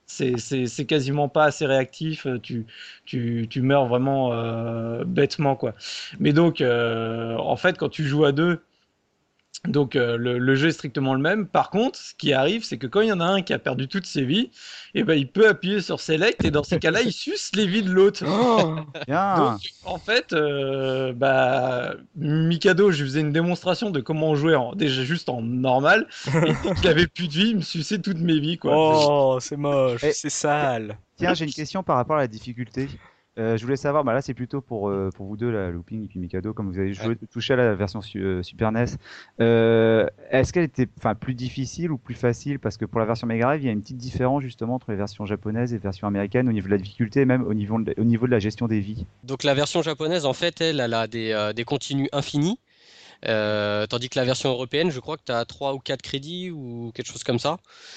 c'est 0.06 0.86
quasiment 0.86 1.28
pas 1.28 1.44
assez 1.44 1.66
réactif, 1.66 2.26
euh, 2.26 2.38
tu, 2.40 2.66
tu, 3.04 3.46
tu 3.50 3.62
meurs 3.62 3.86
vraiment 3.86 4.32
euh, 4.32 5.04
bêtement 5.04 5.56
quoi. 5.56 5.74
Mais 6.20 6.32
donc, 6.32 6.60
euh, 6.60 7.36
en 7.36 7.56
fait, 7.56 7.76
quand 7.78 7.88
tu 7.88 8.04
joues 8.04 8.24
à 8.24 8.32
deux, 8.32 8.60
Donc 9.64 9.96
euh, 9.96 10.16
le, 10.16 10.54
jeu 10.54 10.68
est 10.68 10.72
strictement 10.72 11.14
le 11.14 11.20
même. 11.20 11.46
Par 11.46 11.70
contre, 11.70 11.98
ce 11.98 12.14
qui 12.14 12.32
arrive, 12.32 12.64
c'est 12.64 12.78
que 12.78 12.86
quand 12.86 13.00
il 13.00 13.08
y 13.08 13.12
en 13.12 13.20
a 13.20 13.24
un 13.24 13.42
qui 13.42 13.52
a 13.52 13.58
perdu 13.58 13.88
toutes 13.88 14.06
ses 14.06 14.22
vies, 14.22 14.50
et 14.94 15.00
eh 15.00 15.04
ben, 15.04 15.14
il 15.14 15.28
peut 15.28 15.48
appuyer 15.48 15.80
sur 15.80 16.00
Select 16.00 16.44
et 16.44 16.50
dans 16.50 16.62
ces 16.62 16.78
cas-là, 16.78 17.02
il 17.02 17.12
suce 17.12 17.50
les 17.54 17.66
vies 17.66 17.82
de 17.82 17.90
l'autre. 17.90 18.24
Oh, 18.26 18.76
Donc 19.08 19.60
en 19.84 19.98
fait, 19.98 20.32
euh, 20.32 21.12
bah, 21.12 21.94
Mikado, 22.16 22.90
je 22.90 23.04
faisais 23.04 23.20
une 23.20 23.32
démonstration 23.32 23.90
de 23.90 24.00
comment 24.00 24.34
jouer 24.34 24.54
en, 24.54 24.74
déjà 24.74 25.04
juste 25.04 25.28
en 25.28 25.42
normal. 25.42 26.06
Et 26.26 26.74
qu'il 26.74 26.88
avait 26.88 27.06
plus 27.06 27.28
de 27.28 27.32
vie, 27.32 27.48
il 27.50 27.56
me 27.56 27.62
suçait 27.62 27.98
toutes 27.98 28.20
mes 28.20 28.38
vies. 28.38 28.58
Quoi. 28.58 28.72
Oh, 28.74 29.38
c'est 29.40 29.56
moche, 29.56 30.04
c'est 30.12 30.30
sale. 30.30 30.98
Tiens, 31.16 31.34
j'ai 31.34 31.46
une 31.46 31.52
question 31.52 31.82
par 31.82 31.96
rapport 31.96 32.16
à 32.16 32.20
la 32.20 32.28
difficulté. 32.28 32.88
Euh, 33.38 33.56
je 33.58 33.64
voulais 33.64 33.76
savoir, 33.76 34.02
bah 34.02 34.14
là 34.14 34.22
c'est 34.22 34.32
plutôt 34.32 34.62
pour, 34.62 34.88
euh, 34.88 35.10
pour 35.14 35.26
vous 35.26 35.36
deux, 35.36 35.50
la 35.50 35.70
Looping 35.70 36.04
et 36.04 36.08
puis 36.08 36.18
Mikado, 36.18 36.54
comme 36.54 36.70
vous 36.70 36.78
avez 36.78 36.94
joué, 36.94 37.16
touché 37.30 37.52
à 37.52 37.56
la 37.56 37.74
version 37.74 38.00
euh, 38.16 38.42
Super 38.42 38.72
NES. 38.72 38.84
Est-ce 39.38 40.52
qu'elle 40.52 40.64
était 40.64 40.88
plus 41.20 41.34
difficile 41.34 41.92
ou 41.92 41.98
plus 41.98 42.14
facile? 42.14 42.58
Parce 42.58 42.78
que 42.78 42.86
pour 42.86 42.98
la 42.98 43.06
version 43.06 43.26
Mega 43.26 43.44
Drive, 43.46 43.62
il 43.62 43.66
y 43.66 43.68
a 43.68 43.72
une 43.72 43.82
petite 43.82 43.98
différence 43.98 44.42
justement 44.42 44.76
entre 44.76 44.90
les 44.90 44.96
versions 44.96 45.26
japonaises 45.26 45.72
et 45.72 45.76
les 45.76 45.82
versions 45.82 46.08
américaines 46.08 46.48
au 46.48 46.52
niveau 46.52 46.66
de 46.66 46.72
la 46.72 46.78
difficulté 46.78 47.20
et 47.20 47.24
même 47.26 47.42
au 47.42 47.52
niveau 47.52 47.78
de, 47.78 47.94
au 47.98 48.04
niveau 48.04 48.26
de 48.26 48.32
la 48.32 48.38
gestion 48.38 48.68
des 48.68 48.80
vies. 48.80 49.06
Donc 49.24 49.44
la 49.44 49.54
version 49.54 49.82
japonaise, 49.82 50.24
en 50.24 50.32
fait, 50.32 50.60
elle, 50.60 50.80
elle 50.80 50.94
a 50.94 51.06
des, 51.06 51.52
des 51.54 51.64
continus 51.64 52.08
infinis. 52.12 52.58
Euh, 53.24 53.86
tandis 53.86 54.08
que 54.08 54.18
la 54.18 54.24
version 54.24 54.50
européenne, 54.50 54.90
je 54.90 55.00
crois 55.00 55.16
que 55.16 55.22
tu 55.24 55.32
as 55.32 55.44
3 55.44 55.74
ou 55.74 55.78
4 55.78 56.02
crédits 56.02 56.50
ou 56.50 56.92
quelque 56.94 57.10
chose 57.10 57.24
comme 57.24 57.38
ça. 57.38 57.56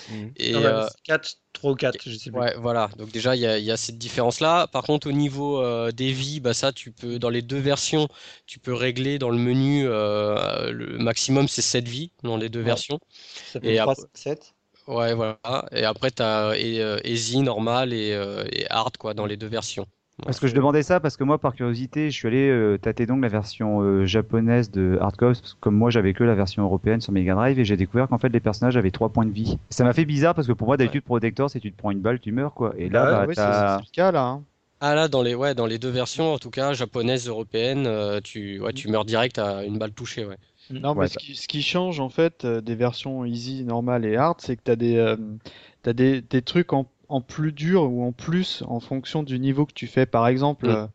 Mmh. 0.09 0.27
Et, 0.37 0.55
4, 1.03 1.35
3 1.53 1.71
ou 1.71 1.75
4, 1.75 1.97
je 2.05 2.17
sais 2.17 2.31
plus. 2.31 2.39
Ouais, 2.39 2.55
voilà. 2.57 2.89
Donc 2.97 3.11
déjà, 3.11 3.35
il 3.35 3.41
y, 3.41 3.71
a 3.71 3.77
cette 3.77 3.97
différence-là. 3.97 4.67
Par 4.67 4.83
contre, 4.83 5.07
au 5.07 5.11
niveau 5.11 5.61
euh, 5.61 5.91
des 5.91 6.11
vies, 6.11 6.39
bah, 6.39 6.53
ça, 6.53 6.71
tu 6.71 6.91
peux, 6.91 7.19
dans 7.19 7.29
les 7.29 7.41
deux 7.41 7.59
versions, 7.59 8.07
tu 8.45 8.59
peux 8.59 8.73
régler 8.73 9.19
dans 9.19 9.29
le 9.29 9.37
menu, 9.37 9.85
euh, 9.85 10.71
le 10.71 10.97
maximum, 10.97 11.47
c'est 11.47 11.61
7 11.61 11.87
vies 11.87 12.11
dans 12.23 12.37
les 12.37 12.49
deux 12.49 12.61
versions. 12.61 12.99
Ça 13.51 13.59
fait 13.59 13.75
et 13.75 13.77
3, 13.77 13.95
7 14.13 14.53
Ouais, 14.87 15.13
voilà. 15.13 15.65
Et 15.71 15.83
après, 15.83 16.09
tu 16.09 16.23
as 16.23 16.57
Easy, 16.57 17.41
normal 17.41 17.93
et, 17.93 18.17
et, 18.51 18.65
hard 18.71 18.97
quoi, 18.97 19.13
dans 19.13 19.25
les 19.25 19.37
deux 19.37 19.47
versions. 19.47 19.85
Parce 20.25 20.39
que 20.39 20.47
je 20.47 20.55
demandais 20.55 20.83
ça 20.83 20.99
parce 20.99 21.17
que 21.17 21.23
moi, 21.23 21.37
par 21.37 21.55
curiosité, 21.55 22.11
je 22.11 22.15
suis 22.15 22.27
allé 22.27 22.49
euh, 22.49 22.77
tâter 22.77 23.05
donc 23.05 23.21
la 23.21 23.27
version 23.27 23.81
euh, 23.81 24.05
japonaise 24.05 24.71
de 24.71 24.97
Hardcore, 25.01 25.29
parce 25.29 25.53
que 25.53 25.59
comme 25.59 25.75
moi, 25.75 25.89
j'avais 25.89 26.13
que 26.13 26.23
la 26.23 26.35
version 26.35 26.63
européenne 26.63 27.01
sur 27.01 27.13
Mega 27.13 27.35
Drive 27.35 27.59
et 27.59 27.65
j'ai 27.65 27.77
découvert 27.77 28.07
qu'en 28.07 28.17
fait, 28.17 28.29
les 28.29 28.39
personnages 28.39 28.77
avaient 28.77 28.91
3 28.91 29.09
points 29.09 29.25
de 29.25 29.31
vie. 29.31 29.57
Ça 29.69 29.83
m'a 29.83 29.93
fait 29.93 30.05
bizarre 30.05 30.35
parce 30.35 30.47
que 30.47 30.53
pour 30.53 30.67
moi, 30.67 30.77
d'habitude, 30.77 31.03
Protector, 31.03 31.49
c'est 31.49 31.59
tu 31.59 31.71
te 31.71 31.77
prends 31.77 31.91
une 31.91 32.01
balle, 32.01 32.19
tu 32.19 32.31
meurs 32.31 32.53
quoi. 32.53 32.73
Et 32.77 32.89
là, 32.89 33.25
bah, 33.25 33.33
c'est 33.33 33.85
le 33.85 33.91
cas 33.91 34.11
là. 34.11 34.23
Hein. 34.23 34.43
Ah 34.81 34.95
là, 34.95 35.07
dans 35.09 35.21
les, 35.21 35.35
ouais, 35.35 35.55
dans 35.55 35.65
les 35.65 35.77
deux 35.77 35.89
versions, 35.89 36.33
en 36.33 36.39
tout 36.39 36.51
cas, 36.51 36.73
japonaise, 36.73 37.27
européenne, 37.27 37.85
euh, 37.85 38.21
tu, 38.23 38.61
ouais, 38.61 38.71
tu 38.71 38.87
meurs 38.87 39.03
direct 39.03 39.37
à 39.37 39.65
une 39.65 39.77
balle 39.77 39.91
touchée. 39.91 40.25
Ouais. 40.25 40.37
Non, 40.71 40.95
mais 40.95 41.07
ce 41.07 41.17
qui, 41.17 41.35
ce 41.35 41.47
qui, 41.47 41.61
change 41.61 41.99
en 41.99 42.09
fait 42.09 42.45
des 42.45 42.75
versions 42.75 43.25
easy, 43.25 43.63
normal 43.63 44.05
et 44.05 44.15
hard, 44.15 44.39
c'est 44.39 44.55
que 44.55 44.61
tu 44.63 44.71
as, 44.71 44.75
des, 44.75 45.15
as 45.85 45.93
des, 45.93 46.21
des 46.21 46.41
trucs 46.41 46.71
en 46.73 46.85
en 47.09 47.21
plus 47.21 47.51
dur 47.51 47.91
ou 47.91 48.05
en 48.05 48.11
plus 48.11 48.63
en 48.67 48.79
fonction 48.79 49.23
du 49.23 49.39
niveau 49.39 49.65
que 49.65 49.73
tu 49.73 49.87
fais. 49.87 50.05
Par 50.05 50.27
exemple, 50.27 50.67
euh, 50.67 50.87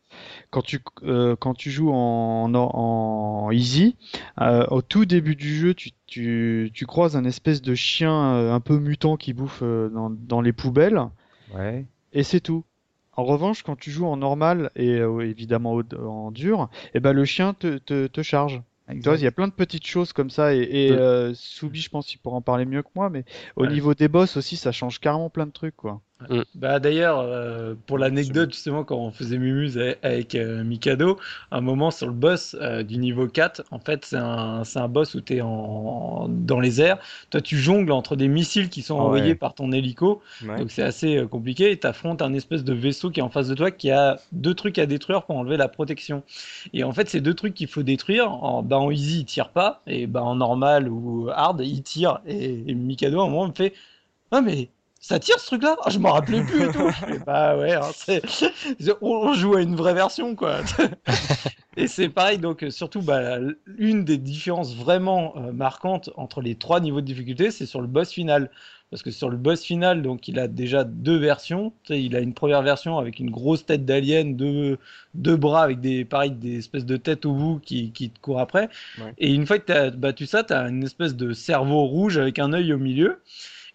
quand, 0.49 0.61
tu, 0.61 0.79
euh, 1.03 1.35
quand 1.35 1.53
tu 1.53 1.69
joues 1.69 1.91
en, 1.91 2.53
en, 2.55 3.51
easy, 3.51 3.97
euh, 4.41 4.65
au 4.71 4.81
tout 4.81 5.05
début 5.05 5.35
du 5.35 5.53
jeu, 5.55 5.73
tu, 5.73 5.91
tu, 6.07 6.71
tu 6.73 6.85
croises 6.85 7.15
un 7.17 7.25
espèce 7.25 7.61
de 7.61 7.75
chien 7.75 8.51
un 8.51 8.59
peu 8.61 8.79
mutant 8.79 9.17
qui 9.17 9.33
bouffe 9.33 9.61
dans, 9.61 10.09
dans 10.09 10.41
les 10.41 10.53
poubelles. 10.53 11.01
Ouais. 11.53 11.85
Et 12.13 12.23
c'est 12.23 12.39
tout. 12.39 12.63
En 13.17 13.23
revanche, 13.23 13.63
quand 13.63 13.77
tu 13.77 13.91
joues 13.91 14.07
en 14.07 14.17
normal 14.17 14.71
et 14.75 14.97
évidemment 15.21 15.81
en 16.01 16.31
dur, 16.31 16.69
eh 16.93 16.99
ben 16.99 17.13
le 17.13 17.25
chien 17.25 17.53
te, 17.53 17.77
te, 17.77 18.07
te 18.07 18.21
charge. 18.23 18.61
Il 18.91 19.21
y 19.21 19.27
a 19.27 19.31
plein 19.31 19.47
de 19.47 19.53
petites 19.53 19.87
choses 19.87 20.13
comme 20.13 20.29
ça 20.29 20.53
et, 20.53 20.59
et 20.59 20.91
mm. 20.91 21.33
Soubi, 21.33 21.81
je 21.81 21.89
pense 21.89 22.05
qu'il 22.05 22.19
pourra 22.19 22.37
en 22.37 22.41
parler 22.41 22.65
mieux 22.65 22.83
que 22.83 22.89
moi, 22.95 23.09
mais 23.09 23.25
au 23.55 23.65
niveau 23.65 23.93
des 23.93 24.07
boss 24.07 24.37
aussi, 24.37 24.57
ça 24.57 24.71
change 24.71 24.99
carrément 24.99 25.29
plein 25.29 25.45
de 25.45 25.51
trucs, 25.51 25.75
quoi. 25.75 26.01
Mm. 26.29 26.43
Bah 26.55 26.79
d'ailleurs, 26.79 27.19
euh, 27.19 27.75
pour 27.87 27.97
l'anecdote 27.97 28.53
justement, 28.53 28.85
quand 28.85 28.95
on 28.95 29.11
faisait 29.11 29.37
Mumuse 29.37 29.77
avec, 30.01 30.33
euh, 30.33 30.63
Mikado, 30.63 31.19
un 31.51 31.59
moment 31.59 31.91
sur 31.91 32.07
le 32.07 32.13
boss 32.13 32.55
euh, 32.61 32.83
du 32.83 32.97
niveau 32.97 33.27
4, 33.27 33.63
en 33.71 33.79
fait 33.79 34.05
c'est 34.05 34.15
un, 34.15 34.63
un 34.75 34.87
boss 34.87 35.15
où 35.15 35.21
tu 35.21 35.35
es 35.35 35.41
en, 35.41 36.27
dans 36.29 36.61
les 36.61 36.79
airs, 36.79 36.99
toi 37.31 37.41
tu 37.41 37.57
jongles 37.57 37.91
entre 37.91 38.15
des 38.15 38.29
missiles 38.29 38.69
qui 38.69 38.81
sont 38.81 38.95
envoyés 38.95 39.35
par 39.35 39.55
ton 39.55 39.73
hélico, 39.73 40.21
donc 40.57 40.71
c'est 40.71 40.83
assez 40.83 41.25
compliqué, 41.29 41.71
et 41.71 41.79
tu 41.79 41.85
affrontes 41.85 42.21
un 42.21 42.33
espèce 42.33 42.63
de 42.63 42.73
vaisseau 42.73 43.11
qui 43.11 43.19
est 43.19 43.23
en 43.23 43.29
face 43.29 43.49
de 43.49 43.55
toi 43.55 43.69
qui 43.69 43.91
a 43.91 44.17
deux 44.31 44.53
trucs 44.53 44.79
à 44.79 44.85
détruire 44.85 45.23
pour 45.23 45.35
enlever 45.35 45.57
la 45.57 45.67
protection. 45.67 46.23
Et 46.71 46.85
en 46.85 46.93
fait 46.93 47.09
ces 47.09 47.19
deux 47.19 47.33
trucs 47.33 47.53
qu'il 47.53 47.67
faut 47.67 47.83
détruire, 47.83 48.31
en, 48.31 48.63
bah, 48.63 48.77
en 48.79 48.89
easy 48.89 49.19
il 49.19 49.25
tire 49.25 49.49
pas, 49.49 49.81
et 49.85 50.07
bah, 50.07 50.23
en 50.23 50.35
normal 50.35 50.87
ou 50.87 51.29
hard 51.29 51.59
il 51.61 51.83
tire, 51.83 52.21
et, 52.25 52.63
et 52.71 52.73
Mikado 52.73 53.19
à 53.19 53.25
un 53.25 53.27
moment 53.29 53.47
me 53.49 53.53
fait... 53.53 53.73
Ah 54.31 54.41
mais 54.41 54.69
ça 55.07 55.19
tire 55.19 55.39
ce 55.39 55.45
truc-là? 55.45 55.75
Ah, 55.83 55.91
Je 55.91 55.99
m'en 55.99 56.13
rappelais 56.13 56.43
plus 56.43 56.63
et 56.63 56.71
tout. 56.71 56.89
bah 57.27 57.55
ouais, 57.57 57.73
hein, 57.73 57.91
on 59.01 59.33
joue 59.33 59.55
à 59.55 59.61
une 59.61 59.75
vraie 59.75 59.93
version 59.93 60.35
quoi. 60.35 60.61
et 61.77 61.85
c'est 61.85 62.09
pareil, 62.09 62.39
donc 62.39 62.63
euh, 62.63 62.71
surtout, 62.71 63.03
bah, 63.03 63.37
une 63.77 64.03
des 64.03 64.17
différences 64.17 64.75
vraiment 64.75 65.35
euh, 65.37 65.51
marquantes 65.51 66.09
entre 66.15 66.41
les 66.41 66.55
trois 66.55 66.79
niveaux 66.79 67.01
de 67.01 67.05
difficulté, 67.05 67.51
c'est 67.51 67.67
sur 67.67 67.81
le 67.81 67.87
boss 67.87 68.11
final. 68.11 68.49
Parce 68.89 69.03
que 69.03 69.11
sur 69.11 69.29
le 69.29 69.37
boss 69.37 69.63
final, 69.63 70.01
donc 70.01 70.27
il 70.27 70.39
a 70.39 70.47
déjà 70.47 70.83
deux 70.83 71.17
versions. 71.17 71.73
il 71.89 72.15
a 72.15 72.19
une 72.19 72.33
première 72.33 72.61
version 72.61 72.97
avec 72.97 73.19
une 73.19 73.29
grosse 73.29 73.65
tête 73.65 73.85
d'alien, 73.85 74.35
deux, 74.35 74.77
deux 75.15 75.35
bras 75.35 75.63
avec 75.63 75.81
des, 75.81 76.05
pareil, 76.05 76.31
des 76.31 76.59
espèces 76.59 76.85
de 76.85 76.95
têtes 76.95 77.25
au 77.25 77.33
bout 77.33 77.59
qui, 77.63 77.91
qui 77.91 78.09
te 78.09 78.19
courent 78.19 78.39
après. 78.39 78.69
Et 79.17 79.33
une 79.33 79.45
fois 79.45 79.59
que 79.59 79.65
tu 79.65 79.71
as 79.71 79.89
battu 79.89 80.25
ça, 80.25 80.43
tu 80.43 80.53
as 80.53 80.67
une 80.69 80.83
espèce 80.83 81.15
de 81.15 81.33
cerveau 81.33 81.83
rouge 81.85 82.17
avec 82.17 82.39
un 82.39 82.53
œil 82.53 82.73
au 82.73 82.77
milieu. 82.77 83.21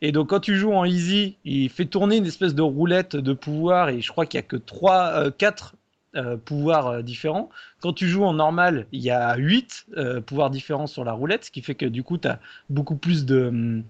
Et 0.02 0.12
donc 0.12 0.30
quand 0.30 0.40
tu 0.40 0.56
joues 0.56 0.72
en 0.72 0.84
easy, 0.84 1.36
il 1.44 1.68
fait 1.68 1.86
tourner 1.86 2.16
une 2.16 2.26
espèce 2.26 2.54
de 2.54 2.62
roulette 2.62 3.16
de 3.16 3.32
pouvoir 3.32 3.88
et 3.90 4.00
je 4.00 4.10
crois 4.10 4.26
qu'il 4.26 4.38
y 4.38 4.42
a 4.42 4.46
que 4.46 4.56
3, 4.56 5.06
euh, 5.14 5.30
4 5.36 5.74
euh, 6.16 6.36
pouvoirs 6.36 6.86
euh, 6.88 7.02
différents. 7.02 7.50
Quand 7.80 7.92
tu 7.92 8.08
joues 8.08 8.24
en 8.24 8.34
normal, 8.34 8.86
il 8.92 9.00
y 9.00 9.10
a 9.10 9.36
8 9.36 9.86
euh, 9.96 10.20
pouvoirs 10.20 10.50
différents 10.50 10.86
sur 10.86 11.04
la 11.04 11.12
roulette, 11.12 11.44
ce 11.44 11.50
qui 11.50 11.62
fait 11.62 11.74
que 11.74 11.86
du 11.86 12.02
coup 12.02 12.18
tu 12.18 12.28
as 12.28 12.40
beaucoup 12.68 12.96
plus 12.96 13.26
de, 13.26 13.46
hum, 13.46 13.84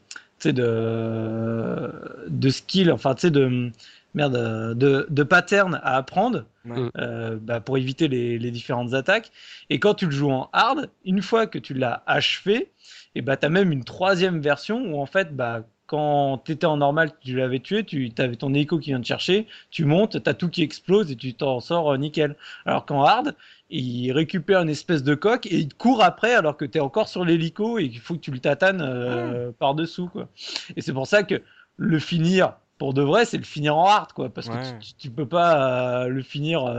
de, 0.45 1.93
de 2.29 2.51
skill, 2.51 2.93
enfin 2.93 3.15
tu 3.15 3.23
sais 3.23 3.31
de 3.31 3.71
merde, 4.15 4.77
de, 4.77 5.07
de 5.09 5.23
patterns 5.23 5.81
à 5.83 5.97
apprendre 5.97 6.45
euh, 6.67 7.39
bah, 7.41 7.61
pour 7.61 7.79
éviter 7.79 8.09
les, 8.09 8.39
les, 8.39 8.51
différentes 8.51 8.95
attaques. 8.95 9.31
Et 9.71 9.79
quand 9.79 9.95
tu 9.95 10.07
le 10.07 10.11
joues 10.11 10.31
en 10.31 10.51
hard, 10.53 10.91
une 11.05 11.23
fois 11.23 11.47
que 11.47 11.59
tu 11.59 11.75
l'as 11.75 12.03
achevé, 12.07 12.71
et 13.15 13.23
bah, 13.23 13.37
tu 13.37 13.47
as 13.47 13.49
même 13.49 13.73
une 13.73 13.85
troisième 13.85 14.41
version 14.41 14.93
où 14.93 15.01
en 15.01 15.07
fait, 15.07 15.35
bah, 15.35 15.63
quand 15.91 16.41
tu 16.45 16.53
étais 16.53 16.67
en 16.67 16.77
normal, 16.77 17.11
tu 17.21 17.35
l'avais 17.35 17.59
tué, 17.59 17.83
tu 17.83 18.13
avais 18.19 18.37
ton 18.37 18.55
écho 18.55 18.79
qui 18.79 18.91
vient 18.91 19.01
te 19.01 19.07
chercher, 19.09 19.49
tu 19.73 19.85
montes, 19.85 20.23
tu 20.23 20.31
as 20.31 20.35
tout 20.35 20.49
qui 20.49 20.63
explose 20.63 21.11
et 21.11 21.17
tu 21.17 21.35
t'en 21.35 21.59
sors 21.59 21.93
euh, 21.93 21.97
nickel. 21.97 22.37
Alors 22.65 22.87
qu'en 22.87 23.03
hard, 23.03 23.35
il 23.71 24.13
récupère 24.13 24.63
une 24.63 24.69
espèce 24.69 25.03
de 25.03 25.17
coque 25.17 25.47
et 25.47 25.57
il 25.57 25.75
court 25.75 26.05
après 26.05 26.33
alors 26.33 26.57
que 26.57 26.65
tu 26.65 26.79
es 26.79 26.81
encore 26.81 27.09
sur 27.09 27.25
l'hélico 27.25 27.81
et 27.81 27.89
qu'il 27.89 27.99
faut 27.99 28.15
que 28.15 28.21
tu 28.21 28.31
le 28.31 28.39
tatanes 28.39 28.83
euh, 28.83 29.51
par-dessous. 29.59 30.07
quoi. 30.07 30.29
Et 30.77 30.81
c'est 30.81 30.93
pour 30.93 31.09
ça 31.09 31.25
que 31.25 31.43
le 31.77 31.99
finir 31.99 32.53
pour 32.79 32.95
de 32.95 33.03
vrai, 33.03 33.25
c'est 33.25 33.37
le 33.37 33.43
finir 33.43 33.77
en 33.77 33.87
hard, 33.87 34.13
quoi, 34.13 34.31
parce 34.31 34.49
que 34.49 34.79
tu, 34.79 34.95
tu, 34.95 35.11
peux 35.11 35.27
pas 35.27 36.05
euh, 36.05 36.09
le 36.09 36.23
finir, 36.23 36.73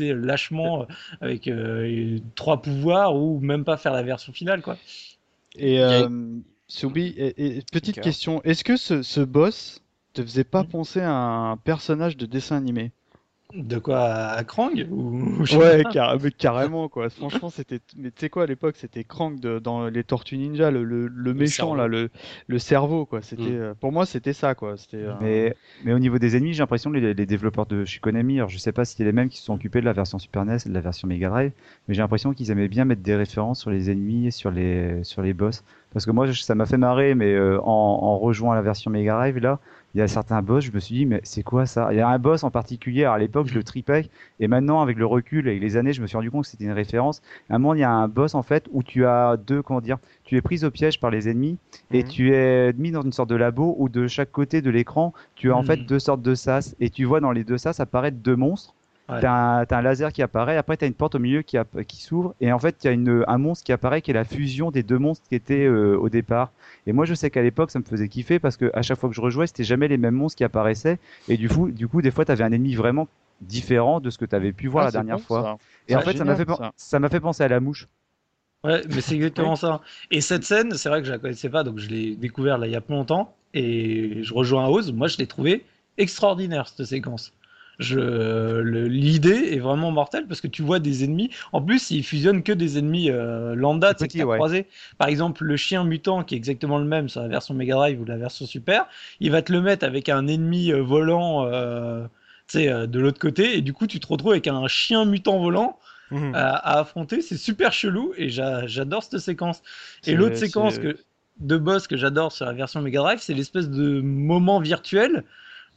lâchement 0.00 0.86
avec 1.20 1.48
trois 2.34 2.60
pouvoirs 2.60 3.14
ou 3.14 3.38
même 3.40 3.62
pas 3.62 3.76
faire 3.76 3.92
la 3.92 4.02
version 4.02 4.32
finale, 4.32 4.62
quoi. 4.62 4.78
Et 5.56 5.78
Soubi, 6.74 7.14
et, 7.16 7.62
petite 7.70 8.00
question, 8.00 8.42
est-ce 8.42 8.64
que 8.64 8.76
ce, 8.76 9.02
ce, 9.02 9.20
boss 9.20 9.80
te 10.12 10.22
faisait 10.22 10.42
pas 10.42 10.64
hmm. 10.64 10.68
penser 10.68 11.00
à 11.00 11.12
un 11.12 11.56
personnage 11.56 12.16
de 12.16 12.26
dessin 12.26 12.56
animé? 12.56 12.90
De 13.52 13.78
quoi 13.78 14.00
à 14.00 14.42
Krang 14.44 14.72
ou... 14.90 15.44
Ouais, 15.56 15.84
carrément 16.38 16.88
quoi. 16.88 17.10
Franchement, 17.10 17.50
c'était. 17.50 17.80
Mais 17.96 18.10
tu 18.10 18.20
sais 18.20 18.28
quoi, 18.28 18.44
à 18.44 18.46
l'époque, 18.46 18.76
c'était 18.76 19.04
Krang 19.04 19.38
de, 19.38 19.58
dans 19.58 19.88
les 19.88 20.02
Tortues 20.02 20.38
Ninja, 20.38 20.70
le, 20.70 20.82
le, 20.84 21.34
méchant 21.34 21.74
là, 21.74 21.86
le, 21.86 22.10
le 22.48 22.58
cerveau 22.58 23.06
quoi. 23.06 23.22
C'était, 23.22 23.42
mm. 23.42 23.60
euh, 23.60 23.74
pour 23.78 23.92
moi, 23.92 24.06
c'était 24.06 24.32
ça 24.32 24.54
quoi. 24.54 24.76
C'était. 24.76 24.96
Euh, 24.96 25.14
mais, 25.20 25.54
mais 25.84 25.92
au 25.92 25.98
niveau 25.98 26.18
des 26.18 26.36
ennemis, 26.36 26.54
j'ai 26.54 26.60
l'impression 26.60 26.90
que 26.90 26.96
les, 26.96 27.14
les, 27.14 27.26
développeurs 27.26 27.66
de 27.66 27.84
chez 27.84 28.00
Konami, 28.00 28.38
alors 28.38 28.48
je 28.48 28.58
sais 28.58 28.72
pas 28.72 28.84
si 28.84 28.92
c'était 28.92 29.04
les 29.04 29.12
mêmes 29.12 29.28
qui 29.28 29.38
se 29.38 29.44
sont 29.44 29.54
occupés 29.54 29.80
de 29.80 29.86
la 29.86 29.92
version 29.92 30.18
Super 30.18 30.44
NES 30.44 30.56
et 30.66 30.68
de 30.68 30.74
la 30.74 30.80
version 30.80 31.06
Mega 31.06 31.28
Drive, 31.28 31.52
mais 31.86 31.94
j'ai 31.94 32.02
l'impression 32.02 32.32
qu'ils 32.32 32.50
aimaient 32.50 32.68
bien 32.68 32.84
mettre 32.84 33.02
des 33.02 33.16
références 33.16 33.60
sur 33.60 33.70
les 33.70 33.90
ennemis 33.90 34.26
et 34.26 34.30
sur 34.30 34.50
les 34.50 35.04
sur 35.04 35.22
les 35.22 35.34
boss. 35.34 35.62
Parce 35.92 36.06
que 36.06 36.10
moi, 36.10 36.32
ça 36.32 36.56
m'a 36.56 36.66
fait 36.66 36.76
marrer, 36.76 37.14
mais 37.14 37.32
euh, 37.34 37.60
en, 37.60 37.70
en 37.70 38.18
rejoignant 38.18 38.54
la 38.54 38.62
version 38.62 38.90
Mega 38.90 39.14
Drive 39.14 39.38
là, 39.38 39.60
il 39.94 39.98
y 39.98 40.02
a 40.02 40.08
certains 40.08 40.42
boss, 40.42 40.64
je 40.64 40.72
me 40.72 40.80
suis 40.80 40.94
dit, 40.94 41.06
mais 41.06 41.20
c'est 41.22 41.44
quoi 41.44 41.66
ça? 41.66 41.88
Il 41.92 41.98
y 41.98 42.00
a 42.00 42.08
un 42.08 42.18
boss 42.18 42.42
en 42.42 42.50
particulier, 42.50 43.04
à 43.04 43.16
l'époque, 43.16 43.46
je 43.46 43.54
le 43.54 43.62
tripais, 43.62 44.08
et 44.40 44.48
maintenant, 44.48 44.80
avec 44.80 44.98
le 44.98 45.06
recul 45.06 45.46
et 45.46 45.60
les 45.60 45.76
années, 45.76 45.92
je 45.92 46.02
me 46.02 46.08
suis 46.08 46.16
rendu 46.16 46.32
compte 46.32 46.44
que 46.44 46.50
c'était 46.50 46.64
une 46.64 46.72
référence. 46.72 47.22
À 47.48 47.54
un 47.54 47.58
moment, 47.58 47.74
il 47.74 47.80
y 47.80 47.84
a 47.84 47.90
un 47.90 48.08
boss, 48.08 48.34
en 48.34 48.42
fait, 48.42 48.66
où 48.72 48.82
tu 48.82 49.06
as 49.06 49.36
deux, 49.36 49.62
comment 49.62 49.80
dire, 49.80 49.98
tu 50.24 50.36
es 50.36 50.42
pris 50.42 50.64
au 50.64 50.70
piège 50.72 50.98
par 50.98 51.10
les 51.10 51.28
ennemis, 51.28 51.58
et 51.92 52.02
mhm. 52.02 52.08
tu 52.08 52.34
es 52.34 52.72
mis 52.72 52.90
dans 52.90 53.02
une 53.02 53.12
sorte 53.12 53.30
de 53.30 53.36
labo 53.36 53.76
où 53.78 53.88
de 53.88 54.08
chaque 54.08 54.32
côté 54.32 54.62
de 54.62 54.70
l'écran, 54.70 55.12
tu 55.36 55.52
as 55.52 55.56
en 55.56 55.62
fait 55.62 55.76
mhm. 55.76 55.86
deux 55.86 56.00
sortes 56.00 56.22
de 56.22 56.34
sas, 56.34 56.74
et 56.80 56.90
tu 56.90 57.04
vois 57.04 57.20
dans 57.20 57.32
les 57.32 57.44
deux 57.44 57.58
sas 57.58 57.78
apparaître 57.78 58.16
deux 58.16 58.36
monstres. 58.36 58.74
T'as 59.06 59.66
un, 59.70 59.82
laser 59.82 60.12
qui 60.12 60.22
apparaît, 60.22 60.56
après 60.56 60.78
t'as 60.78 60.86
une 60.86 60.94
porte 60.94 61.14
au 61.14 61.18
milieu 61.18 61.42
qui, 61.42 61.58
qui 61.86 62.02
s'ouvre, 62.02 62.34
et 62.40 62.50
en 62.52 62.58
fait 62.58 62.84
il 62.84 62.90
y 62.90 63.10
a 63.10 63.24
un 63.28 63.38
monstre 63.38 63.62
qui 63.64 63.72
apparaît 63.72 64.00
qui 64.00 64.10
est 64.10 64.14
la 64.14 64.24
fusion 64.24 64.70
des 64.70 64.82
deux 64.82 64.98
monstres 64.98 65.28
qui 65.28 65.34
étaient 65.34 65.66
euh, 65.66 65.98
au 65.98 66.08
départ. 66.08 66.52
Et 66.86 66.94
moi 66.94 67.04
je 67.04 67.12
sais 67.12 67.28
qu'à 67.28 67.42
l'époque 67.42 67.70
ça 67.70 67.78
me 67.78 67.84
faisait 67.84 68.08
kiffer 68.08 68.38
parce 68.38 68.56
que 68.56 68.70
à 68.72 68.80
chaque 68.80 68.98
fois 68.98 69.10
que 69.10 69.14
je 69.14 69.20
rejouais 69.20 69.46
c'était 69.46 69.64
jamais 69.64 69.88
les 69.88 69.98
mêmes 69.98 70.14
monstres 70.14 70.38
qui 70.38 70.44
apparaissaient, 70.44 70.98
et 71.28 71.36
du 71.36 71.50
coup, 71.50 71.70
du 71.70 71.86
coup 71.86 72.00
des 72.00 72.10
fois 72.10 72.24
t'avais 72.24 72.44
un 72.44 72.52
ennemi 72.52 72.74
vraiment 72.74 73.06
différent 73.42 74.00
de 74.00 74.08
ce 74.08 74.16
que 74.16 74.24
t'avais 74.24 74.52
pu 74.52 74.68
voir 74.68 74.84
ah, 74.84 74.86
la 74.86 74.92
dernière 74.92 75.20
fois. 75.20 75.58
Et 75.86 75.96
en 75.96 76.00
fait 76.00 76.16
ça 76.16 76.24
m'a 76.24 76.34
fait, 76.34 76.48
ça 76.76 76.98
m'a 76.98 77.10
fait 77.10 77.20
penser 77.20 77.44
à 77.44 77.48
la 77.48 77.60
mouche. 77.60 77.88
Ouais, 78.64 78.80
mais 78.88 79.02
c'est 79.02 79.16
exactement 79.16 79.56
ça. 79.64 79.82
Et 80.10 80.22
cette 80.22 80.44
scène, 80.44 80.72
c'est 80.72 80.88
vrai 80.88 81.02
que 81.02 81.06
je 81.06 81.12
la 81.12 81.18
connaissais 81.18 81.50
pas, 81.50 81.62
donc 81.62 81.78
je 81.78 81.90
l'ai 81.90 82.16
découvert 82.16 82.56
là 82.56 82.66
il 82.66 82.72
y 82.72 82.76
a 82.76 82.80
pas 82.80 82.94
longtemps, 82.94 83.34
et 83.52 84.22
je 84.22 84.32
rejoins 84.32 84.66
Oz. 84.66 84.92
Moi 84.92 85.08
je 85.08 85.18
l'ai 85.18 85.26
trouvé 85.26 85.66
extraordinaire 85.98 86.68
cette 86.68 86.86
séquence. 86.86 87.34
Je, 87.78 88.60
l'idée 88.60 89.50
est 89.52 89.58
vraiment 89.58 89.90
mortelle 89.90 90.26
parce 90.26 90.40
que 90.40 90.46
tu 90.46 90.62
vois 90.62 90.78
des 90.78 91.04
ennemis. 91.04 91.30
En 91.52 91.60
plus, 91.60 91.90
ils 91.90 92.04
fusionnent 92.04 92.42
que 92.42 92.52
des 92.52 92.78
ennemis 92.78 93.10
euh, 93.10 93.54
lambda, 93.54 93.94
tu 93.94 94.06
croisé. 94.06 94.66
Par 94.98 95.08
exemple, 95.08 95.44
le 95.44 95.56
chien 95.56 95.84
mutant 95.84 96.22
qui 96.22 96.34
est 96.34 96.38
exactement 96.38 96.78
le 96.78 96.84
même 96.84 97.08
sur 97.08 97.20
la 97.20 97.28
version 97.28 97.54
Mega 97.54 97.74
Drive 97.74 98.00
ou 98.00 98.04
la 98.04 98.16
version 98.16 98.46
Super, 98.46 98.86
il 99.20 99.30
va 99.30 99.42
te 99.42 99.52
le 99.52 99.60
mettre 99.60 99.84
avec 99.84 100.08
un 100.08 100.26
ennemi 100.26 100.72
euh, 100.72 100.82
volant, 100.82 101.46
euh, 101.46 102.06
euh, 102.56 102.86
de 102.86 103.00
l'autre 103.00 103.18
côté, 103.18 103.56
et 103.56 103.62
du 103.62 103.72
coup, 103.72 103.86
tu 103.86 104.00
te 104.00 104.06
retrouves 104.06 104.32
avec 104.32 104.46
un 104.46 104.66
chien 104.68 105.04
mutant 105.04 105.38
volant. 105.38 105.78
Mhm. 106.10 106.32
À, 106.34 106.78
affronter, 106.78 107.22
c'est 107.22 107.38
super 107.38 107.72
chelou 107.72 108.12
et 108.16 108.28
j'adore 108.28 109.02
cette 109.02 109.18
séquence. 109.18 109.62
Et 110.06 110.14
l'autre 110.14 110.36
séquence 110.36 110.78
que, 110.78 110.98
de 111.40 111.56
boss 111.56 111.88
que 111.88 111.96
j'adore 111.96 112.30
sur 112.30 112.44
la 112.44 112.52
version 112.52 112.82
Mega 112.82 113.00
Drive, 113.00 113.18
c'est 113.20 113.34
l'espèce 113.34 113.70
de 113.70 114.00
moment 114.00 114.60
virtuel 114.60 115.24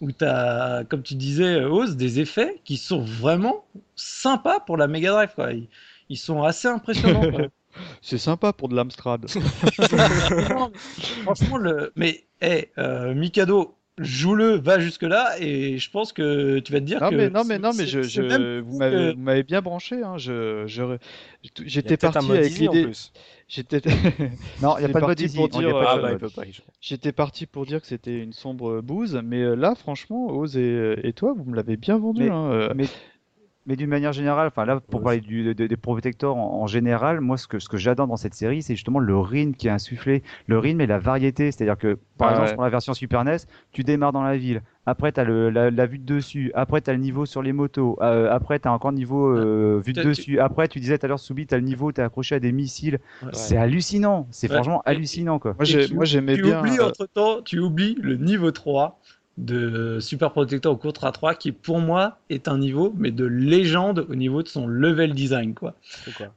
où 0.02 0.12
tu 0.12 0.26
as, 0.26 0.84
comme 0.90 1.04
tu 1.04 1.16
disais, 1.16 1.64
Oz, 1.64 1.96
des 1.96 2.20
effets 2.20 2.62
qui 2.64 2.78
sont 2.78 3.02
vraiment 3.02 3.66
sympas 3.96 4.60
pour 4.60 4.78
la 4.78 4.88
Mega 4.88 5.12
Drive. 5.12 5.32
Quoi. 5.36 5.52
Ils, 6.10 6.18
sont 6.18 6.44
assez 6.44 6.68
impressionnants. 6.68 7.24
C'est 8.02 8.18
sympa 8.18 8.54
pour 8.54 8.70
de 8.70 8.76
l'Amstrad. 8.76 9.28
franchement, 11.24 11.58
le... 11.58 11.92
mais 11.96 12.26
hey, 12.42 12.70
euh, 12.80 13.14
Mikado, 13.14 13.77
joue-le, 13.98 14.56
va 14.58 14.80
jusque-là, 14.80 15.36
et 15.40 15.78
je 15.78 15.90
pense 15.90 16.14
que 16.14 16.60
tu 16.60 16.72
vas 16.72 16.80
te 16.80 16.86
dire 16.86 17.02
non, 17.02 17.10
que. 17.10 17.16
Mais, 17.16 17.30
non, 17.30 17.44
mais 17.44 17.60
non, 17.60 17.72
mais 17.76 17.86
je, 17.86 18.02
je 18.02 18.60
vous 18.60 18.78
m'avez 18.78 19.44
bien 19.44 19.62
branché. 19.62 20.04
Hein, 20.04 20.18
je, 20.18 20.66
j'étais 21.66 21.98
parti 21.98 22.32
avec 22.32 22.58
l'idée. 22.58 22.90
J'étais. 23.48 23.82
non, 24.62 24.78
il 24.78 24.86
n'y 24.86 24.86
a 24.86 24.90
pas 24.90 25.00
de 25.00 25.06
mode 25.06 25.36
pour 25.36 25.50
dire. 25.50 25.78
Ah, 25.78 25.98
bah, 25.98 26.44
J'étais 26.82 27.12
parti 27.14 27.46
pour 27.46 27.66
dire 27.66 27.82
que 27.82 27.88
c'était 27.88 28.22
une 28.22 28.34
sombre 28.34 28.82
bouse, 28.82 29.20
mais 29.24 29.42
euh, 29.42 29.56
là, 29.56 29.74
franchement, 29.74 30.28
Oz 30.28 30.58
et, 30.58 31.14
toi, 31.16 31.34
vous 31.36 31.46
me 31.46 31.56
l'avez 31.56 31.78
bien 31.78 31.98
vendu. 31.98 32.24
Mais, 32.24 32.30
hein, 32.30 32.52
euh. 32.52 32.74
mais, 32.76 32.86
mais 33.68 33.76
d'une 33.76 33.90
manière 33.90 34.14
générale, 34.14 34.48
enfin 34.48 34.66
là, 34.66 34.80
pour 34.80 35.04
parler 35.04 35.20
du, 35.20 35.54
des 35.54 35.78
Protectors 35.78 36.38
en, 36.38 36.62
en, 36.62 36.68
général, 36.68 37.20
moi, 37.20 37.38
ce 37.38 37.48
que, 37.48 37.60
ce 37.60 37.68
que 37.68 37.78
j'adore 37.78 38.08
dans 38.08 38.16
cette 38.16 38.34
série, 38.34 38.64
c'est 38.64 38.76
justement 38.76 39.00
le 39.00 39.18
rythme 39.20 39.54
qui 39.54 39.68
est 39.68 39.72
insufflé, 39.72 40.24
le 40.48 40.58
rythme 40.58 40.82
et 40.82 40.88
la 40.88 41.00
variété. 41.00 41.52
C'est-à-dire 41.52 41.78
que, 41.78 42.00
par 42.18 42.32
exemple, 42.32 42.54
pour 42.56 42.64
la 42.64 42.70
version 42.70 42.94
Super 42.94 43.26
NES, 43.26 43.38
tu 43.74 43.84
démarres 43.84 44.14
dans 44.14 44.24
la 44.24 44.38
ville. 44.38 44.62
Après 44.90 45.12
tu 45.12 45.20
as 45.20 45.26
la, 45.26 45.70
la, 45.70 45.86
vue 45.86 46.00
de 46.00 46.06
dessus, 46.06 46.50
après 46.56 46.80
tu 46.80 46.90
as 46.90 46.94
le 46.94 47.00
niveau 47.00 47.26
sur 47.26 47.42
les 47.42 47.52
motos, 47.52 47.98
euh, 48.02 48.32
après 48.32 48.58
tu 48.58 48.70
as 48.70 48.72
encore 48.72 48.92
le 48.92 48.96
niveau 48.96 49.28
euh, 49.28 49.82
vue 49.86 49.92
de 49.92 50.02
dessus, 50.02 50.40
après 50.40 50.70
tu 50.70 50.80
disais 50.80 50.98
tout 50.98 51.06
à 51.06 51.10
l'heure 51.10 51.20
Soubi, 51.20 51.46
tu 51.46 51.54
as 51.54 51.58
le 51.58 51.66
niveau, 51.66 51.92
tu 51.92 52.00
es 52.00 52.04
accroché 52.06 52.36
à 52.36 52.40
des 52.40 52.54
missiles. 52.54 53.00
C'est 53.34 53.58
hallucinant, 53.58 54.28
c'est 54.32 54.48
franchement 54.48 54.82
hallucinant 54.86 55.40
quoi. 55.40 55.58
Moi 55.94 56.06
j'aimais 56.06 56.38
bien. 56.38 56.62
Oublies, 56.62 56.80
euh, 56.80 56.88
entre 56.88 57.06
temps, 57.06 57.42
tu 57.42 57.60
oublies 57.60 57.98
le 58.02 58.16
niveau 58.16 58.52
3 58.52 58.98
de 59.38 60.00
Super 60.00 60.32
Protector 60.32 60.74
au 60.74 60.78
Contra 60.78 61.12
3 61.12 61.36
qui 61.36 61.52
pour 61.52 61.80
moi 61.80 62.18
est 62.30 62.48
un 62.48 62.58
niveau 62.58 62.94
mais 62.98 63.12
de 63.12 63.26
légende 63.26 64.06
au 64.10 64.16
niveau 64.16 64.42
de 64.44 64.48
son 64.48 64.68
level 64.68 65.14
design 65.14 65.54
quoi. 65.54 65.76
quoi? 66.18 66.28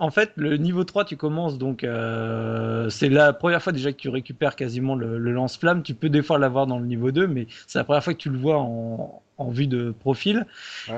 En 0.00 0.10
fait, 0.10 0.30
le 0.36 0.56
niveau 0.56 0.84
3, 0.84 1.04
tu 1.04 1.16
commences 1.16 1.58
donc. 1.58 1.82
Euh, 1.82 2.88
c'est 2.88 3.08
la 3.08 3.32
première 3.32 3.60
fois 3.60 3.72
déjà 3.72 3.92
que 3.92 3.96
tu 3.96 4.08
récupères 4.08 4.54
quasiment 4.54 4.94
le, 4.94 5.18
lance-flamme. 5.18 5.82
Tu 5.82 5.94
peux 5.94 6.08
des 6.08 6.22
fois 6.22 6.38
l'avoir 6.38 6.66
dans 6.66 6.78
le 6.78 6.86
niveau 6.86 7.10
2, 7.10 7.26
mais 7.26 7.48
c'est 7.66 7.78
la 7.78 7.84
première 7.84 8.04
fois 8.04 8.14
que 8.14 8.18
tu 8.18 8.30
le 8.30 8.38
vois 8.38 8.58
en, 8.58 9.22
vue 9.50 9.66
de 9.66 9.92
profil. 9.98 10.46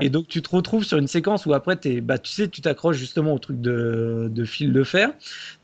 Et 0.00 0.10
donc, 0.10 0.28
tu 0.28 0.42
te 0.42 0.54
retrouves 0.54 0.84
sur 0.84 0.98
une 0.98 1.06
séquence 1.06 1.46
où 1.46 1.54
après, 1.54 1.78
es, 1.84 2.00
bah, 2.00 2.18
tu 2.18 2.30
sais, 2.30 2.48
tu 2.48 2.60
t'accroches 2.60 2.96
justement 2.96 3.34
au 3.34 3.38
truc 3.38 3.60
de, 3.60 4.44
fil 4.44 4.72
de 4.72 4.84
fer. 4.84 5.10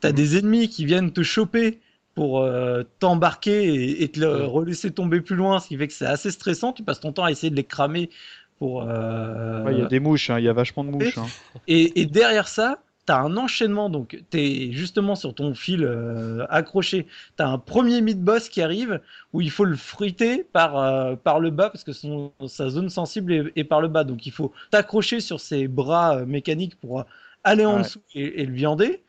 Tu 0.01 0.07
as 0.07 0.11
mhm. 0.11 0.15
des 0.15 0.37
ennemis 0.37 0.69
qui 0.69 0.85
viennent 0.85 1.11
te 1.11 1.21
choper 1.21 1.79
pour 2.17 2.39
euh, 2.39 2.81
t'embarquer 2.97 4.01
et, 4.01 4.09
te 4.09 4.19
le 4.19 4.45
relaisser 4.45 4.89
tomber 4.89 5.21
plus 5.21 5.35
loin, 5.35 5.59
ce 5.59 5.67
qui 5.67 5.77
fait 5.77 5.87
que 5.87 5.93
c'est 5.93 6.07
assez 6.07 6.31
stressant. 6.31 6.73
Tu 6.73 6.81
passes 6.81 6.99
ton 6.99 7.11
temps 7.11 7.25
à 7.25 7.29
essayer 7.29 7.51
de 7.51 7.55
les 7.55 7.63
cramer 7.63 8.09
pour. 8.57 8.81
Euh, 8.87 9.63
il 9.71 9.77
y 9.77 9.81
a 9.83 9.85
des 9.85 9.99
mouches, 9.99 10.31
hein, 10.31 10.39
il 10.39 10.45
y 10.45 10.49
a 10.49 10.53
vachement 10.53 10.83
de 10.83 10.89
mouches. 10.89 11.19
Hein. 11.19 11.27
Et, 11.67 12.01
et, 12.01 12.07
derrière 12.07 12.47
ça, 12.47 12.79
tu 13.05 13.13
as 13.13 13.19
un 13.19 13.37
enchaînement, 13.37 13.91
donc 13.91 14.19
tu 14.31 14.39
es 14.39 14.71
justement 14.71 15.13
sur 15.13 15.35
ton 15.35 15.53
fil 15.53 15.83
euh, 15.83 16.43
accroché, 16.49 17.05
tu 17.37 17.43
as 17.43 17.49
un 17.49 17.59
premier 17.59 18.01
mid-boss 18.01 18.49
qui 18.49 18.63
arrive 18.63 18.99
où 19.31 19.41
il 19.41 19.51
faut 19.51 19.65
le 19.65 19.75
fruiter 19.75 20.43
par, 20.43 20.75
euh, 20.79 21.15
par 21.15 21.39
le 21.39 21.51
bas 21.51 21.69
parce 21.69 21.83
que 21.83 21.93
son, 21.93 22.31
sa 22.47 22.69
zone 22.69 22.89
sensible 22.89 23.51
est, 23.55 23.63
par 23.63 23.79
le 23.79 23.89
bas. 23.89 24.03
Donc 24.03 24.25
il 24.25 24.31
faut 24.31 24.53
t'accrocher 24.71 25.19
sur 25.19 25.39
ses 25.39 25.67
bras 25.67 26.25
mécaniques 26.25 26.79
pour 26.79 27.05
aller 27.43 27.63
en 27.63 27.81
dessous 27.81 28.01
et, 28.15 28.43
le 28.43 28.53
viander. 28.53 29.03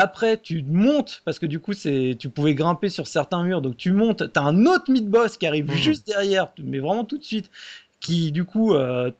Après, 0.00 0.36
tu 0.36 0.62
montes, 0.62 1.22
parce 1.24 1.40
que 1.40 1.46
du 1.46 1.58
coup, 1.58 1.72
c'est, 1.72 2.16
tu 2.18 2.30
pouvais 2.30 2.54
grimper 2.54 2.88
sur 2.88 3.08
certains 3.08 3.42
murs, 3.42 3.60
donc 3.60 3.76
tu 3.76 3.90
montes, 3.90 4.32
tu 4.32 4.38
as 4.38 4.42
un 4.44 4.64
autre 4.64 4.92
mid-boss 4.92 5.36
qui 5.36 5.46
arrive 5.46 5.70
mmh. 5.70 5.74
juste 5.74 6.06
derrière, 6.06 6.52
mais 6.62 6.78
vraiment 6.78 7.04
tout 7.04 7.18
de 7.18 7.24
suite, 7.24 7.50
qui 7.98 8.30
du 8.30 8.44
coup 8.44 8.74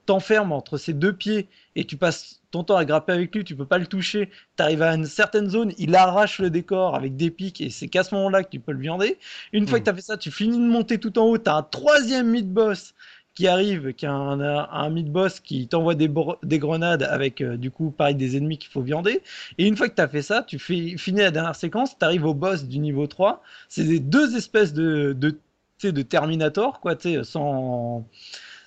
t'enferme 0.07 0.53
entre 0.53 0.79
ses 0.79 0.93
deux 0.93 1.13
pieds 1.13 1.49
et 1.75 1.85
tu 1.85 1.97
passes 1.97 2.41
ton 2.51 2.65
temps 2.65 2.77
à 2.77 2.85
grapper 2.85 3.13
avec 3.13 3.35
lui, 3.35 3.45
tu 3.45 3.55
peux 3.55 3.67
pas 3.67 3.79
le 3.79 3.87
toucher, 3.87 4.31
tu 4.57 4.63
arrives 4.63 4.83
à 4.83 4.95
une 4.95 5.05
certaine 5.05 5.51
zone, 5.51 5.73
il 5.79 5.95
arrache 5.95 6.39
le 6.39 6.49
décor 6.49 6.95
avec 6.95 7.17
des 7.17 7.31
pics 7.31 7.61
et 7.61 7.71
c'est 7.71 7.89
qu'à 7.89 8.05
ce 8.05 8.15
moment-là 8.15 8.43
que 8.43 8.49
tu 8.49 8.61
peux 8.61 8.73
le 8.73 8.79
viander. 8.79 9.19
Une 9.53 9.67
fois 9.67 9.79
que 9.79 9.83
hmm. 9.83 9.85
tu 9.85 9.91
as 9.91 9.95
fait 9.95 10.03
ça, 10.03 10.17
tu 10.17 10.31
finis 10.31 10.59
de 10.59 10.63
monter 10.63 10.99
tout 10.99 11.19
en 11.19 11.25
haut, 11.25 11.39
tu 11.39 11.51
as 11.51 11.57
un 11.57 11.63
troisième 11.63 12.31
mid-boss 12.31 12.95
qui 13.39 13.47
arrive, 13.47 13.93
qui 13.93 14.05
a 14.05 14.13
un, 14.13 14.91
mid-boss 14.91 15.39
qui 15.39 15.69
t'envoie 15.69 15.95
des, 15.95 16.11
des, 16.43 16.59
grenades 16.59 17.05
avec 17.05 17.41
euh, 17.41 17.57
du 17.57 17.71
coup 17.71 17.93
pareil 17.93 18.17
des 18.17 18.37
ennemis 18.37 18.59
qu'il 18.59 18.69
faut 18.69 18.83
viander. 18.83 19.23
Et 19.59 19.69
une 19.69 19.77
fois 19.77 19.89
que 19.89 19.95
tu 19.95 20.03
as 20.03 20.09
fait 20.09 20.23
ça, 20.23 20.43
tu 20.43 20.59
fais, 20.59 20.97
finis 20.97 21.21
la 21.21 21.31
dernière 21.31 21.55
séquence, 21.55 21.97
tu 21.97 22.05
arrives 22.05 22.25
au 22.25 22.35
boss 22.35 22.65
du 22.65 22.81
niveau 22.81 23.07
3. 23.07 23.41
C'est 23.69 23.85
des 23.85 24.01
deux 24.01 24.37
espèces 24.37 24.73
de, 24.73 25.17
de, 25.17 25.39
de 25.85 26.03
Terminator, 26.03 26.81
quoi, 26.81 26.97
sans, 27.23 28.05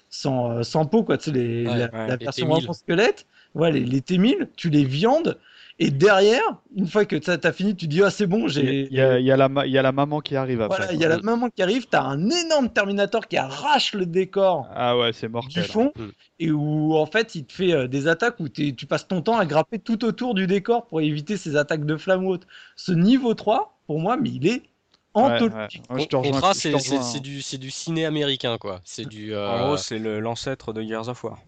sans, 0.10 0.64
sans 0.64 0.86
peau, 0.86 1.04
quoi, 1.04 1.18
les, 1.28 1.66
la, 1.66 1.90
la 1.92 2.16
version 2.16 2.48
vraiment 2.48 2.72
squelette 2.72 3.26
ouais, 3.56 3.72
les, 3.74 3.82
les 3.82 4.00
T1000, 4.00 4.48
tu 4.56 4.70
les 4.70 4.86
viandes. 4.86 5.38
Et 5.80 5.90
derrière, 5.90 6.44
une 6.76 6.88
fois 6.88 7.06
que 7.06 7.22
ça 7.22 7.38
t'as 7.38 7.52
fini, 7.52 7.76
tu 7.76 7.88
dis 7.88 8.04
ah 8.04 8.12
c'est 8.12 8.28
bon, 8.28 8.48
j'ai. 8.48 8.88
Il 8.92 8.94
y 8.94 9.02
a, 9.02 9.20
y, 9.20 9.32
a 9.32 9.38
la, 9.38 9.66
y 9.66 9.78
a 9.78 9.82
la 9.82 9.92
maman 9.92 10.20
qui 10.20 10.36
arrive 10.36 10.62
après. 10.62 10.78
Voilà, 10.78 10.94
il 10.94 11.00
y 11.00 11.06
a 11.06 11.10
la 11.10 11.20
maman 11.20 11.50
qui 11.50 11.64
arrive. 11.64 11.88
T'as 11.90 12.04
un 12.04 12.30
énorme 12.30 12.70
Terminator 12.70 13.28
qui 13.28 13.38
arrache 13.38 13.94
le 13.94 14.06
décor. 14.06 14.68
Ah 14.76 14.98
ouais, 14.98 15.12
c'est 15.14 15.28
mortel. 15.28 15.64
Du 15.64 15.70
fond 15.70 15.92
mm. 15.96 16.08
et 16.40 16.52
où 16.52 16.96
en 16.96 17.06
fait 17.06 17.36
il 17.36 17.46
te 17.46 17.54
fait 17.54 17.74
euh, 17.74 17.88
des 17.88 18.08
attaques 18.08 18.40
où 18.40 18.50
tu 18.50 18.86
passes 18.88 19.08
ton 19.08 19.22
temps 19.22 19.38
à 19.38 19.46
grapper 19.46 19.80
tout 19.80 20.06
autour 20.06 20.34
du 20.34 20.48
décor 20.48 20.86
pour 20.86 21.02
éviter 21.02 21.38
ces 21.38 21.56
attaques 21.56 21.86
de 21.86 21.98
flammes 21.98 22.26
hautes. 22.26 22.48
Ce 22.76 22.92
niveau 22.92 23.34
3, 23.34 23.80
pour 23.88 24.00
moi, 24.00 24.18
mais 24.18 24.30
il 24.30 24.48
est 24.48 24.64
anthologique. 25.14 25.84
Ouais, 25.90 26.08
Contra, 26.08 26.54
c'est 26.54 27.20
du, 27.20 27.42
du 27.58 27.72
ciné 27.72 28.06
américain 28.06 28.58
quoi. 28.58 28.82
C'est 28.84 29.08
du. 29.08 29.34
Euh... 29.34 29.50
En 29.50 29.68
gros, 29.68 29.78
c'est 29.78 30.00
l'ancêtre 30.00 30.74
de 30.74 30.82
Gears 30.82 31.10
of 31.10 31.24
War. 31.24 31.40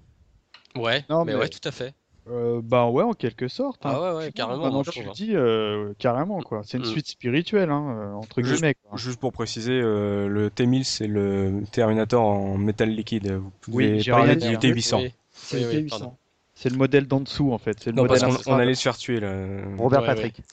Ouais, 0.76 1.06
non, 1.10 1.24
mais, 1.24 1.36
ouais, 1.36 1.50
tout 1.50 1.68
à 1.68 1.72
fait. 1.72 1.94
Euh, 2.30 2.62
bah 2.64 2.88
ouais, 2.88 3.04
en 3.04 3.14
quelque 3.14 3.48
sorte. 3.48 3.86
Hein. 3.86 3.92
Ah 3.94 4.02
ouais, 4.02 4.18
ouais, 4.18 4.32
carrément. 4.32 4.84
je, 4.84 5.02
hein. 5.02 5.12
dis 5.14 5.36
euh, 5.36 5.94
carrément 5.98 6.42
quoi. 6.42 6.62
C'est 6.64 6.78
une 6.78 6.84
mm. 6.84 6.88
suite 6.88 7.08
spirituelle 7.08 7.70
hein, 7.70 7.98
euh, 7.98 8.14
entre 8.14 8.42
guillemets. 8.42 8.76
Juste 8.96 9.20
pour 9.20 9.34
préciser, 9.34 9.82
le 9.82 10.50
T1000 10.50 10.84
c'est 10.84 11.08
le 11.08 11.64
Terminator 11.72 12.24
en 12.24 12.58
métal 12.58 12.90
liquide. 12.90 13.30
Vous 13.32 13.52
pouvez 13.60 13.98
oui, 13.98 14.04
parler 14.06 14.36
du 14.38 14.56
T800. 14.56 15.12
c'est 15.34 16.70
le 16.70 16.78
modèle 16.78 17.08
d'en 17.08 17.20
dessous 17.20 17.52
en 17.52 17.58
fait. 17.58 17.86
Le 17.86 17.92
non, 17.92 18.06
parce 18.06 18.44
qu'on 18.44 18.54
allait 18.54 18.76
se 18.76 18.84
faire 18.84 18.98
tuer 18.98 19.20
là. 19.20 19.34
Robert 19.78 20.06
Patrick. 20.06 20.38
Ouais, 20.38 20.44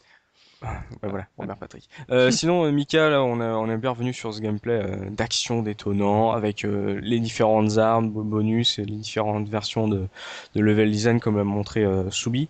voilà, 1.03 1.27
Robert 1.39 1.57
Patrick. 1.57 1.89
Euh, 2.11 2.31
sinon, 2.31 2.65
euh, 2.65 2.71
Mika, 2.71 3.09
là, 3.09 3.23
on, 3.23 3.41
a, 3.41 3.53
on 3.55 3.71
est 3.71 3.77
bien 3.79 3.91
revenu 3.91 4.13
sur 4.13 4.35
ce 4.35 4.41
gameplay 4.41 4.75
euh, 4.75 5.11
d'action 5.11 5.63
détonnant 5.63 6.33
avec 6.33 6.65
euh, 6.65 7.01
les 7.03 7.19
différentes 7.19 7.79
armes, 7.79 8.11
bonus 8.11 8.79
et 8.79 8.85
les 8.85 8.97
différentes 8.97 9.49
versions 9.49 9.89
de, 9.89 10.07
de 10.55 10.61
level 10.61 10.91
design 10.91 11.19
comme 11.19 11.39
a 11.39 11.45
montré 11.45 11.83
euh, 11.83 12.11
Soubi. 12.11 12.49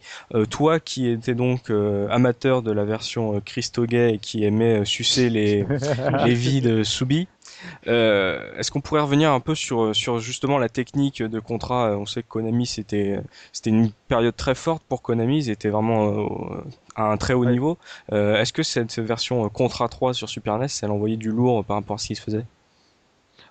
toi, 0.51 0.81
qui 0.81 1.09
étais 1.09 1.35
donc 1.35 1.71
amateur 2.11 2.63
de 2.63 2.73
la 2.73 2.85
version 2.85 3.41
Christo 3.45 3.87
Gay 3.87 4.15
et 4.15 4.19
qui 4.19 4.45
aimait 4.45 4.85
sucer 4.85 5.31
les, 5.31 5.65
les 6.25 6.35
vies 6.35 6.61
de 6.61 6.83
Soubi, 6.83 7.29
euh, 7.87 8.57
Est-ce 8.57 8.71
qu'on 8.71 8.81
pourrait 8.81 9.01
revenir 9.01 9.33
un 9.33 9.41
peu 9.41 9.55
sur, 9.55 9.95
sur 9.95 10.19
justement 10.19 10.59
la 10.59 10.69
technique 10.69 11.23
de 11.23 11.41
contrat? 11.41 11.97
On 11.97 12.07
sait 12.07 12.23
que 12.23 12.29
Konami 12.29 12.67
c'était 12.67 13.21
c'était 13.53 13.71
une 13.71 13.91
période 14.09 14.37
très 14.37 14.55
forte 14.55 14.83
pour 14.89 15.03
Konami, 15.03 15.39
ils 15.39 15.51
étaient 15.51 15.69
vraiment 15.69 16.29
à 16.95 17.05
un 17.05 17.17
très 17.17 17.35
haut 17.35 17.45
niveau. 17.45 17.79
Euh, 18.13 18.37
Est-ce 18.41 18.53
que 18.53 18.63
cette 18.63 18.99
version 18.99 19.49
contrat 19.49 19.89
3 19.89 20.15
sur 20.15 20.29
Super 20.29 20.59
NES, 20.59 20.67
elle 20.83 20.91
envoyait 20.91 21.17
du 21.17 21.31
lourd 21.31 21.65
par 21.65 21.77
rapport 21.77 21.95
à 21.95 21.99
ce 21.99 22.09
qui 22.09 22.15
se 22.17 22.23
faisait? 22.23 22.45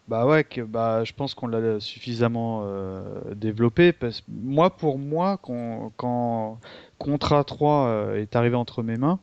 Bah 0.07 0.25
ouais, 0.25 0.43
que, 0.43 0.61
bah, 0.61 1.03
je 1.03 1.13
pense 1.13 1.35
qu'on 1.35 1.45
l'a 1.47 1.79
suffisamment 1.79 2.65
développé. 3.35 3.93
Parce... 3.93 4.23
Moi, 4.27 4.71
pour 4.71 4.97
moi, 4.97 5.37
quand, 5.41 5.91
quand 5.97 6.59
Contra 6.97 7.43
3 7.43 8.15
est 8.15 8.35
arrivé 8.35 8.55
entre 8.55 8.81
mes 8.81 8.97
mains, 8.97 9.19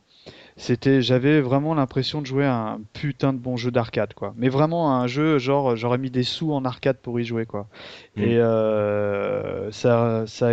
c'était 0.57 1.01
j'avais 1.01 1.39
vraiment 1.39 1.73
l'impression 1.73 2.21
de 2.21 2.25
jouer 2.25 2.45
un 2.45 2.81
putain 2.93 3.31
de 3.31 3.37
bon 3.37 3.57
jeu 3.57 3.71
d'arcade 3.71 4.13
quoi 4.13 4.33
mais 4.37 4.49
vraiment 4.49 4.95
un 4.95 5.07
jeu 5.07 5.37
genre 5.37 5.75
j'aurais 5.75 5.99
mis 5.99 6.09
des 6.09 6.23
sous 6.23 6.51
en 6.51 6.65
arcade 6.65 6.97
pour 6.97 7.19
y 7.19 7.23
jouer 7.23 7.45
quoi 7.45 7.67
mm. 8.15 8.21
et 8.23 8.37
euh, 8.37 9.71
ça 9.71 10.25
ça 10.25 10.49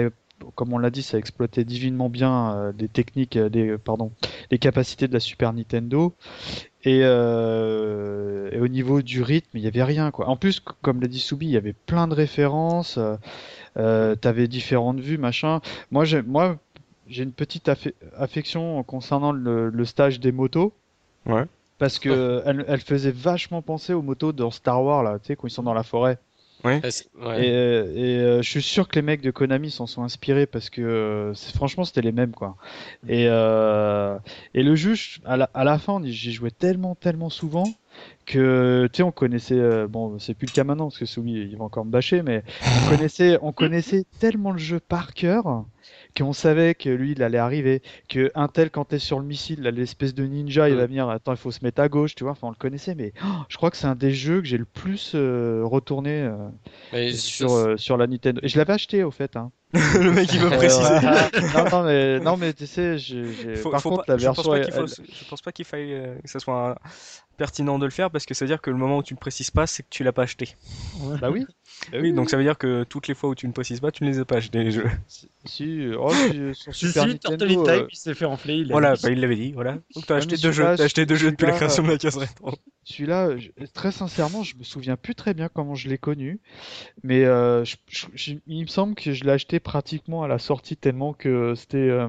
comme 0.54 0.72
on 0.74 0.78
l'a 0.78 0.90
dit 0.90 1.02
ça 1.02 1.16
exploitait 1.16 1.64
divinement 1.64 2.10
bien 2.10 2.54
euh, 2.54 2.72
des 2.72 2.88
techniques 2.88 3.36
euh, 3.36 3.48
des 3.48 3.78
pardon 3.78 4.12
les 4.50 4.58
capacités 4.58 5.08
de 5.08 5.12
la 5.14 5.20
Super 5.20 5.52
Nintendo 5.52 6.14
et, 6.84 7.00
euh, 7.02 8.50
et, 8.52 8.60
au 8.60 8.68
niveau 8.68 9.00
du 9.00 9.22
rythme, 9.22 9.56
il 9.56 9.62
y 9.62 9.66
avait 9.66 9.82
rien 9.82 10.10
quoi. 10.10 10.28
En 10.28 10.36
plus, 10.36 10.60
comme 10.60 11.00
l'a 11.00 11.08
dit 11.08 11.18
Soubi, 11.18 11.46
il 11.46 11.52
y 11.52 11.56
avait 11.56 11.72
plein 11.72 12.06
de 12.06 12.14
références. 12.14 12.98
Euh, 13.78 14.14
T'avais 14.16 14.48
différentes 14.48 15.00
vues, 15.00 15.18
machin. 15.18 15.60
Moi, 15.90 16.04
moi, 16.26 16.58
j'ai 17.08 17.22
une 17.22 17.32
petite 17.32 17.70
affection 18.16 18.82
concernant 18.82 19.32
le, 19.32 19.84
stage 19.84 20.20
des 20.20 20.32
motos. 20.32 20.72
Ouais. 21.26 21.44
Parce 21.78 21.98
que 21.98 22.42
elle, 22.46 22.64
elle, 22.68 22.80
faisait 22.80 23.10
vachement 23.10 23.62
penser 23.62 23.92
aux 23.92 24.02
motos 24.02 24.32
dans 24.32 24.50
Star 24.50 24.82
Wars, 24.82 25.02
là, 25.02 25.18
tu 25.18 25.26
sais, 25.26 25.36
quand 25.36 25.46
ils 25.46 25.50
sont 25.50 25.62
dans 25.62 25.74
la 25.74 25.82
forêt. 25.82 26.18
Ouais. 26.64 26.80
Et, 27.38 27.48
et 27.48 28.18
euh, 28.20 28.40
je 28.40 28.48
suis 28.48 28.62
sûr 28.62 28.88
que 28.88 28.94
les 28.94 29.02
mecs 29.02 29.20
de 29.20 29.30
Konami 29.30 29.70
s'en 29.70 29.86
sont 29.86 30.02
inspirés 30.02 30.46
parce 30.46 30.70
que 30.70 30.80
euh, 30.80 31.34
franchement 31.54 31.84
c'était 31.84 32.00
les 32.00 32.12
mêmes 32.12 32.32
quoi. 32.32 32.56
Et, 33.06 33.26
euh, 33.28 34.18
et 34.54 34.62
le 34.62 34.74
juge 34.74 35.20
à 35.26 35.36
la, 35.36 35.50
à 35.52 35.64
la 35.64 35.78
fin 35.78 36.00
j'y 36.02 36.32
jouais 36.32 36.50
tellement 36.50 36.94
tellement 36.94 37.28
souvent 37.28 37.64
que 38.24 38.88
tu 38.94 38.96
sais 38.96 39.02
on 39.02 39.12
connaissait 39.12 39.58
euh, 39.58 39.86
bon 39.86 40.18
c'est 40.18 40.32
plus 40.32 40.46
le 40.46 40.52
cas 40.52 40.64
maintenant 40.64 40.86
parce 40.86 40.98
que 40.98 41.04
Soumi 41.04 41.34
il 41.34 41.56
va 41.58 41.64
encore 41.64 41.84
me 41.84 41.90
bâcher 41.90 42.22
mais 42.22 42.42
on 42.86 42.88
connaissait 42.96 43.38
on 43.42 43.52
connaissait 43.52 44.06
tellement 44.18 44.52
le 44.52 44.58
jeu 44.58 44.80
par 44.80 45.12
cœur 45.12 45.66
qu'on 46.16 46.32
savait 46.32 46.74
que 46.74 46.88
lui, 46.88 47.12
il 47.12 47.22
allait 47.22 47.38
arriver, 47.38 47.82
que 48.08 48.30
un 48.34 48.48
tel, 48.48 48.70
quand 48.70 48.86
t'es 48.86 48.98
sur 48.98 49.18
le 49.18 49.26
missile, 49.26 49.62
l'espèce 49.62 50.14
de 50.14 50.24
ninja, 50.24 50.68
il 50.68 50.76
va 50.76 50.86
venir, 50.86 51.08
attends, 51.08 51.32
il 51.32 51.38
faut 51.38 51.50
se 51.50 51.64
mettre 51.64 51.80
à 51.80 51.88
gauche, 51.88 52.14
tu 52.14 52.24
vois, 52.24 52.32
enfin, 52.32 52.48
on 52.48 52.50
le 52.50 52.56
connaissait, 52.56 52.94
mais 52.94 53.12
oh, 53.24 53.42
je 53.48 53.56
crois 53.56 53.70
que 53.70 53.76
c'est 53.76 53.86
un 53.86 53.94
des 53.94 54.12
jeux 54.12 54.40
que 54.40 54.46
j'ai 54.46 54.58
le 54.58 54.64
plus 54.64 55.12
euh, 55.14 55.62
retourné 55.64 56.28
euh, 56.92 57.10
sur, 57.12 57.52
euh, 57.52 57.76
sur 57.76 57.96
la 57.96 58.06
Nintendo. 58.06 58.40
Et 58.42 58.48
je 58.48 58.58
l'avais 58.58 58.72
acheté, 58.72 59.02
au 59.02 59.10
fait, 59.10 59.36
hein. 59.36 59.50
le 59.74 60.12
mec 60.12 60.32
il 60.32 60.38
veut 60.38 60.50
préciser. 60.50 61.00
non, 61.52 61.64
non, 61.70 61.82
mais, 61.82 62.20
non, 62.20 62.36
mais 62.36 62.52
tu 62.52 62.64
sais, 62.64 62.96
j'ai, 62.96 63.24
par 63.70 63.82
contre, 63.82 64.04
la 64.06 64.16
version. 64.16 64.32
Je 64.32 64.48
pense 64.48 64.48
pas 64.48 64.60
qu'il, 64.60 65.26
pense 65.28 65.42
pas 65.42 65.52
qu'il 65.52 65.64
faille 65.64 66.20
que 66.22 66.30
ça 66.30 66.38
soit 66.38 66.78
pertinent 67.34 67.78
de 67.78 67.84
le 67.84 67.90
faire 67.90 68.10
parce 68.10 68.26
que 68.26 68.34
ça 68.34 68.44
veut 68.44 68.48
dire 68.48 68.60
que 68.60 68.70
le 68.70 68.76
moment 68.76 68.98
où 68.98 69.02
tu 69.02 69.14
ne 69.14 69.18
précises 69.18 69.50
pas, 69.50 69.66
c'est 69.66 69.82
que 69.82 69.88
tu 69.90 70.04
l'as 70.04 70.12
pas 70.12 70.22
acheté. 70.22 70.56
Bah 71.20 71.30
oui. 71.30 71.46
Bah 71.92 71.98
oui, 72.00 72.12
donc 72.12 72.30
ça 72.30 72.36
veut 72.36 72.42
dire 72.42 72.58
que 72.58 72.84
toutes 72.84 73.08
les 73.08 73.14
fois 73.14 73.30
où 73.30 73.34
tu 73.34 73.46
ne 73.46 73.52
précises 73.52 73.80
pas, 73.80 73.90
tu 73.90 74.04
ne 74.04 74.10
les 74.10 74.18
as 74.18 74.24
pas 74.24 74.36
achetés 74.36 74.62
les 74.62 74.70
jeux. 74.70 74.86
Si, 75.44 75.88
oh, 75.98 76.10
sur 76.52 76.74
Super 76.74 77.02
si, 77.02 77.08
Nintendo, 77.08 77.46
Type, 77.46 77.58
euh... 77.68 77.86
il 77.90 77.96
s'est 77.96 78.14
fait 78.14 78.24
enfler. 78.24 78.54
Il 78.54 78.70
voilà, 78.70 78.94
bah, 79.02 79.10
il 79.10 79.20
l'avait 79.20 79.36
dit, 79.36 79.52
voilà. 79.52 79.78
Donc 79.94 80.06
t'as 80.06 80.16
acheté, 80.16 80.36
deux 80.36 80.52
jeux, 80.52 80.66
as 80.66 80.80
acheté 80.80 81.06
deux 81.06 81.16
jeux 81.16 81.30
depuis 81.30 81.46
la 81.46 81.52
création 81.52 81.82
de 81.82 81.88
la 81.88 81.98
case 81.98 82.16
rétro. 82.16 82.52
Celui-là, 82.84 83.30
très 83.72 83.92
sincèrement, 83.92 84.42
je 84.42 84.56
me 84.56 84.62
souviens 84.62 84.96
plus 84.96 85.14
très 85.14 85.34
bien 85.34 85.48
comment 85.48 85.74
je 85.74 85.88
l'ai 85.88 85.98
connu, 85.98 86.40
mais 87.02 87.24
euh, 87.24 87.64
il 88.46 88.62
me 88.62 88.66
semble 88.66 88.94
que 88.94 89.12
je 89.12 89.24
l'ai 89.24 89.32
acheté 89.32 89.60
pratiquement 89.60 90.22
à 90.22 90.28
la 90.28 90.38
sortie 90.38 90.76
tellement 90.76 91.12
que 91.12 91.54
c'était. 91.54 91.78
Euh, 91.78 92.08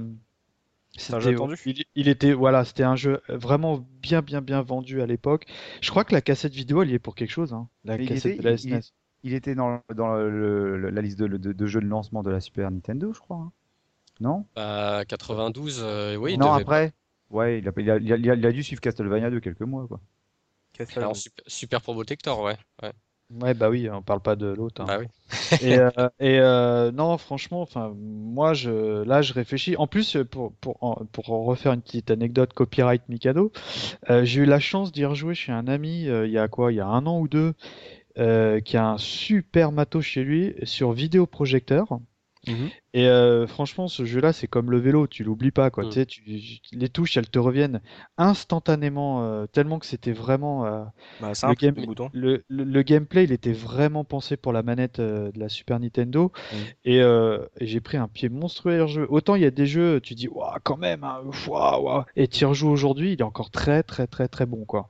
il, 1.96 2.08
était 2.08 2.34
voilà, 2.34 2.64
c'était 2.64 2.84
un 2.84 2.96
jeu 2.96 3.22
vraiment 3.28 3.86
bien 4.02 4.22
bien 4.22 4.42
bien 4.42 4.62
vendu 4.62 5.02
à 5.02 5.06
l'époque. 5.06 5.46
Je 5.82 5.90
crois 5.90 6.04
que 6.04 6.14
la 6.14 6.22
cassette 6.22 6.54
vidéo 6.54 6.84
elle 6.84 6.92
y 6.92 6.94
est 6.94 7.00
pour 7.00 7.16
quelque 7.16 7.32
chose. 7.32 7.54
Hein, 7.54 7.68
la 7.84 7.98
cassette 7.98 8.38
de 8.38 8.44
la 8.44 8.58
SNES. 8.58 8.94
Il, 9.24 9.34
était 9.34 9.56
dans, 9.56 9.82
dans 9.96 10.16
la 10.16 11.02
liste 11.02 11.18
de, 11.18 11.28
de, 11.28 11.66
jeux 11.66 11.82
de 11.82 11.88
lancement 11.88 12.22
de 12.22 12.30
la 12.30 12.40
Super 12.40 12.70
Nintendo, 12.70 13.12
je 13.12 13.20
crois. 13.20 13.38
Hein. 13.38 13.52
Non? 14.20 14.46
Bah, 14.56 15.04
92, 15.08 15.82
euh, 15.84 16.16
oui. 16.16 16.38
Non, 16.38 16.54
après. 16.54 16.94
Ouais, 17.32 17.58
il 17.58 17.68
a, 17.68 17.72
il, 17.78 17.90
a, 17.90 18.16
il, 18.18 18.46
a, 18.46 18.52
dû 18.52 18.62
suivre 18.62 18.82
Castlevania 18.82 19.32
de 19.32 19.40
quelques 19.40 19.62
mois, 19.62 19.88
quoi. 19.88 20.00
Alors, 20.96 21.16
super, 21.16 21.44
super 21.48 21.82
Protector, 21.82 22.40
ouais. 22.42 22.58
ouais. 22.84 22.92
Ouais, 23.42 23.54
bah 23.54 23.70
oui, 23.70 23.90
on 23.90 24.02
parle 24.02 24.22
pas 24.22 24.36
de 24.36 24.48
l'autre. 24.48 24.82
Hein. 24.82 24.86
Bah 24.88 24.98
oui. 25.00 25.08
et, 25.62 25.78
euh, 25.78 25.90
et 26.20 26.40
euh, 26.40 26.92
non, 26.92 27.18
franchement, 27.18 27.62
enfin, 27.62 27.94
moi, 27.98 28.54
je, 28.54 29.04
là, 29.04 29.22
je 29.22 29.34
réfléchis. 29.34 29.76
En 29.78 29.88
plus, 29.88 30.18
pour, 30.32 30.54
pour, 30.54 31.06
pour 31.12 31.26
refaire 31.28 31.74
une 31.74 31.82
petite 31.82 32.12
anecdote 32.12 32.54
copyright 32.54 33.08
Mikado, 33.10 33.52
euh, 34.10 34.24
j'ai 34.24 34.42
eu 34.42 34.46
la 34.46 34.60
chance 34.60 34.92
d'y 34.92 35.06
rejouer 35.06 35.36
chez 35.36 35.52
un 35.52 35.68
ami 35.68 36.04
il 36.06 36.32
y 36.32 36.38
a 36.38 36.48
quoi 36.48 36.72
Il 36.72 36.76
y 36.76 36.82
a 36.82 36.88
un 36.88 37.06
an 37.06 37.20
ou 37.20 37.28
deux, 37.28 37.54
qui 38.16 38.78
a 38.78 38.88
un 38.88 38.98
super 38.98 39.72
matos 39.72 40.04
chez 40.04 40.24
lui 40.24 40.56
sur 40.64 40.94
vidéoprojecteur. 40.94 41.88
Mhm. 42.48 42.70
Et 42.96 43.10
euh, 43.10 43.46
franchement, 43.46 43.90
ce 43.90 44.06
jeu-là, 44.06 44.32
c'est 44.32 44.48
comme 44.48 44.72
le 44.72 44.80
vélo, 44.80 45.06
tu 45.06 45.26
l'oublies 45.26 45.52
pas, 45.52 45.70
quoi. 45.70 45.84
Mm. 45.84 45.90
Tu 45.90 45.94
sais, 45.94 46.06
tu, 46.06 46.22
les 46.72 46.88
touches, 46.88 47.18
elles 47.18 47.30
te 47.30 47.38
reviennent 47.38 47.82
instantanément, 48.18 49.22
euh, 49.22 49.48
tellement 49.48 49.80
que 49.80 49.86
c'était 49.86 50.14
vraiment. 50.14 50.66
Euh, 50.66 50.86
bah, 51.20 51.34
le, 52.14 52.46
le, 52.48 52.64
le, 52.64 52.82
gameplay, 52.84 53.26
il 53.26 53.34
était 53.34 53.52
vraiment 53.52 54.06
pensé 54.06 54.38
pour 54.38 54.54
la 54.54 54.64
manette 54.64 55.02
de 55.02 55.34
la 55.36 55.50
Super 55.50 55.78
Nintendo. 55.82 56.32
Mm. 56.54 56.56
Et, 56.86 56.98
et 57.00 57.68
j'ai 57.68 57.82
pris 57.82 57.98
un 57.98 58.08
pied 58.08 58.30
monstrueux 58.30 58.82
à 58.82 58.88
jeu. 58.88 59.06
Autant 59.10 59.36
il 59.36 59.42
y 59.42 59.46
a 59.46 59.52
des 59.52 59.66
jeux, 59.66 60.00
tu 60.00 60.16
dis, 60.16 60.30
waouh, 60.30 60.54
quand 60.64 60.78
même, 60.78 61.04
hein, 61.04 61.20
waouh, 61.50 62.04
et 62.16 62.30
tu 62.30 62.46
rejoues 62.46 62.70
aujourd'hui, 62.70 63.12
il 63.12 63.20
est 63.20 63.24
encore 63.24 63.52
très, 63.52 63.84
très, 63.84 64.08
très, 64.08 64.30
très 64.30 64.46
bon, 64.46 64.64
quoi. 64.64 64.88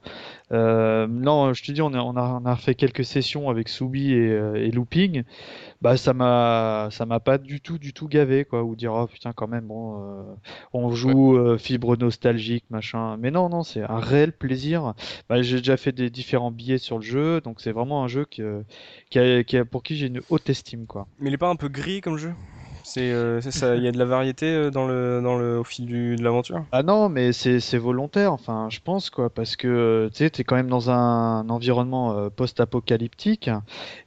non, 0.52 1.54
je 1.54 1.64
te 1.64 1.72
dis, 1.72 1.82
on 1.82 1.96
a, 1.96 2.02
on 2.02 2.16
a, 2.18 2.40
on 2.40 2.46
a 2.46 2.56
fait 2.56 2.76
quelques 2.76 3.04
sessions 3.04 3.50
avec 3.50 3.68
Soubi 3.68 4.14
et, 4.14 4.30
et 4.58 4.70
Looping 4.70 5.24
bah 5.86 5.98
ça 5.98 6.14
m'a 6.14 6.88
ça 6.90 7.06
m'a 7.06 7.20
pas 7.20 7.38
du 7.38 7.62
tout 7.62 7.78
du 7.78 7.94
tout 7.96 8.08
gavé 8.08 8.46
quoi 8.46 8.64
ou 8.64 8.76
dire 8.76 8.94
oh 8.94 9.08
putain 9.08 9.34
quand 9.34 9.48
même 9.48 9.66
bon 9.66 10.04
euh, 10.04 10.24
on 10.74 10.92
joue 10.92 11.36
euh, 11.38 11.58
fibre 11.58 11.98
nostalgique 11.98 12.66
machin. 12.70 13.18
Mais 13.18 13.32
non 13.32 13.50
non 13.50 13.64
c'est 13.64 13.82
un 13.82 14.00
réel 14.00 14.32
plaisir. 14.32 14.94
Bah, 15.30 15.42
j'ai 15.42 15.58
déjà 15.58 15.78
fait 15.78 15.92
des 15.92 16.12
différents 16.12 16.52
billets 16.52 16.78
sur 16.78 16.98
le 16.98 17.04
jeu 17.04 17.42
donc 17.42 17.62
c'est 17.62 17.72
vraiment 17.72 18.04
un 18.04 18.08
jeu 18.08 18.26
qui, 18.26 18.44
qui, 19.10 19.18
a, 19.18 19.44
qui 19.44 19.58
a, 19.58 19.66
pour 19.66 19.82
qui 19.82 19.96
j'ai 19.96 20.08
une 20.08 20.22
haute 20.30 20.48
estime 20.50 20.86
quoi. 20.86 21.08
Mais 21.20 21.30
il 21.32 21.34
est 21.34 21.38
pas 21.38 21.50
un 21.50 21.56
peu 21.56 21.70
gris 21.70 22.02
comme 22.02 22.18
jeu? 22.18 22.34
Euh, 22.98 23.42
c'est 23.42 23.52
ça, 23.52 23.76
il 23.76 23.84
y 23.84 23.88
a 23.88 23.92
de 23.92 23.98
la 23.98 24.06
variété 24.06 24.46
euh, 24.48 24.70
dans 24.70 24.88
le 24.88 25.22
dans 25.22 25.38
le 25.38 25.60
au 25.60 25.64
fil 25.64 25.86
du, 25.86 26.16
de 26.16 26.24
l'aventure? 26.24 26.64
Ah 26.72 26.84
non, 26.84 27.10
mais 27.10 27.34
c'est 27.34 27.60
c'est 27.60 27.78
volontaire. 27.78 28.34
Enfin, 28.34 28.68
je 28.70 28.80
pense 28.84 29.10
quoi, 29.10 29.30
parce 29.30 29.56
que 29.56 29.68
euh, 29.68 30.10
tu 30.10 30.18
sais, 30.18 30.30
t'es 30.30 30.44
quand 30.44 30.56
même 30.56 30.70
dans 30.70 30.90
un, 30.90 31.48
environnement 31.50 32.30
post-apocalyptique 32.36 33.50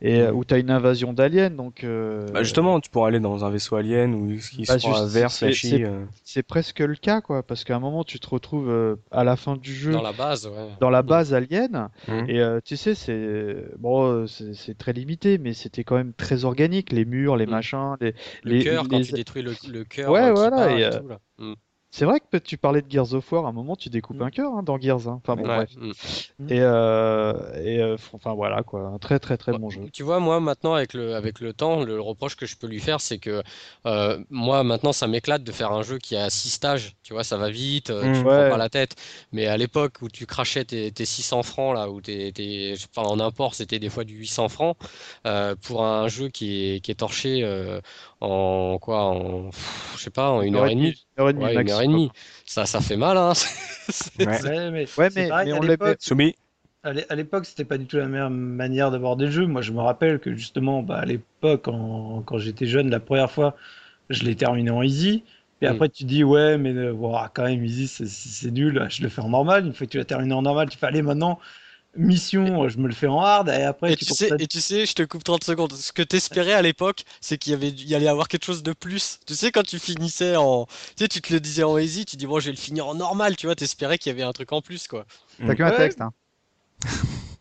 et 0.02 0.26
où 0.28 0.44
t'as 0.44 0.58
une 0.58 0.70
invasion 0.70 1.12
d'aliens, 1.12 1.50
donc. 1.50 1.84
Bah 2.32 2.42
justement, 2.42 2.80
tu 2.80 2.90
pourrais 2.90 3.08
aller 3.08 3.20
dans 3.20 3.44
un 3.44 3.50
vaisseau 3.50 3.76
alien 3.76 4.14
où 4.14 4.30
il 4.30 4.66
bah, 4.66 4.78
sera 4.78 5.06
vert, 5.06 5.32
flashy. 5.32 5.84
C'est 6.24 6.42
presque 6.42 6.80
le 6.80 6.94
cas 6.94 7.20
quoi, 7.20 7.42
parce 7.42 7.64
qu'à 7.64 7.76
un 7.76 7.80
moment 7.80 8.04
tu 8.04 8.20
te 8.20 8.28
retrouves 8.28 8.96
à 9.10 9.24
la 9.24 9.36
fin 9.36 9.56
du 9.56 9.74
jeu. 9.74 9.92
Dans 9.92 10.02
la 10.02 10.12
base, 10.12 10.46
ouais. 10.46 10.68
Dans 10.80 10.90
la 10.90 11.02
base 11.02 11.34
alien, 11.34 11.88
mmh. 12.06 12.12
et 12.28 12.42
tu 12.64 12.76
sais, 12.76 12.94
c'est 12.94 13.56
bon, 13.78 14.26
c'est 14.26 14.76
très 14.76 14.92
limité, 14.92 15.38
mais 15.38 15.52
c'était 15.52 15.84
quand 15.84 15.96
même 15.96 16.12
très 16.12 16.44
organique, 16.44 16.92
les 16.92 17.04
murs, 17.04 17.36
les 17.36 17.46
mmh. 17.46 17.50
machins, 17.50 17.96
les, 18.00 18.14
les 18.44 18.67
quand 18.76 19.02
tu 19.02 19.12
détruis 19.12 19.42
le, 19.42 19.54
le 19.68 19.84
cœur. 19.84 20.10
Ouais, 20.10 20.30
voilà. 20.32 20.70
Et, 20.78 20.84
euh, 20.84 21.00
mm. 21.38 21.54
C'est 21.90 22.04
vrai 22.04 22.20
que 22.20 22.36
tu 22.36 22.58
parlais 22.58 22.82
de 22.82 22.90
Gears 22.90 23.14
of 23.14 23.32
War, 23.32 23.46
à 23.46 23.48
un 23.48 23.52
moment 23.52 23.74
tu 23.74 23.88
découpes 23.88 24.18
mm. 24.18 24.22
un 24.22 24.30
cœur 24.30 24.52
hein, 24.52 24.62
dans 24.62 24.78
Gears. 24.78 25.08
Hein. 25.08 25.22
Enfin 25.24 25.36
bon, 25.36 25.46
bref. 25.46 25.70
Mm. 25.76 25.92
Et, 26.50 26.60
euh, 26.60 27.32
et 27.64 27.80
euh, 27.80 27.96
enfin 28.12 28.34
voilà 28.34 28.62
quoi, 28.62 28.88
un 28.88 28.98
très 28.98 29.18
très 29.18 29.38
très 29.38 29.52
bon 29.52 29.70
jeu. 29.70 29.88
Tu 29.90 30.02
vois, 30.02 30.20
moi 30.20 30.38
maintenant 30.38 30.74
avec 30.74 30.92
le, 30.92 31.14
avec 31.14 31.40
le 31.40 31.54
temps, 31.54 31.82
le 31.82 31.98
reproche 31.98 32.36
que 32.36 32.44
je 32.44 32.56
peux 32.56 32.66
lui 32.66 32.80
faire, 32.80 33.00
c'est 33.00 33.18
que 33.18 33.42
euh, 33.86 34.22
moi 34.28 34.64
maintenant 34.64 34.92
ça 34.92 35.06
m'éclate 35.06 35.42
de 35.42 35.50
faire 35.52 35.72
un 35.72 35.82
jeu 35.82 35.96
qui 35.96 36.14
a 36.14 36.28
6 36.28 36.50
stages. 36.50 36.96
Tu 37.02 37.14
vois, 37.14 37.24
ça 37.24 37.38
va 37.38 37.48
vite, 37.48 37.86
tu 37.86 38.22
prends 38.22 38.50
pas 38.50 38.58
la 38.58 38.68
tête. 38.68 38.94
Mais 39.32 39.46
à 39.46 39.56
l'époque 39.56 39.94
où 40.02 40.10
tu 40.10 40.26
crachais 40.26 40.66
tes, 40.66 40.92
tes 40.92 41.06
600 41.06 41.42
francs 41.42 41.74
là, 41.74 41.90
où 41.90 42.02
t'es, 42.02 42.32
t'es, 42.34 42.74
enfin, 42.94 43.08
en 43.08 43.18
import 43.18 43.54
c'était 43.54 43.78
des 43.78 43.88
fois 43.88 44.04
du 44.04 44.14
800 44.14 44.50
francs 44.50 44.76
pour 45.62 45.86
un 45.86 46.08
jeu 46.08 46.28
qui 46.28 46.74
est, 46.74 46.80
qui 46.80 46.90
est 46.90 46.96
torché 46.96 47.42
en 48.20 48.78
quoi 48.80 49.04
en 49.04 49.50
je 49.96 50.02
sais 50.02 50.10
pas 50.10 50.30
en 50.30 50.42
une, 50.42 50.56
heure, 50.56 50.66
et 50.66 50.74
demie, 50.74 50.94
une 51.16 51.22
heure 51.22 51.30
et 51.30 51.32
demie, 51.32 51.44
ouais, 51.44 51.62
une 51.62 51.70
heure 51.70 51.82
et 51.82 51.86
demie. 51.86 52.10
ça 52.44 52.66
ça 52.66 52.80
fait 52.80 52.96
mal 52.96 53.16
hein 53.16 53.32
ouais. 54.18 54.70
mais, 54.70 54.86
ouais, 54.98 55.08
mais, 55.14 55.30
mais 55.44 55.52
on 55.52 55.94
soumis 56.00 56.34
à 56.84 57.14
l'époque, 57.14 57.44
c'était 57.44 57.64
pas 57.64 57.78
du 57.78 57.86
tout 57.86 57.96
la 57.96 58.06
meilleure 58.06 58.30
manière 58.30 58.90
d'aborder 58.90 59.26
le 59.26 59.30
jeu. 59.30 59.46
Moi, 59.46 59.62
je 59.62 59.72
me 59.72 59.80
rappelle 59.80 60.18
que 60.20 60.34
justement, 60.34 60.82
bah, 60.82 60.98
à 60.98 61.04
l'époque, 61.04 61.62
quand 61.64 62.38
j'étais 62.38 62.66
jeune, 62.66 62.88
la 62.88 63.00
première 63.00 63.30
fois, 63.30 63.56
je 64.10 64.24
l'ai 64.24 64.36
terminé 64.36 64.70
en 64.70 64.82
easy. 64.82 65.24
Et 65.60 65.66
mm. 65.66 65.72
après, 65.72 65.88
tu 65.88 66.04
dis, 66.04 66.24
ouais, 66.24 66.56
mais 66.56 66.72
euh, 66.72 66.94
quand 67.34 67.44
même, 67.44 67.64
easy, 67.64 67.88
c'est 67.88 68.50
nul. 68.50 68.86
Je 68.90 69.02
le 69.02 69.08
fais 69.08 69.20
en 69.20 69.30
normal. 69.30 69.66
Une 69.66 69.72
fois 69.74 69.86
que 69.86 69.92
tu 69.92 69.98
l'as 69.98 70.04
terminé 70.04 70.32
en 70.32 70.42
normal, 70.42 70.68
tu 70.70 70.78
fais, 70.78 70.86
aller 70.86 71.02
maintenant, 71.02 71.38
mission, 71.98 72.68
je 72.68 72.78
me 72.78 72.88
le 72.88 72.94
fais 72.94 73.06
en 73.06 73.20
hard 73.20 73.48
et 73.48 73.62
après. 73.62 73.92
Et 73.92 73.96
tu, 73.96 74.04
sais, 74.06 74.30
et 74.38 74.46
tu 74.46 74.60
sais, 74.60 74.86
je 74.86 74.94
te 74.94 75.02
coupe 75.02 75.24
30 75.24 75.44
secondes. 75.44 75.72
Ce 75.72 75.92
que 75.92 76.02
t'espérais 76.02 76.52
à 76.52 76.62
l'époque, 76.62 77.04
c'est 77.20 77.36
qu'il 77.36 77.52
y 77.52 77.54
avait, 77.54 77.68
il 77.68 77.88
y 77.88 77.94
allait 77.94 78.08
avoir 78.08 78.28
quelque 78.28 78.44
chose 78.44 78.62
de 78.62 78.72
plus. 78.72 79.20
Tu 79.26 79.34
sais, 79.34 79.50
quand 79.50 79.64
tu 79.64 79.78
finissais 79.78 80.36
en, 80.36 80.66
tu 80.66 80.72
sais, 80.98 81.08
tu 81.08 81.20
te 81.20 81.32
le 81.32 81.40
disais 81.40 81.64
en 81.64 81.76
easy, 81.76 82.04
tu 82.04 82.16
dis 82.16 82.26
bon, 82.26 82.40
je 82.40 82.46
vais 82.46 82.52
le 82.52 82.58
finir 82.58 82.86
en 82.86 82.94
normal, 82.94 83.36
tu 83.36 83.46
vois, 83.46 83.54
t'espérais 83.54 83.98
qu'il 83.98 84.10
y 84.10 84.14
avait 84.14 84.22
un 84.22 84.32
truc 84.32 84.52
en 84.52 84.62
plus, 84.62 84.86
quoi. 84.86 85.04
T'as 85.44 85.54
que 85.54 85.62
un 85.62 85.70
texte, 85.72 86.00
hein. 86.00 86.12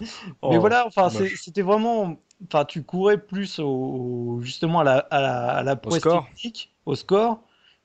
Mais 0.00 0.06
oh, 0.40 0.60
voilà, 0.60 0.86
enfin, 0.86 1.10
c'était 1.10 1.62
vraiment. 1.62 2.16
Enfin, 2.46 2.64
tu 2.64 2.82
courais 2.82 3.18
plus 3.18 3.58
au, 3.58 4.40
justement 4.42 4.80
à 4.80 4.84
la, 4.84 4.98
à 4.98 5.62
la, 5.62 5.78
au 5.84 5.90
score. 5.90 6.26
technique, 6.26 6.72
au 6.86 6.94
score, 6.94 7.42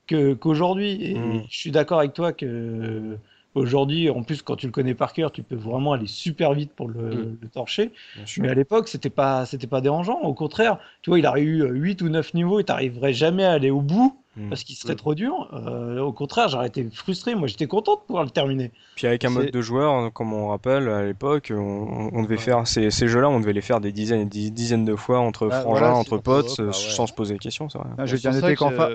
qu'aujourd'hui. 0.08 1.04
et 1.04 1.16
hmm. 1.16 1.44
je 1.50 1.58
suis 1.58 1.72
d'accord 1.72 2.00
avec 2.00 2.14
toi 2.14 2.32
que 2.32 3.18
Aujourd'hui, 3.56 4.10
en 4.10 4.22
plus, 4.22 4.42
quand 4.42 4.58
tu 4.58 4.66
le 4.66 4.74
connais 4.74 4.94
par 4.94 5.14
cœur, 5.14 5.32
tu 5.32 5.42
peux 5.42 5.56
vraiment 5.56 5.94
aller 5.94 6.08
super 6.08 6.54
vite 6.54 6.72
pour 6.76 6.90
le, 6.90 7.38
mm. 7.42 7.50
torcher. 7.54 7.94
Mais 8.38 8.50
à 8.50 8.54
l'époque, 8.54 8.90
c'était 8.90 9.10
pas, 9.10 9.46
c'était 9.46 9.66
pas 9.66 9.80
dérangeant. 9.80 10.20
Au 10.22 10.34
contraire, 10.34 10.78
tu 11.02 11.10
vois, 11.10 11.20
il 11.20 11.26
aurait 11.26 11.42
eu 11.42 11.64
8 11.64 12.02
ou 12.02 12.10
9 12.10 12.34
niveaux 12.34 12.60
et 12.60 12.66
t'arriverais 12.66 13.14
jamais 13.14 13.46
à 13.46 13.54
aller 13.54 13.70
au 13.70 13.80
bout 13.80 14.20
mm. 14.36 14.50
parce 14.50 14.66
qu'il 14.66 14.76
serait 14.76 14.94
mm. 14.94 14.98
trop 14.98 15.16
dur. 15.16 15.50
Euh, 15.54 16.02
au 16.02 16.12
contraire, 16.12 16.50
j'aurais 16.50 16.68
été 16.68 16.86
frustré. 16.92 17.34
Moi, 17.34 17.48
j'étais 17.48 17.68
content 17.68 17.96
de 17.96 18.02
pouvoir 18.02 18.26
le 18.26 18.30
terminer. 18.30 18.74
Puis 18.98 19.08
avec 19.08 19.24
un 19.24 19.30
mode 19.30 19.52
de 19.52 19.62
joueur, 19.62 19.94
hein, 19.94 20.12
comme 20.14 20.34
on 20.34 20.50
rappelle, 20.50 20.90
à 20.90 21.06
l'époque, 21.06 21.54
on, 21.56 22.24
devait 22.24 22.36
faire 22.36 22.68
ces, 22.68 22.92
ces 22.92 23.08
jeux-là, 23.08 23.30
on 23.30 23.40
devait 23.40 23.54
les 23.54 23.62
faire 23.62 23.80
des 23.80 23.94
dizaines 23.94 24.20
et 24.20 24.26
des 24.26 24.52
dizaines 24.52 24.84
de 24.84 24.98
fois 24.98 25.20
entre 25.20 25.48
bah, 25.48 25.62
frangins, 25.62 25.94
entre 25.94 26.18
potes, 26.18 26.60
bah 26.60 26.74
sans 26.74 27.08
se 27.08 27.14
poser 27.14 27.36
des 27.36 27.40
questions. 27.40 27.70
Ça, 27.70 27.80
ah, 27.98 28.06
je 28.06 28.18
viens 28.18 28.32
de 28.32 28.42
noter 28.42 28.56
qu'enfin, 28.56 28.90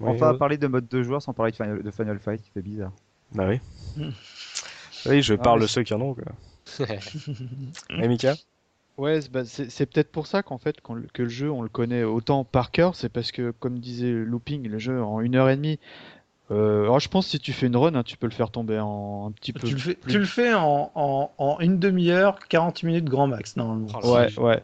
enfin, 0.00 0.34
parler 0.34 0.56
de 0.56 0.68
mode 0.68 0.86
de 0.86 1.02
joueur 1.02 1.20
sans 1.20 1.32
parler 1.32 1.50
de 1.50 1.56
Final, 1.56 1.82
de 1.82 1.90
Final 1.90 2.20
Fight, 2.20 2.40
c'est 2.54 2.62
bizarre. 2.62 2.92
Bah 3.32 3.46
oui. 3.48 3.60
oui, 5.06 5.22
je 5.22 5.34
parle 5.34 5.60
de 5.60 5.66
ceux 5.66 5.82
qui 5.82 5.94
en 5.94 6.00
ont. 6.00 6.16
Et 7.90 8.08
Mika? 8.08 8.34
Ouais, 8.96 9.20
bah, 9.30 9.44
c'est 9.44 9.86
peut-être 9.86 10.10
pour 10.10 10.26
ça 10.26 10.42
qu'en 10.42 10.58
fait 10.58 10.80
que 10.80 11.22
le 11.22 11.28
jeu 11.28 11.50
on 11.52 11.62
le 11.62 11.68
connaît 11.68 12.02
autant 12.02 12.44
par 12.44 12.72
cœur, 12.72 12.96
c'est 12.96 13.08
parce 13.08 13.30
que 13.30 13.52
comme 13.52 13.78
disait 13.78 14.10
Looping, 14.10 14.66
le 14.66 14.78
jeu 14.78 15.00
en 15.00 15.20
une 15.20 15.36
heure 15.36 15.48
et 15.48 15.56
demie. 15.56 15.78
Euh, 16.50 16.84
alors 16.84 16.98
je 16.98 17.08
pense 17.08 17.26
que 17.26 17.32
si 17.32 17.38
tu 17.38 17.52
fais 17.52 17.66
une 17.66 17.76
run, 17.76 17.94
hein, 17.94 18.02
tu 18.02 18.16
peux 18.16 18.26
le 18.26 18.32
faire 18.32 18.50
tomber 18.50 18.78
en 18.78 19.26
un 19.28 19.32
petit 19.32 19.52
peu. 19.52 19.66
Tu 19.66 19.74
le 19.74 19.80
fais, 19.80 19.98
tu 20.08 20.18
le 20.18 20.24
fais 20.24 20.54
en, 20.54 20.90
en, 20.94 21.60
une 21.60 21.78
demi-heure, 21.78 22.38
40 22.48 22.82
minutes 22.84 23.04
grand 23.04 23.26
max 23.26 23.56
normalement. 23.56 23.88
Oh 24.02 24.14
ouais, 24.14 24.38
ouais. 24.38 24.62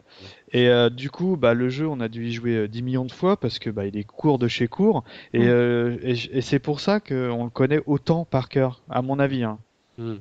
Et 0.54 0.68
euh, 0.68 0.88
du 0.88 1.10
coup, 1.10 1.36
bah, 1.36 1.52
le 1.52 1.68
jeu, 1.68 1.86
on 1.86 2.00
a 2.00 2.08
dû 2.08 2.28
y 2.28 2.32
jouer 2.32 2.68
10 2.68 2.78
euh, 2.78 2.82
millions 2.82 3.04
de 3.04 3.12
fois 3.12 3.36
parce 3.36 3.58
que 3.58 3.70
bah, 3.70 3.86
il 3.86 3.96
est 3.98 4.04
court 4.04 4.38
de 4.38 4.48
chez 4.48 4.68
court. 4.68 5.04
Et, 5.32 5.40
mm. 5.40 5.48
euh, 5.48 5.96
et, 6.02 6.40
c'est 6.40 6.60
pour 6.60 6.80
ça 6.80 7.00
qu'on 7.00 7.44
le 7.44 7.50
connaît 7.50 7.80
autant 7.86 8.24
par 8.24 8.48
cœur, 8.48 8.80
à 8.88 9.02
mon 9.02 9.18
avis. 9.18 9.42
Hein. 9.42 9.58
Mm. 9.98 10.14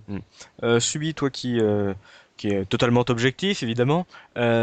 Mm. 0.63 0.79
Subi, 0.79 1.13
toi 1.13 1.29
qui, 1.29 1.59
qui 2.43 2.49
est 2.49 2.65
totalement 2.65 3.05
objectif, 3.07 3.63
évidemment, 3.63 4.05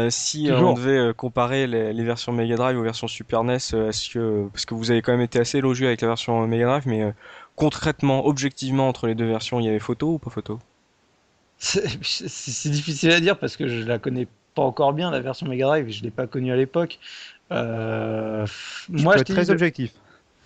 si 0.09 0.49
on 0.51 0.73
devait 0.73 1.15
comparer 1.15 1.65
les, 1.65 2.03
versions 2.03 2.31
Mega 2.31 2.55
Drive 2.55 2.77
aux 2.77 2.83
versions 2.83 3.07
Super 3.07 3.43
NES, 3.43 3.55
est-ce 3.55 4.09
que, 4.11 4.47
parce 4.53 4.67
que 4.67 4.75
vous 4.75 4.91
avez 4.91 5.01
quand 5.01 5.13
même 5.13 5.21
été 5.21 5.39
assez 5.39 5.57
élogieux 5.57 5.87
avec 5.87 6.01
la 6.01 6.09
version 6.09 6.45
Mega 6.45 6.65
Drive, 6.67 6.83
mais 6.85 7.11
concrètement, 7.55 8.27
objectivement, 8.27 8.87
entre 8.87 9.07
les 9.07 9.15
deux 9.15 9.25
versions, 9.25 9.59
il 9.59 9.65
y 9.65 9.69
avait 9.69 9.79
photo 9.79 10.13
ou 10.13 10.19
pas 10.19 10.29
photo? 10.29 10.59
C'est 11.57 12.69
difficile 12.69 13.13
à 13.13 13.19
dire 13.19 13.39
parce 13.39 13.57
que 13.57 13.67
je 13.67 13.83
la 13.83 13.97
connais 13.97 14.27
pas 14.53 14.61
encore 14.61 14.93
bien 14.93 15.09
la 15.09 15.19
version 15.19 15.47
Mega 15.47 15.65
Drive, 15.65 15.89
je 15.89 16.03
l'ai 16.03 16.11
pas 16.11 16.27
connue 16.27 16.51
à 16.51 16.55
l'époque. 16.55 16.99
Euh, 17.51 18.45
moi, 18.89 19.17
je 19.17 19.23
très 19.23 19.49
objectif. 19.49 19.91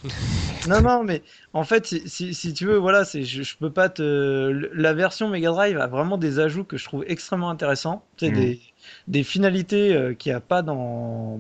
non, 0.68 0.82
non, 0.82 1.04
mais 1.04 1.24
en 1.54 1.64
fait, 1.64 1.86
si, 1.86 2.34
si, 2.34 2.54
tu 2.54 2.66
veux, 2.66 2.78
voilà, 2.78 3.06
c'est, 3.06 3.24
je, 3.24 3.44
je, 3.44 3.58
peux 3.58 3.72
pas 3.72 3.90
te. 3.90 4.70
La 4.74 4.94
version 4.94 5.30
Mega 5.30 5.50
Drive 5.50 5.78
a 5.78 5.88
vraiment 5.88 6.18
des 6.18 6.40
ajouts 6.40 6.64
que 6.64 6.78
je 6.78 6.86
trouve 6.86 7.04
extrêmement 7.08 7.50
intéressants. 7.50 8.04
Tu 8.18 8.26
sais, 8.26 8.32
mm. 8.32 8.36
des, 8.36 8.60
des, 9.08 9.24
finalités 9.24 9.96
euh, 9.96 10.14
qu'il 10.14 10.32
n'y 10.32 10.36
a 10.36 10.42
pas 10.42 10.62
dans 10.62 11.40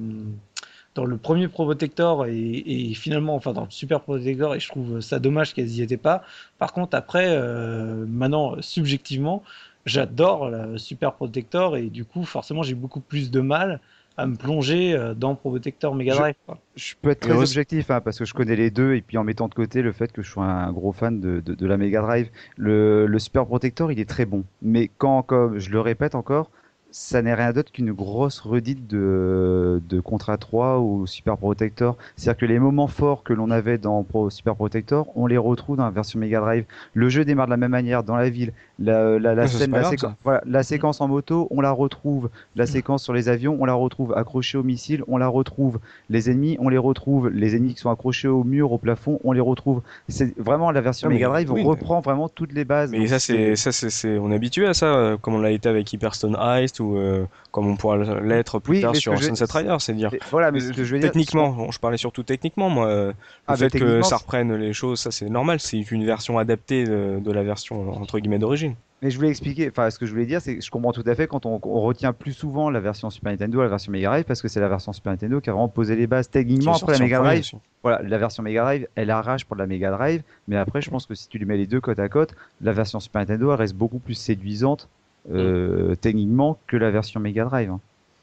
dans 0.95 1.05
le 1.05 1.17
premier 1.17 1.49
Pro 1.49 1.65
Protector 1.65 2.25
et, 2.25 2.63
et, 2.65 2.93
finalement, 2.93 3.35
enfin 3.35 3.51
dans 3.51 3.65
le 3.65 3.71
Super 3.71 3.99
Protector, 4.01 4.55
et 4.55 4.59
je 4.61 4.69
trouve 4.69 5.01
ça 5.01 5.19
dommage 5.19 5.53
qu'elles 5.53 5.69
y 5.69 5.81
étaient 5.81 5.97
pas. 5.97 6.23
Par 6.57 6.71
contre, 6.71 6.95
après, 6.95 7.27
euh, 7.27 8.05
maintenant, 8.07 8.55
subjectivement, 8.61 9.43
j'adore 9.85 10.49
la 10.49 10.77
Super 10.77 11.13
Protector 11.13 11.75
et 11.75 11.89
du 11.89 12.05
coup, 12.05 12.23
forcément, 12.23 12.63
j'ai 12.63 12.75
beaucoup 12.75 13.01
plus 13.01 13.29
de 13.29 13.41
mal 13.41 13.81
à 14.17 14.27
me 14.27 14.35
plonger 14.35 14.93
euh, 14.93 15.13
dans 15.13 15.35
Protector 15.35 15.93
Mega 15.95 16.15
Drive. 16.15 16.35
Je, 16.75 16.93
peux 17.01 17.09
être 17.09 17.21
très 17.21 17.33
objectif 17.33 17.91
hein, 17.91 18.01
parce 18.01 18.17
que 18.17 18.25
je 18.25 18.33
connais 18.33 18.55
les 18.55 18.71
deux 18.71 18.93
et 18.93 19.01
puis 19.01 19.17
en 19.17 19.23
mettant 19.23 19.47
de 19.47 19.53
côté 19.53 19.81
le 19.81 19.91
fait 19.91 20.11
que 20.11 20.21
je 20.21 20.29
sois 20.29 20.45
un 20.45 20.71
gros 20.71 20.93
fan 20.93 21.19
de, 21.19 21.41
de, 21.41 21.53
de 21.53 21.65
la 21.67 21.77
Mega 21.77 22.01
Drive, 22.01 22.29
le, 22.57 23.05
le, 23.07 23.19
Super 23.19 23.45
Protector 23.45 23.91
il 23.91 23.99
est 23.99 24.09
très 24.09 24.25
bon. 24.25 24.43
Mais 24.61 24.89
quand, 24.97 25.23
comme 25.23 25.59
je 25.59 25.69
le 25.69 25.81
répète 25.81 26.15
encore, 26.15 26.49
ça 26.97 27.21
n'est 27.21 27.33
rien 27.33 27.51
d'autre 27.51 27.73
qu'une 27.73 27.91
grosse 27.91 28.39
redite 28.39 28.87
de, 28.87 29.81
de 29.89 29.99
Contra 29.99 30.37
3 30.37 30.79
ou 30.79 31.05
Super 31.05 31.35
Protector. 31.35 31.97
C'est-à-dire 32.15 32.37
que 32.37 32.45
les 32.45 32.57
moments 32.57 32.87
forts 32.87 33.21
que 33.23 33.33
l'on 33.33 33.51
avait 33.51 33.77
dans 33.77 34.05
Super 34.29 34.55
Protector, 34.55 35.05
on 35.13 35.27
les 35.27 35.35
retrouve 35.37 35.75
dans 35.75 35.83
la 35.83 35.91
version 35.91 36.19
Mega 36.19 36.39
Drive. 36.39 36.63
Le 36.93 37.09
jeu 37.09 37.25
démarre 37.25 37.47
de 37.47 37.51
la 37.51 37.57
même 37.57 37.71
manière 37.71 38.03
dans 38.05 38.15
la 38.15 38.29
ville. 38.29 38.53
La, 38.79 39.19
la, 39.19 39.35
la, 39.35 39.47
scène, 39.47 39.71
la, 39.71 39.91
voilà, 40.23 40.41
la, 40.45 40.63
séquence 40.63 41.01
en 41.01 41.09
moto, 41.09 41.47
on 41.51 41.59
la 41.59 41.71
retrouve. 41.71 42.29
La 42.55 42.65
séquence 42.65 43.03
sur 43.03 43.11
les 43.11 43.27
avions, 43.27 43.57
on 43.59 43.65
la 43.65 43.73
retrouve. 43.73 44.13
Accrochée 44.13 44.57
au 44.57 44.63
missile, 44.63 45.03
on 45.09 45.17
la 45.17 45.27
retrouve. 45.27 45.79
Les 46.09 46.29
ennemis, 46.29 46.55
on 46.61 46.69
les 46.69 46.77
retrouve. 46.77 47.27
Les 47.29 47.57
ennemis 47.57 47.73
qui 47.73 47.81
sont 47.81 47.89
accrochés 47.89 48.29
au 48.29 48.45
mur, 48.45 48.71
au 48.71 48.77
plafond, 48.77 49.19
on 49.25 49.33
les 49.33 49.41
retrouve. 49.41 49.81
C'est 50.07 50.37
vraiment 50.37 50.71
la 50.71 50.79
version 50.79 51.09
Mega 51.09 51.27
Drive 51.27 51.51
on 51.51 51.63
reprend 51.63 51.99
vraiment 51.99 52.29
toutes 52.29 52.53
les 52.53 52.63
bases. 52.63 52.91
Mais 52.91 53.07
ça, 53.07 53.19
c'est, 53.19 53.57
ça, 53.57 53.73
c'est, 53.73 54.17
on 54.17 54.31
est 54.31 54.35
habitué 54.35 54.65
à 54.65 54.73
ça, 54.73 54.95
euh, 54.95 55.17
comme 55.17 55.35
on 55.35 55.41
l'a 55.41 55.51
été 55.51 55.67
avec 55.67 55.91
Hyperstone 55.91 56.37
Heist 56.39 56.79
ou 56.79 56.84
euh, 56.95 57.25
comme 57.51 57.67
on 57.67 57.75
pourra 57.75 57.97
l'être 58.21 58.59
plus 58.59 58.81
tard 58.81 58.95
sur 58.95 59.17
Sunset 59.21 59.45
Rider, 59.49 59.75
c'est 59.79 59.93
dire. 59.93 60.11
Voilà, 60.31 60.51
mais 60.51 60.59
ce 60.59 60.71
que 60.71 60.83
je 60.83 60.93
veux 60.93 60.99
dire, 60.99 61.11
techniquement, 61.11 61.71
je 61.71 61.79
parlais 61.79 61.97
surtout 61.97 62.23
techniquement, 62.23 62.69
moi. 62.69 62.87
Le 62.87 63.13
ah, 63.47 63.55
fait 63.55 63.69
que 63.69 64.01
ça 64.01 64.17
reprenne 64.17 64.53
les 64.55 64.73
choses, 64.73 64.99
ça 64.99 65.11
c'est 65.11 65.29
normal. 65.29 65.59
C'est 65.59 65.79
une 65.91 66.05
version 66.05 66.37
adaptée 66.37 66.83
de, 66.83 67.19
de 67.19 67.31
la 67.31 67.43
version 67.43 67.93
entre 67.93 68.19
guillemets 68.19 68.39
d'origine. 68.39 68.75
Mais 69.01 69.11
je 69.11 69.17
voulais 69.17 69.29
expliquer, 69.29 69.69
enfin, 69.69 69.89
ce 69.91 69.99
que 69.99 70.05
je 70.05 70.11
voulais 70.11 70.25
dire, 70.25 70.41
c'est 70.41 70.55
que 70.55 70.63
je 70.63 70.71
comprends 70.71 70.93
tout 70.93 71.03
à 71.05 71.13
fait 71.15 71.27
quand 71.27 71.45
on, 71.45 71.59
retient 71.59 72.13
plus 72.13 72.31
souvent 72.31 72.69
la 72.69 72.79
version 72.79 73.09
Super 73.09 73.33
Nintendo 73.33 73.59
à 73.59 73.63
la 73.63 73.69
version 73.69 73.91
Mega 73.91 74.09
Drive, 74.09 74.23
parce 74.23 74.41
que 74.41 74.47
c'est 74.47 74.61
la 74.61 74.69
version 74.69 74.93
Super 74.93 75.11
Nintendo 75.11 75.41
qui 75.41 75.49
a 75.49 75.53
vraiment 75.53 75.67
posé 75.67 75.95
les 75.95 76.07
bases 76.07 76.29
techniquement 76.29 76.75
après 76.75 76.93
la 76.93 76.99
Mega 76.99 77.19
Drive. 77.19 77.51
Voilà, 77.83 78.01
la 78.01 78.17
version 78.17 78.41
Mega 78.41 78.63
Drive, 78.63 78.87
elle 78.95 79.11
arrache 79.11 79.45
pour 79.45 79.57
la 79.57 79.67
Mega 79.67 79.91
Drive, 79.91 80.23
mais 80.47 80.55
après, 80.55 80.81
je 80.81 80.89
pense 80.89 81.05
que 81.05 81.13
si 81.13 81.27
tu 81.27 81.37
lui 81.37 81.45
mets 81.45 81.57
les 81.57 81.67
deux 81.67 81.81
côte 81.81 81.99
à 81.99 82.07
côte, 82.07 82.35
la 82.61 82.71
version 82.71 82.99
Super 82.99 83.21
Nintendo, 83.21 83.51
elle 83.51 83.59
reste 83.59 83.75
beaucoup 83.75 83.99
plus 83.99 84.15
séduisante 84.15 84.87
euh, 85.31 85.91
mm. 85.91 85.95
techniquement 85.97 86.59
que 86.67 86.77
la 86.77 86.91
version 86.91 87.19
Mega 87.19 87.45
Drive. 87.45 87.69
Hein. 87.69 87.79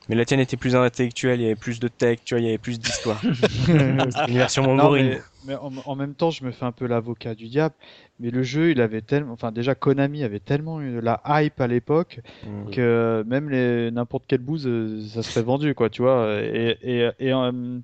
Mais 0.09 0.17
la 0.17 0.25
tienne 0.25 0.41
était 0.41 0.57
plus 0.57 0.75
intellectuelle, 0.75 1.41
il 1.41 1.45
y 1.45 1.47
avait 1.47 1.55
plus 1.55 1.79
de 1.79 1.87
tech, 1.87 2.19
tu 2.25 2.35
vois, 2.35 2.41
il 2.41 2.47
y 2.47 2.49
avait 2.49 2.59
plus 2.59 2.81
d'histoire. 2.81 3.21
C'était 3.33 4.33
une 4.33 4.37
version 4.37 4.65
mongorine. 4.65 5.21
Mais, 5.47 5.55
en, 5.57 5.97
même 5.97 6.15
temps, 6.15 6.31
je 6.31 6.45
me 6.45 6.51
fais 6.51 6.65
un 6.65 6.73
peu 6.73 6.87
l'avocat 6.87 7.35
du 7.35 7.49
diable. 7.49 7.75
Mais 8.19 8.31
le 8.31 8.43
jeu, 8.43 8.71
il 8.71 8.81
avait 8.81 9.01
tellement, 9.01 9.33
enfin 9.33 9.53
déjà 9.53 9.75
Konami 9.75 10.23
avait 10.23 10.41
tellement 10.41 10.81
eu 10.81 11.01
la 11.01 11.21
hype 11.27 11.61
à 11.61 11.67
l'époque 11.67 12.21
mm. 12.45 12.71
que 12.71 13.25
même 13.27 13.49
les 13.49 13.91
n'importe 13.91 14.25
quelle 14.27 14.41
bouse, 14.41 14.67
euh, 14.67 15.01
ça 15.09 15.23
serait 15.23 15.43
vendu, 15.43 15.75
quoi, 15.75 15.89
tu 15.89 16.03
vois. 16.03 16.41
Et, 16.43 16.79
et, 16.83 17.11
et 17.19 17.33
euh, 17.33 17.79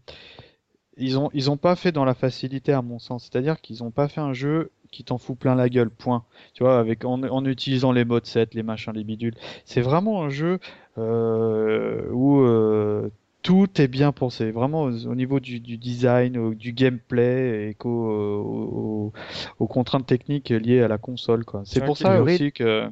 ils 0.96 1.18
ont 1.18 1.30
ils 1.32 1.50
ont 1.50 1.56
pas 1.56 1.76
fait 1.76 1.92
dans 1.92 2.04
la 2.04 2.14
facilité 2.14 2.72
à 2.72 2.82
mon 2.82 2.98
sens. 2.98 3.28
C'est-à-dire 3.30 3.60
qu'ils 3.60 3.82
ont 3.82 3.90
pas 3.90 4.08
fait 4.08 4.20
un 4.20 4.32
jeu 4.32 4.70
qui 4.90 5.04
t'en 5.04 5.18
fout 5.18 5.38
plein 5.38 5.54
la 5.54 5.68
gueule, 5.68 5.90
point. 5.90 6.24
Tu 6.54 6.62
vois, 6.62 6.78
avec 6.78 7.04
en, 7.04 7.22
en 7.22 7.44
utilisant 7.44 7.92
les 7.92 8.04
modes 8.04 8.26
7, 8.26 8.54
les 8.54 8.62
machins, 8.62 8.92
les 8.92 9.04
bidules. 9.04 9.34
C'est 9.64 9.80
vraiment 9.80 10.22
un 10.22 10.28
jeu 10.28 10.58
euh, 10.98 12.08
où 12.10 12.40
euh, 12.40 13.10
tout 13.42 13.80
est 13.80 13.88
bien 13.88 14.12
pensé, 14.12 14.50
vraiment 14.50 14.82
au, 14.82 15.14
niveau 15.14 15.40
du, 15.40 15.60
du 15.60 15.78
design, 15.78 16.54
du 16.54 16.72
gameplay 16.72 17.70
et 17.70 17.74
qu'aux 17.74 19.12
aux, 19.58 19.66
contraintes 19.66 20.06
techniques 20.06 20.50
liées 20.50 20.82
à 20.82 20.88
la 20.88 20.98
console. 20.98 21.44
Quoi. 21.44 21.62
C'est 21.64 21.84
pour 21.84 21.96
ça 21.96 22.20
aussi 22.20 22.52
que 22.52 22.90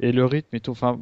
et 0.00 0.12
le 0.12 0.24
rythme 0.24 0.54
et 0.56 0.60
tout. 0.60 0.72
Enfin, 0.72 0.98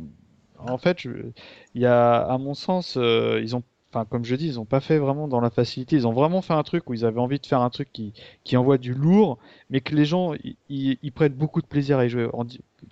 en 0.58 0.78
fait, 0.78 1.04
il 1.04 1.80
y 1.80 1.86
a, 1.86 2.16
à 2.16 2.38
mon 2.38 2.54
sens, 2.54 2.96
euh, 2.96 3.40
ils 3.42 3.56
ont 3.56 3.62
enfin 3.94 4.04
comme 4.04 4.24
je 4.24 4.34
dis, 4.34 4.46
ils 4.46 4.60
ont 4.60 4.64
pas 4.64 4.80
fait 4.80 4.98
vraiment 4.98 5.28
dans 5.28 5.40
la 5.40 5.50
facilité. 5.50 5.96
Ils 5.96 6.06
ont 6.06 6.12
vraiment 6.12 6.42
fait 6.42 6.52
un 6.52 6.62
truc 6.62 6.88
où 6.90 6.94
ils 6.94 7.04
avaient 7.04 7.20
envie 7.20 7.38
de 7.38 7.46
faire 7.46 7.60
un 7.60 7.70
truc 7.70 7.88
qui, 7.92 8.12
qui 8.42 8.56
envoie 8.56 8.78
du 8.78 8.94
lourd, 8.94 9.38
mais 9.70 9.80
que 9.80 9.94
les 9.94 10.04
gens 10.04 10.32
ils 10.68 11.12
prennent 11.12 11.34
beaucoup 11.34 11.62
de 11.62 11.66
plaisir 11.66 11.98
à 11.98 12.06
y 12.06 12.08
jouer. 12.08 12.28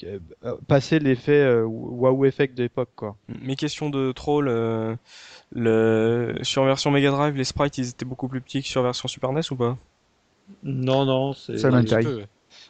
Euh, 0.05 0.19
passer 0.69 0.99
l'effet 0.99 1.43
euh, 1.43 1.65
wow 1.65 2.25
effect 2.25 2.57
de 2.57 2.63
l'époque 2.63 2.91
quoi. 2.97 3.17
Mes 3.43 3.57
questions 3.57 3.91
de 3.91 4.13
troll, 4.13 4.49
euh, 4.49 4.97
le... 5.51 6.35
sur 6.43 6.65
version 6.65 6.91
Mega 6.91 7.11
Drive, 7.11 7.37
les 7.37 7.45
sprites 7.45 7.77
ils 7.79 7.91
étaient 7.91 8.07
beaucoup 8.07 8.29
plus 8.29 8.41
petits 8.41 8.63
que 8.63 8.69
sur 8.69 8.83
version 8.83 9.09
Super 9.09 9.33
NES 9.33 9.43
ou 9.51 9.57
pas? 9.57 9.77
Non 10.63 11.05
non, 11.05 11.33
c'est 11.33 11.59
ça 11.59 11.71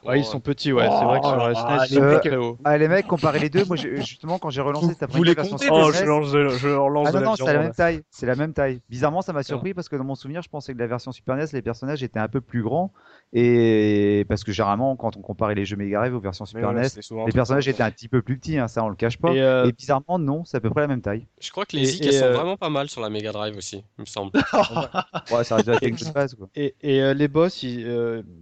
Ouais, 0.05 0.19
ils 0.19 0.25
sont 0.25 0.41
petits, 0.41 0.73
ouais. 0.73 0.89
c'est 0.89 1.05
vrai 1.05 1.21
que 1.21 1.27
sur 1.27 1.37
la 1.37 1.55
SNES, 1.55 1.87
ils 1.91 1.95
sont 1.95 2.19
très 2.19 2.37
hauts. 2.37 2.59
Ah, 2.65 2.77
les 2.77 2.89
mecs, 2.89 3.07
comparer 3.07 3.39
les 3.39 3.51
deux, 3.51 3.65
moi, 3.65 3.77
justement, 3.77 4.39
quand 4.39 4.51
j'ai 4.51 4.61
relancé 4.61 4.89
cet 4.89 5.03
après-midi 5.05 5.35
version 5.35 5.59
Super 5.59 5.75
oh, 5.75 5.93
je, 5.93 6.05
lance, 6.05 6.31
je 6.31 6.69
relance 6.69 7.09
ah, 7.09 7.13
non, 7.13 7.21
non, 7.21 7.37
c'est 7.37 7.53
la 7.53 7.61
même 7.61 7.73
taille. 7.73 8.03
C'est 8.11 8.27
la 8.27 8.37
même 8.37 8.53
taille. 8.53 8.81
Bizarrement, 8.89 9.23
ça 9.23 9.33
m'a 9.33 9.43
surpris 9.43 9.75
parce 9.75 9.89
que 9.89 9.97
dans 9.97 10.05
mon 10.05 10.15
souvenir, 10.15 10.43
je 10.43 10.49
pensais 10.49 10.73
que 10.73 10.79
la 10.79 10.87
version 10.87 11.13
Super 11.13 11.37
NES, 11.37 11.47
les 11.53 11.63
personnages 11.63 12.03
étaient 12.03 12.19
un 12.19 12.29
peu 12.29 12.41
plus 12.41 12.63
grands. 12.63 12.93
Et 13.33 14.27
parce 14.29 14.45
que 14.45 14.53
généralement, 14.53 14.95
quand 14.97 15.17
on 15.17 15.23
comparait 15.23 15.55
les 15.55 15.65
jeux 15.65 15.77
Mega 15.77 15.99
Drive 15.99 16.15
aux 16.15 16.21
versions 16.21 16.45
Super 16.45 16.73
NES, 16.73 16.89
les 17.27 17.33
personnages 17.33 17.67
étaient 17.69 17.83
un 17.83 17.91
petit 17.91 18.09
peu 18.09 18.21
plus 18.21 18.39
petits, 18.39 18.59
hein, 18.59 18.69
ça 18.69 18.85
on 18.85 18.89
le 18.89 18.97
cache 18.97 19.19
pas. 19.19 19.33
Et, 19.33 19.41
euh, 19.41 19.71
bizarrement, 19.77 20.19
non, 20.19 20.45
c'est 20.45 20.59
à 20.59 20.61
peu 20.61 20.71
près 20.71 20.83
la 20.83 20.89
même 20.89 21.01
taille. 21.01 21.27
Je 21.41 21.51
crois 21.51 21.65
que 21.65 21.77
les 21.77 21.85
Zik, 21.87 22.05
elles 22.05 22.13
sont 22.13 22.25
euh, 22.25 22.33
vraiment 22.33 22.57
pas 22.57 22.69
mal 22.69 22.89
sur 22.89 23.01
la 23.01 23.09
Mega 23.09 23.33
Drive 23.33 23.57
aussi, 23.57 23.85
il 23.99 24.03
me 24.03 24.07
semble. 24.07 24.33
ouais, 25.33 25.45
ça 25.45 25.57
reste 25.57 25.81
quelque 25.81 25.99
chose 25.99 26.37
Et, 26.55 26.75
et 26.83 27.03
euh, 27.03 27.15
les 27.15 27.29
boss, 27.29 27.65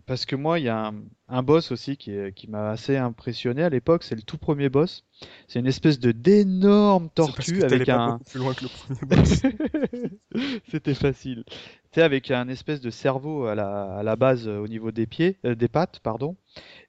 parce 0.06 0.26
que 0.26 0.36
moi, 0.36 0.58
il 0.58 0.64
y 0.64 0.68
a 0.68 0.88
un 0.88 0.94
un 1.30 1.42
boss 1.42 1.70
aussi 1.70 1.96
qui, 1.96 2.12
qui 2.34 2.48
m'a 2.48 2.70
assez 2.70 2.96
impressionné 2.96 3.62
à 3.62 3.68
l'époque, 3.68 4.02
c'est 4.02 4.16
le 4.16 4.22
tout 4.22 4.38
premier 4.38 4.68
boss. 4.68 5.04
C'est 5.48 5.58
une 5.60 5.66
espèce 5.66 6.00
de 6.00 6.12
d'énorme 6.12 7.08
tortue 7.14 7.62
avec 7.62 7.88
un. 7.88 8.18
plus 8.28 8.38
loin 8.38 8.54
que 8.54 8.64
le 8.64 8.68
premier 8.68 9.16
boss. 9.22 9.42
C'était 10.68 10.94
facile. 10.94 11.44
Sais, 11.92 12.02
avec 12.02 12.30
un 12.30 12.48
espèce 12.48 12.80
de 12.80 12.90
cerveau 12.90 13.46
à 13.46 13.54
la, 13.54 13.96
à 13.96 14.02
la 14.02 14.16
base 14.16 14.46
au 14.46 14.68
niveau 14.68 14.92
des 14.92 15.06
pieds, 15.06 15.38
des 15.44 15.68
pattes, 15.68 16.00
pardon. 16.00 16.36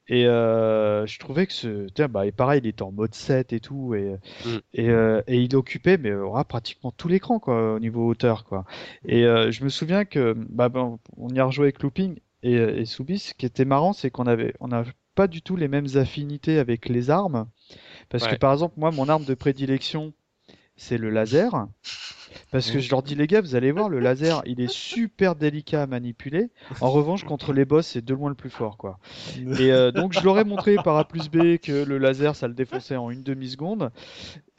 Et 0.08 0.26
euh, 0.28 1.06
je 1.06 1.20
trouvais 1.20 1.48
que 1.48 1.54
ce. 1.54 1.88
Tiens, 1.94 2.08
bah, 2.08 2.26
et 2.26 2.32
pareil, 2.32 2.62
il 2.64 2.68
était 2.68 2.82
en 2.82 2.92
mode 2.92 3.14
7 3.14 3.54
et 3.54 3.60
tout. 3.60 3.96
Et, 3.96 4.18
mm. 4.46 4.50
et, 4.74 4.90
euh, 4.90 5.22
et, 5.28 5.42
il 5.42 5.56
occupait 5.56 5.98
mais, 5.98 6.12
pratiquement 6.48 6.92
tout 6.92 7.08
l'écran 7.08 7.40
quoi, 7.40 7.76
au 7.76 7.80
niveau 7.80 8.08
hauteur. 8.08 8.44
Quoi. 8.44 8.66
Et 9.06 9.26
euh, 9.26 9.52
je 9.52 9.64
me 9.64 9.70
souviens 9.70 10.06
que. 10.06 10.36
Bah, 10.50 10.70
on 11.18 11.30
y 11.30 11.40
a 11.40 11.46
rejoué 11.46 11.66
avec 11.66 11.82
Looping 11.82 12.20
et, 12.44 12.54
et 12.54 12.86
Soubis. 12.86 13.20
Ce 13.20 13.34
qui 13.34 13.46
était 13.46 13.66
marrant, 13.66 13.94
c'est 13.94 14.10
qu'on 14.12 14.28
avait. 14.28 14.54
On 14.60 14.68
n'a 14.68 14.84
pas 15.16 15.28
du 15.28 15.42
tout 15.42 15.56
les 15.56 15.68
mêmes 15.68 15.88
affinités 15.96 16.60
avec 16.60 16.88
les 16.90 17.10
armes. 17.10 17.48
Parce 18.10 18.28
que 18.28 18.36
par 18.36 18.54
exemple, 18.54 18.76
moi, 18.78 18.92
mon 18.92 19.10
arme 19.10 19.26
de 19.26 19.34
prédilection, 19.34 20.14
c'est 20.76 20.98
le 20.98 21.10
laser. 21.10 21.68
Parce 22.52 22.72
que 22.72 22.80
je 22.80 22.90
leur 22.90 23.04
dis, 23.04 23.16
les 23.16 23.28
gars, 23.28 23.42
vous 23.42 23.56
allez 23.56 23.72
voir, 23.72 23.90
le 23.90 24.00
laser, 24.00 24.42
il 24.46 24.62
est 24.62 24.72
super 24.72 25.36
délicat 25.36 25.84
à 25.84 25.88
manipuler. 25.88 26.50
En 26.80 26.90
revanche, 26.90 27.24
contre 27.24 27.54
les 27.54 27.66
boss, 27.66 27.88
c'est 27.88 28.04
de 28.04 28.14
loin 28.14 28.30
le 28.30 28.36
plus 28.36 28.50
fort, 28.50 28.78
quoi. 28.78 29.00
Et 29.60 29.72
euh, 29.72 29.92
donc, 29.92 30.14
je 30.14 30.22
leur 30.22 30.40
ai 30.40 30.44
montré 30.44 30.76
par 30.76 30.98
A 30.98 31.08
plus 31.08 31.30
B 31.30 31.58
que 31.58 31.84
le 31.84 31.98
laser, 31.98 32.36
ça 32.36 32.48
le 32.48 32.54
défonçait 32.54 32.96
en 32.96 33.10
une 33.10 33.24
demi-seconde. 33.24 33.92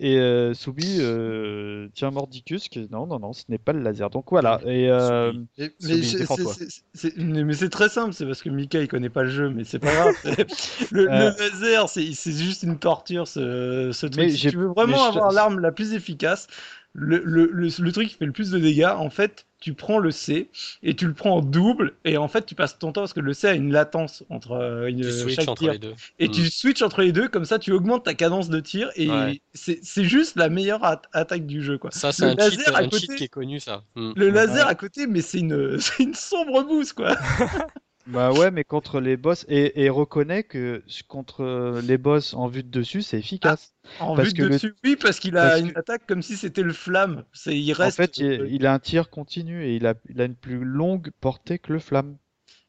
Et 0.05 0.18
euh, 0.18 0.53
Soubi 0.53 0.97
euh, 0.99 1.87
tient 1.95 2.11
mordicus 2.11 2.68
que 2.68 2.81
non, 2.91 3.07
non, 3.07 3.20
non, 3.20 3.33
ce 3.33 3.45
n'est 3.49 3.59
pas 3.59 3.73
le 3.73 3.81
laser. 3.81 4.11
Donc 4.11 4.25
voilà. 4.31 4.61
Et, 4.66 4.91
euh, 4.91 5.33
mais 5.57 7.53
c'est 7.53 7.68
très 7.68 7.89
simple, 7.89 8.12
c'est 8.12 8.27
parce 8.27 8.43
que 8.43 8.51
Mika 8.51 8.81
il 8.81 8.89
connaît 8.89 9.11
pas 9.11 9.23
le 9.23 9.31
jeu, 9.31 9.49
mais 9.51 9.62
c'est 9.62 9.79
pas 9.79 9.93
grave. 9.93 10.14
le, 10.91 11.07
laser, 11.07 11.89
c'est 11.89 12.33
juste 12.33 12.64
une 12.64 12.81
torture, 12.81 13.29
ce, 13.29 13.91
ce 13.93 14.07
truc. 14.07 14.33
Si 14.33 14.51
tu 14.51 14.57
veux 14.57 14.66
vraiment 14.66 15.05
avoir 15.05 15.31
l'arme 15.31 15.61
la 15.61 15.70
plus 15.70 15.95
efficace, 15.95 16.49
le, 16.95 17.22
le, 17.24 17.47
le, 17.47 17.93
truc 17.93 18.09
qui 18.09 18.14
fait 18.14 18.26
le 18.26 18.32
plus 18.32 18.51
de 18.51 18.59
dégâts, 18.59 18.93
en 18.97 19.09
fait, 19.09 19.47
tu 19.62 19.74
prends 19.74 19.99
le 19.99 20.11
C 20.11 20.51
et 20.82 20.95
tu 20.95 21.07
le 21.07 21.14
prends 21.14 21.36
en 21.36 21.40
double 21.40 21.95
et 22.05 22.16
en 22.16 22.26
fait 22.26 22.45
tu 22.45 22.57
passes 22.57 22.80
ton 22.80 22.90
temps 22.90 23.03
parce 23.03 23.12
que 23.12 23.20
le 23.20 23.32
C 23.32 23.47
a 23.47 23.55
une 23.55 23.70
latence 23.70 24.24
entre 24.28 24.53
euh, 24.53 24.88
une, 24.88 25.05
chaque 25.30 25.49
entre 25.49 25.62
tir. 25.62 25.72
Les 25.72 25.78
deux. 25.78 25.95
et 26.18 26.28
tu 26.28 26.40
mm. 26.40 26.51
switches 26.51 26.82
entre 26.82 27.01
les 27.01 27.12
deux 27.12 27.28
comme 27.28 27.45
ça 27.45 27.61
tu 27.61 27.70
augmentes 27.70 28.05
ta 28.05 28.14
cadence 28.14 28.49
de 28.49 28.59
tir 28.59 28.90
et 28.97 29.09
c'est 29.55 30.05
juste 30.05 30.34
la 30.34 30.49
meilleure 30.49 30.84
attaque 31.12 31.47
du 31.47 31.62
jeu 31.62 31.78
quoi. 31.78 31.93
Ça 31.93 32.11
c'est 32.11 32.24
un, 32.24 32.51
cheat, 32.51 32.68
un 32.74 32.90
cheat 32.90 33.14
qui 33.14 33.24
est 33.24 33.28
connu 33.28 33.61
ça. 33.61 33.84
Mm. 33.95 34.12
Le 34.16 34.30
laser 34.30 34.66
à 34.66 34.74
côté 34.74 35.07
mais 35.07 35.20
c'est 35.20 35.38
une, 35.38 35.78
une 36.01 36.14
sombre 36.14 36.64
bouse 36.64 36.93
quoi. 36.93 37.16
Bah 38.07 38.32
ouais, 38.32 38.50
mais 38.50 38.64
contre 38.64 39.00
les 39.00 39.16
boss, 39.16 39.46
et, 39.48 39.84
et 39.84 39.88
reconnaît 39.88 40.42
que 40.42 40.82
contre 41.07 41.80
les 41.84 41.98
boss 41.98 42.34
en 42.34 42.48
vue 42.48 42.64
de 42.64 42.68
dessus, 42.68 43.03
c'est 43.03 43.18
efficace. 43.18 43.74
Ah, 44.00 44.07
en 44.07 44.14
vue 44.14 44.32
de 44.32 44.48
dessus, 44.48 44.74
oui, 44.82 44.96
parce 44.96 45.20
qu'il 45.20 45.36
a 45.36 45.59
une 45.59 45.72
attaque 45.76 46.07
comme 46.07 46.22
si 46.22 46.36
c'était 46.36 46.62
le 46.62 46.72
flamme. 46.72 47.24
Il 47.46 47.72
reste... 47.72 48.00
En 48.00 48.03
fait, 48.03 48.18
il, 48.18 48.66
a 48.66 48.72
un 48.72 48.78
tir 48.78 49.09
continu 49.09 49.64
et 49.64 49.76
il 49.76 49.86
a, 49.86 49.94
il 50.09 50.20
a 50.20 50.24
une 50.24 50.34
plus 50.34 50.64
longue 50.64 51.11
portée 51.20 51.59
que 51.59 51.72
le 51.72 51.78
flamme. 51.78 52.16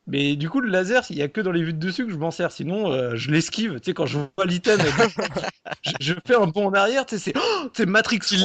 Mais 0.06 0.36
du 0.36 0.50
coup, 0.50 0.60
le 0.60 0.70
laser, 0.70 1.06
il 1.10 1.18
y 1.18 1.22
a 1.22 1.30
que 1.30 1.40
dans 1.40 1.52
les 1.52 1.64
vues 1.64 1.74
de 1.74 1.80
dessus 1.80 2.06
que 2.06 2.12
je 2.12 2.18
m'en 2.18 2.32
sers. 2.32 2.52
Sinon, 2.52 2.92
euh, 2.92 3.16
je 3.16 3.32
l'esquive. 3.32 3.80
Tu 3.80 3.86
sais, 3.86 3.94
quand 3.94 4.06
je 4.06 4.18
vois 4.18 4.46
l'item, 4.46 4.80
je, 6.02 6.14
fais 6.26 6.36
un 6.36 6.48
bond 6.48 6.68
en 6.68 6.74
arrière. 6.74 7.06
Tu 7.06 7.18
sais, 7.18 7.34
c'est 7.74 7.84
oh, 7.84 7.90
Matrix. 7.90 8.20
Tu 8.20 8.36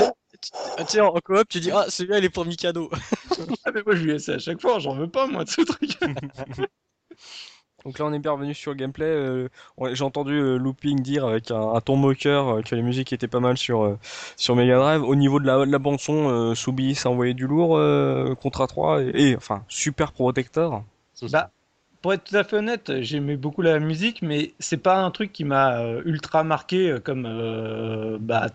sais, 0.87 1.01
en 1.01 1.13
coop, 1.25 1.49
tu 1.49 1.61
dis 1.61 1.71
Ah, 1.71 1.87
celui-là, 1.89 2.19
il 2.19 2.25
est 2.25 2.31
pour 2.31 2.45
Mikado. 2.45 2.91
ah, 3.65 3.71
mais 3.73 3.83
moi, 3.85 3.95
je 3.95 4.03
lui 4.03 4.13
laisse 4.13 4.29
à 4.29 4.39
chaque 4.39 4.61
fois. 4.61 4.79
J'en 4.79 4.95
veux 4.95 5.09
pas, 5.09 5.27
moi, 5.27 5.45
de 5.45 5.51
ce 5.51 5.63
truc. 5.63 5.99
Donc 7.85 7.99
là, 8.01 8.07
on 8.07 8.13
est 8.13 8.19
bien 8.19 8.33
revenu 8.33 8.55
sur 8.55 8.73
le 8.73 8.77
gameplay. 8.77 9.07
Euh, 9.07 9.49
j'ai 9.93 10.03
entendu 10.03 10.35
euh, 10.35 10.57
Looping 10.57 11.01
dire 11.01 11.25
avec 11.25 11.51
un, 11.53 11.81
ton 11.81 11.97
moqueur 11.97 12.63
que 12.65 12.75
les 12.75 12.83
musiques 12.83 13.13
étaient 13.13 13.29
pas 13.29 13.41
mal 13.41 13.57
sur 13.57 13.97
sur 14.37 14.57
Mega 14.57 14.77
Drive. 14.77 15.05
Au 15.05 15.15
niveau 15.15 15.39
de 15.39 15.47
la, 15.47 15.65
de 15.65 15.71
la 15.71 15.79
bande 15.79 16.01
son, 16.01 16.55
Soubi, 16.57 16.97
ça 16.97 17.09
envoyait 17.09 17.35
du 17.35 17.47
lourd. 17.47 17.81
Contra 18.41 18.67
3 18.67 19.03
et, 19.03 19.13
et, 19.15 19.37
enfin 19.37 19.65
Super 19.69 20.13
Protector. 20.13 20.83
Bah, 21.31 21.51
pour 22.01 22.13
être 22.13 22.25
tout 22.25 22.37
à 22.37 22.45
fait 22.45 22.57
honnête, 22.57 23.03
j'aimais 23.03 23.37
beaucoup 23.37 23.63
la 23.63 23.81
musique, 23.81 24.23
mais 24.23 24.55
c'est 24.61 24.77
pas 24.77 25.03
un 25.03 25.11
truc 25.11 25.33
qui 25.33 25.45
m'a 25.45 25.81
euh, 25.81 26.03
ultra 26.05 26.45
marqué 26.45 26.91
euh, 26.91 27.01
comme 27.01 27.27
euh, 27.27 28.19
bah, 28.21 28.47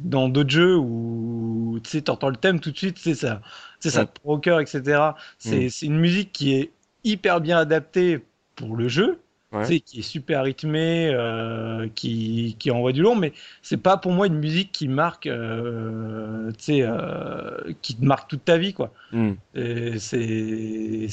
dans 0.00 0.28
d'autres 0.28 0.50
jeux 0.50 0.76
où 0.76 1.80
tu 1.82 2.02
entends 2.08 2.28
le 2.28 2.36
thème 2.36 2.60
tout 2.60 2.70
de 2.70 2.76
suite, 2.76 2.98
ça, 2.98 3.40
ça 3.80 4.06
te 4.06 4.20
procure, 4.20 4.60
etc. 4.60 5.00
C'est 5.38 5.68
une 5.82 5.98
musique 5.98 6.32
qui 6.32 6.54
est 6.54 6.72
hyper 7.02 7.40
bien 7.40 7.58
adaptée 7.58 8.24
pour 8.54 8.76
le 8.76 8.88
jeu, 8.88 9.20
qui 9.62 10.00
est 10.00 10.02
super 10.02 10.42
rythmé, 10.42 11.10
euh, 11.12 11.88
qui, 11.94 12.56
qui 12.58 12.70
envoie 12.70 12.92
du 12.92 13.02
lourd, 13.02 13.16
mais 13.16 13.32
c'est 13.62 13.76
pas 13.76 13.96
pour 13.96 14.12
moi 14.12 14.26
une 14.26 14.38
musique 14.38 14.72
qui 14.72 14.88
marque, 14.88 15.26
euh, 15.26 16.50
euh, 16.68 17.72
qui 17.82 17.96
te 17.96 18.04
marque 18.04 18.28
toute 18.28 18.44
ta 18.44 18.58
vie, 18.58 18.74
quoi. 18.74 18.92
Hmm. 19.12 19.32
C'est, 19.54 21.08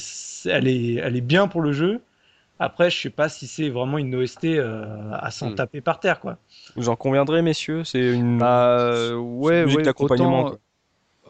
elle 0.46 0.68
est, 0.68 0.94
elle 0.94 1.16
est 1.16 1.22
bien 1.22 1.48
pour 1.48 1.60
le 1.60 1.72
jeu. 1.72 2.00
Après, 2.58 2.90
je 2.90 3.00
sais 3.00 3.10
pas 3.10 3.28
si 3.28 3.46
c'est 3.46 3.70
vraiment 3.70 3.98
une 3.98 4.14
OST 4.14 4.46
à 5.12 5.30
s'en 5.30 5.50
hmm. 5.50 5.54
taper 5.56 5.80
par 5.80 6.00
terre, 6.00 6.20
quoi. 6.20 6.38
Vous 6.76 6.88
en 6.88 6.96
conviendrez, 6.96 7.42
messieurs 7.42 7.84
C'est 7.84 8.12
une, 8.12 8.38
bah, 8.38 9.16
ouais, 9.16 9.64
musique 9.64 9.82
d'accompagnement. 9.82 10.52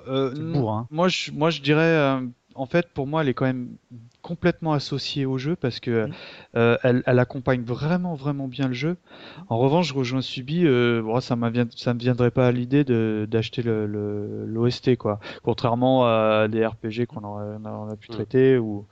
Hein. 0.08 0.86
Moi, 0.90 1.08
je, 1.08 1.30
moi, 1.30 1.50
je 1.50 1.60
dirais 1.62 2.20
en 2.54 2.66
fait, 2.66 2.88
pour 2.88 3.06
moi, 3.06 3.22
elle 3.22 3.28
est 3.28 3.34
quand 3.34 3.44
même 3.44 3.76
complètement 4.22 4.72
associée 4.72 5.26
au 5.26 5.38
jeu 5.38 5.56
parce 5.56 5.80
que 5.80 6.06
mm. 6.06 6.12
euh, 6.56 6.76
elle, 6.82 7.18
accompagne 7.18 7.62
vraiment, 7.62 8.14
vraiment 8.14 8.48
bien 8.48 8.68
le 8.68 8.74
jeu. 8.74 8.96
En 9.48 9.58
revanche, 9.58 9.88
je 9.88 9.94
rejoins 9.94 10.22
Subi, 10.22 10.66
euh, 10.66 11.02
ça, 11.20 11.36
ça 11.76 11.94
me 11.94 11.98
viendrait 11.98 12.30
pas 12.30 12.46
à 12.46 12.52
l'idée 12.52 12.84
d'acheter 13.26 13.62
le, 13.62 13.86
l'OST, 14.46 14.96
quoi. 14.96 15.20
Contrairement 15.42 16.06
à 16.06 16.48
des 16.48 16.64
RPG 16.64 17.06
qu'on 17.06 17.24
a, 17.24 17.96
pu 17.96 18.10
mm. 18.10 18.14
traiter 18.14 18.58
ou 18.58 18.86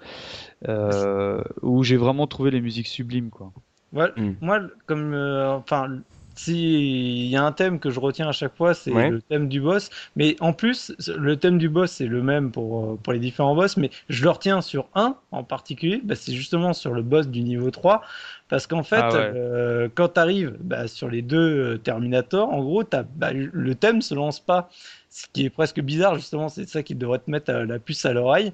euh, 0.69 1.43
où 1.63 1.83
j'ai 1.83 1.97
vraiment 1.97 2.27
trouvé 2.27 2.51
les 2.51 2.61
musiques 2.61 2.89
sublimes, 2.89 3.31
quoi. 3.31 3.53
Mm. 3.93 4.33
Moi, 4.41 4.61
comme, 4.87 5.15
enfin, 5.15 6.01
s'il 6.45 7.27
y 7.27 7.37
a 7.37 7.45
un 7.45 7.53
thème 7.53 7.79
que 7.79 7.91
je 7.91 8.01
retiens 8.01 8.29
à 8.29 8.33
chaque 8.33 8.57
fois, 8.57 8.73
c'est 8.73 8.91
le 8.91 9.21
thème 9.21 9.49
du 9.49 9.61
boss. 9.61 9.91
Mais 10.17 10.37
en 10.41 10.55
plus, 10.55 10.93
le 11.07 11.37
thème 11.37 11.59
du 11.59 11.69
boss, 11.69 11.93
c'est 11.93 12.07
le 12.07 12.23
même 12.23 12.51
pour, 12.51 12.99
pour 12.99 13.13
les 13.13 13.19
différents 13.19 13.55
boss, 13.55 13.77
mais 13.77 13.91
je 14.09 14.23
le 14.23 14.31
retiens 14.31 14.63
sur 14.63 14.89
un 14.95 15.17
en 15.33 15.45
particulier, 15.45 16.01
bah, 16.03 16.15
c'est 16.15 16.33
justement 16.33 16.73
sur 16.73 16.95
le 16.95 17.03
boss 17.03 17.29
du 17.29 17.43
niveau 17.43 17.71
3. 17.71 18.03
Parce 18.49 18.67
qu'en 18.67 18.83
fait, 18.83 19.03
ah 19.03 19.15
euh, 19.15 19.89
quand 19.95 20.15
tu 20.15 20.21
arrives 20.21 20.57
bah, 20.61 20.89
sur 20.89 21.09
les 21.09 21.23
deux 21.23 21.37
euh, 21.39 21.79
Terminator, 21.79 22.51
en 22.53 22.63
gros, 22.63 22.85
bah, 23.17 23.33
le 23.33 23.75
thème 23.75 24.01
se 24.01 24.15
lance 24.15 24.41
pas. 24.41 24.71
Ce 25.11 25.27
qui 25.33 25.45
est 25.45 25.51
presque 25.51 25.81
bizarre 25.81 26.15
justement 26.15 26.49
c'est 26.49 26.69
ça 26.69 26.85
qui 26.85 26.95
devrait 26.95 27.19
te 27.19 27.29
mettre 27.29 27.51
la 27.51 27.81
puce 27.81 28.07
à 28.07 28.13
l'oreille. 28.13 28.53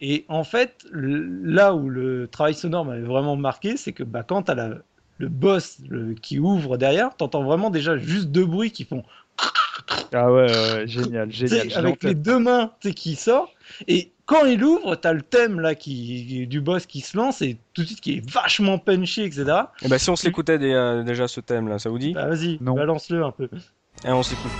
Et 0.00 0.24
en 0.28 0.44
fait 0.44 0.86
là 0.92 1.74
où 1.74 1.88
le 1.88 2.28
travail 2.28 2.54
sonore 2.54 2.84
m'avait 2.84 3.00
vraiment 3.02 3.34
marqué 3.34 3.76
c'est 3.76 3.90
que 3.90 4.04
bah, 4.04 4.22
quand 4.22 4.44
tu 4.44 4.52
as 4.52 4.54
la, 4.54 4.70
le 5.18 5.28
boss 5.28 5.78
qui 6.22 6.38
ouvre 6.38 6.76
derrière, 6.76 7.14
t'entends 7.16 7.44
vraiment 7.44 7.70
déjà 7.70 7.96
juste 7.96 8.28
deux 8.28 8.46
bruits 8.46 8.70
qui 8.70 8.84
font. 8.84 9.02
Ah 10.12 10.32
ouais, 10.32 10.86
génial, 10.86 11.30
génial. 11.30 11.72
Avec 11.74 12.02
les 12.02 12.14
deux 12.14 12.38
mains 12.38 12.72
qui 12.80 13.14
sortent. 13.16 13.50
Et 13.88 14.12
quand 14.24 14.44
il 14.44 14.62
ouvre, 14.62 14.96
t'as 14.96 15.12
le 15.12 15.22
thème 15.22 15.60
là 15.60 15.74
qui, 15.74 16.46
du 16.46 16.60
boss 16.60 16.86
qui 16.86 17.00
se 17.00 17.16
lance 17.16 17.42
et 17.42 17.58
tout 17.74 17.82
de 17.82 17.86
suite 17.86 18.00
qui 18.00 18.16
est 18.16 18.30
vachement 18.30 18.78
punchy, 18.78 19.22
etc. 19.22 19.44
Et 19.82 19.88
bah 19.88 19.98
si 19.98 20.10
on 20.10 20.16
se 20.16 20.26
l'écoutait 20.26 20.58
euh, 20.60 21.02
déjà 21.02 21.28
ce 21.28 21.40
thème 21.40 21.68
là, 21.68 21.78
ça 21.78 21.90
vous 21.90 21.98
dit? 21.98 22.12
Bah 22.12 22.28
vas-y, 22.28 22.58
balance-le 22.58 23.24
un 23.24 23.30
peu. 23.30 23.48
Et 24.04 24.10
on 24.10 24.22
s'écoute. 24.22 24.52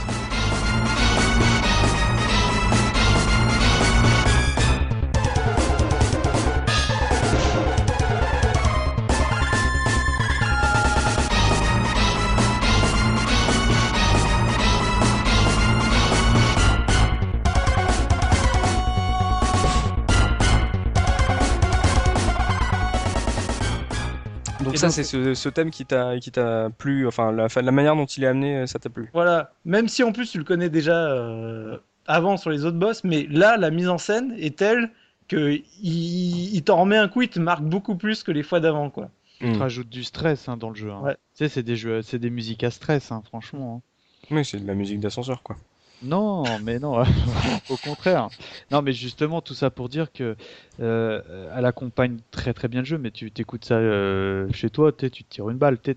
Ça, 24.77 24.91
c'est 24.91 25.05
ce, 25.05 25.49
thème 25.49 25.71
qui 25.71 25.85
t'a 25.87 26.19
qui 26.19 26.31
t'a 26.31 26.71
plu, 26.71 27.07
enfin 27.07 27.33
la, 27.33 27.49
la 27.55 27.73
manière 27.73 27.97
dont 27.97 28.07
il 28.07 28.25
est 28.25 28.27
amené, 28.27 28.57
euh, 28.59 28.67
ça 28.67 28.79
t'a 28.79 28.89
plu. 28.89 29.11
Voilà, 29.13 29.53
même 29.65 29.89
si 29.89 30.03
en 30.03 30.13
plus 30.13 30.31
tu 30.31 30.39
le 30.39 30.45
connais 30.45 30.69
déjà 30.69 30.97
euh, 30.97 31.79
avant 32.07 32.37
sur 32.37 32.51
les 32.51 32.65
autres 32.65 32.79
boss, 32.79 33.05
mais 33.05 33.27
là 33.31 33.57
la 33.57 33.71
mise 33.71 33.89
en 33.89 33.99
scène 33.99 34.35
est 34.39 34.57
telle 34.57 34.91
que 35.29 35.61
il, 35.83 36.63
t'en 36.63 36.81
remet 36.81 36.97
un 36.97 37.09
coup, 37.09 37.23
il 37.23 37.29
te 37.29 37.41
marque 37.41 37.63
beaucoup 37.63 37.97
plus 37.97 38.23
que 38.23 38.31
les 38.31 38.43
fois 38.43 38.61
d'avant, 38.61 38.91
quoi. 38.91 39.11
Il 39.41 39.53
te 39.53 39.57
hmm. 39.57 39.61
rajoute 39.61 39.89
du 39.89 40.03
stress 40.03 40.49
hein, 40.49 40.57
dans 40.57 40.71
le 40.71 40.77
jeu. 40.77 40.91
Hein. 40.91 41.03
Tu 41.11 41.17
sais, 41.35 41.49
c'est 41.49 41.63
des 41.63 41.77
jeux, 41.77 42.01
c'est 42.03 42.19
des 42.19 42.31
musiques 42.31 42.65
à 42.65 42.71
stress, 42.71 43.13
hein, 43.13 43.23
franchement. 43.27 43.83
Hein. 44.31 44.35
Oui, 44.35 44.45
c'est 44.45 44.59
de 44.59 44.67
la 44.67 44.75
musique 44.75 45.01
d'ascenseur, 45.01 45.43
quoi. 45.43 45.57
Non, 46.03 46.59
mais 46.59 46.79
non, 46.79 47.03
au 47.69 47.77
contraire. 47.77 48.29
Non, 48.71 48.83
mais 48.83 48.93
justement, 48.93 49.41
tout 49.41 49.55
ça 49.55 49.71
pour 49.71 49.89
dire 49.89 50.13
que 50.13 50.37
euh, 50.81 51.51
elle 51.57 51.65
accompagne 51.65 52.19
très 52.31 52.53
très 52.53 52.69
bien 52.69 52.81
le 52.81 52.87
jeu, 52.87 52.99
mais 52.99 53.11
tu 53.11 53.31
t'écoutes 53.31 53.65
ça 53.65 53.77
euh, 53.77 54.47
chez 54.53 54.71
toi, 54.71 54.93
tu 54.93 55.11
te 55.11 55.29
tires 55.29 55.49
une 55.49 55.59
balle, 55.59 55.79
t'es 55.79 55.97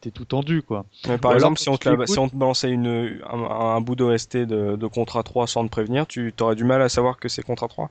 t'es 0.00 0.10
tout 0.12 0.24
tendu 0.24 0.62
quoi. 0.62 0.84
par 1.20 1.34
exemple, 1.34 1.58
si 1.58 1.68
on, 1.68 1.76
te 1.76 2.06
si 2.06 2.18
on 2.18 2.28
te 2.28 2.36
balançait 2.36 2.70
une, 2.70 3.20
un, 3.32 3.80
bout 3.80 3.96
d'OST 3.96 4.36
de, 4.36 4.76
de 4.76 4.86
Contrat 4.86 5.24
3 5.24 5.48
sans 5.48 5.64
te 5.64 5.70
prévenir, 5.70 6.06
tu 6.06 6.32
aurais 6.40 6.54
du 6.54 6.64
mal 6.64 6.82
à 6.82 6.88
savoir 6.88 7.18
que 7.18 7.28
c'est 7.28 7.42
Contrat 7.42 7.68
3 7.68 7.90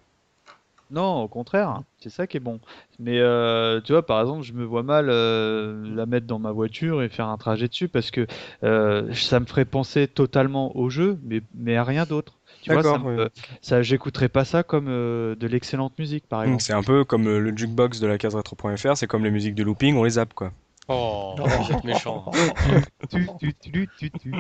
non, 0.90 1.24
au 1.24 1.28
contraire, 1.28 1.82
c'est 2.00 2.10
ça 2.10 2.28
qui 2.28 2.38
est 2.38 2.42
bon. 2.42 2.60
Mais 3.00 3.20
euh, 3.20 3.82
tu 3.82 3.92
vois, 3.92 4.06
par 4.06 4.22
exemple, 4.22 4.44
je 4.44 4.54
me 4.54 4.64
vois 4.64 4.84
mal 4.84 5.08
euh, 5.10 5.84
la 5.96 6.06
mettre 6.06 6.28
dans 6.28 6.40
ma 6.40 6.52
voiture 6.52 7.02
et 7.04 7.10
faire 7.10 7.28
un 7.28 7.38
trajet 7.38 7.68
dessus 7.68 7.90
parce 7.90 8.10
que 8.10 8.26
euh, 8.64 9.14
ça 9.14 9.40
me 9.40 9.46
ferait 9.46 9.66
penser 9.66 10.08
totalement 10.08 10.76
au 10.78 10.90
jeu, 10.90 11.20
mais, 11.24 11.42
mais 11.56 11.76
à 11.76 11.84
rien 11.84 12.06
d'autre. 12.06 12.34
Tu 12.62 12.72
vois, 12.72 12.84
ça, 12.84 13.00
ça 13.62 13.82
j'écouterais 13.82 14.30
pas 14.30 14.46
ça 14.46 14.64
comme 14.64 14.88
de 14.88 15.48
l'excellente 15.48 15.98
musique, 16.00 16.28
par 16.28 16.44
exemple. 16.44 16.64
C'est 16.64 16.74
un 16.74 16.84
peu 16.84 17.04
comme 17.04 17.26
le 17.26 17.56
jukebox 17.56 18.00
de 18.00 18.08
la 18.08 18.18
case 18.18 18.36
retro.fr, 18.36 18.98
c'est 18.98 19.08
comme 19.08 19.24
les 19.24 19.32
musiques 19.32 19.56
de 19.56 19.64
looping, 19.64 19.96
on 19.96 20.04
les 20.04 20.12
zappe, 20.12 20.34
quoi. 20.34 20.52
Oh, 20.90 21.36
oh. 21.38 21.46
méchant. 21.84 22.32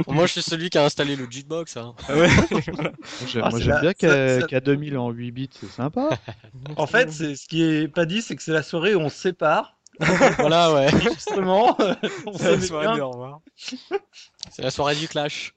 moi, 0.07 0.25
je 0.27 0.31
suis 0.31 0.41
celui 0.41 0.69
qui 0.69 0.77
a 0.77 0.85
installé 0.85 1.15
le 1.15 1.29
jukebox. 1.29 1.77
Hein. 1.77 1.93
Ah 3.41 3.49
moi, 3.49 3.59
j'aime 3.59 3.81
bien 3.81 3.93
qu'à 3.93 4.59
2000 4.59 4.97
en 4.97 5.09
8 5.09 5.31
bits, 5.31 5.49
c'est 5.51 5.69
sympa. 5.69 6.09
en 6.77 6.87
fait, 6.87 7.11
c'est 7.11 7.35
ce 7.35 7.47
qui 7.47 7.63
est 7.63 7.87
pas 7.87 8.05
dit, 8.05 8.21
c'est 8.21 8.35
que 8.35 8.43
c'est 8.43 8.53
la 8.53 8.63
soirée 8.63 8.95
où 8.95 8.99
on 8.99 9.09
se 9.09 9.17
sépare. 9.17 9.77
voilà, 10.37 10.73
ouais. 10.73 10.89
Justement, 11.01 11.75
c'est 12.37 12.51
la 12.51 12.61
soirée 12.61 13.01
C'est 14.51 14.61
la 14.61 14.71
soirée 14.71 14.95
du 14.95 15.07
clash. 15.07 15.53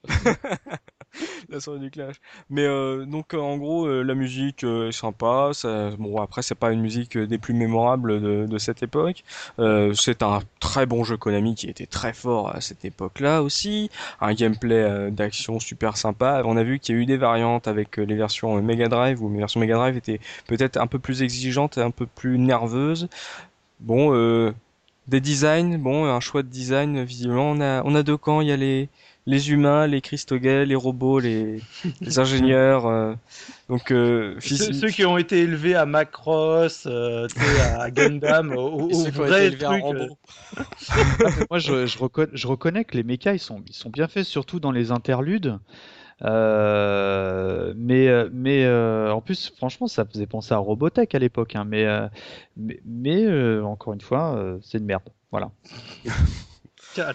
la 1.49 1.59
soirée 1.59 1.79
du 1.79 1.91
clash. 1.91 2.15
Mais 2.49 2.65
euh, 2.65 3.05
donc 3.05 3.33
euh, 3.33 3.39
en 3.39 3.57
gros 3.57 3.85
euh, 3.85 4.03
la 4.03 4.15
musique 4.15 4.63
est 4.63 4.91
sympa. 4.91 5.51
Ça, 5.53 5.91
bon 5.97 6.21
après 6.21 6.41
c'est 6.41 6.55
pas 6.55 6.71
une 6.71 6.81
musique 6.81 7.17
des 7.17 7.37
plus 7.37 7.53
mémorables 7.53 8.21
de, 8.21 8.57
cette 8.57 8.83
époque. 8.83 9.23
c'est 9.93 10.21
un 10.21 10.39
très 10.59 10.85
bon 10.85 11.03
jeu 11.03 11.17
Konami 11.17 11.55
qui 11.55 11.67
était 11.67 11.85
très 11.85 12.13
fort 12.13 12.55
à 12.55 12.61
cette 12.61 12.85
époque-là 12.85 13.41
aussi. 13.41 13.89
Un 14.19 14.33
gameplay 14.33 15.09
d'action 15.11 15.59
super 15.59 15.97
sympa. 15.97 16.43
On 16.45 16.57
a 16.57 16.63
vu 16.63 16.79
qu'il 16.79 16.95
y 16.95 16.97
a 16.97 17.01
eu 17.01 17.05
des 17.05 17.17
variantes 17.17 17.67
avec 17.67 17.97
les 17.97 18.15
versions 18.15 18.61
Mega 18.61 18.87
Drive 18.87 19.21
où 19.21 19.31
les 19.31 19.39
versions 19.39 19.59
Mega 19.59 19.75
Drive 19.75 19.97
étaient 19.97 20.19
peut-être 20.47 20.77
un 20.77 20.87
peu 20.87 20.99
plus 20.99 21.23
exigeantes 21.23 21.77
et 21.77 21.81
un 21.81 21.91
peu 21.91 22.05
plus 22.05 22.37
nerveuses. 22.37 23.09
Bon 23.79 24.13
des 25.07 25.19
designs, 25.19 25.77
bon 25.77 26.05
un 26.05 26.19
choix 26.19 26.43
de 26.43 26.47
design 26.47 27.03
visiblement 27.03 27.51
on 27.51 27.61
a 27.61 27.81
on 27.83 27.95
a 27.95 28.03
deux 28.03 28.17
camps. 28.17 28.41
Il 28.41 28.47
y 28.47 28.51
a 28.51 28.57
les 28.57 28.89
les 29.25 29.51
humains, 29.51 29.87
les 29.87 30.01
Christoguets, 30.01 30.65
les 30.65 30.75
robots, 30.75 31.19
les, 31.19 31.61
ingénieurs. 32.17 32.85
Euh, 32.87 33.13
donc 33.69 33.91
euh, 33.91 34.35
ceux, 34.39 34.89
qui 34.89 35.05
ont 35.05 35.17
été 35.17 35.39
élevés 35.39 35.75
à 35.75 35.85
Macross, 35.85 36.87
euh, 36.87 37.27
à 37.77 37.91
Gundam, 37.91 38.53
au, 38.55 38.89
vrai 39.11 39.51
truc. 39.51 39.61
Moi, 41.49 41.59
je, 41.59 41.85
je, 41.85 42.47
reconnais, 42.47 42.85
que 42.85 42.97
les 42.97 43.03
mechas 43.03 43.33
ils 43.33 43.39
sont, 43.39 43.63
ils 43.67 43.75
sont 43.75 43.89
bien 43.89 44.07
faits, 44.07 44.25
surtout 44.25 44.59
dans 44.59 44.71
les 44.71 44.91
interludes. 44.91 45.59
mais 46.21 48.09
mais 48.31 48.67
en 49.09 49.21
plus, 49.21 49.51
franchement, 49.55 49.87
ça 49.87 50.05
faisait 50.05 50.27
penser 50.27 50.53
à 50.53 50.57
Robotech 50.57 51.13
à 51.15 51.19
l'époque. 51.19 51.55
Hein, 51.55 51.65
mais 51.67 51.85
mais, 52.57 52.81
mais 52.85 53.59
encore 53.61 53.93
une 53.93 54.01
fois, 54.01 54.57
c'est 54.61 54.79
une 54.79 54.85
merde. 54.85 55.03
Voilà. 55.31 55.51
Ah 56.97 57.13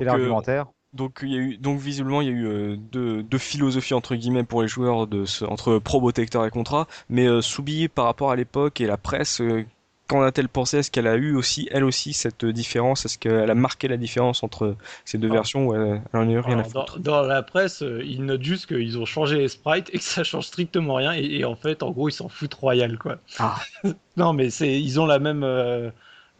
l'argumentaire 0.00 0.66
donc 0.92 1.20
il 1.22 1.32
y 1.32 1.36
a 1.36 1.38
eu 1.38 1.56
donc 1.56 1.78
visiblement 1.78 2.20
il 2.20 2.26
y 2.26 2.30
a 2.30 2.34
eu 2.34 2.46
euh, 2.46 2.76
deux, 2.76 3.22
deux, 3.22 3.38
philosophies 3.38 3.94
entre 3.94 4.16
guillemets 4.16 4.42
pour 4.42 4.62
les 4.62 4.68
joueurs 4.68 5.06
de 5.06 5.24
ce, 5.24 5.44
entre 5.44 5.78
Probotector 5.78 6.44
et 6.46 6.50
Contra, 6.50 6.88
mais 7.08 7.26
euh, 7.26 7.40
Soubi 7.40 7.88
par 7.88 8.06
rapport 8.06 8.30
à 8.30 8.36
l'époque 8.36 8.80
et 8.80 8.86
la 8.86 8.96
presse, 8.96 9.40
euh, 9.40 9.64
qu'en 10.08 10.22
a-t-elle 10.22 10.48
pensé? 10.48 10.78
Est-ce 10.78 10.90
qu'elle 10.90 11.06
a 11.06 11.14
eu 11.14 11.36
aussi 11.36 11.68
elle 11.70 11.84
aussi 11.84 12.12
cette 12.12 12.44
différence? 12.44 13.04
Est-ce 13.04 13.18
qu'elle 13.18 13.50
a 13.50 13.54
marqué 13.54 13.86
la 13.86 13.96
différence 13.96 14.42
entre 14.42 14.76
ces 15.04 15.16
deux 15.16 15.28
ah. 15.30 15.34
versions 15.34 15.68
ou 15.68 15.74
elle, 15.74 16.02
en 16.12 16.28
a 16.28 16.32
eu 16.32 16.40
rien 16.40 16.58
à 16.58 16.64
foutre? 16.64 16.98
dans, 16.98 17.22
la 17.22 17.42
presse, 17.44 17.84
ils 18.04 18.24
notent 18.24 18.42
juste 18.42 18.66
qu'ils 18.66 18.98
ont 18.98 19.06
changé 19.06 19.38
les 19.38 19.48
sprites 19.48 19.90
et 19.92 19.98
que 19.98 20.04
ça 20.04 20.24
change 20.24 20.46
strictement 20.46 20.94
rien 20.94 21.12
et, 21.12 21.44
en 21.44 21.54
fait 21.54 21.84
en 21.84 21.92
gros 21.92 22.08
ils 22.08 22.12
s'en 22.12 22.28
foutent 22.28 22.54
royal 22.54 22.98
quoi. 22.98 23.18
Ah. 23.38 23.60
non 24.16 24.32
mais 24.32 24.50
c'est 24.50 24.80
ils 24.80 24.98
ont 24.98 25.06
la 25.06 25.20
même 25.20 25.44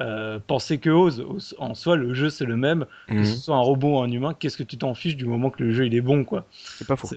euh, 0.01 0.39
penser 0.47 0.79
que 0.79 0.91
ose. 0.91 1.55
En 1.59 1.75
soi, 1.75 1.97
le 1.97 2.15
jeu 2.15 2.31
c'est 2.31 2.47
le 2.47 2.57
même, 2.57 2.87
que 3.09 3.15
mhm. 3.15 3.25
ce 3.25 3.37
soit 3.37 3.57
un 3.57 3.61
robot 3.61 3.99
ou 3.99 4.01
un 4.01 4.11
humain. 4.11 4.35
Qu'est-ce 4.39 4.57
que 4.57 4.63
tu 4.63 4.79
t'en 4.79 4.95
fiches 4.95 5.17
du 5.17 5.27
moment 5.27 5.51
que 5.51 5.63
le 5.63 5.73
jeu 5.73 5.87
il 5.87 5.95
est 5.95 6.01
bon, 6.01 6.25
quoi? 6.25 6.45
C'est 6.53 6.87
pas 6.87 6.97
faux. 6.97 7.09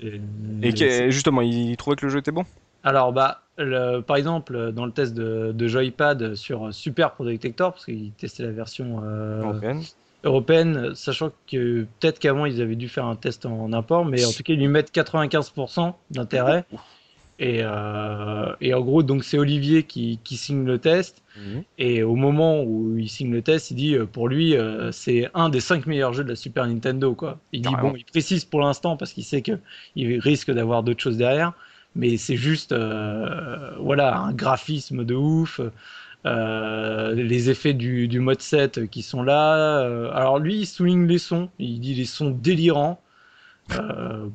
Et 0.61 1.11
justement, 1.11 1.41
il 1.41 1.75
trouvait 1.77 1.95
que 1.95 2.05
le 2.05 2.11
jeu 2.11 2.19
était 2.19 2.31
bon? 2.31 2.45
Alors 2.83 3.13
bah, 3.13 3.43
par 4.05 4.17
exemple, 4.17 4.71
dans 4.71 4.85
le 4.85 4.91
test 4.91 5.13
de, 5.13 5.67
Joypad 5.67 6.35
sur 6.35 6.73
Super 6.73 7.11
Pro 7.11 7.25
Detector, 7.25 7.71
parce 7.71 7.85
qu'il 7.85 8.11
testait 8.11 8.43
la 8.43 8.51
version 8.51 9.01
euh, 9.03 9.41
européenne. 10.23 10.95
sachant 10.95 11.31
que 11.49 11.85
peut-être 11.99 12.19
qu'avant 12.19 12.45
ils 12.45 12.61
avaient 12.61 12.75
dû 12.75 12.89
faire 12.89 13.05
un 13.05 13.15
test 13.15 13.45
en, 13.45 13.71
import, 13.73 14.05
mais 14.05 14.25
en 14.25 14.31
tout 14.31 14.43
cas 14.43 14.53
ils 14.53 14.59
lui 14.59 14.67
mettent 14.67 14.93
95% 14.93 15.93
d'intérêt. 16.11 16.65
Et, 17.39 17.59
euh, 17.63 18.53
et, 18.61 18.73
en 18.73 18.81
gros, 18.81 19.01
donc 19.01 19.23
c'est 19.23 19.37
Olivier 19.37 19.83
qui, 19.83 20.19
qui, 20.23 20.37
signe 20.37 20.65
le 20.65 20.77
test. 20.77 21.23
Mhm. 21.37 21.63
Et 21.79 22.03
au 22.03 22.15
moment 22.15 22.63
où 22.63 22.97
il 22.97 23.09
signe 23.09 23.31
le 23.31 23.41
test, 23.41 23.71
il 23.71 23.75
dit 23.75 23.95
euh, 23.95 24.05
pour 24.05 24.27
lui, 24.27 24.55
euh, 24.55 24.91
c'est 24.91 25.29
un 25.33 25.49
des 25.49 25.59
cinq 25.59 25.87
meilleurs 25.87 26.13
jeux 26.13 26.23
de 26.23 26.29
la 26.29 26.35
Super 26.35 26.67
Nintendo. 26.67 27.15
Quoi. 27.15 27.39
Il 27.51 27.61
dit 27.61 27.75
bon, 27.81 27.93
il 27.95 28.05
précise 28.05 28.45
pour 28.45 28.61
l'instant 28.61 28.97
parce 28.97 29.13
qu'il 29.13 29.23
sait 29.23 29.41
qu'il 29.41 29.59
risque 30.19 30.51
d'avoir 30.51 30.83
d'autres 30.83 31.01
choses 31.01 31.17
derrière. 31.17 31.53
Mais 31.95 32.17
c'est 32.17 32.37
juste, 32.37 32.71
euh, 32.71 33.71
voilà, 33.79 34.17
un 34.17 34.33
graphisme 34.33 35.03
de 35.03 35.15
ouf. 35.15 35.59
les 36.25 37.49
effets 37.49 37.73
du, 37.73 38.07
du, 38.07 38.19
mode 38.19 38.41
7 38.41 38.89
qui 38.89 39.01
sont 39.01 39.23
là. 39.23 39.79
alors 40.13 40.39
lui, 40.39 40.59
il 40.59 40.65
souligne 40.67 41.07
les 41.07 41.17
sons. 41.17 41.49
Il 41.57 41.79
dit 41.79 41.95
les 41.95 42.05
sons 42.05 42.29
délirants. 42.29 43.01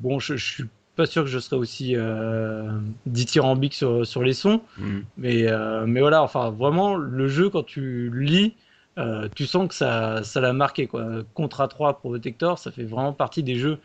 bon, 0.01 0.19
je, 0.19 0.35
je 0.35 0.53
suis 0.53 0.63
pas 0.99 1.05
sûr 1.05 1.23
que 1.23 1.29
je 1.29 1.39
serais 1.39 1.55
aussi 1.55 1.95
euh, 1.95 2.77
dithyrambique 3.05 3.73
sur, 3.73 4.05
sur 4.05 4.21
les 4.21 4.33
sons. 4.33 4.61
Mm. 4.77 4.99
Mais, 5.15 5.47
euh, 5.47 5.85
mais 5.87 6.01
voilà, 6.01 6.21
enfin, 6.21 6.49
vraiment, 6.49 6.95
le 6.95 7.29
jeu, 7.29 7.49
quand 7.49 7.63
tu 7.63 8.11
lis, 8.13 8.53
euh, 8.97 9.29
tu 9.33 9.45
sens 9.45 9.69
que 9.69 9.73
ça, 9.73 10.25
ça 10.25 10.41
l'a 10.41 10.51
marqué. 10.51 10.87
Quoi. 10.87 11.23
Contra 11.33 11.69
3 11.69 12.01
pour 12.01 12.11
Detector, 12.11 12.59
ça 12.59 12.69
fait 12.69 12.83
vraiment 12.83 13.13
partie 13.13 13.43
des 13.43 13.55
jeux 13.55 13.79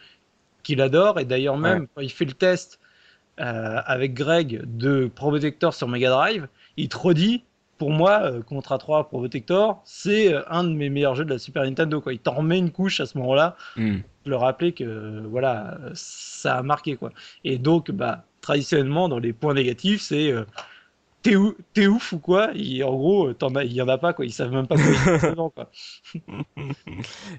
qu'il 0.64 0.80
adore. 0.80 1.20
Et 1.20 1.24
d'ailleurs, 1.24 1.56
même 1.56 1.86
quand 1.94 2.00
il 2.00 2.10
fait 2.10 2.24
le 2.24 2.32
test 2.32 2.80
avec 3.36 4.12
Greg 4.14 4.62
de 4.64 5.06
Pro 5.06 5.32
sur 5.70 5.86
Mega 5.86 6.10
Drive, 6.10 6.48
il 6.76 6.88
te 6.88 6.96
redit 6.96 7.44
pour 7.78 7.90
moi, 7.90 8.30
Contra 8.46 8.78
3 8.78 9.08
Pro 9.08 9.18
Protector, 9.18 9.80
c'est 9.84 10.34
un 10.48 10.64
de 10.64 10.70
mes 10.70 10.90
meilleurs 10.90 11.14
jeux 11.14 11.24
de 11.24 11.30
la 11.30 11.38
Super 11.38 11.64
Nintendo. 11.64 12.00
Quoi. 12.00 12.12
Il 12.12 12.18
t'en 12.18 12.34
remet 12.34 12.58
une 12.58 12.70
couche 12.70 13.00
à 13.00 13.06
ce 13.06 13.18
moment-là. 13.18 13.56
Mm 13.76 14.00
le 14.26 14.36
rappeler 14.36 14.72
que 14.72 15.22
voilà, 15.26 15.78
ça 15.94 16.56
a 16.56 16.62
marqué 16.62 16.96
quoi. 16.96 17.10
Et 17.44 17.58
donc, 17.58 17.90
bah, 17.90 18.24
traditionnellement, 18.40 19.08
dans 19.08 19.18
les 19.18 19.32
points 19.32 19.54
négatifs, 19.54 20.02
c'est 20.02 20.30
euh, 20.30 20.44
t'es, 21.22 21.86
ouf 21.86 22.12
ou 22.12 22.18
quoi? 22.18 22.50
En 22.50 22.96
gros, 22.96 23.30
il 23.30 23.72
y 23.72 23.82
en 23.82 23.88
a 23.88 23.98
pas 23.98 24.12
quoi. 24.12 24.24
Ils 24.24 24.32
savent 24.32 24.52
même 24.52 24.66
pas 24.66 24.76
quoi. 24.76 25.50
quoi. 25.50 25.70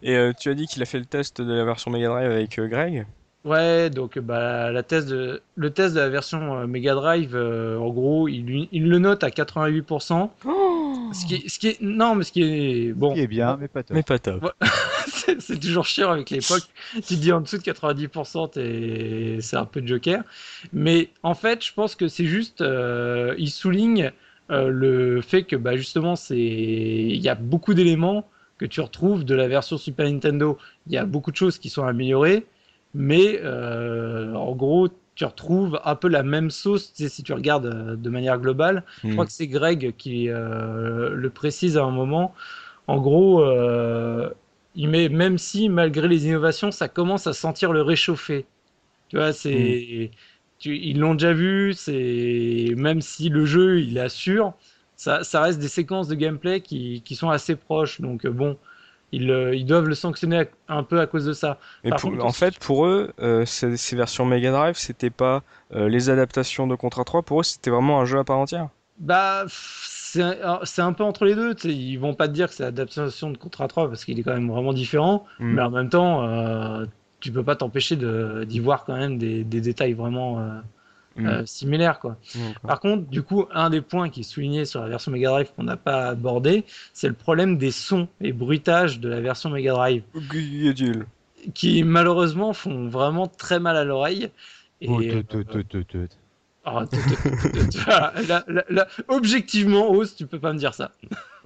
Et 0.02 0.16
euh, 0.16 0.34
tu 0.38 0.50
as 0.50 0.54
dit 0.54 0.68
qu'il 0.68 0.82
a 0.82 0.86
fait 0.86 1.00
le 1.00 1.06
test 1.06 1.42
de 1.42 1.54
la 1.54 1.66
version 1.66 1.92
Mega 1.92 2.08
Drive 2.08 2.32
avec 2.32 2.58
euh, 2.60 2.68
Greg? 2.68 3.06
Ouais, 3.46 3.89
donc 3.89 4.18
bah, 4.20 4.72
la 4.72 4.82
de, 4.82 5.41
le 5.56 5.70
test 5.70 5.93
de 5.96 6.00
la 6.00 6.10
version 6.10 6.68
Mega 6.68 6.96
Drive, 6.96 7.36
en 7.36 7.89
gros, 7.89 8.28
il, 8.28 8.68
il, 8.72 8.89
le 8.89 9.00
note 9.00 9.24
à 9.24 9.30
88%. 9.30 10.30
ce, 11.14 11.26
qui 11.26 11.36
est, 11.36 11.48
ce 11.48 11.60
qui 11.60 11.68
est, 11.68 11.82
non, 11.82 12.16
mais 12.16 12.24
ce 12.24 12.32
qui 12.32 12.41
est 12.41 12.93
bon. 12.93 13.12
Ce 13.12 13.16
qui 13.16 13.22
est 13.22 13.28
bien, 13.28 13.58
mais 13.60 13.68
pas 13.68 13.84
top. 13.84 13.96
Mais 13.96 14.04
pas 14.04 14.20
top. 14.20 14.52
c'est 15.39 15.60
toujours 15.60 15.86
chiant 15.86 16.12
avec 16.12 16.30
l'époque. 16.30 16.64
tu 17.06 17.16
dis 17.16 17.32
en 17.32 17.41
dessous 17.41 17.58
de 17.58 17.64
90%, 17.64 19.39
c'est 19.41 19.58
un 19.58 19.66
peu 19.66 19.82
de 19.82 19.88
joker. 19.88 20.24
Mais 20.74 21.10
en 21.24 21.34
fait, 21.34 21.64
je 21.64 21.74
pense 21.74 21.96
que 21.96 22.08
c'est 22.08 22.26
juste, 22.26 22.62
euh, 22.62 23.36
il 23.38 23.50
souligne 23.50 24.12
euh, 24.51 24.70
le 24.70 25.22
fait 25.22 25.43
que 25.43 25.55
bah, 25.55 25.76
justement, 25.76 26.16
c'est, 26.16 26.38
il 26.38 27.22
y 27.22 27.30
a 27.30 27.36
beaucoup 27.36 27.74
d'éléments 27.74 28.28
que 28.58 28.66
tu 28.66 28.82
retrouves 28.82 29.26
de 29.26 29.36
la 29.36 29.47
version 29.47 29.78
Super 29.78 30.09
Nintendo. 30.09 30.58
Il 30.88 30.93
y 30.93 30.97
a 30.97 31.05
beaucoup 31.05 31.32
de 31.32 31.36
choses 31.36 31.58
qui 31.58 31.70
sont 31.70 31.84
améliorées, 31.84 32.46
mais 32.96 33.39
euh, 33.43 34.34
en 34.34 34.54
gros, 34.55 34.88
tu 35.13 35.26
retrouves 35.26 35.80
un 35.86 35.96
peu 35.96 36.08
la 36.08 36.24
même 36.24 36.50
sauce 36.50 36.92
si 36.93 37.24
tu 37.24 37.34
regardes 37.34 38.01
de 38.01 38.09
manière 38.09 38.39
globale. 38.39 38.84
Je 39.04 39.12
crois 39.12 39.26
hmm. 39.26 39.28
que 39.28 39.34
c'est 39.34 39.47
Greg 39.47 39.93
qui 39.97 40.26
le 40.28 41.30
précise 41.30 41.78
à 41.78 41.84
un 41.84 41.92
moment. 41.92 42.34
En 42.88 43.00
gros, 43.00 43.43
il 44.76 44.89
met, 44.89 45.09
même 45.09 45.38
si 45.38 45.70
malgré 45.70 46.08
les 46.08 46.28
innovations, 46.28 46.72
ça 46.72 46.88
commence 46.88 47.28
à 47.28 47.34
sentir 47.34 47.72
le 47.72 47.82
réchauffer. 47.82 48.46
Tu 49.09 49.17
vois, 49.17 49.34
c'est, 49.34 50.12
mm. 50.66 50.70
ils 50.70 51.00
l'ont 51.00 51.13
déjà 51.13 51.34
vu. 51.34 51.74
C'est 51.74 52.74
même 52.76 53.01
si 53.01 53.30
le 53.30 53.46
jeu 53.46 53.82
il 53.82 53.97
assure, 54.00 54.54
ça, 54.96 55.24
ça 55.24 55.42
reste 55.42 55.59
des 55.59 55.67
séquences 55.67 56.08
de 56.08 56.16
gameplay 56.16 56.62
qui, 56.62 57.01
qui 57.05 57.16
sont 57.16 57.30
assez 57.30 57.55
proches. 57.55 58.01
Donc 58.01 58.26
euh, 58.26 58.32
bon, 58.32 58.58
Ils, 59.12 59.30
ils, 59.54 59.66
doivent 59.66 59.88
le 59.88 59.96
sanctionner 59.96 60.46
un 60.68 60.84
peu 60.84 61.00
à 61.00 61.08
cause 61.08 61.26
de 61.26 61.34
ça. 61.34 61.58
en 61.86 62.32
fait, 62.32 62.60
pour 62.60 62.86
eux, 62.86 63.14
ces, 63.46 63.78
ces, 63.78 63.96
versions 63.96 64.26
Mega 64.26 64.52
Drive, 64.52 64.76
c'était 64.78 65.10
pas 65.10 65.44
les 65.72 66.10
adaptations 66.10 66.68
de 66.68 66.76
Contra 66.76 67.04
3. 67.04 67.24
Pour 67.24 67.42
eux, 67.42 67.44
c'était 67.44 67.72
vraiment 67.72 68.02
un 68.02 68.06
jeu 68.06 68.20
à 68.20 68.24
part 68.24 68.40
entière. 68.40 68.70
Bah, 69.00 69.46
c'est 69.48 70.82
un, 70.82 70.94
peu 70.94 71.04
entre 71.04 71.26
les 71.26 71.36
deux. 71.36 71.56
Ils 71.66 71.98
vont 71.98 72.14
pas 72.14 72.28
te 72.28 72.34
dire 72.34 72.48
que 72.48 72.54
c'est 72.54 72.64
l'adaptation 72.64 73.30
de 73.32 73.38
Contra 73.38 73.68
3 73.68 73.90
parce 73.90 74.06
qu'il 74.06 74.20
est 74.20 74.24
quand 74.24 74.34
même 74.34 74.50
vraiment 74.50 74.74
différent. 74.74 75.26
Mm. 75.40 75.54
Mais 75.54 75.62
en 75.62 75.70
même 75.70 75.90
temps, 75.90 76.24
euh, 76.24 76.86
tu 77.20 77.32
peux 77.32 77.44
pas 77.44 77.56
t'empêcher 77.56 77.98
d'y 77.98 78.60
voir 78.60 78.86
quand 78.86 78.96
même 78.96 79.18
des, 79.18 79.44
détails 79.44 79.94
vraiment 79.94 80.40
euh, 81.17 81.21
mm. 81.21 81.28
euh, 81.28 81.46
similaires. 81.46 82.00
Quoi. 82.00 82.17
Par 82.67 82.79
contre, 82.79 83.08
du 83.09 83.24
coup, 83.24 83.46
un 83.54 83.70
des 83.70 83.82
points 83.82 84.09
qui 84.09 84.21
est 84.21 84.24
souligné 84.24 84.66
sur 84.66 84.82
la 84.82 84.87
version 84.87 85.12
Mega 85.12 85.29
Drive 85.29 85.51
qu'on 85.55 85.63
n'a 85.63 85.78
pas 85.78 86.09
abordé, 86.09 86.66
c'est 86.93 87.08
le 87.08 87.13
problème 87.13 87.58
des 87.58 87.71
sons 87.71 88.08
et 88.21 88.33
bruitages 88.33 89.00
de 89.00 89.09
la 89.09 89.21
version 89.21 89.50
Mega 89.50 89.74
Drive. 89.74 90.04
Qui 91.54 91.83
malheureusement 91.83 92.54
font 92.54 92.87
vraiment 92.87 93.28
très 93.28 93.59
mal 93.59 93.78
à 93.78 93.83
l'oreille. 93.83 94.29
Et, 94.82 94.89
oh, 94.89 95.01
ah, 96.66 96.86
objectivement, 99.08 99.92
Ose, 99.92 100.16
tu 100.16 100.25
peux 100.25 100.39
pas 100.39 100.51
me 100.51 100.58
dire 100.58 100.74
ça. 100.74 100.92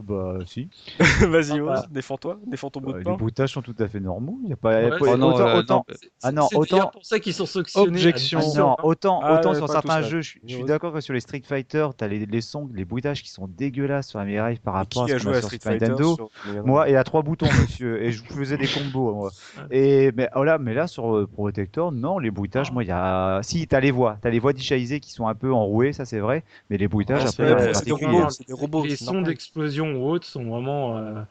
Bah, 0.01 0.38
si. 0.45 0.69
Vas-y, 1.27 1.61
défends-toi, 1.91 2.39
défends 2.47 2.69
ton 2.69 2.80
bout 2.80 2.93
de 2.93 3.03
pain. 3.03 3.11
Les 3.11 3.17
bruitages 3.17 3.51
sont 3.51 3.61
tout 3.61 3.76
à 3.80 3.88
fait 3.88 3.99
normaux. 3.99 4.39
Il 4.43 4.49
y 4.49 4.53
a 4.53 4.55
pas. 4.55 4.99
autant, 4.99 5.85
Ah 6.23 6.31
non, 6.31 6.47
autant. 6.53 6.88
pour 6.88 7.05
ça 7.05 7.19
qu'ils 7.19 7.34
sont 7.34 7.45
sanctionnés. 7.45 7.89
Objection. 7.89 8.39
non, 8.55 8.76
autant, 8.84 9.19
ah, 9.23 9.39
autant 9.39 9.53
sur 9.53 9.69
certains 9.69 10.01
jeux, 10.01 10.21
je, 10.21 10.38
suis 10.45 10.63
d'accord 10.63 10.93
que 10.93 11.01
sur 11.01 11.13
les 11.13 11.19
Street 11.19 11.41
Fighter, 11.45 11.88
t'as 11.97 12.07
les, 12.07 12.26
les 12.26 12.41
sons, 12.41 12.69
les 12.73 12.85
bruitages 12.85 13.23
qui 13.23 13.30
sont 13.30 13.47
dégueulasses 13.47 14.07
sur 14.07 14.19
la 14.19 14.26
Mega 14.26 14.41
Drive 14.41 14.59
par 14.61 14.76
rapport 14.76 15.03
à 15.03 15.07
ce 15.07 15.23
qu'on 15.23 15.31
a 15.31 15.41
sur 15.41 15.51
Street 15.51 15.59
Nintendo. 15.65 16.30
Moi, 16.63 16.89
et 16.89 16.95
à 16.95 17.03
trois 17.03 17.21
boutons, 17.21 17.47
monsieur, 17.61 18.01
et 18.01 18.11
je 18.11 18.23
faisais 18.23 18.57
des 18.57 18.67
combos. 18.67 19.13
Moi. 19.13 19.31
Et 19.71 20.11
mais 20.15 20.30
oh 20.35 20.43
là, 20.43 20.57
mais 20.57 20.73
là 20.73 20.88
sur 20.88 21.15
euh, 21.15 21.27
Protector, 21.27 21.91
non, 21.91 22.19
les 22.19 22.31
bruitages, 22.31 22.71
moi, 22.71 22.84
il 22.84 22.88
y 22.88 22.91
a. 22.91 23.41
Si, 23.43 23.67
t'as 23.67 23.80
les 23.80 23.91
voix, 23.91 24.17
t'as 24.21 24.30
les 24.30 24.39
voix 24.39 24.53
d'Ishaizé 24.53 24.99
qui 24.99 25.11
sont 25.11 25.27
un 25.27 25.35
peu 25.35 25.53
enrouées, 25.53 25.93
ça 25.93 26.05
c'est 26.05 26.19
vrai, 26.19 26.43
mais 26.69 26.77
les 26.77 26.88
bruitages 26.88 27.26
après. 27.26 27.73
C'est 27.73 27.85
des 27.85 28.53
robots. 28.53 28.85
Les 28.85 28.95
sons 28.95 29.21
d'explosion 29.21 29.88
ou 29.93 30.09
autres 30.09 30.25
sont 30.25 30.45
vraiment. 30.45 30.97
Euh, 30.97 31.21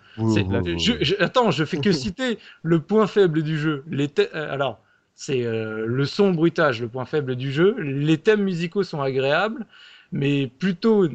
attends, 1.19 1.51
je 1.51 1.65
fais 1.65 1.79
que 1.79 1.93
citer 2.05 2.39
le 2.63 2.81
point 2.81 3.07
faible 3.07 3.43
du 3.43 3.59
jeu. 3.59 3.85
Les 3.91 4.09
euh, 4.19 4.53
alors, 4.53 4.81
c'est 5.15 5.45
euh, 5.45 5.85
le 5.87 6.05
son 6.05 6.33
bruitage, 6.33 6.81
le 6.81 6.89
point 6.89 7.05
faible 7.05 7.37
du 7.37 7.53
jeu. 7.53 7.77
Les 7.81 8.19
thèmes 8.19 8.43
musicaux 8.43 8.83
sont 8.83 9.01
agréables, 9.01 9.67
mais 10.13 10.47
plutôt 10.47 11.09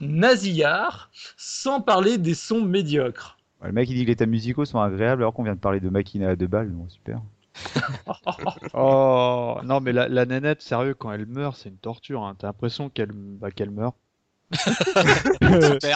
nasillards, 0.00 1.10
sans 1.36 1.80
parler 1.80 2.18
des 2.18 2.34
sons 2.34 2.62
médiocres. 2.62 3.36
le 3.62 3.72
mec 3.72 3.90
il 3.90 3.96
dit 3.96 4.04
que 4.04 4.10
les 4.10 4.16
thèmes 4.16 4.30
musicaux 4.30 4.64
sont 4.64 4.80
agréables 4.80 5.22
alors 5.22 5.34
qu'on 5.34 5.42
vient 5.42 5.54
de 5.54 5.60
parler 5.60 5.80
de 5.80 5.88
machine 5.88 6.22
à 6.22 6.36
deux 6.36 6.46
balles, 6.46 6.70
non, 6.70 6.88
super. 6.88 7.20
oh 8.74 9.58
non 9.64 9.80
mais 9.80 9.92
la, 9.92 10.08
la, 10.08 10.26
nénette 10.26 10.62
sérieux 10.62 10.94
quand 10.94 11.10
elle 11.10 11.26
meurt 11.26 11.56
c'est 11.56 11.70
une 11.70 11.76
torture 11.76 12.22
hein. 12.22 12.36
t'as 12.38 12.46
l'impression 12.46 12.88
qu'elle 12.88 13.10
bah, 13.10 13.50
qu'elle 13.50 13.72
meurt 13.72 13.96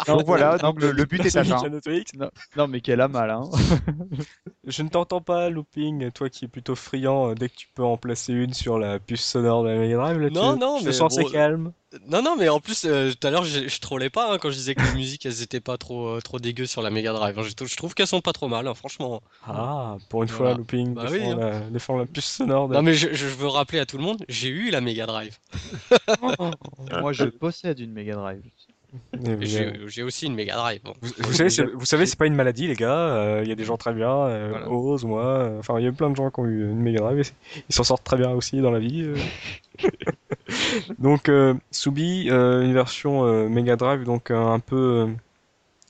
donc 0.06 0.26
voilà, 0.26 0.58
donc 0.58 0.80
le, 0.80 1.04
but 1.04 1.24
est 1.24 1.36
atteint. 1.36 1.62
Non, 2.18 2.30
non, 2.56 2.68
mais 2.68 2.80
qu'elle 2.80 3.00
a 3.00 3.08
mal. 3.08 3.30
Hein. 3.30 3.44
je 4.66 4.82
ne 4.82 4.88
t'entends 4.88 5.22
pas, 5.22 5.48
Looping, 5.48 6.10
toi 6.10 6.28
qui 6.28 6.44
es 6.44 6.48
plutôt 6.48 6.74
friand, 6.74 7.30
euh, 7.30 7.34
dès 7.34 7.48
que 7.48 7.54
tu 7.56 7.68
peux 7.74 7.84
en 7.84 7.96
placer 7.96 8.32
une 8.32 8.52
sur 8.52 8.78
la 8.78 8.98
puce 8.98 9.24
sonore 9.24 9.64
de 9.64 9.70
la 9.70 9.78
Mega 9.78 9.96
Drive. 9.96 10.32
non, 10.32 10.56
non, 10.56 10.78
je 10.80 10.86
mais 10.86 10.92
sens 10.92 11.16
bon, 11.16 11.30
calme. 11.30 11.72
Non, 12.06 12.23
non, 12.23 12.36
mais 12.36 12.48
en 12.48 12.60
plus, 12.60 12.85
euh, 12.85 13.12
tout 13.12 13.27
à 13.27 13.31
l'heure, 13.31 13.44
je, 13.44 13.69
je, 13.69 13.81
trollais 13.81 14.09
pas 14.09 14.32
hein, 14.32 14.39
quand 14.39 14.51
je 14.51 14.56
disais 14.56 14.74
que 14.74 14.82
les 14.82 14.94
musiques, 14.94 15.27
elles 15.27 15.43
étaient 15.43 15.60
pas 15.60 15.77
trop, 15.77 16.09
euh, 16.09 16.20
trop 16.20 16.39
dégueu 16.39 16.66
sur 16.66 16.81
la 16.81 16.90
Mega 16.90 17.12
Drive. 17.12 17.36
Je, 17.43 17.77
trouve 17.77 17.94
qu'elles 17.94 18.06
sont 18.06 18.20
pas 18.20 18.32
trop 18.32 18.48
mal, 18.48 18.66
hein, 18.66 18.74
franchement. 18.74 19.23
Ah, 19.47 19.97
pour 20.09 20.23
une 20.23 20.28
fois, 20.28 20.55
Looping 20.55 20.94
bah 20.94 21.10
défend, 21.10 21.36
la, 21.36 21.60
défend, 21.60 21.97
la, 21.98 22.06
puce 22.06 22.24
sonore. 22.24 22.69
Non, 22.69 22.82
mais 22.82 22.94
je, 22.94 23.09
veux 23.09 23.48
rappeler 23.48 23.78
à 23.78 23.86
tout 23.86 23.98
le 23.98 24.05
monde, 24.05 24.24
j'ai 24.28 24.48
eu 24.48 24.70
la 24.70 24.81
Mega 24.81 25.06
Drive. 25.06 25.39
Moi, 27.01 27.12
je 27.12 27.24
possède 27.24 27.78
une 27.81 27.93
Mega 27.93 28.14
Drive. 28.14 28.43
J'ai 29.86 30.02
aussi 30.02 30.27
une 30.27 30.35
Mega 30.35 30.55
Drive. 30.55 30.81
Vous, 31.01 31.32
savez, 31.32 31.70
vous 31.74 31.85
savez, 31.85 32.06
c'est 32.06 32.19
pas 32.19 32.27
une 32.27 32.35
maladie, 32.35 32.66
les 32.66 32.74
gars. 32.74 32.90
Euh, 32.90 33.40
il 33.43 33.48
y 33.48 33.52
a 33.52 33.55
des 33.55 33.64
gens 33.64 33.77
très 33.77 33.93
bien, 33.94 34.10
euh, 34.10 34.66
Ose, 34.66 35.05
moi. 35.05 35.24
Euh, 35.24 35.59
enfin, 35.59 35.78
il 35.78 35.85
y 35.85 35.89
a 35.89 35.93
plein 35.93 36.10
de 36.10 36.16
gens 36.16 36.31
qui 36.31 36.40
ont 36.40 36.47
eu 36.47 36.70
une 36.70 36.81
Mega 36.81 37.01
Drive. 37.01 37.32
ils 37.69 37.74
s'en 37.74 37.85
sortent 37.85 38.05
très 38.05 38.16
bien 38.16 38.31
aussi 38.31 38.60
dans 38.60 38.70
la 38.70 38.78
vie. 38.78 39.09
donc, 40.98 41.31
Subi, 41.70 42.28
une 42.28 42.74
version 42.74 43.48
Mega 43.48 43.77
Drive, 43.77 44.05
donc 44.05 44.31
un 44.31 44.60
peu, 44.60 45.09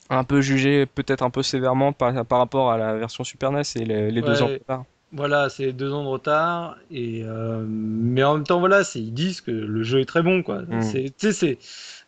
un 0.08 0.24
peu 0.24 0.40
jugée, 0.40 0.86
peut-être 0.86 1.22
un 1.22 1.30
peu 1.30 1.42
sévèrement 1.42 1.92
par, 1.92 2.24
par, 2.24 2.38
rapport 2.38 2.70
à 2.70 2.78
la 2.78 2.94
version 2.94 3.24
Super 3.24 3.50
NES 3.50 3.62
et 3.76 3.84
les, 3.84 4.22
deux 4.22 4.42
ans 4.42 4.48
plus 4.48 4.60
tard. 4.60 4.84
Voilà, 5.12 5.48
c'est 5.48 5.72
deux 5.72 5.92
ans 5.92 6.04
de 6.04 6.08
retard. 6.08 6.78
Et 6.90 7.22
mais 7.68 8.22
en 8.22 8.34
même 8.34 8.44
temps, 8.44 8.60
voilà, 8.60 8.82
ils 8.94 9.12
disent 9.12 9.40
que 9.40 9.50
le 9.50 9.82
jeu 9.82 10.00
est 10.00 10.06
très 10.06 10.22
bon, 10.22 10.42
quoi. 10.42 10.62
Mm. 10.62 10.82
C'est 10.82 11.58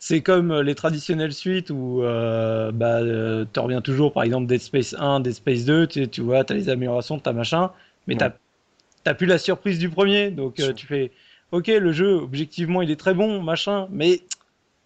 c'est 0.07 0.21
comme 0.21 0.51
euh, 0.51 0.61
les 0.61 0.75
traditionnelles 0.75 1.33
suites 1.33 1.71
où 1.71 2.03
euh, 2.03 2.71
bah, 2.71 2.99
euh, 2.99 3.43
tu 3.51 3.59
reviens 3.59 3.81
toujours, 3.81 4.13
par 4.13 4.21
exemple, 4.21 4.45
Dead 4.45 4.61
Space 4.61 4.95
1, 4.99 5.21
Dead 5.21 5.33
Space 5.33 5.65
2, 5.65 5.87
tu, 5.87 6.07
tu 6.07 6.21
vois, 6.21 6.43
tu 6.43 6.53
as 6.53 6.55
les 6.55 6.69
améliorations, 6.69 7.17
tu 7.17 7.27
as 7.27 7.33
machin, 7.33 7.71
mais 8.05 8.15
tu 8.15 8.23
n'as 8.23 9.13
plus 9.15 9.25
la 9.25 9.39
surprise 9.39 9.79
du 9.79 9.89
premier. 9.89 10.29
Donc 10.29 10.61
tu 10.75 10.85
fais, 10.85 11.11
ok, 11.51 11.69
le 11.69 11.91
jeu, 11.91 12.13
objectivement, 12.13 12.83
il 12.83 12.91
est 12.91 12.99
très 12.99 13.15
bon, 13.15 13.41
machin, 13.41 13.87
mais 13.89 14.21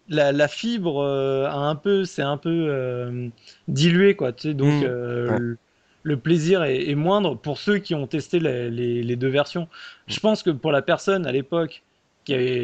la, 0.07 0.47
fibre 0.47 1.05
a 1.05 1.67
un 1.67 1.75
peu, 1.75 2.05
c'est 2.05 2.21
un 2.21 2.37
peu 2.37 3.29
dilué, 3.67 4.15
quoi. 4.15 4.31
Tu 4.31 4.49
sais, 4.49 4.53
donc 4.53 4.85
mmh. 4.85 5.57
Le, 6.03 6.17
plaisir 6.17 6.63
est, 6.63 6.95
moindre 6.95 7.35
pour 7.35 7.57
ceux 7.57 7.77
qui 7.77 7.95
ont 7.95 8.07
testé 8.07 8.39
les, 8.39 8.69
les 9.03 9.15
deux 9.15 9.27
versions. 9.27 9.67
Je 10.07 10.19
pense 10.19 10.43
que 10.43 10.49
pour 10.49 10.71
la 10.71 10.81
personne 10.81 11.25
à 11.25 11.31
l'époque 11.31 11.83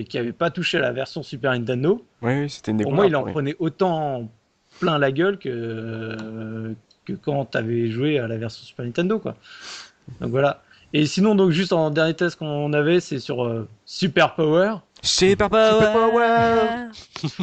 qui 0.07 0.17
avait, 0.17 0.31
pas 0.31 0.49
touché 0.49 0.77
à 0.77 0.81
la 0.81 0.91
version 0.91 1.23
Super 1.23 1.51
Nintendo. 1.51 2.03
Oui, 2.21 2.49
c'était 2.49 2.71
une 2.71 2.81
Pour 2.81 2.93
moi, 2.93 3.07
il 3.07 3.15
en 3.15 3.23
prenait 3.23 3.55
autant 3.59 4.29
plein 4.79 4.97
la 4.97 5.11
gueule 5.11 5.37
que, 5.37 6.75
que 7.05 7.13
quand 7.13 7.45
tu 7.45 7.57
avais 7.57 7.89
joué 7.89 8.19
à 8.19 8.27
la 8.27 8.37
version 8.37 8.63
Super 8.63 8.85
Nintendo. 8.85 9.19
Quoi. 9.19 9.35
Donc 10.21 10.31
voilà. 10.31 10.61
Et 10.93 11.05
sinon, 11.07 11.35
donc 11.35 11.51
juste 11.51 11.73
en 11.73 11.89
dernier 11.89 12.13
test 12.13 12.37
qu'on 12.37 12.71
avait, 12.73 12.99
c'est 12.99 13.19
sur 13.19 13.43
euh, 13.43 13.67
Super 13.85 14.35
Power. 14.35 14.75
Super 15.01 15.49
Power, 15.49 16.89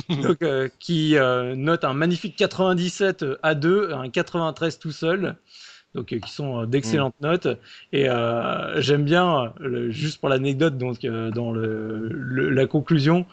donc, 0.23 0.43
euh, 0.43 0.69
qui 0.79 1.17
euh, 1.17 1.55
note 1.55 1.85
un 1.85 1.93
magnifique 1.93 2.35
97 2.37 3.25
à 3.43 3.55
2, 3.55 3.93
un 3.93 4.09
93 4.09 4.79
tout 4.79 4.91
seul 4.91 5.37
donc 5.95 6.13
euh, 6.13 6.19
qui 6.19 6.31
sont 6.31 6.63
euh, 6.63 6.67
d'excellentes 6.67 7.15
mm. 7.21 7.27
notes. 7.27 7.49
Et 7.93 8.09
euh, 8.09 8.81
j'aime 8.81 9.05
bien, 9.05 9.53
juste 9.89 10.21
pour 10.21 10.29
l'anecdote, 10.29 10.79
donc 10.79 11.05
dans 11.05 11.53
le, 11.53 12.09
la 12.51 12.67
conclusion, 12.67 13.27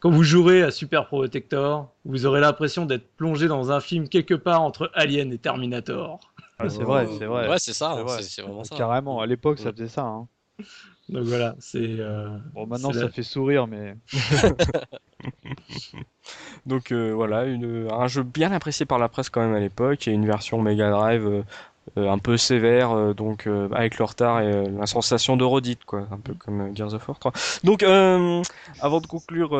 quand 0.00 0.10
vous 0.10 0.22
jouerez 0.22 0.62
à 0.62 0.70
Super 0.70 1.06
Protector, 1.06 1.92
vous 2.04 2.26
aurez 2.26 2.40
l'impression 2.40 2.86
d'être 2.86 3.08
plongé 3.16 3.48
dans 3.48 3.72
un 3.72 3.80
film 3.80 4.08
quelque 4.08 4.34
part 4.34 4.62
entre 4.62 4.90
Alien 4.94 5.32
et 5.32 5.38
Terminator. 5.38 6.20
c'est 6.68 6.82
vrai, 6.82 7.08
c'est 7.18 7.26
vrai. 7.26 7.48
Ouais, 7.48 7.58
c'est 7.58 7.72
ça, 7.72 8.04
c'est 8.20 8.42
vraiment 8.42 8.64
ça. 8.64 8.76
Carrément, 8.76 9.20
à 9.20 9.26
l'époque, 9.26 9.58
ça 9.58 9.72
faisait 9.72 9.88
ça. 9.88 10.02
Hein. 10.02 10.28
Donc 11.08 11.24
voilà, 11.24 11.56
c'est. 11.58 11.96
bon, 12.52 12.66
maintenant 12.66 12.92
ça 12.92 13.08
fait 13.08 13.22
sourire, 13.22 13.66
mais. 13.66 13.96
Donc 16.66 16.92
voilà, 16.92 17.44
une, 17.44 17.88
un 17.90 18.06
jeu 18.06 18.22
bien 18.22 18.52
apprécié 18.52 18.86
par 18.86 18.98
la 18.98 19.08
presse 19.08 19.30
quand 19.30 19.40
même 19.40 19.54
à 19.54 19.60
l'époque, 19.60 20.06
et 20.06 20.10
une 20.10 20.26
version 20.26 20.60
Mega 20.60 20.90
Drive 20.90 21.26
euh, 21.26 21.42
un 21.96 22.18
peu 22.18 22.36
sévère, 22.36 22.92
euh, 22.92 23.14
donc 23.14 23.46
euh, 23.46 23.68
avec 23.72 23.98
le 23.98 24.04
retard 24.04 24.40
et 24.40 24.64
la 24.66 24.86
sensation 24.86 25.36
de 25.36 25.44
redite, 25.44 25.84
quoi, 25.84 26.06
un 26.10 26.18
peu 26.18 26.34
comme 26.34 26.74
Gears 26.76 26.94
of 26.94 27.08
War 27.08 27.18
3. 27.18 27.32
Donc, 27.64 27.82
avant 27.82 29.00
de 29.00 29.06
conclure, 29.06 29.56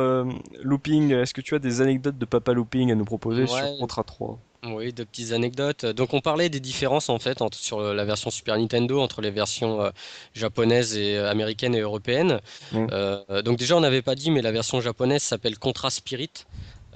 Looping, 0.62 1.12
est-ce 1.12 1.34
que 1.34 1.40
tu 1.40 1.54
as 1.54 1.58
des 1.58 1.80
anecdotes 1.80 2.18
de 2.18 2.24
Papa 2.24 2.52
Looping 2.52 2.92
à 2.92 2.94
nous 2.94 3.04
proposer 3.04 3.46
sur 3.46 3.78
Contra 3.78 4.04
3 4.04 4.38
oui, 4.64 4.92
de 4.92 5.04
petites 5.04 5.30
anecdotes. 5.30 5.86
Donc 5.86 6.14
on 6.14 6.20
parlait 6.20 6.48
des 6.48 6.58
différences 6.58 7.10
en 7.10 7.20
fait 7.20 7.42
entre, 7.42 7.56
sur 7.56 7.80
la 7.80 8.04
version 8.04 8.28
Super 8.28 8.58
Nintendo 8.58 9.00
entre 9.00 9.20
les 9.20 9.30
versions 9.30 9.92
japonaises 10.34 10.96
et 10.96 11.16
américaines 11.16 11.76
et 11.76 11.80
européennes. 11.80 12.40
donc 12.72 13.56
déjà 13.56 13.76
on 13.76 13.80
n'avait 13.80 14.02
pas 14.02 14.16
dit 14.16 14.32
mais 14.32 14.42
la 14.42 14.50
version 14.50 14.80
japonaise 14.80 15.22
s'appelle 15.22 15.60
Contra 15.60 15.90
Spirit. 15.90 16.32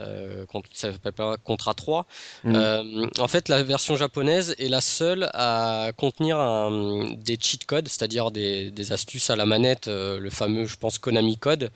Euh, 0.01 0.47
ça 0.73 0.93
s'appelle 0.93 1.13
pas 1.13 1.37
Contra 1.37 1.75
3. 1.75 2.07
Mm. 2.45 2.55
Euh, 2.55 3.07
en 3.19 3.29
fait, 3.29 3.49
la 3.49 3.63
version 3.63 3.97
japonaise 3.97 4.55
est 4.59 4.69
la 4.69 4.81
seule 4.81 5.31
à 5.35 5.91
contenir 5.97 6.39
des 7.17 7.37
cheat 7.39 7.67
codes, 7.67 7.89
c'est-à-dire 7.89 8.31
des, 8.31 8.93
astuces 8.93 9.31
à 9.31 9.37
la 9.37 9.47
manette, 9.47 9.89
euh, 9.89 10.19
le 10.19 10.31
fameux, 10.31 10.67
je 10.67 10.77
pense, 10.77 10.99
Konami 10.99 11.39
Code, 11.39 11.71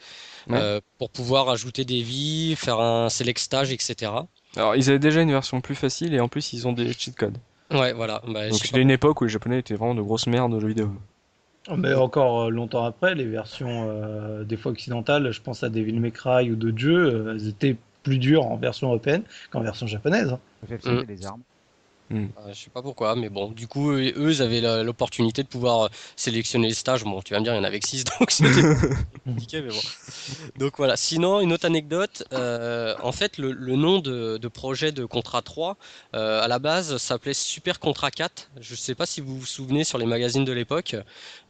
pour 0.98 1.10
pouvoir 1.10 1.48
ajouter 1.48 1.84
des 1.84 2.02
vies, 2.02 2.56
faire 2.56 2.80
un 2.80 3.08
select 3.08 3.38
stage, 3.38 3.72
etc. 3.72 4.12
Alors, 4.56 4.74
ils 4.74 4.88
avaient 4.88 4.98
déjà 4.98 5.20
une 5.20 5.30
version 5.30 5.60
plus 5.60 5.74
facile 5.74 6.14
et 6.14 6.20
en 6.20 6.28
plus, 6.28 6.52
ils 6.52 6.66
ont 6.66 6.72
des 6.72 6.92
cheat 6.92 7.14
codes. 7.14 7.38
Ouais, 7.70 7.92
voilà. 7.92 8.22
Bah, 8.26 8.48
Donc, 8.48 8.58
c'était 8.64 8.80
une 8.80 8.90
époque 8.90 9.20
où 9.20 9.24
les 9.24 9.30
Japonais 9.30 9.58
étaient 9.58 9.74
vraiment 9.74 9.94
de 9.94 10.02
grosses 10.02 10.26
merdes 10.26 10.54
de 10.54 10.60
jeux 10.60 10.68
vidéo. 10.68 10.90
Mais 11.76 11.94
encore 11.94 12.48
longtemps 12.48 12.84
après, 12.84 13.16
les 13.16 13.24
versions 13.24 13.90
des 14.44 14.56
fois 14.56 14.70
occidentales, 14.70 15.32
je 15.32 15.42
pense 15.42 15.64
à 15.64 15.68
Devil 15.68 15.98
May 15.98 16.12
Cry 16.12 16.50
ou 16.50 16.54
d'autres 16.54 16.78
jeux, 16.78 17.34
elles 17.34 17.48
étaient 17.48 17.76
plus 18.06 18.18
dur 18.18 18.46
en 18.46 18.56
version 18.56 18.86
européenne 18.86 19.24
qu'en 19.50 19.62
version 19.62 19.88
japonaise. 19.88 20.30
Hein. 20.32 20.40
Mm. 20.84 21.04
des 21.04 21.26
armes. 21.26 21.42
Hmm. 22.08 22.26
Euh, 22.38 22.52
je 22.52 22.54
sais 22.54 22.70
pas 22.70 22.82
pourquoi, 22.82 23.16
mais 23.16 23.28
bon, 23.28 23.50
du 23.50 23.66
coup, 23.66 23.90
eux, 23.90 24.30
ils 24.30 24.40
avaient 24.40 24.60
l'opportunité 24.84 25.42
de 25.42 25.48
pouvoir 25.48 25.86
euh, 25.86 25.88
sélectionner 26.14 26.68
les 26.68 26.74
stages. 26.74 27.02
Bon, 27.02 27.20
tu 27.20 27.34
vas 27.34 27.40
me 27.40 27.44
dire, 27.44 27.52
il 27.52 27.56
y 27.56 27.58
en 27.58 27.64
avait 27.64 27.80
que 27.80 27.88
6, 27.88 28.04
donc 28.20 28.30
c'était 28.30 28.62
compliqué, 29.24 29.60
mais 29.60 29.70
bon. 29.70 29.80
Donc 30.56 30.74
voilà. 30.76 30.96
Sinon, 30.96 31.40
une 31.40 31.52
autre 31.52 31.66
anecdote, 31.66 32.22
euh, 32.32 32.94
en 33.02 33.10
fait, 33.10 33.38
le, 33.38 33.54
nom 33.74 33.98
de, 33.98 34.38
projet 34.46 34.92
de 34.92 35.04
Contrat 35.04 35.42
3, 35.42 35.76
à 36.12 36.46
la 36.46 36.60
base, 36.60 36.96
s'appelait 36.98 37.34
Super 37.34 37.80
Contrat 37.80 38.12
4. 38.12 38.50
Je 38.60 38.76
sais 38.76 38.94
pas 38.94 39.06
si 39.06 39.20
vous 39.20 39.40
vous 39.40 39.46
souvenez 39.46 39.82
sur 39.82 39.98
les 39.98 40.06
magazines 40.06 40.44
de 40.44 40.52
l'époque, 40.52 40.94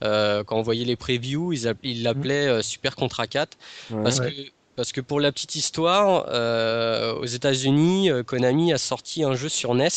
quand 0.00 0.56
on 0.56 0.62
voyait 0.62 0.86
les 0.86 0.96
previews, 0.96 1.52
ils 1.82 2.02
l'appelaient 2.02 2.62
Super 2.62 2.96
Contrat 2.96 3.26
4, 3.26 3.58
parce 4.02 4.20
que 4.20 4.30
parce 4.76 4.92
que 4.92 5.00
pour 5.00 5.20
la 5.20 5.32
petite 5.32 5.56
histoire, 5.56 6.26
euh, 6.28 7.14
aux 7.14 7.24
États-Unis, 7.24 8.10
euh, 8.10 8.22
Konami 8.22 8.72
a 8.72 8.78
sorti 8.78 9.24
un 9.24 9.34
jeu 9.34 9.48
sur 9.48 9.74
NES 9.74 9.88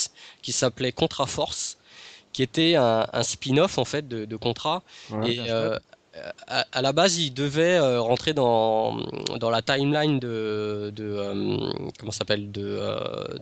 qui 0.41 0.53
s'appelait 0.53 0.93
Contra 0.93 1.27
Force, 1.27 1.77
qui 2.31 2.41
était 2.41 2.75
un, 2.75 3.05
spin-off 3.21 3.77
en 3.77 3.85
fait 3.85 4.07
de, 4.07 4.35
Contra. 4.37 4.81
et 5.25 5.39
euh, 5.49 5.77
à, 6.47 6.81
la 6.81 6.93
base, 6.93 7.17
il 7.17 7.33
devait 7.33 7.79
rentrer 7.97 8.33
dans, 8.33 8.97
dans 9.37 9.49
la 9.49 9.61
timeline 9.61 10.19
de, 10.19 10.91
de 10.95 11.91
comment 11.99 12.11
s'appelle 12.11 12.51
de, 12.51 12.81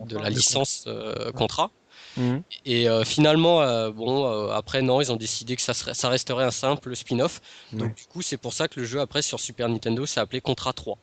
de 0.04 0.18
la 0.18 0.30
licence 0.30 0.88
Contra. 1.34 1.70
Mhm. 2.16 2.42
Et 2.66 2.86
finalement, 3.04 3.90
bon, 3.90 4.50
après 4.50 4.82
non, 4.82 5.00
ils 5.00 5.12
ont 5.12 5.16
décidé 5.16 5.54
que 5.54 5.62
ça, 5.62 5.74
serait, 5.74 5.94
ça 5.94 6.08
resterait 6.08 6.44
un 6.44 6.50
simple 6.50 6.96
spin-off. 6.96 7.40
Donc 7.72 7.94
du 7.94 8.04
coup, 8.06 8.22
c'est 8.22 8.38
pour 8.38 8.52
ça 8.52 8.68
que 8.68 8.80
le 8.80 8.86
jeu 8.86 9.00
après 9.00 9.22
sur 9.22 9.38
Super 9.38 9.68
Nintendo 9.68 10.04
s'est 10.06 10.20
appelé 10.20 10.40
Contra 10.40 10.72
3. 10.72 10.98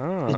Ah. 0.00 0.28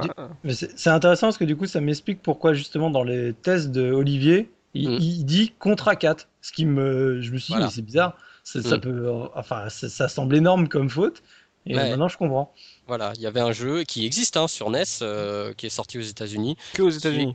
C'est 0.48 0.90
intéressant 0.90 1.28
parce 1.28 1.38
que 1.38 1.44
du 1.44 1.56
coup, 1.56 1.66
ça 1.66 1.80
m'explique 1.80 2.22
pourquoi 2.22 2.54
justement 2.54 2.90
dans 2.90 3.04
les 3.04 3.32
tests 3.32 3.70
de 3.70 3.90
Olivier, 3.92 4.50
il, 4.74 4.90
mm. 4.90 5.24
dit 5.24 5.52
contrat 5.58 5.96
4. 5.96 6.28
Ce 6.42 6.52
qui 6.52 6.64
me, 6.64 7.20
je 7.20 7.32
me 7.32 7.38
suis 7.38 7.54
dit, 7.54 7.70
c'est 7.70 7.82
bizarre. 7.82 8.16
Ça, 8.44 8.60
mm. 8.60 8.80
peut, 8.80 9.10
enfin, 9.34 9.68
ça, 9.68 10.08
semble 10.08 10.36
énorme 10.36 10.68
comme 10.68 10.88
faute. 10.88 11.22
Et 11.66 11.74
maintenant, 11.74 12.08
je 12.08 12.16
comprends. 12.16 12.54
Voilà, 12.86 13.12
il 13.16 13.22
y 13.22 13.26
avait 13.26 13.40
un 13.40 13.52
jeu 13.52 13.82
qui 13.82 14.06
existe 14.06 14.36
hein, 14.36 14.46
sur 14.46 14.70
NES, 14.70 14.84
euh, 15.02 15.52
qui 15.54 15.66
est 15.66 15.70
sorti 15.70 15.98
aux 15.98 16.02
États-Unis. 16.02 16.56
Que 16.74 16.82
aux 16.82 16.90
États-Unis. 16.90 17.34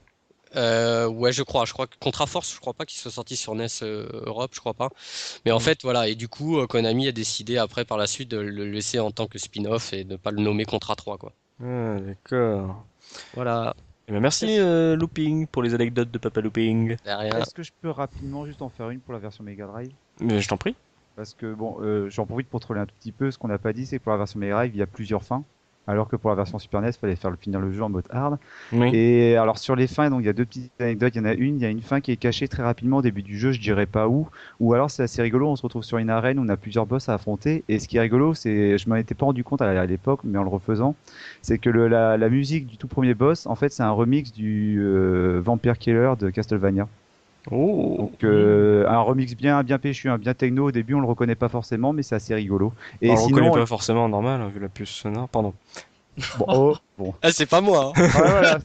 Euh, 0.55 1.07
ouais, 1.07 1.33
je 1.33 1.43
crois. 1.43 1.65
Je 1.65 1.73
crois 1.73 1.87
que 1.87 1.95
Contra 1.99 2.25
Force, 2.27 2.53
je 2.53 2.59
crois 2.59 2.73
pas 2.73 2.85
qu'il 2.85 2.99
soit 2.99 3.11
sorti 3.11 3.35
sur 3.35 3.55
NES 3.55 3.67
euh, 3.81 4.07
Europe, 4.25 4.51
je 4.53 4.59
crois 4.61 4.73
pas. 4.73 4.89
Mais 5.45 5.51
en 5.51 5.57
mm. 5.57 5.61
fait, 5.61 5.79
voilà. 5.83 6.07
Et 6.07 6.15
du 6.15 6.29
coup, 6.29 6.65
Konami 6.67 7.09
a 7.09 7.11
décidé 7.11 7.57
après, 7.57 7.83
par 7.83 7.97
la 7.97 8.07
suite, 8.07 8.29
de 8.29 8.37
le 8.37 8.65
laisser 8.65 8.99
en 8.99 9.11
tant 9.11 9.27
que 9.27 9.37
spin-off 9.37 9.91
et 9.91 10.05
de 10.05 10.13
ne 10.13 10.17
pas 10.17 10.31
le 10.31 10.41
nommer 10.41 10.63
Contra 10.63 10.95
3, 10.95 11.17
quoi. 11.17 11.33
Ah, 11.63 11.99
d'accord. 11.99 12.85
Voilà. 13.33 13.75
Eh 14.07 14.11
ben, 14.11 14.19
merci 14.19 14.59
euh, 14.59 14.95
Looping 14.95 15.47
pour 15.47 15.63
les 15.63 15.73
anecdotes 15.73 16.11
de 16.11 16.17
Papa 16.17 16.41
Looping. 16.41 16.97
Est-ce 17.05 17.53
que 17.53 17.63
je 17.63 17.71
peux 17.81 17.89
rapidement 17.89 18.45
juste 18.45 18.61
en 18.61 18.69
faire 18.69 18.89
une 18.89 18.99
pour 18.99 19.13
la 19.13 19.19
version 19.19 19.43
Mega 19.43 19.67
Drive? 19.67 19.91
Mais 20.19 20.41
je 20.41 20.47
t'en 20.47 20.57
prie. 20.57 20.75
Parce 21.15 21.33
que 21.33 21.53
bon, 21.53 21.77
euh, 21.81 22.09
j'en 22.09 22.25
profite 22.25 22.49
pour 22.49 22.59
troller 22.59 22.81
un 22.81 22.85
tout 22.85 22.95
petit 22.99 23.11
peu. 23.11 23.31
Ce 23.31 23.37
qu'on 23.37 23.47
n'a 23.47 23.57
pas 23.57 23.73
dit, 23.73 23.85
c'est 23.85 23.99
que 23.99 24.03
pour 24.03 24.11
la 24.11 24.17
version 24.17 24.39
Mega 24.39 24.55
Drive, 24.55 24.71
il 24.75 24.79
y 24.79 24.81
a 24.81 24.87
plusieurs 24.87 25.23
fins 25.23 25.43
alors 25.91 26.07
que 26.07 26.15
pour 26.15 26.29
la 26.29 26.35
version 26.35 26.57
Super 26.57 26.81
NES, 26.81 26.89
il 26.89 26.93
fallait 26.93 27.15
faire 27.15 27.31
le 27.31 27.37
finir 27.37 27.59
le 27.59 27.71
jeu 27.71 27.83
en 27.83 27.89
mode 27.89 28.05
hard. 28.09 28.37
Et 28.93 29.35
alors 29.35 29.57
sur 29.57 29.75
les 29.75 29.87
fins, 29.87 30.09
donc 30.09 30.21
il 30.21 30.25
y 30.25 30.29
a 30.29 30.33
deux 30.33 30.45
petites 30.45 30.71
anecdotes. 30.79 31.13
Il 31.15 31.19
y 31.19 31.21
en 31.21 31.25
a 31.25 31.33
une, 31.33 31.57
il 31.57 31.61
y 31.61 31.65
a 31.65 31.69
une 31.69 31.81
fin 31.81 31.99
qui 31.99 32.11
est 32.11 32.17
cachée 32.17 32.47
très 32.47 32.63
rapidement 32.63 32.97
au 32.97 33.01
début 33.01 33.21
du 33.21 33.37
jeu, 33.37 33.51
je 33.51 33.59
dirais 33.59 33.85
pas 33.85 34.07
où. 34.07 34.27
Ou 34.59 34.73
alors 34.73 34.89
c'est 34.89 35.03
assez 35.03 35.21
rigolo, 35.21 35.49
on 35.49 35.55
se 35.55 35.61
retrouve 35.63 35.83
sur 35.83 35.97
une 35.97 36.09
arène 36.09 36.39
où 36.39 36.43
on 36.43 36.49
a 36.49 36.57
plusieurs 36.57 36.85
boss 36.85 37.09
à 37.09 37.13
affronter. 37.13 37.63
Et 37.67 37.79
ce 37.79 37.87
qui 37.87 37.97
est 37.97 38.01
rigolo, 38.01 38.33
c'est, 38.33 38.77
je 38.77 38.89
m'en 38.89 38.95
étais 38.95 39.15
pas 39.15 39.25
rendu 39.25 39.43
compte 39.43 39.61
à 39.61 39.85
l'époque, 39.85 40.21
mais 40.23 40.37
en 40.37 40.43
le 40.43 40.49
refaisant, 40.49 40.95
c'est 41.41 41.57
que 41.57 41.69
la, 41.69 42.29
musique 42.29 42.67
du 42.67 42.77
tout 42.77 42.87
premier 42.87 43.13
boss, 43.13 43.45
en 43.45 43.55
fait, 43.55 43.69
c'est 43.69 43.83
un 43.83 43.91
remix 43.91 44.31
du 44.31 44.79
euh, 44.79 45.41
Vampire 45.43 45.77
Killer 45.77 46.13
de 46.17 46.29
Castlevania. 46.29 46.87
Oh. 47.49 47.95
Donc 47.97 48.23
euh, 48.23 48.85
un 48.87 48.99
remix 48.99 49.35
bien 49.35 49.63
bien 49.63 49.79
péchu, 49.79 50.09
un 50.09 50.17
bien 50.17 50.33
techno. 50.33 50.67
Au 50.67 50.71
début, 50.71 50.93
on 50.93 50.99
le 50.99 51.07
reconnaît 51.07 51.35
pas 51.35 51.49
forcément, 51.49 51.93
mais 51.93 52.03
c'est 52.03 52.15
assez 52.15 52.35
rigolo. 52.35 52.73
Et 53.01 53.09
on 53.09 53.17
sinon, 53.17 53.37
le 53.37 53.43
reconnaît 53.45 53.61
pas 53.61 53.67
forcément 53.67 54.07
normal 54.07 54.41
hein, 54.41 54.49
vu 54.53 54.59
la 54.59 54.69
puce 54.69 54.89
sonore. 54.89 55.27
Pardon. 55.29 55.53
Bon, 56.37 56.45
oh, 56.47 56.75
bon. 56.97 57.13
Ah, 57.21 57.31
c'est 57.31 57.47
pas 57.47 57.61
moi. 57.61 57.93
Hein. 57.95 58.59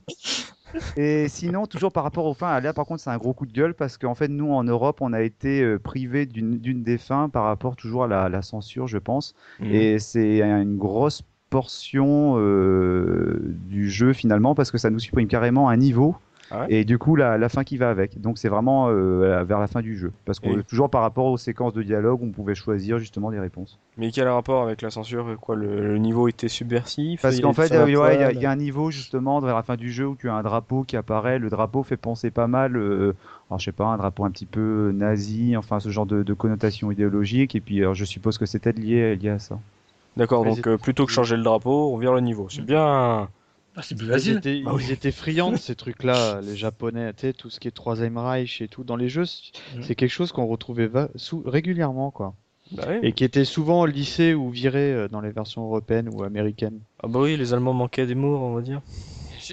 Et 0.97 1.29
sinon, 1.29 1.67
toujours 1.67 1.93
par 1.93 2.03
rapport 2.03 2.27
aux 2.27 2.35
fins, 2.35 2.61
là 2.61 2.75
par 2.75 2.85
contre 2.85 3.03
c'est 3.03 3.11
un 3.11 3.17
gros 3.17 3.33
coup 3.33 3.47
de 3.47 3.53
gueule 3.53 3.73
parce 3.73 3.97
qu'en 3.97 4.15
fait 4.15 4.29
nous 4.29 4.53
en 4.53 4.65
Europe 4.65 4.99
on 5.01 5.13
a 5.13 5.23
été 5.23 5.63
euh, 5.63 5.79
privé 5.79 6.27
d'une 6.27 6.83
des 6.83 6.99
fins 6.99 7.29
par 7.29 7.45
rapport 7.45 7.77
toujours 7.77 8.05
à 8.05 8.29
la, 8.29 8.43
censure 8.43 8.87
je 8.87 8.99
pense. 8.99 9.35
Mhm. 9.61 9.71
Et 9.73 9.99
c'est 9.99 10.43
une 10.43 10.77
grosse 10.77 11.23
portion 11.49 12.35
euh, 12.39 13.39
du 13.69 13.89
jeu 13.89 14.13
finalement 14.13 14.55
parce 14.55 14.71
que 14.71 14.79
ça 14.79 14.91
nous 14.91 14.99
supprime 14.99 15.29
carrément 15.29 15.69
un 15.69 15.77
niveau 15.77 16.17
ah 16.51 16.67
et 16.69 16.85
du 16.85 16.99
coup, 16.99 17.17
la, 17.17 17.49
fin 17.49 17.65
qui 17.65 17.77
va 17.77 17.91
avec. 17.91 18.21
Donc, 18.21 18.39
c'est 18.39 18.49
vraiment 18.49 18.89
euh, 18.89 19.45
vers 19.45 19.59
la 19.59 19.67
fin 19.67 19.81
du 19.81 19.97
jeu. 19.97 20.13
Parce 20.25 20.41
que 20.41 20.61
toujours 20.63 20.91
par 20.91 21.03
rapport 21.03 21.27
aux 21.27 21.37
séquences 21.37 21.73
de 21.73 21.83
dialogue, 21.83 22.21
on 22.23 22.31
pouvait 22.31 22.55
choisir 22.55 22.99
justement 22.99 23.31
des 23.31 23.41
réponses. 23.41 23.79
Mais 23.97 24.11
quel 24.11 24.29
rapport 24.29 24.63
avec 24.63 24.83
la 24.83 24.91
censure 24.91 25.37
Quoi, 25.41 25.57
le, 25.57 25.99
niveau 25.99 26.29
était 26.29 26.49
subversif 26.49 27.23
Parce 27.23 27.41
qu'en 27.41 27.53
fait, 27.53 27.73
il 27.87 28.41
y, 28.41 28.47
a 28.47 28.51
un 28.51 28.57
niveau 28.57 28.91
justement 28.91 29.41
vers 29.41 29.55
la 29.55 29.63
fin 29.63 29.77
du 29.77 29.91
jeu 29.91 30.07
où 30.07 30.17
tu 30.17 30.29
as 30.29 30.35
un 30.35 30.43
drapeau 30.43 30.85
qui 30.85 30.97
apparaît. 30.97 31.39
Le 31.39 31.51
drapeau 31.51 31.83
fait 31.83 31.97
penser 31.97 32.31
pas 32.31 32.47
mal. 32.47 32.77
Euh, 32.77 33.15
alors, 33.51 33.59
je 33.59 33.65
sais 33.65 33.73
pas, 33.73 33.87
un 33.87 33.97
drapeau 33.97 34.25
un 34.25 34.31
petit 34.31 34.47
peu 34.47 34.93
nazi, 34.95 35.57
enfin 35.57 35.81
ce 35.81 35.89
genre 35.89 36.07
de, 36.07 36.35
connotation 36.35 36.91
idéologique. 36.91 37.55
Et 37.55 37.61
puis, 37.61 37.83
je 37.93 38.05
suppose 38.05 38.39
que 38.39 38.47
c'était 38.47 38.73
lié, 38.73 39.17
lié 39.17 39.31
à 39.31 39.39
ça. 39.39 39.59
D'accord, 40.17 40.45
donc 40.45 40.67
euh, 40.67 40.79
plutôt 40.79 41.05
que 41.05 41.13
changer 41.13 41.37
le 41.37 41.43
drapeau, 41.43 41.93
on 41.93 41.99
vire 41.99 42.15
le 42.15 42.21
niveau. 42.21 42.49
C'est 42.49 42.63
bien. 42.63 43.29
Ah, 43.77 43.83
c'est 43.83 43.95
plus 43.95 44.09
facile. 44.09 44.33
Ils 44.33 44.39
étaient, 44.39 44.63
bah 44.63 44.77
ils 44.81 44.91
étaient 44.91 45.13
friands 45.13 45.53
de 45.53 45.57
ces 45.59 45.75
trucs-là, 45.75 46.41
les 46.41 46.57
Japonais, 46.57 47.13
tu 47.13 47.21
sais, 47.23 47.33
tout 47.33 47.51
ce 47.51 47.61
qui 47.61 47.69
est 47.69 47.73
Troisième 47.73 48.17
Reich 48.17 48.63
et 48.63 48.69
tout. 48.69 48.85
Dans 48.85 48.97
les 48.97 49.09
jeux, 49.09 49.25
c'est 49.83 49.95
quelque 49.95 50.11
chose 50.11 50.33
qu'on 50.33 50.47
retrouvait 50.47 50.91
sous 51.17 51.43
régulièrement, 51.45 52.11
quoi. 52.11 52.35
Bah 52.73 52.85
et 53.03 53.13
qui 53.13 53.23
était 53.23 53.45
souvent 53.45 53.85
lycée 53.85 54.35
ou 54.35 54.51
viré 54.51 54.93
euh, 54.93 55.09
dans 55.09 55.21
les 55.21 55.31
versions 55.31 55.63
européennes 55.63 56.09
ou 56.13 56.25
américaines. 56.25 56.81
Ah 57.01 57.07
bah 57.07 57.21
oui, 57.21 57.37
les 57.37 57.53
Allemands 57.53 57.75
manquaient 57.75 58.07
d'humour, 58.07 58.41
on 58.41 58.55
va 58.55 58.61
dire. 58.61 58.81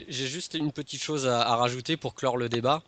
J'ai 0.08 0.26
juste 0.26 0.56
une 0.56 0.72
petite 0.72 1.04
chose 1.04 1.28
à, 1.28 1.56
rajouter 1.56 1.98
pour 1.98 2.16
clore 2.16 2.38
le 2.38 2.50
débat. 2.50 2.82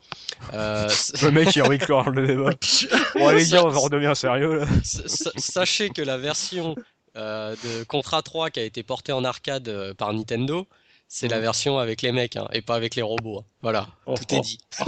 Euh, 0.53 0.89
le 1.21 1.29
mec 1.29 1.55
il 1.55 1.61
a 1.61 1.65
envie 1.65 1.77
de 1.77 1.83
clore 1.83 2.09
le 2.09 2.25
débat. 2.25 2.49
bon 3.15 3.27
allez 3.27 3.45
gars, 3.45 3.63
on 3.63 3.69
va 3.69 3.77
redevenir 3.77 4.17
sérieux 4.17 4.61
là. 4.61 4.65
Sachez 4.83 5.91
que 5.91 6.01
la 6.01 6.17
version 6.17 6.75
euh, 7.15 7.55
de 7.63 7.83
Contra 7.83 8.23
3 8.23 8.49
qui 8.49 8.59
a 8.59 8.63
été 8.63 8.81
portée 8.81 9.11
en 9.11 9.23
arcade 9.23 9.93
par 9.93 10.11
Nintendo, 10.11 10.65
c'est 11.07 11.27
la 11.27 11.39
version 11.39 11.77
avec 11.77 12.01
les 12.01 12.11
mecs 12.11 12.35
hein, 12.35 12.47
et 12.51 12.61
pas 12.61 12.75
avec 12.75 12.95
les 12.95 13.01
robots. 13.01 13.39
Hein. 13.39 13.45
Voilà, 13.61 13.87
oh, 14.05 14.15
tout 14.15 14.35
est 14.35 14.41
dit. 14.41 14.59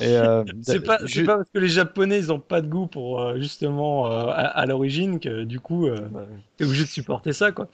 Euh, 0.00 0.44
c'est 0.62 0.80
pas, 0.80 0.98
parce 0.98 1.12
que 1.12 1.58
les 1.58 1.68
Japonais 1.68 2.18
ils 2.18 2.32
ont 2.32 2.38
pas 2.38 2.60
de 2.60 2.68
goût 2.68 2.86
pour 2.86 3.20
euh, 3.20 3.36
justement 3.38 4.06
euh, 4.06 4.26
à, 4.28 4.64
l'origine 4.64 5.18
que 5.18 5.44
du 5.44 5.60
coup 5.60 5.88
t'es 6.56 6.64
obligé 6.64 6.84
de 6.84 6.88
supporter 6.88 7.32
ça 7.32 7.52
quoi. 7.52 7.68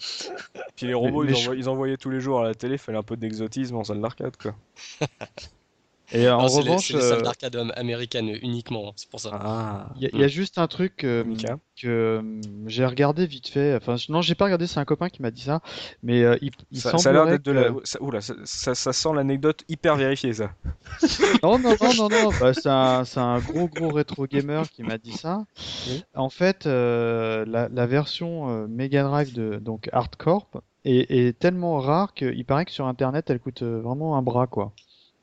Puis 0.74 0.86
les 0.86 0.94
robots 0.94 1.24
ils, 1.24 1.68
envoyaient 1.68 1.96
tous 1.96 2.10
les 2.10 2.20
jours 2.20 2.40
à 2.40 2.44
la 2.44 2.54
télé, 2.54 2.78
fallait 2.78 2.98
un 2.98 3.02
peu 3.02 3.16
d'exotisme 3.16 3.76
en 3.76 3.84
salle 3.84 4.00
d'arcade 4.00 4.36
quoi. 4.36 4.54
Et 6.12 6.28
en 6.28 6.46
revanche, 6.46 6.88
c'est 6.88 6.94
les, 6.94 7.00
salles 7.00 7.22
d'arcade 7.22 7.72
américaines 7.76 8.28
uniquement, 8.42 8.92
c'est 8.96 9.08
pour 9.08 9.20
ça. 9.20 9.30
Ah. 9.32 9.88
Il 10.00 10.18
y, 10.18 10.24
a 10.24 10.28
juste 10.28 10.58
un 10.58 10.66
truc 10.66 10.96
que 10.96 11.24
euh, 11.84 12.40
j'ai 12.66 12.86
regardé 12.86 13.26
vite 13.26 13.48
fait. 13.48 13.74
Enfin, 13.74 13.96
non, 14.08 14.22
j'ai 14.22 14.34
pas 14.34 14.44
regardé. 14.44 14.66
C'est 14.66 14.80
un 14.80 14.84
copain 14.84 15.08
qui 15.08 15.22
m'a 15.22 15.30
dit 15.30 15.42
ça, 15.42 15.60
mais 16.02 16.22
euh, 16.22 16.36
il, 16.40 16.50
il 16.70 16.80
ça, 16.80 16.96
ça 16.98 17.10
a 17.10 17.12
l'air 17.12 17.26
d'être 17.26 17.44
de 17.44 17.52
la. 17.52 17.70
Ça, 17.84 18.00
oula, 18.02 18.20
ça, 18.20 18.34
ça, 18.74 18.92
sent 18.92 19.08
l'anecdote 19.14 19.64
hyper 19.68 19.96
vérifiée, 19.96 20.34
ça. 20.34 20.50
non, 21.42 21.58
non, 21.58 21.74
non, 21.80 21.94
non, 21.96 22.08
non. 22.08 22.30
Bah, 22.40 22.54
c'est 22.54 22.68
un, 22.68 23.04
un, 23.16 23.38
gros, 23.40 23.68
gros 23.68 23.88
rétro 23.90 24.26
gamer 24.26 24.68
qui 24.70 24.82
m'a 24.82 24.98
dit 24.98 25.12
ça. 25.12 25.44
En 26.14 26.30
fait, 26.30 26.66
euh, 26.66 27.44
la, 27.46 27.68
la, 27.68 27.86
version 27.86 28.66
Mega 28.68 29.02
Drive 29.02 29.32
de 29.32 29.58
donc 29.58 29.88
Hardcore 29.92 30.48
est, 30.84 31.10
est 31.10 31.38
tellement 31.38 31.78
rare 31.78 32.14
qu'il 32.14 32.44
paraît 32.44 32.64
que 32.64 32.72
sur 32.72 32.86
Internet, 32.86 33.30
elle 33.30 33.40
coûte 33.40 33.62
vraiment 33.62 34.16
un 34.16 34.22
bras, 34.22 34.46
quoi. 34.46 34.72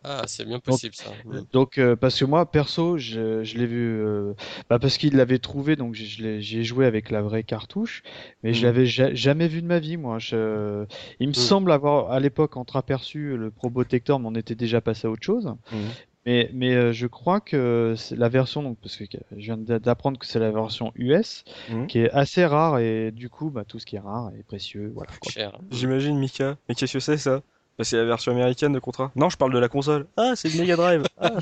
Ah, 0.03 0.23
c'est 0.25 0.45
bien 0.45 0.59
possible 0.59 0.95
ça. 0.95 1.11
Donc, 1.51 1.77
euh, 1.77 1.95
parce 1.95 2.19
que 2.19 2.25
moi, 2.25 2.49
perso, 2.49 2.97
je, 2.97 3.43
je 3.43 3.57
l'ai 3.57 3.67
vu, 3.67 4.01
euh, 4.01 4.33
bah 4.69 4.79
parce 4.79 4.97
qu'il 4.97 5.15
l'avait 5.15 5.37
trouvé, 5.37 5.75
donc 5.75 5.93
j'ai 5.93 6.63
joué 6.63 6.87
avec 6.87 7.11
la 7.11 7.21
vraie 7.21 7.43
cartouche, 7.43 8.01
mais 8.43 8.53
je 8.53 8.61
mmh. 8.61 8.63
l'avais 8.63 8.85
jamais 8.87 9.47
vu 9.47 9.61
de 9.61 9.67
ma 9.67 9.79
vie, 9.79 9.97
moi. 9.97 10.17
Je, 10.17 10.85
il 11.19 11.27
me 11.27 11.31
mmh. 11.31 11.35
semble 11.35 11.71
avoir 11.71 12.11
à 12.11 12.19
l'époque 12.19 12.57
entreaperçu 12.57 13.37
le 13.37 13.51
Probotector, 13.51 14.19
mais 14.19 14.27
on 14.27 14.35
était 14.35 14.55
déjà 14.55 14.81
passé 14.81 15.07
à 15.07 15.11
autre 15.11 15.23
chose. 15.23 15.53
Mmh. 15.71 15.77
Mais, 16.25 16.49
mais 16.53 16.75
euh, 16.75 16.91
je 16.91 17.07
crois 17.07 17.39
que 17.39 17.95
la 18.11 18.29
version, 18.29 18.61
donc, 18.63 18.77
parce 18.81 18.95
que 18.95 19.05
je 19.05 19.35
viens 19.37 19.57
d'apprendre 19.57 20.19
que 20.19 20.25
c'est 20.25 20.39
la 20.39 20.51
version 20.51 20.91
US, 20.95 21.43
qui 21.87 21.99
est 21.99 22.11
assez 22.11 22.45
rare 22.45 22.79
et 22.79 23.11
du 23.11 23.29
coup, 23.29 23.49
bah, 23.49 23.65
tout 23.67 23.79
ce 23.79 23.85
qui 23.85 23.95
est 23.95 23.99
rare 23.99 24.31
est 24.37 24.43
précieux. 24.43 24.91
Voilà. 24.95 25.11
Cher. 25.29 25.59
J'imagine, 25.71 26.17
Mika. 26.17 26.57
Mais 26.69 26.75
qu'est-ce 26.75 26.93
que 26.93 26.99
c'est 26.99 27.17
ça? 27.17 27.41
C'est 27.79 27.97
la 27.97 28.05
version 28.05 28.31
américaine 28.31 28.73
de 28.73 28.79
Contra. 28.79 29.11
Non, 29.15 29.29
je 29.29 29.37
parle 29.37 29.53
de 29.53 29.59
la 29.59 29.69
console. 29.69 30.05
Ah, 30.17 30.33
c'est 30.35 30.49
une 30.49 30.61
Mega 30.61 30.75
Drive. 30.75 31.03
Ah. 31.19 31.31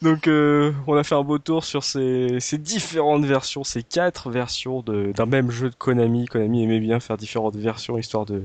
Donc 0.00 0.28
euh, 0.28 0.72
on 0.86 0.96
a 0.96 1.02
fait 1.02 1.16
un 1.16 1.24
beau 1.24 1.38
tour 1.38 1.64
sur 1.64 1.82
ces, 1.82 2.38
ces 2.38 2.56
différentes 2.56 3.24
versions, 3.24 3.64
ces 3.64 3.82
quatre 3.82 4.30
versions 4.30 4.80
d'un 4.86 5.26
même 5.26 5.50
jeu 5.50 5.70
de 5.70 5.74
Konami. 5.74 6.26
Konami 6.26 6.62
aimait 6.62 6.78
bien 6.78 7.00
faire 7.00 7.16
différentes 7.16 7.56
versions 7.56 7.98
histoire 7.98 8.24
de, 8.24 8.44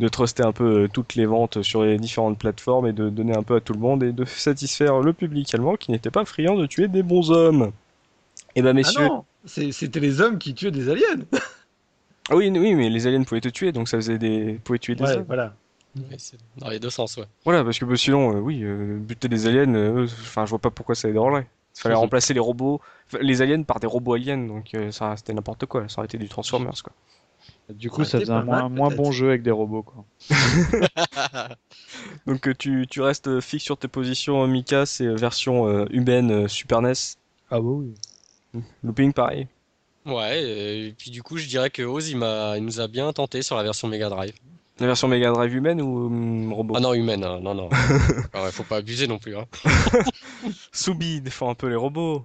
de 0.00 0.08
truster 0.08 0.42
un 0.42 0.50
peu 0.50 0.84
euh, 0.84 0.88
toutes 0.92 1.14
les 1.14 1.26
ventes 1.26 1.62
sur 1.62 1.84
les 1.84 1.98
différentes 1.98 2.38
plateformes 2.38 2.88
et 2.88 2.92
de 2.92 3.10
donner 3.10 3.36
un 3.36 3.44
peu 3.44 3.54
à 3.54 3.60
tout 3.60 3.74
le 3.74 3.78
monde 3.78 4.02
et 4.02 4.10
de 4.10 4.24
satisfaire 4.24 4.98
le 4.98 5.12
public 5.12 5.54
allemand 5.54 5.76
qui 5.76 5.92
n'était 5.92 6.10
pas 6.10 6.24
friand 6.24 6.56
de 6.56 6.66
tuer 6.66 6.88
des 6.88 7.04
bons 7.04 7.30
hommes. 7.30 7.70
Et 8.56 8.60
eh 8.60 8.62
ben 8.62 8.72
messieurs... 8.72 9.04
Ah 9.04 9.08
non, 9.08 9.24
c'était 9.44 10.00
les 10.00 10.20
hommes 10.20 10.38
qui 10.38 10.52
tuaient 10.52 10.72
des 10.72 10.88
aliens 10.88 11.20
oui, 12.30 12.50
oui, 12.50 12.74
mais 12.74 12.90
les 12.90 13.06
aliens 13.06 13.22
pouvaient 13.24 13.40
te 13.40 13.48
tuer, 13.48 13.72
donc 13.72 13.88
ça 13.88 13.96
faisait 13.98 14.18
des... 14.18 14.60
pouvaient 14.64 14.78
tuer 14.78 14.94
des 14.94 15.04
ouais, 15.04 15.22
voilà 15.22 15.54
dans 16.56 16.68
les 16.68 16.78
deux 16.78 16.90
sens, 16.90 17.16
ouais. 17.16 17.26
Voilà, 17.44 17.64
parce 17.64 17.78
que 17.78 17.84
bah, 17.84 17.96
sinon, 17.96 18.36
euh, 18.36 18.40
oui, 18.40 18.62
euh, 18.62 18.98
buter 18.98 19.28
des 19.28 19.46
aliens, 19.46 19.74
euh, 19.74 20.04
enfin, 20.04 20.44
je 20.44 20.50
vois 20.50 20.58
pas 20.58 20.70
pourquoi 20.70 20.94
ça 20.94 21.08
les 21.08 21.14
dérangerait. 21.14 21.46
Il 21.76 21.80
fallait 21.80 21.94
remplacer 21.94 22.34
les 22.34 22.40
robots, 22.40 22.80
les 23.20 23.40
aliens 23.40 23.62
par 23.62 23.78
des 23.78 23.86
robots 23.86 24.14
aliens, 24.14 24.38
donc 24.38 24.76
ça 24.90 25.16
c'était 25.16 25.32
n'importe 25.32 25.66
quoi, 25.66 25.88
ça 25.88 26.00
aurait 26.00 26.06
été 26.06 26.18
du 26.18 26.28
Transformers, 26.28 26.82
quoi. 26.82 26.92
Du 27.68 27.88
coup, 27.88 28.02
ça, 28.04 28.18
faisait 28.18 28.32
un 28.32 28.42
moins, 28.42 28.90
bon 28.90 29.12
jeu 29.12 29.28
avec 29.28 29.42
des 29.42 29.52
robots, 29.52 29.84
quoi. 29.84 30.04
donc 32.26 32.56
tu, 32.58 32.86
tu, 32.90 33.00
restes 33.00 33.38
fixe 33.40 33.64
sur 33.64 33.76
tes 33.76 33.86
positions, 33.86 34.44
Mika, 34.48 34.86
c'est 34.86 35.06
version 35.06 35.86
humaine 35.86 36.48
Super 36.48 36.82
NES. 36.82 36.94
Ah 37.50 37.60
bah 37.60 37.68
oui. 37.68 37.94
Looping, 38.82 39.12
pareil. 39.12 39.46
Ouais, 40.08 40.42
et 40.42 40.94
puis 40.96 41.10
du 41.10 41.22
coup, 41.22 41.36
je 41.36 41.46
dirais 41.46 41.70
que 41.70 41.82
Oz, 41.82 42.08
il, 42.08 42.16
il 42.16 42.64
nous 42.64 42.80
a 42.80 42.88
bien 42.88 43.12
tenté 43.12 43.42
sur 43.42 43.56
la 43.56 43.62
version 43.62 43.88
Mega 43.88 44.08
Drive. 44.08 44.32
La 44.80 44.86
version 44.86 45.08
Mega 45.08 45.32
Drive 45.32 45.54
humaine 45.54 45.82
ou 45.82 46.06
hum, 46.06 46.52
robot? 46.52 46.74
Ah 46.76 46.80
non, 46.80 46.94
humaine, 46.94 47.24
hein. 47.24 47.40
non, 47.42 47.54
non. 47.54 47.68
Il 48.34 48.52
faut 48.52 48.62
pas 48.62 48.76
abuser 48.76 49.06
non 49.08 49.18
plus. 49.18 49.36
Hein. 49.36 49.44
Soubi 50.72 51.20
défend 51.20 51.50
un 51.50 51.54
peu 51.54 51.68
les 51.68 51.76
robots. 51.76 52.24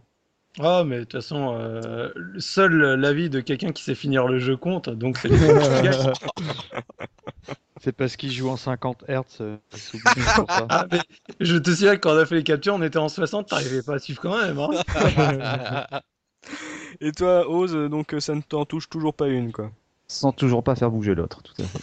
Ah, 0.59 0.83
mais 0.85 0.97
de 0.97 1.01
toute 1.01 1.13
façon, 1.13 1.57
euh, 1.57 2.09
seul 2.37 2.73
l'avis 2.93 3.31
de 3.31 3.39
quelqu'un 3.41 3.71
qui 3.71 3.83
sait 3.83 3.95
finir 3.95 4.27
le 4.27 4.37
jeu 4.37 4.55
compte, 4.55 4.87
donc 4.87 5.17
c'est 5.17 5.29
C'est 7.81 7.91
parce 7.91 8.15
qu'il 8.15 8.31
joue 8.31 8.49
en 8.49 8.55
50 8.55 9.03
Hz. 9.09 9.23
Euh, 9.41 9.57
ah, 10.47 10.85
je 11.41 11.57
te 11.57 11.71
signale 11.71 11.99
quand 11.99 12.13
on 12.13 12.17
a 12.17 12.25
fait 12.25 12.35
les 12.35 12.43
captures, 12.43 12.75
on 12.75 12.81
était 12.83 12.97
en 12.97 13.09
60, 13.09 13.49
t'arrivais 13.49 13.81
pas 13.81 13.95
à 13.95 13.99
suivre 13.99 14.21
quand 14.21 14.39
même. 14.39 14.59
Hein 14.59 16.01
Et 17.01 17.11
toi, 17.11 17.49
Ose, 17.49 17.73
donc 17.89 18.15
ça 18.19 18.35
ne 18.35 18.41
t'en 18.41 18.65
touche 18.65 18.89
toujours 18.89 19.13
pas 19.13 19.27
une, 19.27 19.51
quoi. 19.51 19.71
Sans 20.07 20.31
toujours 20.31 20.63
pas 20.63 20.75
faire 20.75 20.91
bouger 20.91 21.15
l'autre, 21.15 21.41
tout 21.41 21.61
à 21.61 21.65
fait. 21.65 21.79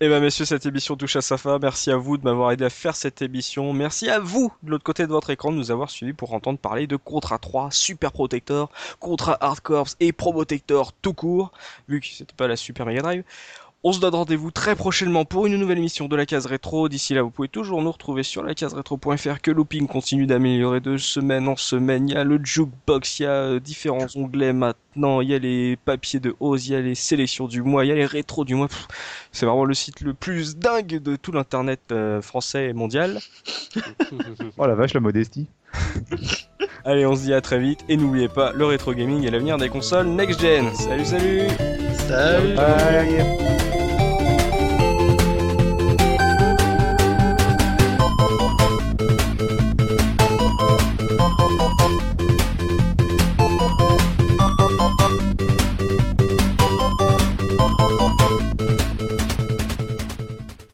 Eh 0.00 0.08
bien, 0.08 0.18
messieurs, 0.18 0.44
cette 0.44 0.66
émission 0.66 0.96
touche 0.96 1.14
à 1.14 1.20
sa 1.20 1.38
fin. 1.38 1.58
Merci 1.60 1.92
à 1.92 1.96
vous 1.96 2.18
de 2.18 2.24
m'avoir 2.24 2.50
aidé 2.50 2.64
à 2.64 2.70
faire 2.70 2.96
cette 2.96 3.22
émission. 3.22 3.72
Merci 3.72 4.10
à 4.10 4.18
vous, 4.18 4.52
de 4.64 4.72
l'autre 4.72 4.82
côté 4.82 5.06
de 5.06 5.12
votre 5.12 5.30
écran, 5.30 5.52
de 5.52 5.56
nous 5.56 5.70
avoir 5.70 5.88
suivis 5.88 6.12
pour 6.12 6.34
entendre 6.34 6.58
parler 6.58 6.88
de 6.88 6.96
Contra 6.96 7.38
3, 7.38 7.70
Super 7.70 8.10
Protector, 8.10 8.72
Contra 8.98 9.38
Hard 9.40 9.60
Corps 9.60 9.88
et 10.00 10.12
Protector 10.12 10.92
tout 10.92 11.14
court, 11.14 11.52
vu 11.88 12.00
que 12.00 12.06
c'était 12.08 12.34
pas 12.34 12.48
la 12.48 12.56
Super 12.56 12.86
Mega 12.86 13.02
Drive. 13.02 13.24
On 13.86 13.92
se 13.92 14.00
donne 14.00 14.14
rendez-vous 14.14 14.50
très 14.50 14.76
prochainement 14.76 15.26
pour 15.26 15.44
une 15.44 15.58
nouvelle 15.58 15.76
émission 15.76 16.08
de 16.08 16.16
la 16.16 16.24
case 16.24 16.46
rétro. 16.46 16.88
D'ici 16.88 17.12
là, 17.12 17.20
vous 17.20 17.28
pouvez 17.28 17.48
toujours 17.48 17.82
nous 17.82 17.92
retrouver 17.92 18.22
sur 18.22 18.42
la 18.42 18.54
case 18.54 18.72
rétro.fr 18.72 19.42
que 19.42 19.50
Looping 19.50 19.86
continue 19.86 20.26
d'améliorer 20.26 20.80
de 20.80 20.96
semaine 20.96 21.48
en 21.48 21.56
semaine. 21.56 22.08
Il 22.08 22.14
y 22.14 22.16
a 22.16 22.24
le 22.24 22.40
jukebox, 22.42 23.18
il 23.18 23.24
y 23.24 23.26
a 23.26 23.32
euh, 23.32 23.60
différents 23.60 24.06
onglets 24.14 24.54
maintenant, 24.54 25.20
il 25.20 25.28
y 25.28 25.34
a 25.34 25.38
les 25.38 25.76
papiers 25.76 26.18
de 26.18 26.34
hausse, 26.40 26.66
il 26.66 26.72
y 26.72 26.76
a 26.76 26.80
les 26.80 26.94
sélections 26.94 27.46
du 27.46 27.60
mois, 27.60 27.84
il 27.84 27.88
y 27.88 27.92
a 27.92 27.94
les 27.94 28.06
rétros 28.06 28.46
du 28.46 28.54
mois. 28.54 28.68
C'est 29.32 29.44
vraiment 29.44 29.66
le 29.66 29.74
site 29.74 30.00
le 30.00 30.14
plus 30.14 30.56
dingue 30.56 31.02
de 31.02 31.16
tout 31.16 31.32
l'internet 31.32 31.80
euh, 31.92 32.22
français 32.22 32.70
et 32.70 32.72
mondial. 32.72 33.20
oh 34.56 34.66
la 34.66 34.74
vache, 34.76 34.94
la 34.94 35.00
modestie. 35.00 35.46
Allez, 36.86 37.04
on 37.04 37.16
se 37.16 37.24
dit 37.24 37.34
à 37.34 37.42
très 37.42 37.58
vite 37.58 37.84
et 37.90 37.98
n'oubliez 37.98 38.28
pas, 38.28 38.52
le 38.52 38.64
rétro 38.64 38.94
gaming 38.94 39.26
est 39.26 39.30
l'avenir 39.30 39.58
des 39.58 39.68
consoles 39.68 40.06
next 40.06 40.40
gen. 40.40 40.74
Salut, 40.74 41.04
salut. 41.04 41.48
Salut. 42.08 42.54